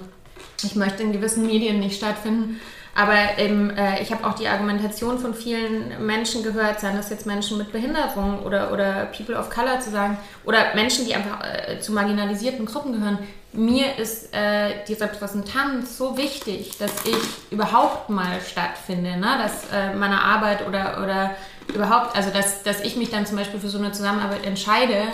ich 0.65 0.75
möchte 0.77 1.03
in 1.03 1.13
gewissen 1.13 1.47
Medien 1.47 1.81
nicht 1.81 1.97
stattfinden. 1.97 2.61
Aber 2.95 3.39
eben, 3.39 3.71
äh, 3.71 4.03
ich 4.03 4.13
habe 4.13 4.27
auch 4.27 4.35
die 4.35 4.49
Argumentation 4.49 5.19
von 5.19 5.35
vielen 5.35 6.05
Menschen 6.05 6.43
gehört, 6.43 6.81
seien 6.81 6.97
das 6.97 7.09
jetzt 7.09 7.25
Menschen 7.25 7.57
mit 7.57 7.73
Behinderung 7.73 8.43
oder, 8.43 8.71
oder 8.71 9.07
People 9.17 9.35
of 9.35 9.49
Color 9.49 9.81
zu 9.81 9.91
sagen, 9.91 10.19
oder 10.45 10.75
Menschen, 10.75 11.07
die 11.07 11.15
einfach 11.15 11.43
äh, 11.43 11.81
zu 11.81 11.93
marginalisierten 11.93 12.67
Gruppen 12.67 12.93
gehören. 12.93 13.19
Mir 13.55 13.99
ist 13.99 14.35
äh, 14.35 14.85
die 14.87 14.95
Repräsentanz 14.95 15.97
so 15.97 16.19
wichtig, 16.19 16.77
dass 16.79 16.93
ich 17.05 17.17
überhaupt 17.51 18.11
mal 18.11 18.41
stattfinde, 18.47 19.17
ne? 19.17 19.39
dass 19.43 19.71
äh, 19.73 19.95
meine 19.95 20.23
Arbeit 20.23 20.67
oder, 20.67 21.03
oder 21.03 21.31
überhaupt, 21.75 22.15
also 22.15 22.31
dass, 22.31 22.63
dass 22.63 22.81
ich 22.81 22.97
mich 22.97 23.11
dann 23.11 23.25
zum 23.25 23.37
Beispiel 23.39 23.61
für 23.61 23.69
so 23.69 23.79
eine 23.79 23.93
Zusammenarbeit 23.93 24.45
entscheide, 24.45 25.05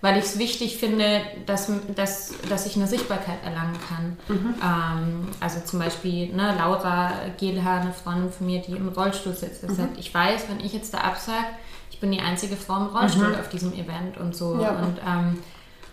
weil 0.00 0.18
ich 0.18 0.24
es 0.24 0.38
wichtig 0.38 0.76
finde, 0.76 1.20
dass, 1.46 1.70
dass, 1.94 2.32
dass 2.48 2.66
ich 2.66 2.76
eine 2.76 2.86
Sichtbarkeit 2.86 3.42
erlangen 3.44 3.76
kann. 3.88 4.16
Mhm. 4.28 4.54
Ähm, 4.62 5.28
also 5.40 5.60
zum 5.60 5.80
Beispiel 5.80 6.32
ne, 6.34 6.54
Laura 6.56 7.12
Gehlhaar, 7.36 7.80
eine 7.80 7.92
Freundin 7.92 8.30
von 8.30 8.46
mir, 8.46 8.60
die 8.60 8.72
im 8.72 8.88
Rollstuhl 8.88 9.34
sitzt, 9.34 9.68
mhm. 9.68 9.74
sagt, 9.74 9.98
ich 9.98 10.12
weiß, 10.12 10.46
wenn 10.48 10.60
ich 10.60 10.72
jetzt 10.72 10.94
da 10.94 10.98
absage, 10.98 11.46
ich 11.90 12.00
bin 12.00 12.12
die 12.12 12.20
einzige 12.20 12.56
Frau 12.56 12.76
im 12.76 12.86
Rollstuhl 12.86 13.28
mhm. 13.28 13.40
auf 13.40 13.48
diesem 13.48 13.72
Event 13.72 14.18
und 14.18 14.36
so. 14.36 14.60
Ja. 14.62 14.70
Und, 14.70 14.98
ähm, 15.04 15.38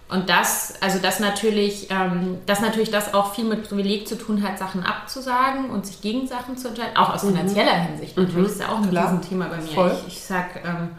und 0.08 0.30
das, 0.30 0.76
also 0.82 1.00
das 1.00 1.20
natürlich, 1.20 1.90
ähm, 1.90 2.38
dass 2.46 2.62
natürlich 2.62 2.92
das 2.92 3.16
auch 3.16 3.34
viel 3.34 3.46
mit 3.46 3.68
Privileg 3.68 4.08
zu 4.08 4.16
tun 4.16 4.44
hat, 4.44 4.60
Sachen 4.60 4.84
abzusagen 4.84 5.72
und 5.72 5.88
sich 5.88 6.02
gegen 6.02 6.28
Sachen 6.28 6.58
zu 6.58 6.68
entscheiden, 6.68 6.96
auch 6.96 7.12
aus 7.12 7.24
mhm. 7.24 7.30
finanzieller 7.30 7.74
Hinsicht 7.74 8.16
natürlich, 8.16 8.38
mhm. 8.38 8.46
ist 8.46 8.60
ja 8.60 8.70
auch 8.70 8.78
ein 8.78 8.96
Riesenthema 8.96 9.48
bei 9.48 9.58
mir. 9.58 9.68
Voll. 9.68 9.98
Ich, 10.06 10.14
ich 10.14 10.22
sag, 10.22 10.64
ähm, 10.64 10.90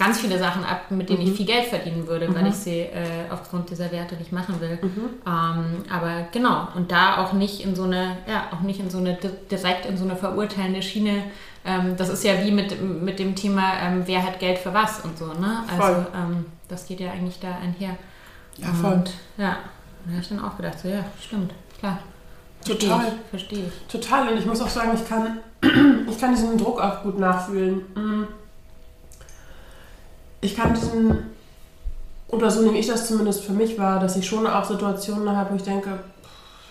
ganz 0.00 0.18
viele 0.18 0.38
Sachen 0.38 0.64
ab, 0.64 0.90
mit 0.90 1.10
denen 1.10 1.20
mhm. 1.22 1.28
ich 1.28 1.36
viel 1.36 1.44
Geld 1.44 1.66
verdienen 1.66 2.06
würde, 2.06 2.26
mhm. 2.26 2.34
weil 2.34 2.46
ich 2.46 2.54
sie 2.54 2.80
äh, 2.80 3.28
aufgrund 3.30 3.68
dieser 3.68 3.92
Werte 3.92 4.16
nicht 4.16 4.32
machen 4.32 4.58
will. 4.58 4.78
Mhm. 4.80 5.10
Ähm, 5.26 5.84
aber 5.90 6.26
genau, 6.32 6.68
und 6.74 6.90
da 6.90 7.18
auch 7.18 7.34
nicht 7.34 7.60
in 7.60 7.76
so 7.76 7.82
eine, 7.84 8.16
ja, 8.26 8.44
auch 8.50 8.62
nicht 8.62 8.80
in 8.80 8.88
so 8.88 8.96
eine, 8.96 9.18
direkt 9.50 9.84
in 9.84 9.98
so 9.98 10.04
eine 10.04 10.16
verurteilende 10.16 10.80
Schiene. 10.80 11.24
Ähm, 11.66 11.98
das 11.98 12.08
ist 12.08 12.24
ja 12.24 12.42
wie 12.42 12.50
mit, 12.50 12.80
mit 12.80 13.18
dem 13.18 13.34
Thema, 13.34 13.74
ähm, 13.82 14.04
wer 14.06 14.22
hat 14.22 14.40
Geld 14.40 14.56
für 14.56 14.72
was 14.72 15.00
und 15.00 15.18
so, 15.18 15.26
ne? 15.26 15.64
Also 15.70 16.06
ähm, 16.16 16.46
das 16.68 16.86
geht 16.86 17.00
ja 17.00 17.12
eigentlich 17.12 17.38
da 17.38 17.58
einher. 17.62 17.96
Ja, 18.56 18.68
voll. 18.68 18.94
Und, 18.94 19.12
ja, 19.36 19.58
da 20.06 20.12
habe 20.12 20.22
ich 20.22 20.28
dann 20.30 20.42
auch 20.42 20.56
gedacht, 20.56 20.78
so, 20.80 20.88
ja, 20.88 21.04
stimmt, 21.20 21.52
klar. 21.78 21.98
Total. 22.64 23.12
Verstehe 23.28 23.66
ich. 23.66 23.92
Total. 23.92 24.28
Und 24.28 24.38
ich 24.38 24.46
muss 24.46 24.62
auch 24.62 24.68
sagen, 24.68 24.92
ich 24.94 25.06
kann, 25.06 25.40
ich 26.10 26.18
kann 26.18 26.34
diesen 26.34 26.56
Druck 26.56 26.80
auch 26.80 27.02
gut 27.02 27.18
nachfühlen. 27.18 27.82
Mhm 27.94 28.28
ich 30.40 30.56
kann 30.56 30.74
diesen, 30.74 31.18
oder 32.28 32.50
so 32.50 32.62
nehme 32.62 32.78
ich 32.78 32.86
das 32.86 33.06
zumindest 33.06 33.44
für 33.44 33.52
mich 33.52 33.78
wahr, 33.78 34.00
dass 34.00 34.16
ich 34.16 34.26
schon 34.26 34.46
auch 34.46 34.64
Situationen 34.64 35.36
habe, 35.36 35.50
wo 35.50 35.56
ich 35.56 35.62
denke, 35.62 35.98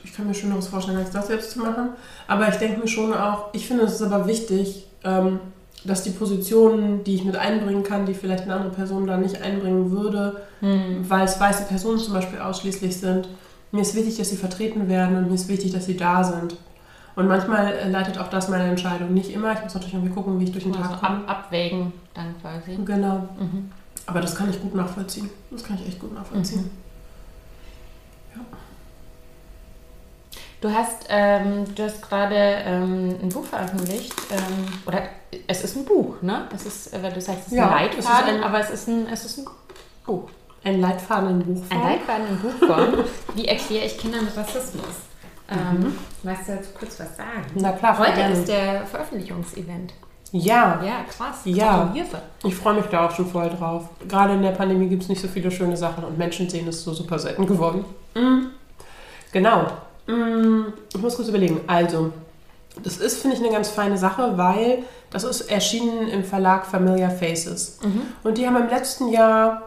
ich 0.03 0.13
kann 0.13 0.28
mir 0.28 0.34
Schöneres 0.34 0.67
vorstellen, 0.67 0.97
als 0.97 1.11
das 1.11 1.30
jetzt 1.30 1.51
zu 1.51 1.59
machen. 1.59 1.89
Aber 2.28 2.47
ich 2.47 2.55
denke 2.55 2.80
mir 2.80 2.88
schon 2.88 3.13
auch, 3.13 3.53
ich 3.53 3.67
finde 3.67 3.84
es 3.84 3.95
ist 3.95 4.01
aber 4.01 4.28
wichtig, 4.28 4.88
ähm, 5.03 5.39
dass 5.86 6.03
die 6.03 6.09
Positionen, 6.09 7.03
die 7.03 7.15
ich 7.15 7.24
mit 7.24 7.36
einbringen 7.36 7.84
kann, 7.84 8.05
die 8.05 8.13
vielleicht 8.13 8.43
eine 8.43 8.55
andere 8.55 8.74
Person 8.74 9.07
da 9.07 9.17
nicht 9.17 9.41
einbringen 9.41 9.91
würde, 9.91 10.41
hm. 10.59 11.09
weil 11.09 11.26
es 11.26 11.39
weiße 11.39 11.63
Personen 11.63 11.99
zum 11.99 12.13
Beispiel 12.13 12.39
ausschließlich 12.39 12.97
sind, 12.97 13.30
mir 13.72 13.82
ist 13.82 13.95
wichtig, 13.95 14.17
dass 14.17 14.30
sie 14.30 14.36
vertreten 14.36 14.89
werden 14.89 15.15
und 15.15 15.28
mir 15.28 15.36
ist 15.36 15.47
wichtig, 15.47 15.72
dass 15.72 15.86
sie 15.86 15.95
da 15.95 16.24
sind. 16.24 16.57
Und 17.20 17.28
manchmal 17.28 17.74
äh, 17.74 17.89
leitet 17.89 18.17
auch 18.17 18.30
das 18.30 18.47
meine 18.47 18.63
Entscheidung. 18.63 19.13
Nicht 19.13 19.34
immer. 19.34 19.51
Ich 19.51 19.61
muss 19.61 19.74
natürlich 19.74 19.93
irgendwie 19.93 20.13
gucken, 20.13 20.39
wie 20.39 20.45
ich 20.45 20.53
durch 20.53 20.63
den 20.63 20.72
Tag 20.72 21.01
komme. 21.01 21.28
Ab, 21.28 21.43
abwägen 21.47 21.91
dann 22.13 22.34
quasi. 22.39 22.80
Genau. 22.86 23.28
Mhm. 23.38 23.70
Aber 24.05 24.22
das 24.22 24.36
kann 24.36 24.49
ich 24.49 24.61
gut 24.61 24.74
nachvollziehen. 24.74 25.30
Das 25.51 25.61
kann 25.61 25.78
ich 25.78 25.86
echt 25.86 25.99
gut 25.99 26.13
nachvollziehen. 26.13 26.61
Mhm. 26.61 26.72
Ja. 28.36 28.41
Du 30.61 30.74
hast, 30.74 31.07
ähm, 31.09 31.65
du 31.76 31.84
hast 31.84 32.01
gerade 32.01 32.36
ähm, 32.36 33.17
ein 33.22 33.28
Buch 33.28 33.43
veröffentlicht, 33.43 34.13
ähm, 34.32 34.67
oder 34.86 35.01
es 35.45 35.65
ist 35.65 35.76
ein 35.76 35.84
Buch, 35.84 36.22
ne? 36.22 36.47
Es 36.55 36.65
ist, 36.65 36.93
äh, 36.93 37.03
weil 37.03 37.11
du 37.11 37.20
sagst, 37.20 37.47
es 37.47 37.51
ist 37.51 37.57
ja, 37.57 37.70
ein 37.70 37.84
Leitfaden, 37.84 38.36
ist 38.36 38.41
ein, 38.41 38.43
aber 38.43 38.59
es 38.61 38.70
ist 38.70 38.88
ein, 38.88 39.07
es 39.11 39.26
ist 39.26 39.39
ein 39.39 39.45
Buch. 40.05 40.30
Ein 40.63 40.80
Leitfaden 40.80 41.32
in 41.32 41.39
Buchform. 41.39 41.82
Ein 41.82 41.89
Leitfaden 41.89 42.28
in 42.30 42.39
Buchform. 42.39 43.03
Wie 43.36 43.45
erkläre 43.45 43.86
ich 43.88 43.97
Kindern 43.97 44.26
Rassismus? 44.34 45.09
Ähm, 45.52 45.80
mhm. 45.80 45.97
Weißt 46.24 46.47
du 46.47 46.52
jetzt 46.54 46.78
kurz 46.78 47.00
was 47.00 47.18
sagen? 47.18 47.45
Na 47.56 47.72
klar, 47.72 47.97
Heute 47.97 48.14
gerne. 48.14 48.34
ist 48.34 48.47
der 48.47 48.86
Veröffentlichungsevent. 48.86 49.93
Ja. 50.32 50.82
Ja, 50.84 51.04
krass. 51.10 51.41
Ja. 51.45 51.93
Ich 52.43 52.56
freue 52.56 52.76
mich 52.76 52.86
da 52.86 53.08
auch 53.08 53.12
schon 53.12 53.28
voll 53.28 53.50
drauf. 53.50 53.86
Gerade 54.08 54.34
in 54.34 54.43
der 54.43 54.52
Pandemie 54.52 54.88
gibt 54.88 55.04
es 55.04 55.10
nicht 55.10 55.22
so 55.22 55.28
viele 55.28 55.50
schöne 55.50 55.76
Sachen 55.76 56.04
und 56.04 56.18
Menschen 56.18 56.50
sehen 56.50 56.68
es 56.68 56.84
so 56.84 56.93
super 56.93 57.18
selten 57.18 57.47
geworden. 57.47 57.84
Mhm. 58.16 58.52
Genau. 59.32 59.68
Mhm. 60.08 60.74
Ich 60.93 61.02
muss 61.02 61.16
kurz 61.16 61.30
überlegen. 61.30 61.62
Also, 61.68 62.12
das 62.84 62.97
ist, 62.97 63.22
finde 63.22 63.38
ich, 63.38 63.43
eine 63.43 63.52
ganz 63.52 63.70
feine 63.70 63.97
Sache, 63.97 64.38
weil 64.38 64.84
das 65.10 65.24
ist 65.24 65.41
erschienen 65.41 66.08
im 66.08 66.24
Verlag 66.24 66.66
Familiar 66.66 67.10
Faces. 67.10 67.80
Mhm. 67.84 68.02
Und 68.24 68.38
die 68.38 68.45
haben 68.45 68.58
im 68.58 68.70
letzten 68.70 69.10
Jahr 69.10 69.64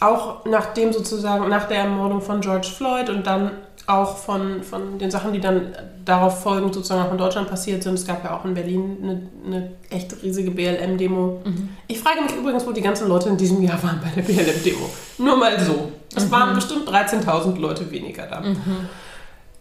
auch 0.00 0.44
nachdem 0.44 0.92
sozusagen, 0.92 1.48
nach 1.48 1.66
der 1.66 1.78
Ermordung 1.78 2.20
von 2.20 2.40
George 2.40 2.68
Floyd 2.68 3.10
und 3.10 3.26
dann 3.26 3.52
auch 3.88 4.18
von, 4.18 4.62
von 4.62 4.98
den 4.98 5.10
Sachen, 5.10 5.32
die 5.32 5.40
dann 5.40 5.74
darauf 6.04 6.42
folgend 6.42 6.74
sozusagen 6.74 7.08
auch 7.08 7.12
in 7.12 7.18
Deutschland 7.18 7.48
passiert 7.48 7.82
sind. 7.82 7.94
Es 7.94 8.06
gab 8.06 8.22
ja 8.22 8.36
auch 8.36 8.44
in 8.44 8.52
Berlin 8.52 8.98
eine, 9.02 9.22
eine 9.46 9.72
echt 9.88 10.22
riesige 10.22 10.50
BLM-Demo. 10.50 11.40
Mhm. 11.44 11.70
Ich 11.86 11.98
frage 11.98 12.20
mich 12.20 12.36
übrigens, 12.36 12.66
wo 12.66 12.72
die 12.72 12.82
ganzen 12.82 13.08
Leute 13.08 13.30
in 13.30 13.38
diesem 13.38 13.62
Jahr 13.62 13.82
waren 13.82 13.98
bei 14.02 14.10
der 14.14 14.22
BLM-Demo. 14.22 14.90
Nur 15.18 15.36
mal 15.36 15.58
so. 15.58 15.90
Es 16.14 16.26
mhm. 16.26 16.30
waren 16.30 16.54
bestimmt 16.54 16.86
13.000 16.86 17.58
Leute 17.58 17.90
weniger 17.90 18.26
da. 18.26 18.40
Mhm. 18.40 18.88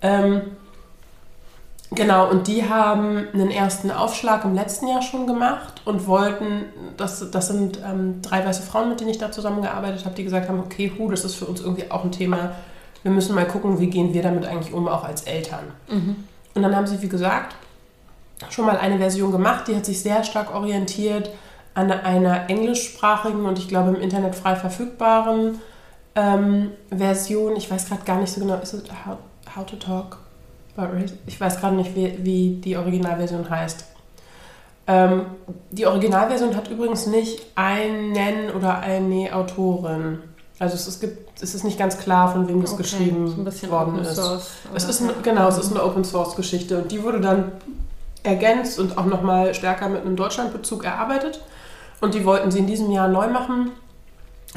Ähm, 0.01 0.41
genau, 1.91 2.29
und 2.29 2.47
die 2.47 2.67
haben 2.67 3.29
einen 3.33 3.49
ersten 3.49 3.91
Aufschlag 3.91 4.43
im 4.43 4.55
letzten 4.55 4.89
Jahr 4.89 5.01
schon 5.01 5.25
gemacht 5.25 5.81
und 5.85 6.05
wollten, 6.05 6.65
das, 6.97 7.31
das 7.31 7.47
sind 7.47 7.79
ähm, 7.81 8.21
drei 8.21 8.45
weiße 8.45 8.63
Frauen, 8.63 8.89
mit 8.89 8.99
denen 8.99 9.09
ich 9.09 9.19
da 9.19 9.31
zusammengearbeitet 9.31 10.03
habe, 10.03 10.15
die 10.15 10.25
gesagt 10.25 10.49
haben, 10.49 10.59
okay, 10.59 10.91
hu, 10.97 11.09
das 11.09 11.23
ist 11.23 11.35
für 11.35 11.45
uns 11.45 11.61
irgendwie 11.61 11.89
auch 11.89 12.03
ein 12.03 12.11
Thema, 12.11 12.51
wir 13.07 13.13
müssen 13.13 13.35
mal 13.35 13.47
gucken, 13.47 13.79
wie 13.79 13.87
gehen 13.87 14.13
wir 14.13 14.21
damit 14.21 14.45
eigentlich 14.45 14.73
um, 14.73 14.85
auch 14.89 15.05
als 15.05 15.21
Eltern. 15.23 15.63
Mhm. 15.89 16.17
Und 16.53 16.61
dann 16.61 16.75
haben 16.75 16.87
sie, 16.87 17.01
wie 17.01 17.07
gesagt, 17.07 17.55
schon 18.49 18.65
mal 18.65 18.77
eine 18.77 18.97
Version 18.97 19.31
gemacht, 19.31 19.69
die 19.69 19.75
hat 19.77 19.85
sich 19.85 20.01
sehr 20.01 20.25
stark 20.25 20.53
orientiert 20.53 21.29
an 21.73 21.89
einer 21.89 22.49
englischsprachigen 22.49 23.45
und 23.45 23.59
ich 23.59 23.69
glaube 23.69 23.91
im 23.91 24.01
Internet 24.01 24.35
frei 24.35 24.57
verfügbaren 24.57 25.61
ähm, 26.15 26.71
Version. 26.89 27.55
Ich 27.55 27.71
weiß 27.71 27.87
gerade 27.87 28.03
gar 28.03 28.19
nicht 28.19 28.33
so 28.33 28.41
genau, 28.41 28.55
ist 28.55 28.73
es 28.73 28.83
How, 29.05 29.17
How 29.55 29.65
to 29.65 29.77
Talk? 29.77 30.17
Ich 31.27 31.39
weiß 31.39 31.61
gerade 31.61 31.77
nicht, 31.77 31.95
wie, 31.95 32.17
wie 32.23 32.61
die 32.61 32.75
Originalversion 32.75 33.49
heißt. 33.49 33.85
Ähm, 34.87 35.27
die 35.71 35.85
Originalversion 35.85 36.57
hat 36.57 36.69
übrigens 36.69 37.07
nicht 37.07 37.41
einen 37.55 38.51
oder 38.51 38.81
eine 38.81 39.33
Autorin. 39.33 40.19
Also 40.59 40.75
es, 40.75 40.87
es, 40.87 40.99
gibt, 40.99 41.41
es 41.41 41.53
ist 41.53 41.63
nicht 41.63 41.77
ganz 41.77 41.99
klar, 41.99 42.31
von 42.31 42.47
wem 42.47 42.61
das 42.61 42.73
okay. 42.73 42.83
geschrieben 42.83 43.45
worden 43.69 43.99
ist. 43.99 44.19
es 44.73 44.83
ist 44.85 45.01
eine, 45.03 45.13
genau, 45.21 45.47
es 45.47 45.57
ist 45.57 45.71
eine 45.71 45.83
Open 45.83 46.03
Source 46.03 46.35
Geschichte 46.35 46.79
und 46.79 46.91
die 46.91 47.03
wurde 47.03 47.21
dann 47.21 47.51
ergänzt 48.23 48.79
und 48.79 48.97
auch 48.97 49.05
nochmal 49.05 49.53
stärker 49.53 49.87
mit 49.89 50.01
einem 50.01 50.15
Deutschlandbezug 50.15 50.83
erarbeitet. 50.83 51.41
Und 52.01 52.13
die 52.13 52.25
wollten 52.25 52.51
sie 52.51 52.59
in 52.59 52.67
diesem 52.67 52.91
Jahr 52.91 53.07
neu 53.07 53.27
machen 53.27 53.71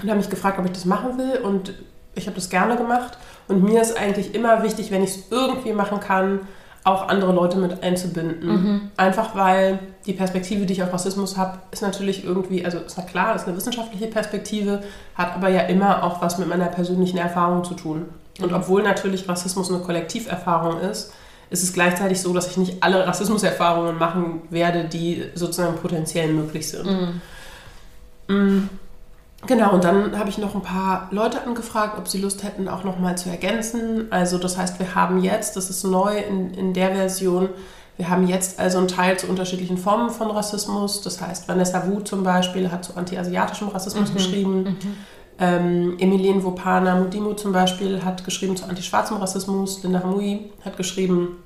und 0.01 0.11
haben 0.11 0.18
mich 0.18 0.30
gefragt, 0.30 0.59
ob 0.59 0.64
ich 0.66 0.72
das 0.72 0.84
machen 0.84 1.18
will. 1.18 1.40
Und 1.42 1.74
ich 2.14 2.26
habe 2.26 2.34
das 2.34 2.51
gerne 2.51 2.76
gemacht. 2.76 3.18
Und 3.48 3.62
mir 3.62 3.80
ist 3.80 3.96
eigentlich 3.96 4.34
immer 4.34 4.62
wichtig, 4.62 4.90
wenn 4.90 5.03
ich 5.03 5.11
es 5.11 5.22
irgendwie 5.30 5.72
machen 5.72 6.01
kann, 6.01 6.40
auch 6.85 7.09
andere 7.09 7.33
Leute 7.33 7.59
mit 7.59 7.83
einzubinden. 7.83 8.49
Mhm. 8.49 8.91
Einfach 8.97 9.35
weil 9.35 9.78
die 10.07 10.14
Perspektive, 10.14 10.64
die 10.64 10.72
ich 10.72 10.83
auf 10.83 10.93
Rassismus 10.93 11.37
habe, 11.37 11.59
ist 11.70 11.83
natürlich 11.83 12.24
irgendwie, 12.24 12.64
also 12.64 12.78
ist 12.78 12.97
na 12.97 13.05
klar, 13.05 13.35
ist 13.35 13.47
eine 13.47 13.57
wissenschaftliche 13.57 14.07
Perspektive, 14.07 14.83
hat 15.14 15.35
aber 15.35 15.49
ja 15.49 15.61
immer 15.62 16.03
auch 16.03 16.22
was 16.22 16.39
mit 16.39 16.49
meiner 16.49 16.66
persönlichen 16.66 17.18
Erfahrung 17.18 17.64
zu 17.64 17.74
tun. 17.74 18.07
Und 18.41 18.51
mhm. 18.51 18.57
obwohl 18.57 18.83
natürlich 18.83 19.28
Rassismus 19.28 19.70
eine 19.70 19.81
Kollektiverfahrung 19.81 20.81
ist, 20.81 21.12
ist 21.51 21.62
es 21.62 21.72
gleichzeitig 21.72 22.20
so, 22.20 22.33
dass 22.33 22.49
ich 22.49 22.57
nicht 22.57 22.83
alle 22.83 23.07
Rassismuserfahrungen 23.07 23.99
machen 23.99 24.43
werde, 24.51 24.85
die 24.85 25.24
sozusagen 25.35 25.76
potenziell 25.76 26.33
möglich 26.33 26.68
sind. 26.68 27.20
Mhm. 28.28 28.68
Genau, 29.47 29.72
und 29.72 29.84
dann 29.84 30.18
habe 30.18 30.28
ich 30.28 30.38
noch 30.38 30.55
ein 30.55 30.62
paar 30.62 31.09
Leute 31.11 31.43
angefragt, 31.43 31.99
ob 31.99 32.09
sie 32.09 32.20
Lust 32.20 32.43
hätten, 32.43 32.68
auch 32.68 32.84
nochmal 32.84 33.16
zu 33.16 33.30
ergänzen. 33.30 34.07
Also 34.11 34.36
das 34.36 34.59
heißt, 34.59 34.78
wir 34.78 34.95
haben 34.95 35.22
jetzt, 35.22 35.57
das 35.57 35.70
ist 35.70 35.84
neu 35.84 36.18
in, 36.18 36.53
in 36.53 36.74
der 36.74 36.91
Version, 36.91 37.49
wir 38.01 38.09
haben 38.09 38.26
jetzt 38.26 38.59
also 38.59 38.78
einen 38.78 38.88
Teil 38.88 39.18
zu 39.18 39.26
unterschiedlichen 39.26 39.76
Formen 39.76 40.09
von 40.09 40.30
Rassismus. 40.30 41.03
Das 41.03 41.20
heißt, 41.20 41.49
Vanessa 41.49 41.86
Wu 41.86 42.01
zum 42.01 42.22
Beispiel 42.22 42.70
hat 42.70 42.82
zu 42.82 42.97
anti-asiatischem 42.97 43.68
Rassismus 43.68 44.09
mhm. 44.09 44.14
geschrieben. 44.14 44.62
Mhm. 44.62 44.97
Ähm, 45.38 45.97
Emilien 45.99 46.43
Wopana 46.43 46.97
Mudimu 46.97 47.34
zum 47.34 47.53
Beispiel 47.53 48.03
hat 48.03 48.24
geschrieben 48.24 48.57
zu 48.57 48.64
antischwarzem 48.64 49.18
Rassismus. 49.18 49.82
Linda 49.82 50.03
Hamui 50.03 50.51
hat 50.64 50.78
geschrieben 50.78 51.43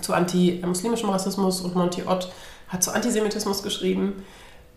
zu 0.00 0.14
anti-muslimischem 0.14 1.10
Rassismus 1.10 1.60
und 1.60 1.74
Monty 1.74 2.04
Ott 2.06 2.30
hat 2.68 2.84
zu 2.84 2.92
Antisemitismus 2.92 3.64
geschrieben. 3.64 4.24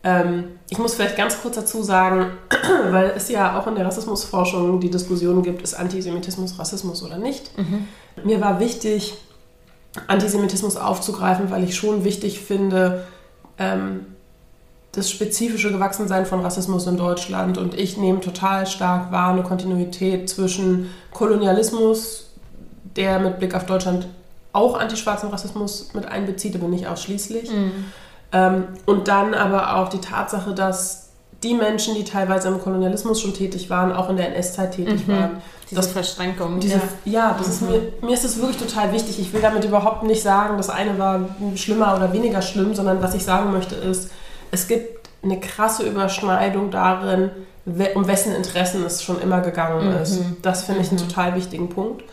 Ähm, 0.04 0.60
ich 0.70 0.78
muss 0.78 0.96
vielleicht 0.96 1.18
ganz 1.18 1.42
kurz 1.42 1.56
dazu 1.56 1.84
sagen, 1.84 2.32
weil 2.92 3.14
es 3.16 3.30
ja 3.30 3.60
auch 3.60 3.68
in 3.68 3.76
der 3.76 3.86
Rassismusforschung 3.86 4.80
die 4.80 4.90
Diskussion 4.90 5.44
gibt, 5.44 5.62
ist 5.62 5.74
Antisemitismus 5.74 6.58
Rassismus 6.58 7.04
oder 7.04 7.18
nicht. 7.18 7.58
Mhm. 7.58 7.88
Mir 8.24 8.40
war 8.40 8.60
wichtig, 8.60 9.16
Antisemitismus 10.08 10.78
aufzugreifen, 10.78 11.52
weil 11.52 11.64
ich 11.64 11.76
schon 11.76 12.04
wichtig 12.04 12.40
finde, 12.40 13.08
ähm, 13.58 14.06
das 14.94 15.12
spezifische 15.12 15.72
Gewachsensein 15.72 16.26
von 16.26 16.40
Rassismus 16.40 16.88
in 16.88 16.98
Deutschland. 16.98 17.58
Und 17.58 17.78
ich 17.78 17.98
nehme 17.98 18.22
total 18.22 18.68
stark 18.68 19.12
wahr 19.12 19.34
eine 19.34 19.44
Kontinuität 19.44 20.30
zwischen 20.30 20.90
Kolonialismus, 21.12 22.30
der 22.96 23.20
mit 23.20 23.38
Blick 23.40 23.54
auf 23.54 23.66
Deutschland 23.66 24.08
auch 24.52 24.80
antischwarzen 24.80 25.30
Rassismus 25.30 25.94
mit 25.94 26.06
einbezieht, 26.06 26.56
aber 26.56 26.68
nicht 26.68 26.88
ausschließlich. 26.88 27.52
Mhm 27.52 27.86
und 28.32 29.08
dann 29.08 29.34
aber 29.34 29.76
auch 29.76 29.90
die 29.90 30.02
Tatsache, 30.02 30.54
dass 30.54 31.10
die 31.44 31.54
Menschen, 31.54 31.96
die 31.96 32.04
teilweise 32.04 32.50
im 32.50 32.60
Kolonialismus 32.60 33.22
schon 33.22 33.34
tätig 33.34 33.70
waren, 33.70 33.94
auch 33.94 34.10
in 34.10 34.18
der 34.18 34.36
NS-Zeit 34.36 34.74
tätig 34.76 35.08
mhm. 35.08 35.12
waren. 35.12 35.42
Diese 35.70 35.82
das, 35.82 35.92
Verschränkung. 35.92 36.60
Diese, 36.60 36.76
ja, 37.06 37.30
ja 37.30 37.36
das 37.38 37.48
mhm. 37.48 37.54
ist 37.54 37.62
mir, 37.62 37.82
mir 38.02 38.14
ist 38.14 38.26
es 38.26 38.38
wirklich 38.38 38.58
total 38.58 38.92
wichtig. 38.92 39.20
Ich 39.20 39.32
will 39.32 39.42
damit 39.42 39.64
überhaupt 39.64 40.04
nicht 40.04 40.22
sagen, 40.22 40.58
das 40.58 40.70
eine 40.70 41.00
war 41.00 41.22
schlimmer 41.56 41.96
oder 41.96 42.12
weniger 42.12 42.42
schlimm, 42.42 42.76
sondern 42.76 43.02
was 43.02 43.14
ich 43.16 43.24
sagen 43.24 43.52
möchte 43.52 43.76
ist, 43.76 44.12
es 44.52 44.68
gibt 44.68 45.10
eine 45.24 45.40
krasse 45.40 45.84
Überschneidung 45.84 46.72
darin, 46.72 47.32
um 47.94 48.08
wessen 48.08 48.36
Interessen 48.36 48.84
es 48.86 49.04
schon 49.04 49.22
immer 49.22 49.42
gegangen 49.42 49.90
mhm. 49.90 50.02
ist. 50.02 50.22
Das 50.42 50.64
finde 50.64 50.82
ich 50.82 50.90
einen 50.90 51.02
mhm. 51.02 51.08
total 51.08 51.36
wichtigen 51.36 51.70
Punkt. 51.70 52.04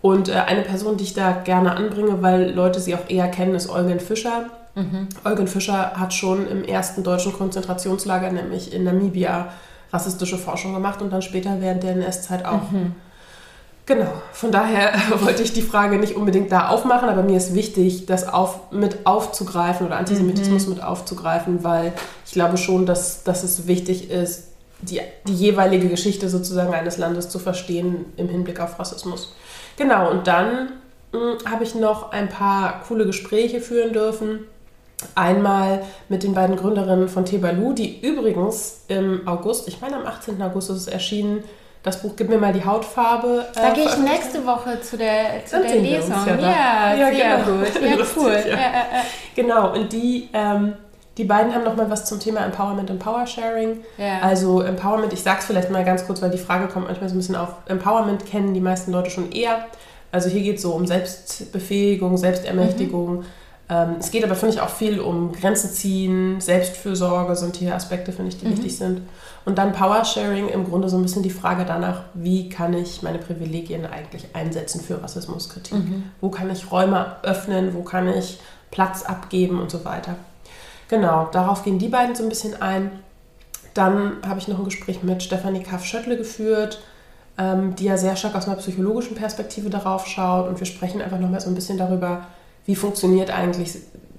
Und 0.00 0.28
äh, 0.28 0.32
eine 0.32 0.62
Person, 0.62 0.96
die 0.96 1.04
ich 1.04 1.14
da 1.14 1.32
gerne 1.32 1.76
anbringe, 1.76 2.22
weil 2.22 2.50
Leute 2.50 2.80
sie 2.80 2.94
auch 2.94 3.08
eher 3.08 3.28
kennen, 3.28 3.54
ist 3.54 3.68
Eugen 3.68 4.00
Fischer. 4.00 4.46
Mhm. 4.74 5.08
Eugen 5.24 5.46
Fischer 5.46 5.92
hat 5.96 6.14
schon 6.14 6.48
im 6.48 6.64
ersten 6.64 7.02
deutschen 7.02 7.32
Konzentrationslager, 7.32 8.30
nämlich 8.32 8.72
in 8.72 8.84
Namibia, 8.84 9.52
rassistische 9.92 10.38
Forschung 10.38 10.72
gemacht 10.72 11.02
und 11.02 11.12
dann 11.12 11.20
später 11.20 11.60
während 11.60 11.82
der 11.82 11.92
NS-Zeit 11.92 12.44
auch. 12.44 12.70
Mhm. 12.70 12.94
Genau, 13.84 14.12
von 14.32 14.52
daher 14.52 14.92
wollte 15.20 15.42
ich 15.42 15.52
die 15.52 15.62
Frage 15.62 15.98
nicht 15.98 16.16
unbedingt 16.16 16.50
da 16.52 16.68
aufmachen, 16.68 17.08
aber 17.08 17.22
mir 17.22 17.36
ist 17.36 17.54
wichtig, 17.54 18.06
das 18.06 18.26
auf, 18.26 18.72
mit 18.72 19.06
aufzugreifen 19.06 19.86
oder 19.86 19.96
Antisemitismus 19.96 20.66
mhm. 20.66 20.74
mit 20.74 20.82
aufzugreifen, 20.82 21.64
weil 21.64 21.92
ich 22.24 22.32
glaube 22.32 22.56
schon, 22.56 22.86
dass, 22.86 23.24
dass 23.24 23.42
es 23.42 23.66
wichtig 23.66 24.10
ist, 24.10 24.48
die, 24.80 25.00
die 25.28 25.34
jeweilige 25.34 25.88
Geschichte 25.88 26.28
sozusagen 26.28 26.72
eines 26.72 26.96
Landes 26.96 27.28
zu 27.28 27.38
verstehen 27.38 28.06
im 28.16 28.28
Hinblick 28.28 28.60
auf 28.60 28.78
Rassismus. 28.78 29.34
Genau, 29.76 30.10
und 30.10 30.26
dann 30.26 30.72
hm, 31.12 31.38
habe 31.50 31.64
ich 31.64 31.74
noch 31.74 32.12
ein 32.12 32.28
paar 32.28 32.82
coole 32.86 33.04
Gespräche 33.04 33.60
führen 33.60 33.92
dürfen 33.92 34.40
Einmal 35.14 35.82
mit 36.08 36.22
den 36.22 36.34
beiden 36.34 36.56
Gründerinnen 36.56 37.08
von 37.08 37.24
Tebalu, 37.24 37.72
die 37.72 38.00
übrigens 38.00 38.84
im 38.88 39.26
August, 39.26 39.68
ich 39.68 39.80
meine 39.80 39.96
am 39.96 40.06
18. 40.06 40.40
August 40.42 40.70
ist 40.70 40.76
es 40.76 40.86
erschienen, 40.88 41.44
das 41.82 42.00
Buch 42.00 42.12
Gib 42.16 42.28
mir 42.28 42.38
mal 42.38 42.52
die 42.52 42.64
Hautfarbe. 42.64 43.46
Äh, 43.56 43.60
da 43.60 43.70
gehe 43.70 43.84
ich 43.84 43.96
nächste 43.98 44.46
Woche 44.46 44.80
zu 44.80 44.96
der, 44.96 45.44
zu 45.44 45.60
der 45.60 45.76
Lesung. 45.76 46.14
Ja, 46.26 46.36
ja, 46.36 46.94
ja, 46.94 47.14
sehr 47.14 47.36
genau. 47.38 47.58
gut. 47.58 47.82
Ja, 47.82 47.94
Lustig, 47.96 48.22
cool. 48.22 48.44
Ja. 48.48 48.58
Genau, 49.34 49.72
und 49.72 49.92
die, 49.92 50.28
ähm, 50.32 50.74
die 51.18 51.24
beiden 51.24 51.52
haben 51.52 51.64
nochmal 51.64 51.90
was 51.90 52.04
zum 52.04 52.20
Thema 52.20 52.44
Empowerment 52.44 52.90
und 52.90 53.00
Powersharing. 53.00 53.80
Ja. 53.98 54.20
Also 54.20 54.60
Empowerment, 54.62 55.12
ich 55.12 55.22
sage 55.22 55.38
es 55.40 55.46
vielleicht 55.46 55.70
mal 55.70 55.84
ganz 55.84 56.06
kurz, 56.06 56.22
weil 56.22 56.30
die 56.30 56.38
Frage 56.38 56.68
kommt 56.68 56.86
manchmal 56.86 57.08
so 57.08 57.16
ein 57.16 57.18
bisschen 57.18 57.36
auf. 57.36 57.48
Empowerment 57.66 58.26
kennen 58.26 58.54
die 58.54 58.60
meisten 58.60 58.92
Leute 58.92 59.10
schon 59.10 59.32
eher. 59.32 59.66
Also 60.12 60.28
hier 60.28 60.42
geht 60.42 60.56
es 60.56 60.62
so 60.62 60.72
um 60.72 60.86
Selbstbefähigung, 60.86 62.16
Selbstermächtigung. 62.16 63.16
Mhm 63.18 63.24
es 63.98 64.10
geht 64.10 64.24
aber, 64.24 64.34
finde 64.34 64.54
ich, 64.54 64.60
auch 64.60 64.68
viel 64.68 65.00
um 65.00 65.32
Grenzen 65.32 65.70
ziehen, 65.70 66.40
Selbstfürsorge 66.40 67.36
sind 67.36 67.56
hier 67.56 67.74
Aspekte, 67.74 68.12
finde 68.12 68.30
ich, 68.30 68.38
die 68.38 68.46
mhm. 68.46 68.52
wichtig 68.52 68.76
sind. 68.76 69.02
Und 69.44 69.58
dann 69.58 69.72
Powersharing, 69.72 70.48
im 70.48 70.64
Grunde 70.64 70.88
so 70.88 70.96
ein 70.96 71.02
bisschen 71.02 71.22
die 71.22 71.30
Frage 71.30 71.64
danach, 71.64 72.02
wie 72.14 72.48
kann 72.48 72.74
ich 72.74 73.02
meine 73.02 73.18
Privilegien 73.18 73.86
eigentlich 73.86 74.26
einsetzen 74.34 74.80
für 74.80 75.02
Rassismuskritik? 75.02 75.74
Mhm. 75.74 76.04
Wo 76.20 76.30
kann 76.30 76.50
ich 76.50 76.70
Räume 76.70 77.16
öffnen, 77.22 77.74
wo 77.74 77.82
kann 77.82 78.08
ich 78.08 78.38
Platz 78.72 79.04
abgeben 79.04 79.60
und 79.60 79.70
so 79.70 79.84
weiter. 79.84 80.16
Genau, 80.88 81.28
darauf 81.30 81.62
gehen 81.62 81.78
die 81.78 81.88
beiden 81.88 82.16
so 82.16 82.24
ein 82.24 82.28
bisschen 82.28 82.60
ein. 82.60 82.90
Dann 83.74 84.16
habe 84.26 84.40
ich 84.40 84.48
noch 84.48 84.58
ein 84.58 84.64
Gespräch 84.64 85.04
mit 85.04 85.22
Stefanie 85.22 85.62
Kaff-Schöttle 85.62 86.16
geführt, 86.16 86.82
ähm, 87.38 87.76
die 87.76 87.84
ja 87.84 87.96
sehr 87.96 88.16
stark 88.16 88.34
aus 88.34 88.48
einer 88.48 88.56
psychologischen 88.56 89.14
Perspektive 89.14 89.70
darauf 89.70 90.06
schaut. 90.06 90.48
Und 90.48 90.58
wir 90.58 90.66
sprechen 90.66 91.00
einfach 91.00 91.20
nochmal 91.20 91.40
so 91.40 91.48
ein 91.48 91.54
bisschen 91.54 91.78
darüber, 91.78 92.26
wie 92.64 92.76
funktioniert 92.76 93.30
eigentlich 93.30 93.76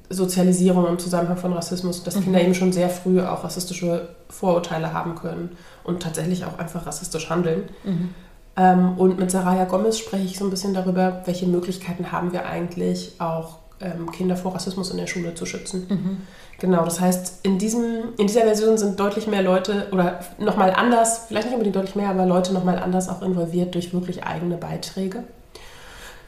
Sozialisierung 0.09 0.87
im 0.87 0.99
Zusammenhang 0.99 1.37
von 1.37 1.53
Rassismus, 1.53 2.03
dass 2.03 2.15
mhm. 2.15 2.23
Kinder 2.23 2.41
eben 2.41 2.53
schon 2.53 2.71
sehr 2.71 2.89
früh 2.89 3.21
auch 3.21 3.43
rassistische 3.43 4.09
Vorurteile 4.29 4.93
haben 4.93 5.15
können 5.15 5.55
und 5.83 6.03
tatsächlich 6.03 6.45
auch 6.45 6.59
einfach 6.59 6.85
rassistisch 6.85 7.29
handeln. 7.29 7.63
Mhm. 7.83 8.09
Ähm, 8.55 8.97
und 8.97 9.19
mit 9.19 9.31
Saraya 9.31 9.65
Gomez 9.65 9.97
spreche 9.97 10.25
ich 10.25 10.37
so 10.37 10.45
ein 10.45 10.51
bisschen 10.51 10.73
darüber, 10.73 11.21
welche 11.25 11.47
Möglichkeiten 11.47 12.11
haben 12.11 12.33
wir 12.33 12.45
eigentlich 12.45 13.13
auch 13.19 13.57
ähm, 13.81 14.11
Kinder 14.11 14.35
vor 14.35 14.53
Rassismus 14.53 14.91
in 14.91 14.97
der 14.97 15.07
Schule 15.07 15.33
zu 15.33 15.45
schützen. 15.45 15.87
Mhm. 15.89 16.17
Genau, 16.59 16.85
das 16.85 16.99
heißt, 16.99 17.39
in, 17.43 17.57
diesem, 17.57 18.13
in 18.17 18.27
dieser 18.27 18.41
Version 18.41 18.77
sind 18.77 18.99
deutlich 18.99 19.27
mehr 19.27 19.41
Leute 19.41 19.87
oder 19.91 20.19
nochmal 20.37 20.71
anders, 20.71 21.25
vielleicht 21.27 21.47
nicht 21.47 21.53
unbedingt 21.53 21.75
deutlich 21.75 21.95
mehr, 21.95 22.09
aber 22.09 22.25
Leute 22.25 22.53
nochmal 22.53 22.77
anders 22.77 23.09
auch 23.09 23.21
involviert 23.21 23.73
durch 23.73 23.93
wirklich 23.93 24.23
eigene 24.23 24.57
Beiträge. 24.57 25.23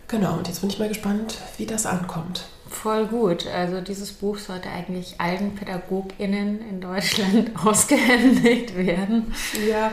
Genau, 0.07 0.37
und 0.37 0.47
jetzt 0.47 0.61
bin 0.61 0.69
ich 0.69 0.79
mal 0.79 0.87
gespannt, 0.87 1.39
wie 1.57 1.65
das 1.65 1.85
ankommt. 1.85 2.45
Voll 2.69 3.05
gut. 3.07 3.47
Also 3.47 3.81
dieses 3.81 4.11
Buch 4.11 4.37
sollte 4.37 4.69
eigentlich 4.69 5.15
allen 5.19 5.55
PädagogInnen 5.55 6.61
in 6.69 6.81
Deutschland 6.81 7.51
ausgehändigt 7.65 8.75
werden. 8.75 9.33
Ja. 9.67 9.91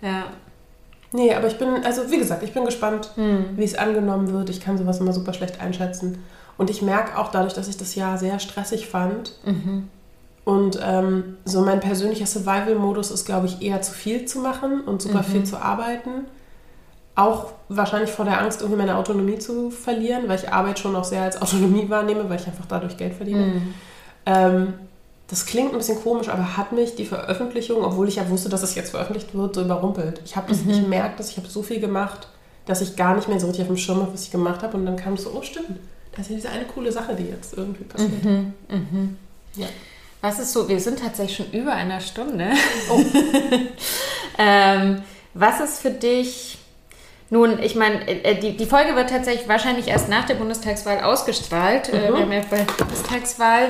Ja. 0.00 0.24
Nee, 1.12 1.34
aber 1.34 1.46
ich 1.46 1.58
bin, 1.58 1.84
also 1.84 2.10
wie 2.10 2.18
gesagt, 2.18 2.42
ich 2.42 2.54
bin 2.54 2.64
gespannt, 2.64 3.10
hm. 3.16 3.56
wie 3.56 3.64
es 3.64 3.74
angenommen 3.74 4.32
wird. 4.32 4.50
Ich 4.50 4.60
kann 4.60 4.78
sowas 4.78 4.98
immer 4.98 5.12
super 5.12 5.34
schlecht 5.34 5.60
einschätzen. 5.60 6.24
Und 6.56 6.70
ich 6.70 6.82
merke 6.82 7.18
auch 7.18 7.30
dadurch, 7.30 7.54
dass 7.54 7.68
ich 7.68 7.76
das 7.76 7.94
Jahr 7.94 8.18
sehr 8.18 8.38
stressig 8.38 8.88
fand. 8.88 9.32
Mhm. 9.44 9.88
Und 10.44 10.78
ähm, 10.82 11.36
so 11.44 11.62
mein 11.62 11.80
persönlicher 11.80 12.26
Survival-Modus 12.26 13.10
ist, 13.10 13.24
glaube 13.24 13.46
ich, 13.46 13.62
eher 13.62 13.80
zu 13.80 13.92
viel 13.92 14.26
zu 14.26 14.40
machen 14.40 14.82
und 14.82 15.00
super 15.00 15.20
mhm. 15.20 15.24
viel 15.24 15.44
zu 15.44 15.56
arbeiten 15.56 16.26
auch 17.14 17.52
wahrscheinlich 17.68 18.10
vor 18.10 18.24
der 18.24 18.40
Angst, 18.40 18.60
irgendwie 18.60 18.78
meine 18.78 18.96
Autonomie 18.96 19.38
zu 19.38 19.70
verlieren, 19.70 20.28
weil 20.28 20.38
ich 20.38 20.50
Arbeit 20.50 20.78
schon 20.78 20.92
noch 20.92 21.04
sehr 21.04 21.22
als 21.22 21.40
Autonomie 21.40 21.88
wahrnehme, 21.88 22.28
weil 22.28 22.40
ich 22.40 22.46
einfach 22.46 22.66
dadurch 22.66 22.96
Geld 22.96 23.14
verdiene. 23.14 23.46
Mhm. 23.46 23.74
Ähm, 24.26 24.74
das 25.28 25.46
klingt 25.46 25.72
ein 25.72 25.78
bisschen 25.78 26.00
komisch, 26.02 26.28
aber 26.28 26.56
hat 26.56 26.72
mich 26.72 26.94
die 26.94 27.06
Veröffentlichung, 27.06 27.84
obwohl 27.84 28.08
ich 28.08 28.16
ja 28.16 28.28
wusste, 28.28 28.48
dass 28.48 28.62
es 28.62 28.74
jetzt 28.74 28.90
veröffentlicht 28.90 29.34
wird, 29.34 29.54
so 29.54 29.62
überrumpelt. 29.62 30.20
Ich 30.24 30.36
habe 30.36 30.48
das, 30.48 30.62
mhm. 30.62 30.70
ich 30.70 30.86
merke, 30.86 31.16
dass 31.16 31.30
ich 31.30 31.36
habe 31.36 31.48
so 31.48 31.62
viel 31.62 31.80
gemacht, 31.80 32.28
dass 32.66 32.80
ich 32.80 32.96
gar 32.96 33.16
nicht 33.16 33.28
mehr 33.28 33.40
so 33.40 33.46
richtig 33.46 33.62
auf 33.62 33.68
dem 33.68 33.76
Schirm 33.76 34.00
habe, 34.02 34.12
was 34.12 34.24
ich 34.24 34.30
gemacht 34.30 34.62
habe. 34.62 34.76
Und 34.76 34.86
dann 34.86 34.96
kam 34.96 35.14
es 35.14 35.24
so, 35.24 35.32
oh 35.34 35.42
stimmt, 35.42 35.78
das 36.12 36.26
ist 36.26 36.30
ja 36.30 36.36
diese 36.36 36.48
eine 36.50 36.64
coole 36.66 36.92
Sache, 36.92 37.14
die 37.14 37.24
jetzt 37.24 37.56
irgendwie 37.56 37.84
passiert. 37.84 38.24
Mhm. 38.24 38.52
Mhm. 38.68 39.16
Ja. 39.56 39.66
Was 40.20 40.38
ist 40.38 40.52
so, 40.52 40.68
wir 40.68 40.78
sind 40.80 41.00
tatsächlich 41.00 41.36
schon 41.36 41.50
über 41.50 41.72
einer 41.72 42.00
Stunde. 42.00 42.50
Oh. 42.90 43.00
ähm, 44.38 45.02
was 45.34 45.60
ist 45.60 45.80
für 45.80 45.90
dich 45.90 46.58
nun, 47.32 47.58
ich 47.62 47.76
meine, 47.76 48.06
äh, 48.06 48.34
die, 48.38 48.58
die 48.58 48.66
Folge 48.66 48.94
wird 48.94 49.08
tatsächlich 49.08 49.48
wahrscheinlich 49.48 49.88
erst 49.88 50.10
nach 50.10 50.26
der 50.26 50.34
Bundestagswahl 50.34 51.00
ausgestrahlt. 51.00 51.88
Äh, 51.88 51.96
mhm. 51.96 52.14
Wir 52.14 52.22
haben 52.24 52.32
ja 52.32 52.42
bald 52.50 52.76
Bundestagswahl. 52.76 53.68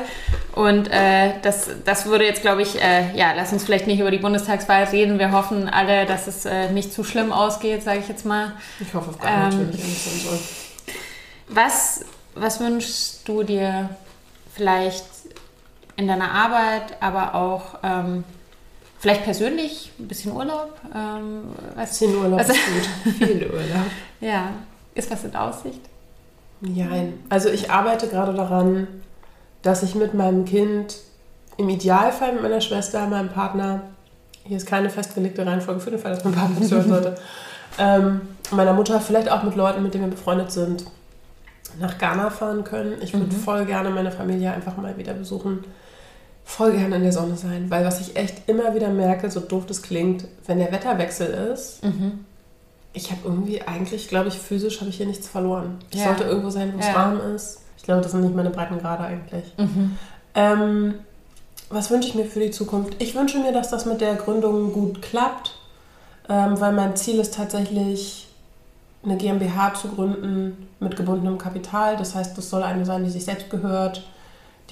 Und 0.56 0.88
äh, 0.90 1.34
das, 1.42 1.70
das 1.84 2.06
würde 2.06 2.24
jetzt, 2.24 2.42
glaube 2.42 2.62
ich, 2.62 2.82
äh, 2.82 3.16
ja, 3.16 3.32
lass 3.36 3.52
uns 3.52 3.62
vielleicht 3.62 3.86
nicht 3.86 4.00
über 4.00 4.10
die 4.10 4.18
Bundestagswahl 4.18 4.82
reden. 4.82 5.20
Wir 5.20 5.30
hoffen 5.30 5.68
alle, 5.68 6.06
dass 6.06 6.26
es 6.26 6.44
äh, 6.44 6.72
nicht 6.72 6.92
zu 6.92 7.04
schlimm 7.04 7.30
ausgeht, 7.30 7.84
sage 7.84 8.00
ich 8.00 8.08
jetzt 8.08 8.26
mal. 8.26 8.54
Ich 8.80 8.92
hoffe 8.94 9.10
auf 9.10 9.20
gar 9.20 9.52
ähm, 9.52 9.66
natürlich. 9.66 10.08
Was, 11.46 12.04
was 12.34 12.58
wünschst 12.58 13.28
du 13.28 13.44
dir 13.44 13.90
vielleicht 14.52 15.04
in 15.94 16.08
deiner 16.08 16.32
Arbeit, 16.32 16.96
aber 16.98 17.36
auch 17.36 17.78
ähm, 17.84 18.24
Vielleicht 19.02 19.24
persönlich 19.24 19.90
ein 19.98 20.06
bisschen 20.06 20.30
Urlaub. 20.30 20.80
Ähm, 20.94 21.42
was, 21.74 21.98
bisschen 21.98 22.16
Urlaub 22.16 22.38
was, 22.38 22.50
ist 22.50 22.60
gut. 23.04 23.14
Viel 23.14 23.50
Urlaub. 23.50 23.90
ja. 24.20 24.50
Ist 24.94 25.10
was 25.10 25.24
in 25.24 25.34
Aussicht? 25.34 25.80
Nein. 26.60 27.14
Also 27.28 27.48
ich 27.48 27.68
arbeite 27.68 28.06
gerade 28.06 28.32
daran, 28.32 28.86
dass 29.62 29.82
ich 29.82 29.96
mit 29.96 30.14
meinem 30.14 30.44
Kind 30.44 30.98
im 31.56 31.68
Idealfall 31.68 32.34
mit 32.34 32.42
meiner 32.42 32.60
Schwester, 32.60 33.04
meinem 33.08 33.30
Partner, 33.30 33.82
hier 34.44 34.56
ist 34.56 34.66
keine 34.66 34.88
festgelegte 34.88 35.44
Reihenfolge 35.44 35.80
für 35.80 35.90
den 35.90 35.98
Fall, 35.98 36.14
dass 36.14 36.22
mein 36.22 36.34
Partner 36.34 36.60
das 36.60 36.70
hören 36.70 36.88
sollte, 36.88 37.14
ähm, 37.80 38.20
meiner 38.52 38.72
Mutter, 38.72 39.00
vielleicht 39.00 39.28
auch 39.28 39.42
mit 39.42 39.56
Leuten, 39.56 39.82
mit 39.82 39.94
denen 39.94 40.04
wir 40.04 40.10
befreundet 40.12 40.52
sind, 40.52 40.84
nach 41.80 41.98
Ghana 41.98 42.30
fahren 42.30 42.62
können. 42.62 43.02
Ich 43.02 43.12
würde 43.12 43.26
mhm. 43.26 43.32
voll 43.32 43.64
gerne 43.66 43.90
meine 43.90 44.12
Familie 44.12 44.52
einfach 44.52 44.76
mal 44.76 44.96
wieder 44.96 45.12
besuchen 45.12 45.64
voll 46.44 46.72
gerne 46.72 46.96
in 46.96 47.02
der 47.02 47.12
Sonne 47.12 47.36
sein, 47.36 47.70
weil 47.70 47.84
was 47.84 48.00
ich 48.00 48.16
echt 48.16 48.48
immer 48.48 48.74
wieder 48.74 48.90
merke, 48.90 49.30
so 49.30 49.40
doof 49.40 49.64
das 49.66 49.82
klingt, 49.82 50.26
wenn 50.46 50.58
der 50.58 50.72
Wetterwechsel 50.72 51.28
ist, 51.52 51.84
mhm. 51.84 52.24
ich 52.92 53.10
habe 53.10 53.20
irgendwie 53.24 53.62
eigentlich, 53.62 54.08
glaube 54.08 54.28
ich, 54.28 54.38
physisch 54.38 54.80
habe 54.80 54.90
ich 54.90 54.96
hier 54.96 55.06
nichts 55.06 55.28
verloren. 55.28 55.78
Ich 55.90 55.98
ja. 55.98 56.06
sollte 56.06 56.24
irgendwo 56.24 56.50
sein, 56.50 56.72
wo 56.74 56.78
es 56.78 56.86
ja. 56.86 56.94
warm 56.94 57.20
ist. 57.34 57.60
Ich 57.76 57.84
glaube, 57.84 58.02
das 58.02 58.12
sind 58.12 58.22
nicht 58.22 58.36
meine 58.36 58.50
Breitengrade 58.50 59.04
eigentlich. 59.04 59.44
Mhm. 59.56 59.96
Ähm, 60.34 60.94
was 61.70 61.90
wünsche 61.90 62.08
ich 62.08 62.14
mir 62.14 62.26
für 62.26 62.40
die 62.40 62.50
Zukunft? 62.50 62.96
Ich 62.98 63.14
wünsche 63.14 63.38
mir, 63.38 63.52
dass 63.52 63.70
das 63.70 63.86
mit 63.86 64.00
der 64.00 64.14
Gründung 64.14 64.72
gut 64.72 65.00
klappt, 65.00 65.58
ähm, 66.28 66.60
weil 66.60 66.72
mein 66.72 66.96
Ziel 66.96 67.18
ist 67.18 67.34
tatsächlich, 67.34 68.28
eine 69.04 69.16
GmbH 69.16 69.74
zu 69.74 69.88
gründen 69.88 70.68
mit 70.78 70.96
gebundenem 70.96 71.38
Kapital. 71.38 71.96
Das 71.96 72.14
heißt, 72.14 72.36
das 72.38 72.48
soll 72.50 72.62
eine 72.62 72.84
sein, 72.84 73.04
die 73.04 73.10
sich 73.10 73.24
selbst 73.24 73.50
gehört, 73.50 74.04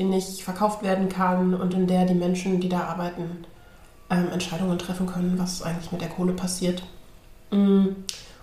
die 0.00 0.04
nicht 0.04 0.42
verkauft 0.42 0.82
werden 0.82 1.08
kann 1.08 1.54
und 1.54 1.74
in 1.74 1.86
der 1.86 2.06
die 2.06 2.14
Menschen, 2.14 2.58
die 2.58 2.70
da 2.70 2.84
arbeiten, 2.84 3.44
ähm, 4.10 4.28
Entscheidungen 4.32 4.78
treffen 4.78 5.06
können, 5.06 5.34
was 5.36 5.62
eigentlich 5.62 5.92
mit 5.92 6.00
der 6.00 6.08
Kohle 6.08 6.32
passiert. 6.32 6.82
Mm. 7.50 7.88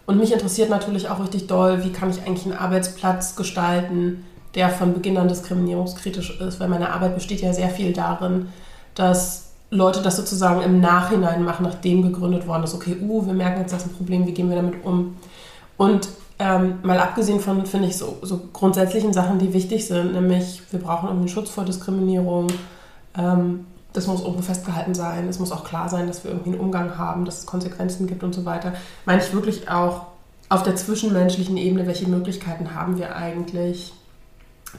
Und 0.05 0.17
mich 0.17 0.31
interessiert 0.31 0.69
natürlich 0.69 1.09
auch 1.09 1.19
richtig 1.19 1.47
doll, 1.47 1.84
wie 1.84 1.91
kann 1.91 2.11
ich 2.11 2.21
eigentlich 2.21 2.45
einen 2.45 2.57
Arbeitsplatz 2.57 3.35
gestalten, 3.35 4.23
der 4.55 4.69
von 4.69 4.93
Beginn 4.93 5.17
an 5.17 5.27
diskriminierungskritisch 5.27 6.39
ist, 6.39 6.59
weil 6.59 6.69
meine 6.69 6.93
Arbeit 6.93 7.15
besteht 7.15 7.41
ja 7.41 7.51
sehr 7.51 7.69
viel 7.69 7.91
darin, 7.91 8.47
dass 8.95 9.51
Leute 9.69 10.01
das 10.01 10.15
sozusagen 10.15 10.61
im 10.61 10.79
Nachhinein 10.79 11.43
machen, 11.43 11.63
nachdem 11.63 12.03
gegründet 12.03 12.47
worden 12.47 12.63
ist, 12.63 12.73
okay, 12.73 12.95
uh, 13.01 13.25
wir 13.25 13.34
merken 13.34 13.61
jetzt, 13.61 13.73
das 13.73 13.81
ist 13.81 13.91
ein 13.91 13.97
Problem, 13.97 14.25
wie 14.25 14.31
gehen 14.31 14.49
wir 14.49 14.55
damit 14.55 14.85
um? 14.85 15.17
Und 15.75 16.07
ähm, 16.39 16.80
mal 16.84 16.99
abgesehen 16.99 17.39
von, 17.39 17.65
finde 17.65 17.88
ich, 17.88 17.97
so, 17.97 18.18
so 18.22 18.39
grundsätzlichen 18.53 19.14
Sachen, 19.14 19.39
die 19.39 19.53
wichtig 19.53 19.88
sind, 19.88 20.14
nämlich 20.14 20.61
wir 20.72 20.80
brauchen 20.80 21.09
irgendwie 21.09 21.30
Schutz 21.30 21.49
vor 21.49 21.65
Diskriminierung. 21.65 22.47
Ähm, 23.18 23.65
das 23.93 24.05
muss 24.05 24.22
irgendwo 24.22 24.43
festgehalten 24.43 24.93
sein. 24.93 25.27
Es 25.27 25.39
muss 25.39 25.51
auch 25.51 25.64
klar 25.64 25.89
sein, 25.89 26.05
dass 26.05 26.23
wir 26.23 26.31
irgendwie 26.31 26.51
einen 26.51 26.59
Umgang 26.59 26.97
haben, 26.99 27.26
dass 27.26 27.39
es 27.39 27.45
Konsequenzen 27.47 28.05
gibt 28.05 28.23
und 28.23 28.35
so 28.35 28.45
weiter. 28.45 28.73
Meine 29.05 29.23
ich 29.23 29.34
wirklich 29.34 29.69
auch 29.69 30.07
auf 30.49 30.61
der 30.61 30.76
zwischenmenschlichen 30.76 31.57
Ebene, 31.57 31.88
welche 31.88 32.07
Möglichkeiten 32.07 32.76
haben 32.76 32.97
wir 32.97 33.15
eigentlich, 33.15 33.93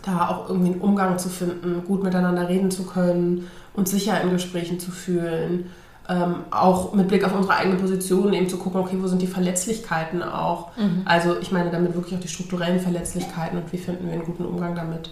da 0.03 0.29
auch 0.29 0.49
irgendwie 0.49 0.73
einen 0.73 0.81
Umgang 0.81 1.19
zu 1.19 1.29
finden, 1.29 1.83
gut 1.85 2.05
miteinander 2.05 2.49
reden 2.49 2.71
zu 2.71 2.85
können, 2.85 3.49
uns 3.75 3.91
sicher 3.91 4.21
in 4.21 4.31
Gesprächen 4.31 4.79
zu 4.79 4.93
fühlen 4.93 5.71
ähm, 6.09 6.45
auch 6.51 6.95
mit 6.95 7.09
Blick 7.09 7.25
auf 7.25 7.35
unsere 7.35 7.55
eigene 7.55 7.77
Position 7.77 8.33
eben 8.33 8.49
zu 8.49 8.57
gucken, 8.57 8.81
okay, 8.81 8.97
wo 8.99 9.07
sind 9.07 9.21
die 9.21 9.27
Verletzlichkeiten 9.27 10.23
auch? 10.23 10.75
Mhm. 10.77 11.03
Also 11.05 11.39
ich 11.39 11.53
meine 11.53 11.71
damit 11.71 11.95
wirklich 11.95 12.15
auch 12.15 12.21
die 12.21 12.29
strukturellen 12.29 12.81
Verletzlichkeiten 12.81 13.59
und 13.59 13.71
wie 13.73 13.79
finden 13.79 14.07
wir 14.07 14.15
einen 14.15 14.25
guten 14.25 14.47
Umgang 14.47 14.75
damit. 14.75 15.11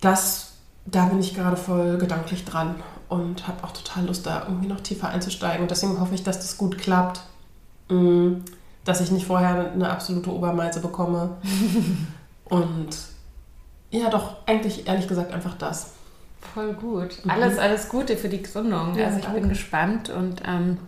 Das, 0.00 0.52
da 0.84 1.06
bin 1.06 1.20
ich 1.20 1.34
gerade 1.34 1.56
voll 1.56 1.96
gedanklich 1.96 2.44
dran 2.44 2.76
und 3.08 3.48
habe 3.48 3.64
auch 3.64 3.72
total 3.72 4.06
Lust, 4.06 4.26
da 4.26 4.44
irgendwie 4.46 4.68
noch 4.68 4.80
tiefer 4.80 5.08
einzusteigen. 5.08 5.62
Und 5.62 5.70
deswegen 5.70 5.98
hoffe 5.98 6.14
ich, 6.14 6.22
dass 6.22 6.38
das 6.38 6.58
gut 6.58 6.76
klappt, 6.76 7.22
mm, 7.88 8.36
dass 8.84 9.00
ich 9.00 9.10
nicht 9.10 9.26
vorher 9.26 9.72
eine 9.72 9.90
absolute 9.90 10.30
Obermeise 10.30 10.80
bekomme. 10.80 11.38
und 12.44 12.96
ja, 13.90 14.10
doch, 14.10 14.36
eigentlich 14.46 14.86
ehrlich 14.86 15.08
gesagt 15.08 15.32
einfach 15.32 15.54
das. 15.56 15.94
Voll 16.40 16.72
gut. 16.74 17.24
Mhm. 17.24 17.30
Alles, 17.30 17.58
alles 17.58 17.88
Gute 17.88 18.16
für 18.16 18.28
die 18.28 18.42
Gründung. 18.42 18.96
Ja, 18.96 19.06
also 19.06 19.18
ich 19.18 19.24
danke. 19.24 19.40
bin 19.40 19.48
gespannt 19.48 20.10
und 20.10 20.42
ähm, 20.46 20.78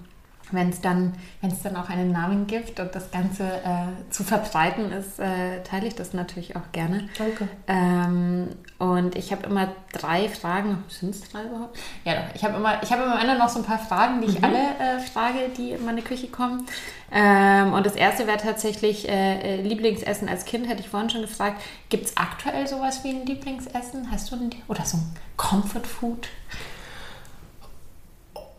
wenn 0.53 0.69
es 0.69 0.81
dann, 0.81 1.15
dann 1.41 1.77
auch 1.77 1.89
einen 1.89 2.12
Namen 2.12 2.47
gibt 2.47 2.81
und 2.81 2.95
das 2.95 3.11
Ganze 3.11 3.45
äh, 3.45 4.11
zu 4.11 4.24
verbreiten 4.24 4.93
ist, 4.93 5.19
äh, 5.19 5.62
teile 5.65 5.87
ich 5.87 5.95
das 5.95 6.12
natürlich 6.12 6.57
auch 6.57 6.73
gerne. 6.73 7.09
Danke. 7.19 7.49
Ähm, 7.66 8.49
und 8.79 9.15
ich 9.15 9.33
habe 9.33 9.47
immer 9.47 9.69
drei 9.93 10.29
Fragen. 10.29 10.83
Sind 10.89 11.15
es 11.15 11.31
drei 11.31 11.45
überhaupt? 11.45 11.79
Ja, 12.05 12.15
doch. 12.15 12.35
Ich 12.35 12.45
habe 12.45 12.57
immer, 12.57 12.83
ich 12.83 12.91
habe 12.91 13.03
immer 13.03 13.15
am 13.15 13.20
Ende 13.20 13.39
noch 13.39 13.49
so 13.49 13.61
ein 13.61 13.65
paar 13.65 13.79
Fragen, 13.79 14.20
die 14.20 14.29
ich 14.29 14.39
mhm. 14.39 14.45
alle 14.45 14.59
äh, 14.59 15.01
frage, 15.01 15.51
die 15.57 15.70
in 15.70 15.85
meine 15.85 16.03
Küche 16.03 16.29
kommen. 16.29 16.66
Ähm, 17.12 17.74
und 17.74 17.87
das 17.87 17.95
erste 17.95 18.27
wäre 18.27 18.39
tatsächlich 18.39 19.09
äh, 19.09 19.59
äh, 19.59 19.62
Lieblingsessen 19.62 20.29
als 20.29 20.45
Kind, 20.45 20.69
hätte 20.69 20.81
ich 20.81 20.89
vorhin 20.89 21.11
schon 21.11 21.20
gefragt. 21.20 21.61
Gibt 21.91 22.07
es 22.07 22.16
aktuell 22.16 22.66
sowas 22.66 23.05
wie 23.05 23.11
ein 23.11 23.27
Lieblingsessen? 23.27 24.11
Hast 24.11 24.31
du 24.31 24.37
ein, 24.37 24.51
oder 24.69 24.85
so 24.85 24.97
ein 24.97 25.15
Comfort 25.37 25.87
Food? 25.87 26.29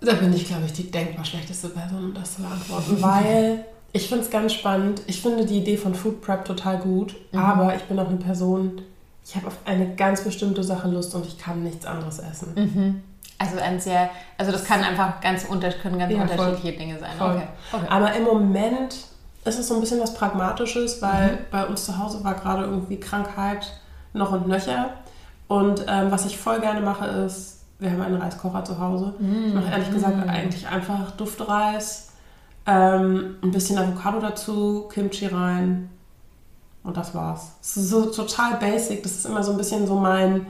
Da 0.05 0.13
bin 0.13 0.33
ich, 0.33 0.47
glaube 0.47 0.65
ich, 0.65 0.73
die 0.73 0.89
denkbar 0.89 1.25
schlechteste 1.25 1.69
Person, 1.69 2.05
um 2.05 2.13
das 2.13 2.35
zu 2.35 2.41
beantworten, 2.41 2.97
weil 3.01 3.65
ich 3.91 4.09
finde 4.09 4.23
es 4.23 4.29
ganz 4.29 4.53
spannend. 4.53 5.01
Ich 5.07 5.21
finde 5.21 5.45
die 5.45 5.59
Idee 5.59 5.77
von 5.77 5.93
Food 5.93 6.21
Prep 6.21 6.45
total 6.45 6.79
gut, 6.79 7.15
mhm. 7.31 7.39
aber 7.39 7.75
ich 7.75 7.83
bin 7.83 7.99
auch 7.99 8.07
eine 8.07 8.17
Person, 8.17 8.81
ich 9.25 9.35
habe 9.35 9.47
auf 9.47 9.57
eine 9.65 9.95
ganz 9.95 10.23
bestimmte 10.23 10.63
Sache 10.63 10.87
Lust 10.87 11.13
und 11.15 11.25
ich 11.25 11.37
kann 11.37 11.63
nichts 11.63 11.85
anderes 11.85 12.19
essen. 12.19 12.53
Mhm. 12.55 13.03
Also 13.37 13.59
ein 13.59 13.79
sehr, 13.79 14.09
also 14.37 14.51
das 14.51 14.63
kann 14.63 14.81
einfach 14.83 15.19
ganz 15.21 15.45
unter, 15.45 15.71
können 15.71 15.99
ganz 15.99 16.13
ja, 16.13 16.21
unterschiedliche 16.21 16.61
voll. 16.61 16.77
Dinge 16.77 16.99
sein. 16.99 17.11
Okay. 17.19 17.47
Okay. 17.71 17.85
Aber 17.89 18.13
im 18.13 18.23
Moment 18.23 18.95
ist 19.45 19.59
es 19.59 19.67
so 19.67 19.75
ein 19.75 19.81
bisschen 19.81 19.99
was 19.99 20.13
Pragmatisches, 20.13 21.01
weil 21.01 21.33
mhm. 21.33 21.37
bei 21.51 21.65
uns 21.65 21.85
zu 21.85 21.97
Hause 21.97 22.23
war 22.23 22.35
gerade 22.35 22.63
irgendwie 22.63 22.99
Krankheit 22.99 23.73
noch 24.13 24.31
und 24.31 24.47
nöcher. 24.47 24.91
Und 25.47 25.85
ähm, 25.87 26.09
was 26.09 26.25
ich 26.25 26.37
voll 26.37 26.61
gerne 26.61 26.81
mache, 26.81 27.05
ist 27.05 27.62
wir 27.83 27.91
haben 27.91 28.01
einen 28.01 28.21
Reiskocher 28.21 28.63
zu 28.63 28.79
Hause. 28.79 29.13
Mm. 29.19 29.47
Ich 29.47 29.53
mache 29.53 29.71
ehrlich 29.71 29.91
gesagt 29.91 30.25
mm. 30.25 30.29
eigentlich 30.29 30.67
einfach 30.67 31.11
Duftreis, 31.11 32.11
ähm, 32.65 33.35
ein 33.43 33.51
bisschen 33.51 33.77
Avocado 33.77 34.19
dazu, 34.19 34.87
Kimchi 34.91 35.27
rein 35.27 35.89
und 36.83 36.97
das 36.97 37.13
war's. 37.13 37.53
Das 37.61 37.77
ist 37.77 37.89
so 37.89 38.05
total 38.05 38.55
basic. 38.55 39.03
Das 39.03 39.13
ist 39.13 39.25
immer 39.25 39.43
so 39.43 39.51
ein 39.51 39.57
bisschen 39.57 39.87
so 39.87 39.95
mein 39.95 40.45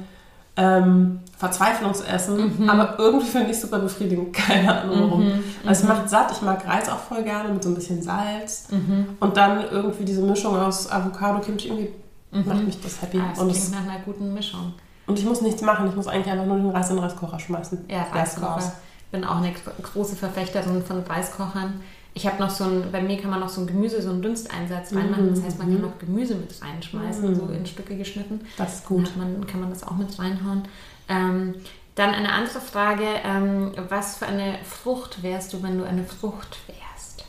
ähm, 0.56 1.20
Verzweiflungsessen, 1.38 2.60
mhm. 2.60 2.70
aber 2.70 2.98
irgendwie 3.00 3.26
finde 3.26 3.48
ich 3.48 3.58
es 3.58 3.62
super 3.62 3.80
befriedigend. 3.80 4.34
Keine 4.34 4.82
Ahnung 4.82 5.02
warum. 5.02 5.26
Mhm. 5.26 5.44
Also 5.66 5.82
es 5.82 5.84
mhm. 5.84 5.90
macht 5.90 6.10
satt. 6.10 6.32
Ich 6.32 6.42
mag 6.42 6.68
Reis 6.68 6.90
auch 6.90 7.00
voll 7.00 7.24
gerne 7.24 7.50
mit 7.50 7.64
so 7.64 7.70
ein 7.70 7.76
bisschen 7.76 8.02
Salz 8.02 8.68
mhm. 8.70 9.10
und 9.20 9.38
dann 9.38 9.64
irgendwie 9.72 10.06
diese 10.06 10.22
Mischung 10.22 10.56
aus 10.56 10.92
Avocado, 10.92 11.40
Kimchi 11.40 11.70
irgendwie 11.70 11.90
mhm. 12.32 12.48
macht 12.48 12.64
mich 12.64 12.80
das 12.82 13.02
happy. 13.02 13.20
Ah, 13.20 13.30
das 13.30 13.40
und 13.40 13.52
klingt 13.52 13.72
nach 13.72 13.94
einer 13.94 14.04
guten 14.04 14.34
Mischung. 14.34 14.74
Und 15.06 15.20
ich 15.20 15.26
muss 15.26 15.42
nichts 15.42 15.62
machen, 15.62 15.88
ich 15.88 15.96
muss 15.96 16.08
eigentlich 16.08 16.32
einfach 16.32 16.46
nur 16.46 16.58
den 16.58 16.70
Reis 16.70 16.90
in 16.90 16.96
den 16.96 17.04
Reiskocher 17.04 17.40
schmeißen. 17.40 17.86
Ja, 17.90 18.04
Reiskocher. 18.12 18.74
Ich 18.98 19.12
bin 19.12 19.24
auch 19.26 19.38
eine 19.38 19.52
große 19.52 20.16
Verfechterin 20.16 20.84
von 20.84 21.02
Reiskochern. 21.02 21.82
Ich 22.16 22.28
habe 22.28 22.42
noch 22.42 22.50
so 22.50 22.66
ein, 22.66 22.92
bei 22.92 23.02
mir 23.02 23.20
kann 23.20 23.32
man 23.32 23.40
noch 23.40 23.50
so 23.50 23.62
ein 23.62 23.68
Gemüse, 23.68 24.02
so 24.02 24.12
einen 24.12 24.22
Dünsteinsatz 24.22 24.94
reinmachen. 24.94 25.34
Das 25.34 25.44
heißt, 25.44 25.58
man 25.58 25.68
kann 25.68 25.78
mhm. 25.78 25.82
noch 25.82 25.98
Gemüse 25.98 26.36
mit 26.36 26.62
reinschmeißen, 26.62 27.30
mhm. 27.30 27.36
so 27.36 27.48
in 27.48 27.66
Stücke 27.66 27.98
geschnitten. 27.98 28.42
Das 28.58 28.76
ist 28.76 28.86
gut. 28.86 29.12
Dann 29.16 29.40
man, 29.40 29.48
kann 29.48 29.60
man 29.60 29.70
das 29.70 29.84
auch 29.84 29.96
mit 29.96 30.18
reinhauen. 30.20 30.64
Ähm, 31.10 31.56
dann 31.96 32.14
eine 32.14 32.32
andere 32.32 32.60
Frage: 32.60 33.04
ähm, 33.24 33.72
Was 33.90 34.18
für 34.18 34.28
eine 34.28 34.60
Frucht 34.64 35.24
wärst 35.24 35.54
du, 35.54 35.64
wenn 35.64 35.80
du 35.80 35.86
eine 35.86 36.04
Frucht 36.04 36.60
wärst? 36.68 37.26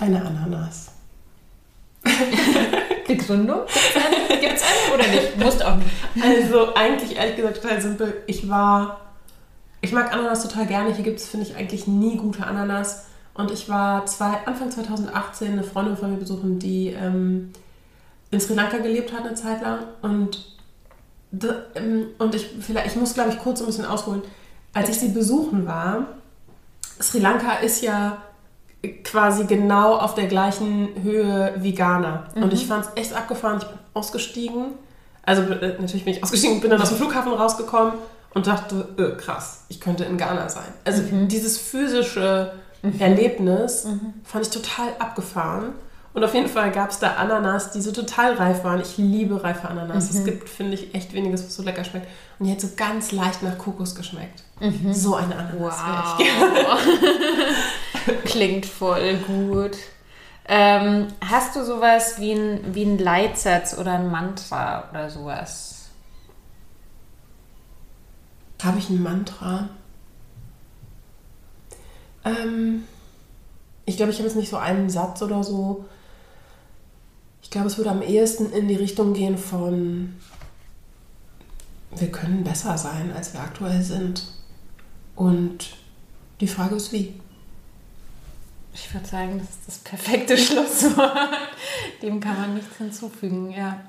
Eine 0.00 0.24
Ananas. 0.24 0.89
Begründung? 3.06 3.60
Gibt 4.40 4.56
es 4.56 4.62
eine 4.62 4.94
oder 4.94 5.08
nicht? 5.08 5.36
Musst 5.36 5.64
auch 5.64 5.76
nicht. 5.76 5.90
Also 6.22 6.74
eigentlich 6.74 7.16
ehrlich 7.16 7.36
gesagt 7.36 7.62
total 7.62 7.80
simpel. 7.80 8.22
Ich 8.26 8.48
war, 8.48 9.00
ich 9.80 9.92
mag 9.92 10.12
Ananas 10.12 10.42
total 10.42 10.66
gerne. 10.66 10.94
Hier 10.94 11.04
gibt 11.04 11.20
es, 11.20 11.28
finde 11.28 11.46
ich, 11.46 11.56
eigentlich 11.56 11.86
nie 11.86 12.16
gute 12.16 12.46
Ananas. 12.46 13.06
Und 13.34 13.50
ich 13.50 13.68
war 13.68 14.06
zwei, 14.06 14.38
Anfang 14.44 14.70
2018 14.70 15.52
eine 15.52 15.62
Freundin 15.62 15.96
von 15.96 16.10
mir 16.10 16.18
besuchen, 16.18 16.58
die 16.58 16.88
ähm, 16.88 17.52
in 18.30 18.40
Sri 18.40 18.54
Lanka 18.54 18.78
gelebt 18.78 19.12
hat 19.12 19.24
eine 19.24 19.34
Zeit 19.34 19.62
lang. 19.62 19.80
Und, 20.02 20.56
ähm, 21.74 22.08
und 22.18 22.34
ich, 22.34 22.48
vielleicht, 22.60 22.88
ich 22.88 22.96
muss, 22.96 23.14
glaube 23.14 23.30
ich, 23.30 23.38
kurz 23.38 23.60
ein 23.60 23.66
bisschen 23.66 23.86
ausholen. 23.86 24.22
Als 24.72 24.88
ich 24.88 24.98
sie 24.98 25.08
besuchen 25.08 25.66
war, 25.66 26.06
Sri 27.00 27.18
Lanka 27.18 27.54
ist 27.54 27.82
ja 27.82 28.22
quasi 29.04 29.44
genau 29.44 29.96
auf 29.96 30.14
der 30.14 30.26
gleichen 30.26 30.88
Höhe 31.02 31.54
wie 31.58 31.74
Ghana. 31.74 32.28
Mhm. 32.34 32.44
Und 32.44 32.52
ich 32.52 32.66
fand 32.66 32.86
es 32.86 32.90
echt 32.96 33.12
abgefahren. 33.14 33.58
Ich 33.58 33.66
bin 33.66 33.78
ausgestiegen. 33.94 34.66
Also 35.22 35.42
äh, 35.42 35.76
natürlich 35.78 36.04
bin 36.04 36.14
ich 36.14 36.22
ausgestiegen, 36.22 36.60
bin 36.60 36.70
dann 36.70 36.80
aus 36.80 36.88
dem 36.88 36.96
Flughafen 36.96 37.32
rausgekommen 37.32 37.94
und 38.32 38.46
dachte, 38.46 38.88
öh, 38.96 39.16
krass, 39.16 39.64
ich 39.68 39.80
könnte 39.80 40.04
in 40.04 40.16
Ghana 40.16 40.48
sein. 40.48 40.72
Also 40.84 41.02
mhm. 41.02 41.28
dieses 41.28 41.58
physische 41.58 42.52
mhm. 42.82 43.00
Erlebnis 43.00 43.84
mhm. 43.84 44.14
fand 44.24 44.46
ich 44.46 44.52
total 44.52 44.88
abgefahren. 44.98 45.74
Und 46.12 46.24
auf 46.24 46.34
jeden 46.34 46.48
Fall 46.48 46.72
gab 46.72 46.90
es 46.90 46.98
da 46.98 47.14
Ananas, 47.14 47.70
die 47.70 47.80
so 47.80 47.92
total 47.92 48.34
reif 48.34 48.64
waren. 48.64 48.80
Ich 48.80 48.98
liebe 48.98 49.42
reife 49.44 49.68
Ananas. 49.68 50.12
Mhm. 50.12 50.18
Es 50.18 50.24
gibt, 50.24 50.48
finde 50.48 50.74
ich, 50.74 50.94
echt 50.94 51.12
weniges, 51.12 51.44
was 51.44 51.54
so 51.54 51.62
lecker 51.62 51.84
schmeckt. 51.84 52.08
Und 52.38 52.46
die 52.46 52.52
hat 52.52 52.60
so 52.60 52.68
ganz 52.76 53.12
leicht 53.12 53.42
nach 53.42 53.56
Kokos 53.58 53.94
geschmeckt. 53.94 54.42
Mhm. 54.58 54.92
So 54.92 55.14
eine 55.14 55.36
Ananas 55.36 55.76
wow. 55.78 56.78
Klingt 58.24 58.66
voll 58.66 59.18
gut. 59.18 59.76
Ähm, 60.46 61.06
hast 61.20 61.54
du 61.54 61.64
sowas 61.64 62.18
wie 62.18 62.32
ein, 62.32 62.74
wie 62.74 62.82
ein 62.82 62.98
Leitsatz 62.98 63.78
oder 63.78 63.92
ein 63.92 64.10
Mantra 64.10 64.88
oder 64.90 65.08
sowas? 65.08 65.90
Habe 68.60 68.78
ich 68.78 68.90
ein 68.90 69.00
Mantra? 69.00 69.68
Ähm, 72.24 72.84
ich 73.86 73.96
glaube, 73.96 74.10
ich 74.10 74.18
habe 74.18 74.26
jetzt 74.26 74.36
nicht 74.36 74.50
so 74.50 74.56
einen 74.56 74.90
Satz 74.90 75.22
oder 75.22 75.44
so. 75.44 75.84
Ich 77.42 77.50
glaube, 77.50 77.66
es 77.66 77.78
würde 77.78 77.90
am 77.90 78.02
ehesten 78.02 78.52
in 78.52 78.68
die 78.68 78.76
Richtung 78.76 79.12
gehen 79.12 79.38
von, 79.38 80.14
wir 81.96 82.10
können 82.10 82.44
besser 82.44 82.78
sein, 82.78 83.12
als 83.12 83.32
wir 83.32 83.40
aktuell 83.40 83.82
sind. 83.82 84.26
Und 85.16 85.76
die 86.40 86.46
Frage 86.46 86.76
ist, 86.76 86.92
wie. 86.92 87.14
Ich 88.72 88.94
würde 88.94 89.06
sagen, 89.06 89.38
das 89.38 89.50
ist 89.50 89.60
das 89.66 89.78
perfekte 89.78 90.38
Schlusswort. 90.38 91.30
Dem 92.02 92.20
kann 92.20 92.40
man 92.40 92.54
nichts 92.54 92.76
hinzufügen, 92.76 93.50
ja. 93.50 93.80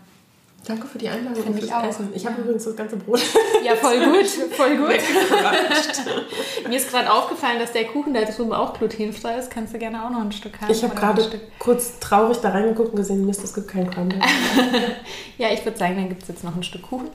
Danke 0.65 0.85
für 0.85 0.99
die 0.99 1.09
Einladung 1.09 1.43
und 1.43 1.59
fürs 1.59 1.71
Essen. 1.89 2.09
Ich 2.13 2.25
habe 2.25 2.39
übrigens 2.39 2.65
das 2.65 2.75
ganze 2.75 2.95
Brot. 2.95 3.19
Ja, 3.63 3.75
voll 3.75 3.99
gut, 3.99 4.25
voll 4.25 4.75
gut. 4.77 4.89
Mir 6.67 6.77
ist 6.77 6.89
gerade 6.89 7.11
aufgefallen, 7.11 7.59
dass 7.59 7.71
der 7.71 7.85
Kuchen 7.85 8.13
da 8.13 8.21
drüben 8.21 8.53
auch 8.53 8.73
glutenfrei 8.73 9.37
ist. 9.37 9.51
Kannst 9.51 9.73
du 9.73 9.77
gerne 9.77 10.03
auch 10.03 10.09
noch 10.09 10.21
ein 10.21 10.31
Stück 10.31 10.59
haben. 10.59 10.71
Ich 10.71 10.83
habe 10.83 10.95
gerade 10.95 11.23
kurz 11.59 11.99
traurig 11.99 12.39
da 12.39 12.49
reingeguckt 12.49 12.89
und 12.89 12.95
gesehen, 12.95 13.25
Mist, 13.27 13.43
es 13.43 13.53
gibt 13.53 13.67
keinen 13.67 13.91
Crumble. 13.91 14.19
ja, 15.37 15.49
ich 15.51 15.63
würde 15.63 15.77
sagen, 15.77 15.95
dann 15.95 16.09
gibt 16.09 16.23
es 16.23 16.27
jetzt 16.27 16.43
noch 16.43 16.55
ein 16.55 16.63
Stück 16.63 16.81
Kuchen. 16.81 17.09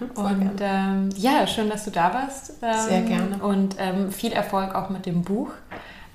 Mhm, 0.00 0.10
und 0.20 0.60
ähm, 0.60 1.10
ja, 1.16 1.46
schön, 1.46 1.70
dass 1.70 1.84
du 1.84 1.92
da 1.92 2.12
warst. 2.12 2.54
Ähm, 2.62 2.88
Sehr 2.88 3.02
gerne. 3.02 3.38
Und 3.42 3.76
ähm, 3.78 4.10
viel 4.10 4.32
Erfolg 4.32 4.74
auch 4.74 4.90
mit 4.90 5.06
dem 5.06 5.22
Buch. 5.22 5.50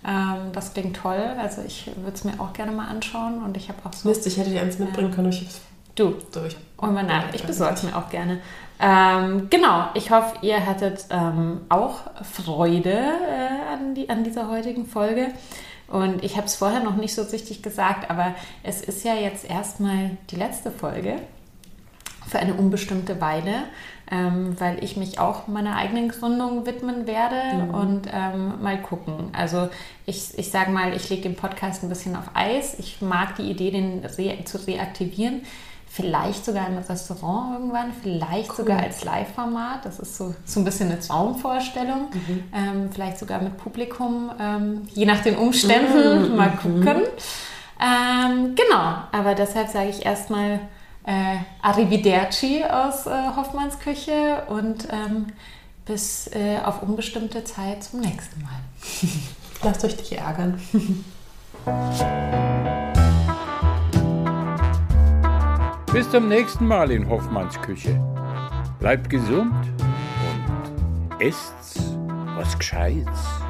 Ähm, 0.05 0.51
das 0.51 0.73
klingt 0.73 0.97
toll. 0.97 1.23
Also 1.41 1.61
ich 1.65 1.89
würde 1.95 2.13
es 2.13 2.25
mir 2.25 2.33
auch 2.39 2.51
gerne 2.51 2.73
mal 2.73 2.87
anschauen. 2.87 3.41
Und 3.41 3.55
ich 3.55 3.69
habe 3.69 3.79
auch 3.85 3.93
so... 3.93 4.09
Mist, 4.09 4.27
ich 4.27 4.37
hätte 4.37 4.49
dir 4.49 4.61
eins 4.61 4.79
mitbringen 4.79 5.11
können. 5.11 5.29
Ich 5.29 5.47
Du, 5.97 6.13
durch. 6.31 6.55
Und 6.77 6.93
mal 6.93 7.03
nach. 7.03 7.33
Ich 7.33 7.43
besorge 7.43 7.73
es 7.73 7.83
mir 7.83 7.97
auch 7.97 8.09
gerne. 8.09 8.39
Ähm, 8.79 9.47
genau, 9.49 9.87
ich 9.95 10.11
hoffe, 10.11 10.35
ihr 10.43 10.63
hattet 10.63 11.05
ähm, 11.09 11.61
auch 11.69 12.01
Freude 12.21 12.93
äh, 12.93 13.73
an, 13.73 13.95
die, 13.95 14.07
an 14.07 14.23
dieser 14.23 14.47
heutigen 14.47 14.85
Folge. 14.85 15.29
Und 15.87 16.23
ich 16.23 16.37
habe 16.37 16.45
es 16.45 16.55
vorher 16.55 16.81
noch 16.81 16.95
nicht 16.97 17.15
so 17.15 17.23
richtig 17.23 17.63
gesagt, 17.63 18.11
aber 18.11 18.35
es 18.61 18.81
ist 18.81 19.03
ja 19.03 19.15
jetzt 19.15 19.49
erstmal 19.49 20.11
die 20.29 20.35
letzte 20.35 20.69
Folge 20.69 21.15
für 22.27 22.37
eine 22.37 22.53
unbestimmte 22.53 23.19
Weile, 23.19 23.63
ähm, 24.11 24.59
weil 24.59 24.83
ich 24.83 24.97
mich 24.97 25.17
auch 25.17 25.47
meiner 25.47 25.77
eigenen 25.77 26.09
Gründung 26.09 26.67
widmen 26.67 27.07
werde 27.07 27.65
mhm. 27.65 27.69
und 27.73 28.01
ähm, 28.13 28.61
mal 28.61 28.79
gucken. 28.79 29.31
Also 29.33 29.69
ich, 30.05 30.37
ich 30.37 30.51
sage 30.51 30.69
mal, 30.69 30.93
ich 30.93 31.09
lege 31.09 31.23
den 31.23 31.35
Podcast 31.35 31.81
ein 31.83 31.89
bisschen 31.89 32.15
auf 32.15 32.29
Eis. 32.35 32.77
Ich 32.77 33.01
mag 33.01 33.37
die 33.37 33.49
Idee, 33.49 33.71
den 33.71 34.05
re 34.05 34.43
zu 34.45 34.57
reaktivieren 34.67 35.41
vielleicht 35.97 36.45
sogar 36.45 36.67
im 36.67 36.77
Restaurant 36.77 37.53
irgendwann, 37.53 37.91
vielleicht 37.91 38.51
cool. 38.51 38.57
sogar 38.57 38.83
als 38.83 39.03
Live-Format. 39.03 39.83
Das 39.83 39.99
ist 39.99 40.15
so, 40.15 40.35
so 40.45 40.59
ein 40.59 40.63
bisschen 40.63 40.91
eine 40.91 40.99
Traumvorstellung. 40.99 42.09
Mhm. 42.13 42.43
Ähm, 42.53 42.89
vielleicht 42.93 43.17
sogar 43.17 43.41
mit 43.41 43.57
Publikum, 43.57 44.29
ähm, 44.39 44.83
je 44.93 45.07
nach 45.07 45.23
den 45.23 45.35
Umständen. 45.35 46.29
Mhm. 46.29 46.35
Mal 46.37 46.51
gucken. 46.51 46.81
Mhm. 46.81 47.03
Ähm, 47.79 48.55
genau, 48.55 48.95
aber 49.11 49.35
deshalb 49.35 49.69
sage 49.69 49.89
ich 49.89 50.05
erstmal 50.05 50.59
äh, 51.03 51.37
Arrivederci 51.63 52.63
aus 52.63 53.07
äh, 53.07 53.35
Hoffmanns 53.35 53.79
Küche 53.79 54.43
und 54.49 54.87
ähm, 54.91 55.27
bis 55.85 56.27
äh, 56.27 56.59
auf 56.63 56.83
unbestimmte 56.83 57.43
Zeit 57.43 57.83
zum 57.83 58.01
nächsten 58.01 58.43
Mal. 58.43 58.59
Lasst 59.63 59.83
euch 59.83 59.97
nicht 59.97 60.11
ärgern. 60.11 60.61
Bis 65.93 66.09
zum 66.11 66.27
nächsten 66.27 66.67
Mal 66.67 66.91
in 66.91 67.07
Hoffmanns 67.07 67.59
Küche. 67.61 67.99
Bleibt 68.79 69.09
gesund 69.09 69.55
und 70.29 71.21
esst 71.21 71.81
was 72.35 72.57
Gescheites. 72.57 73.46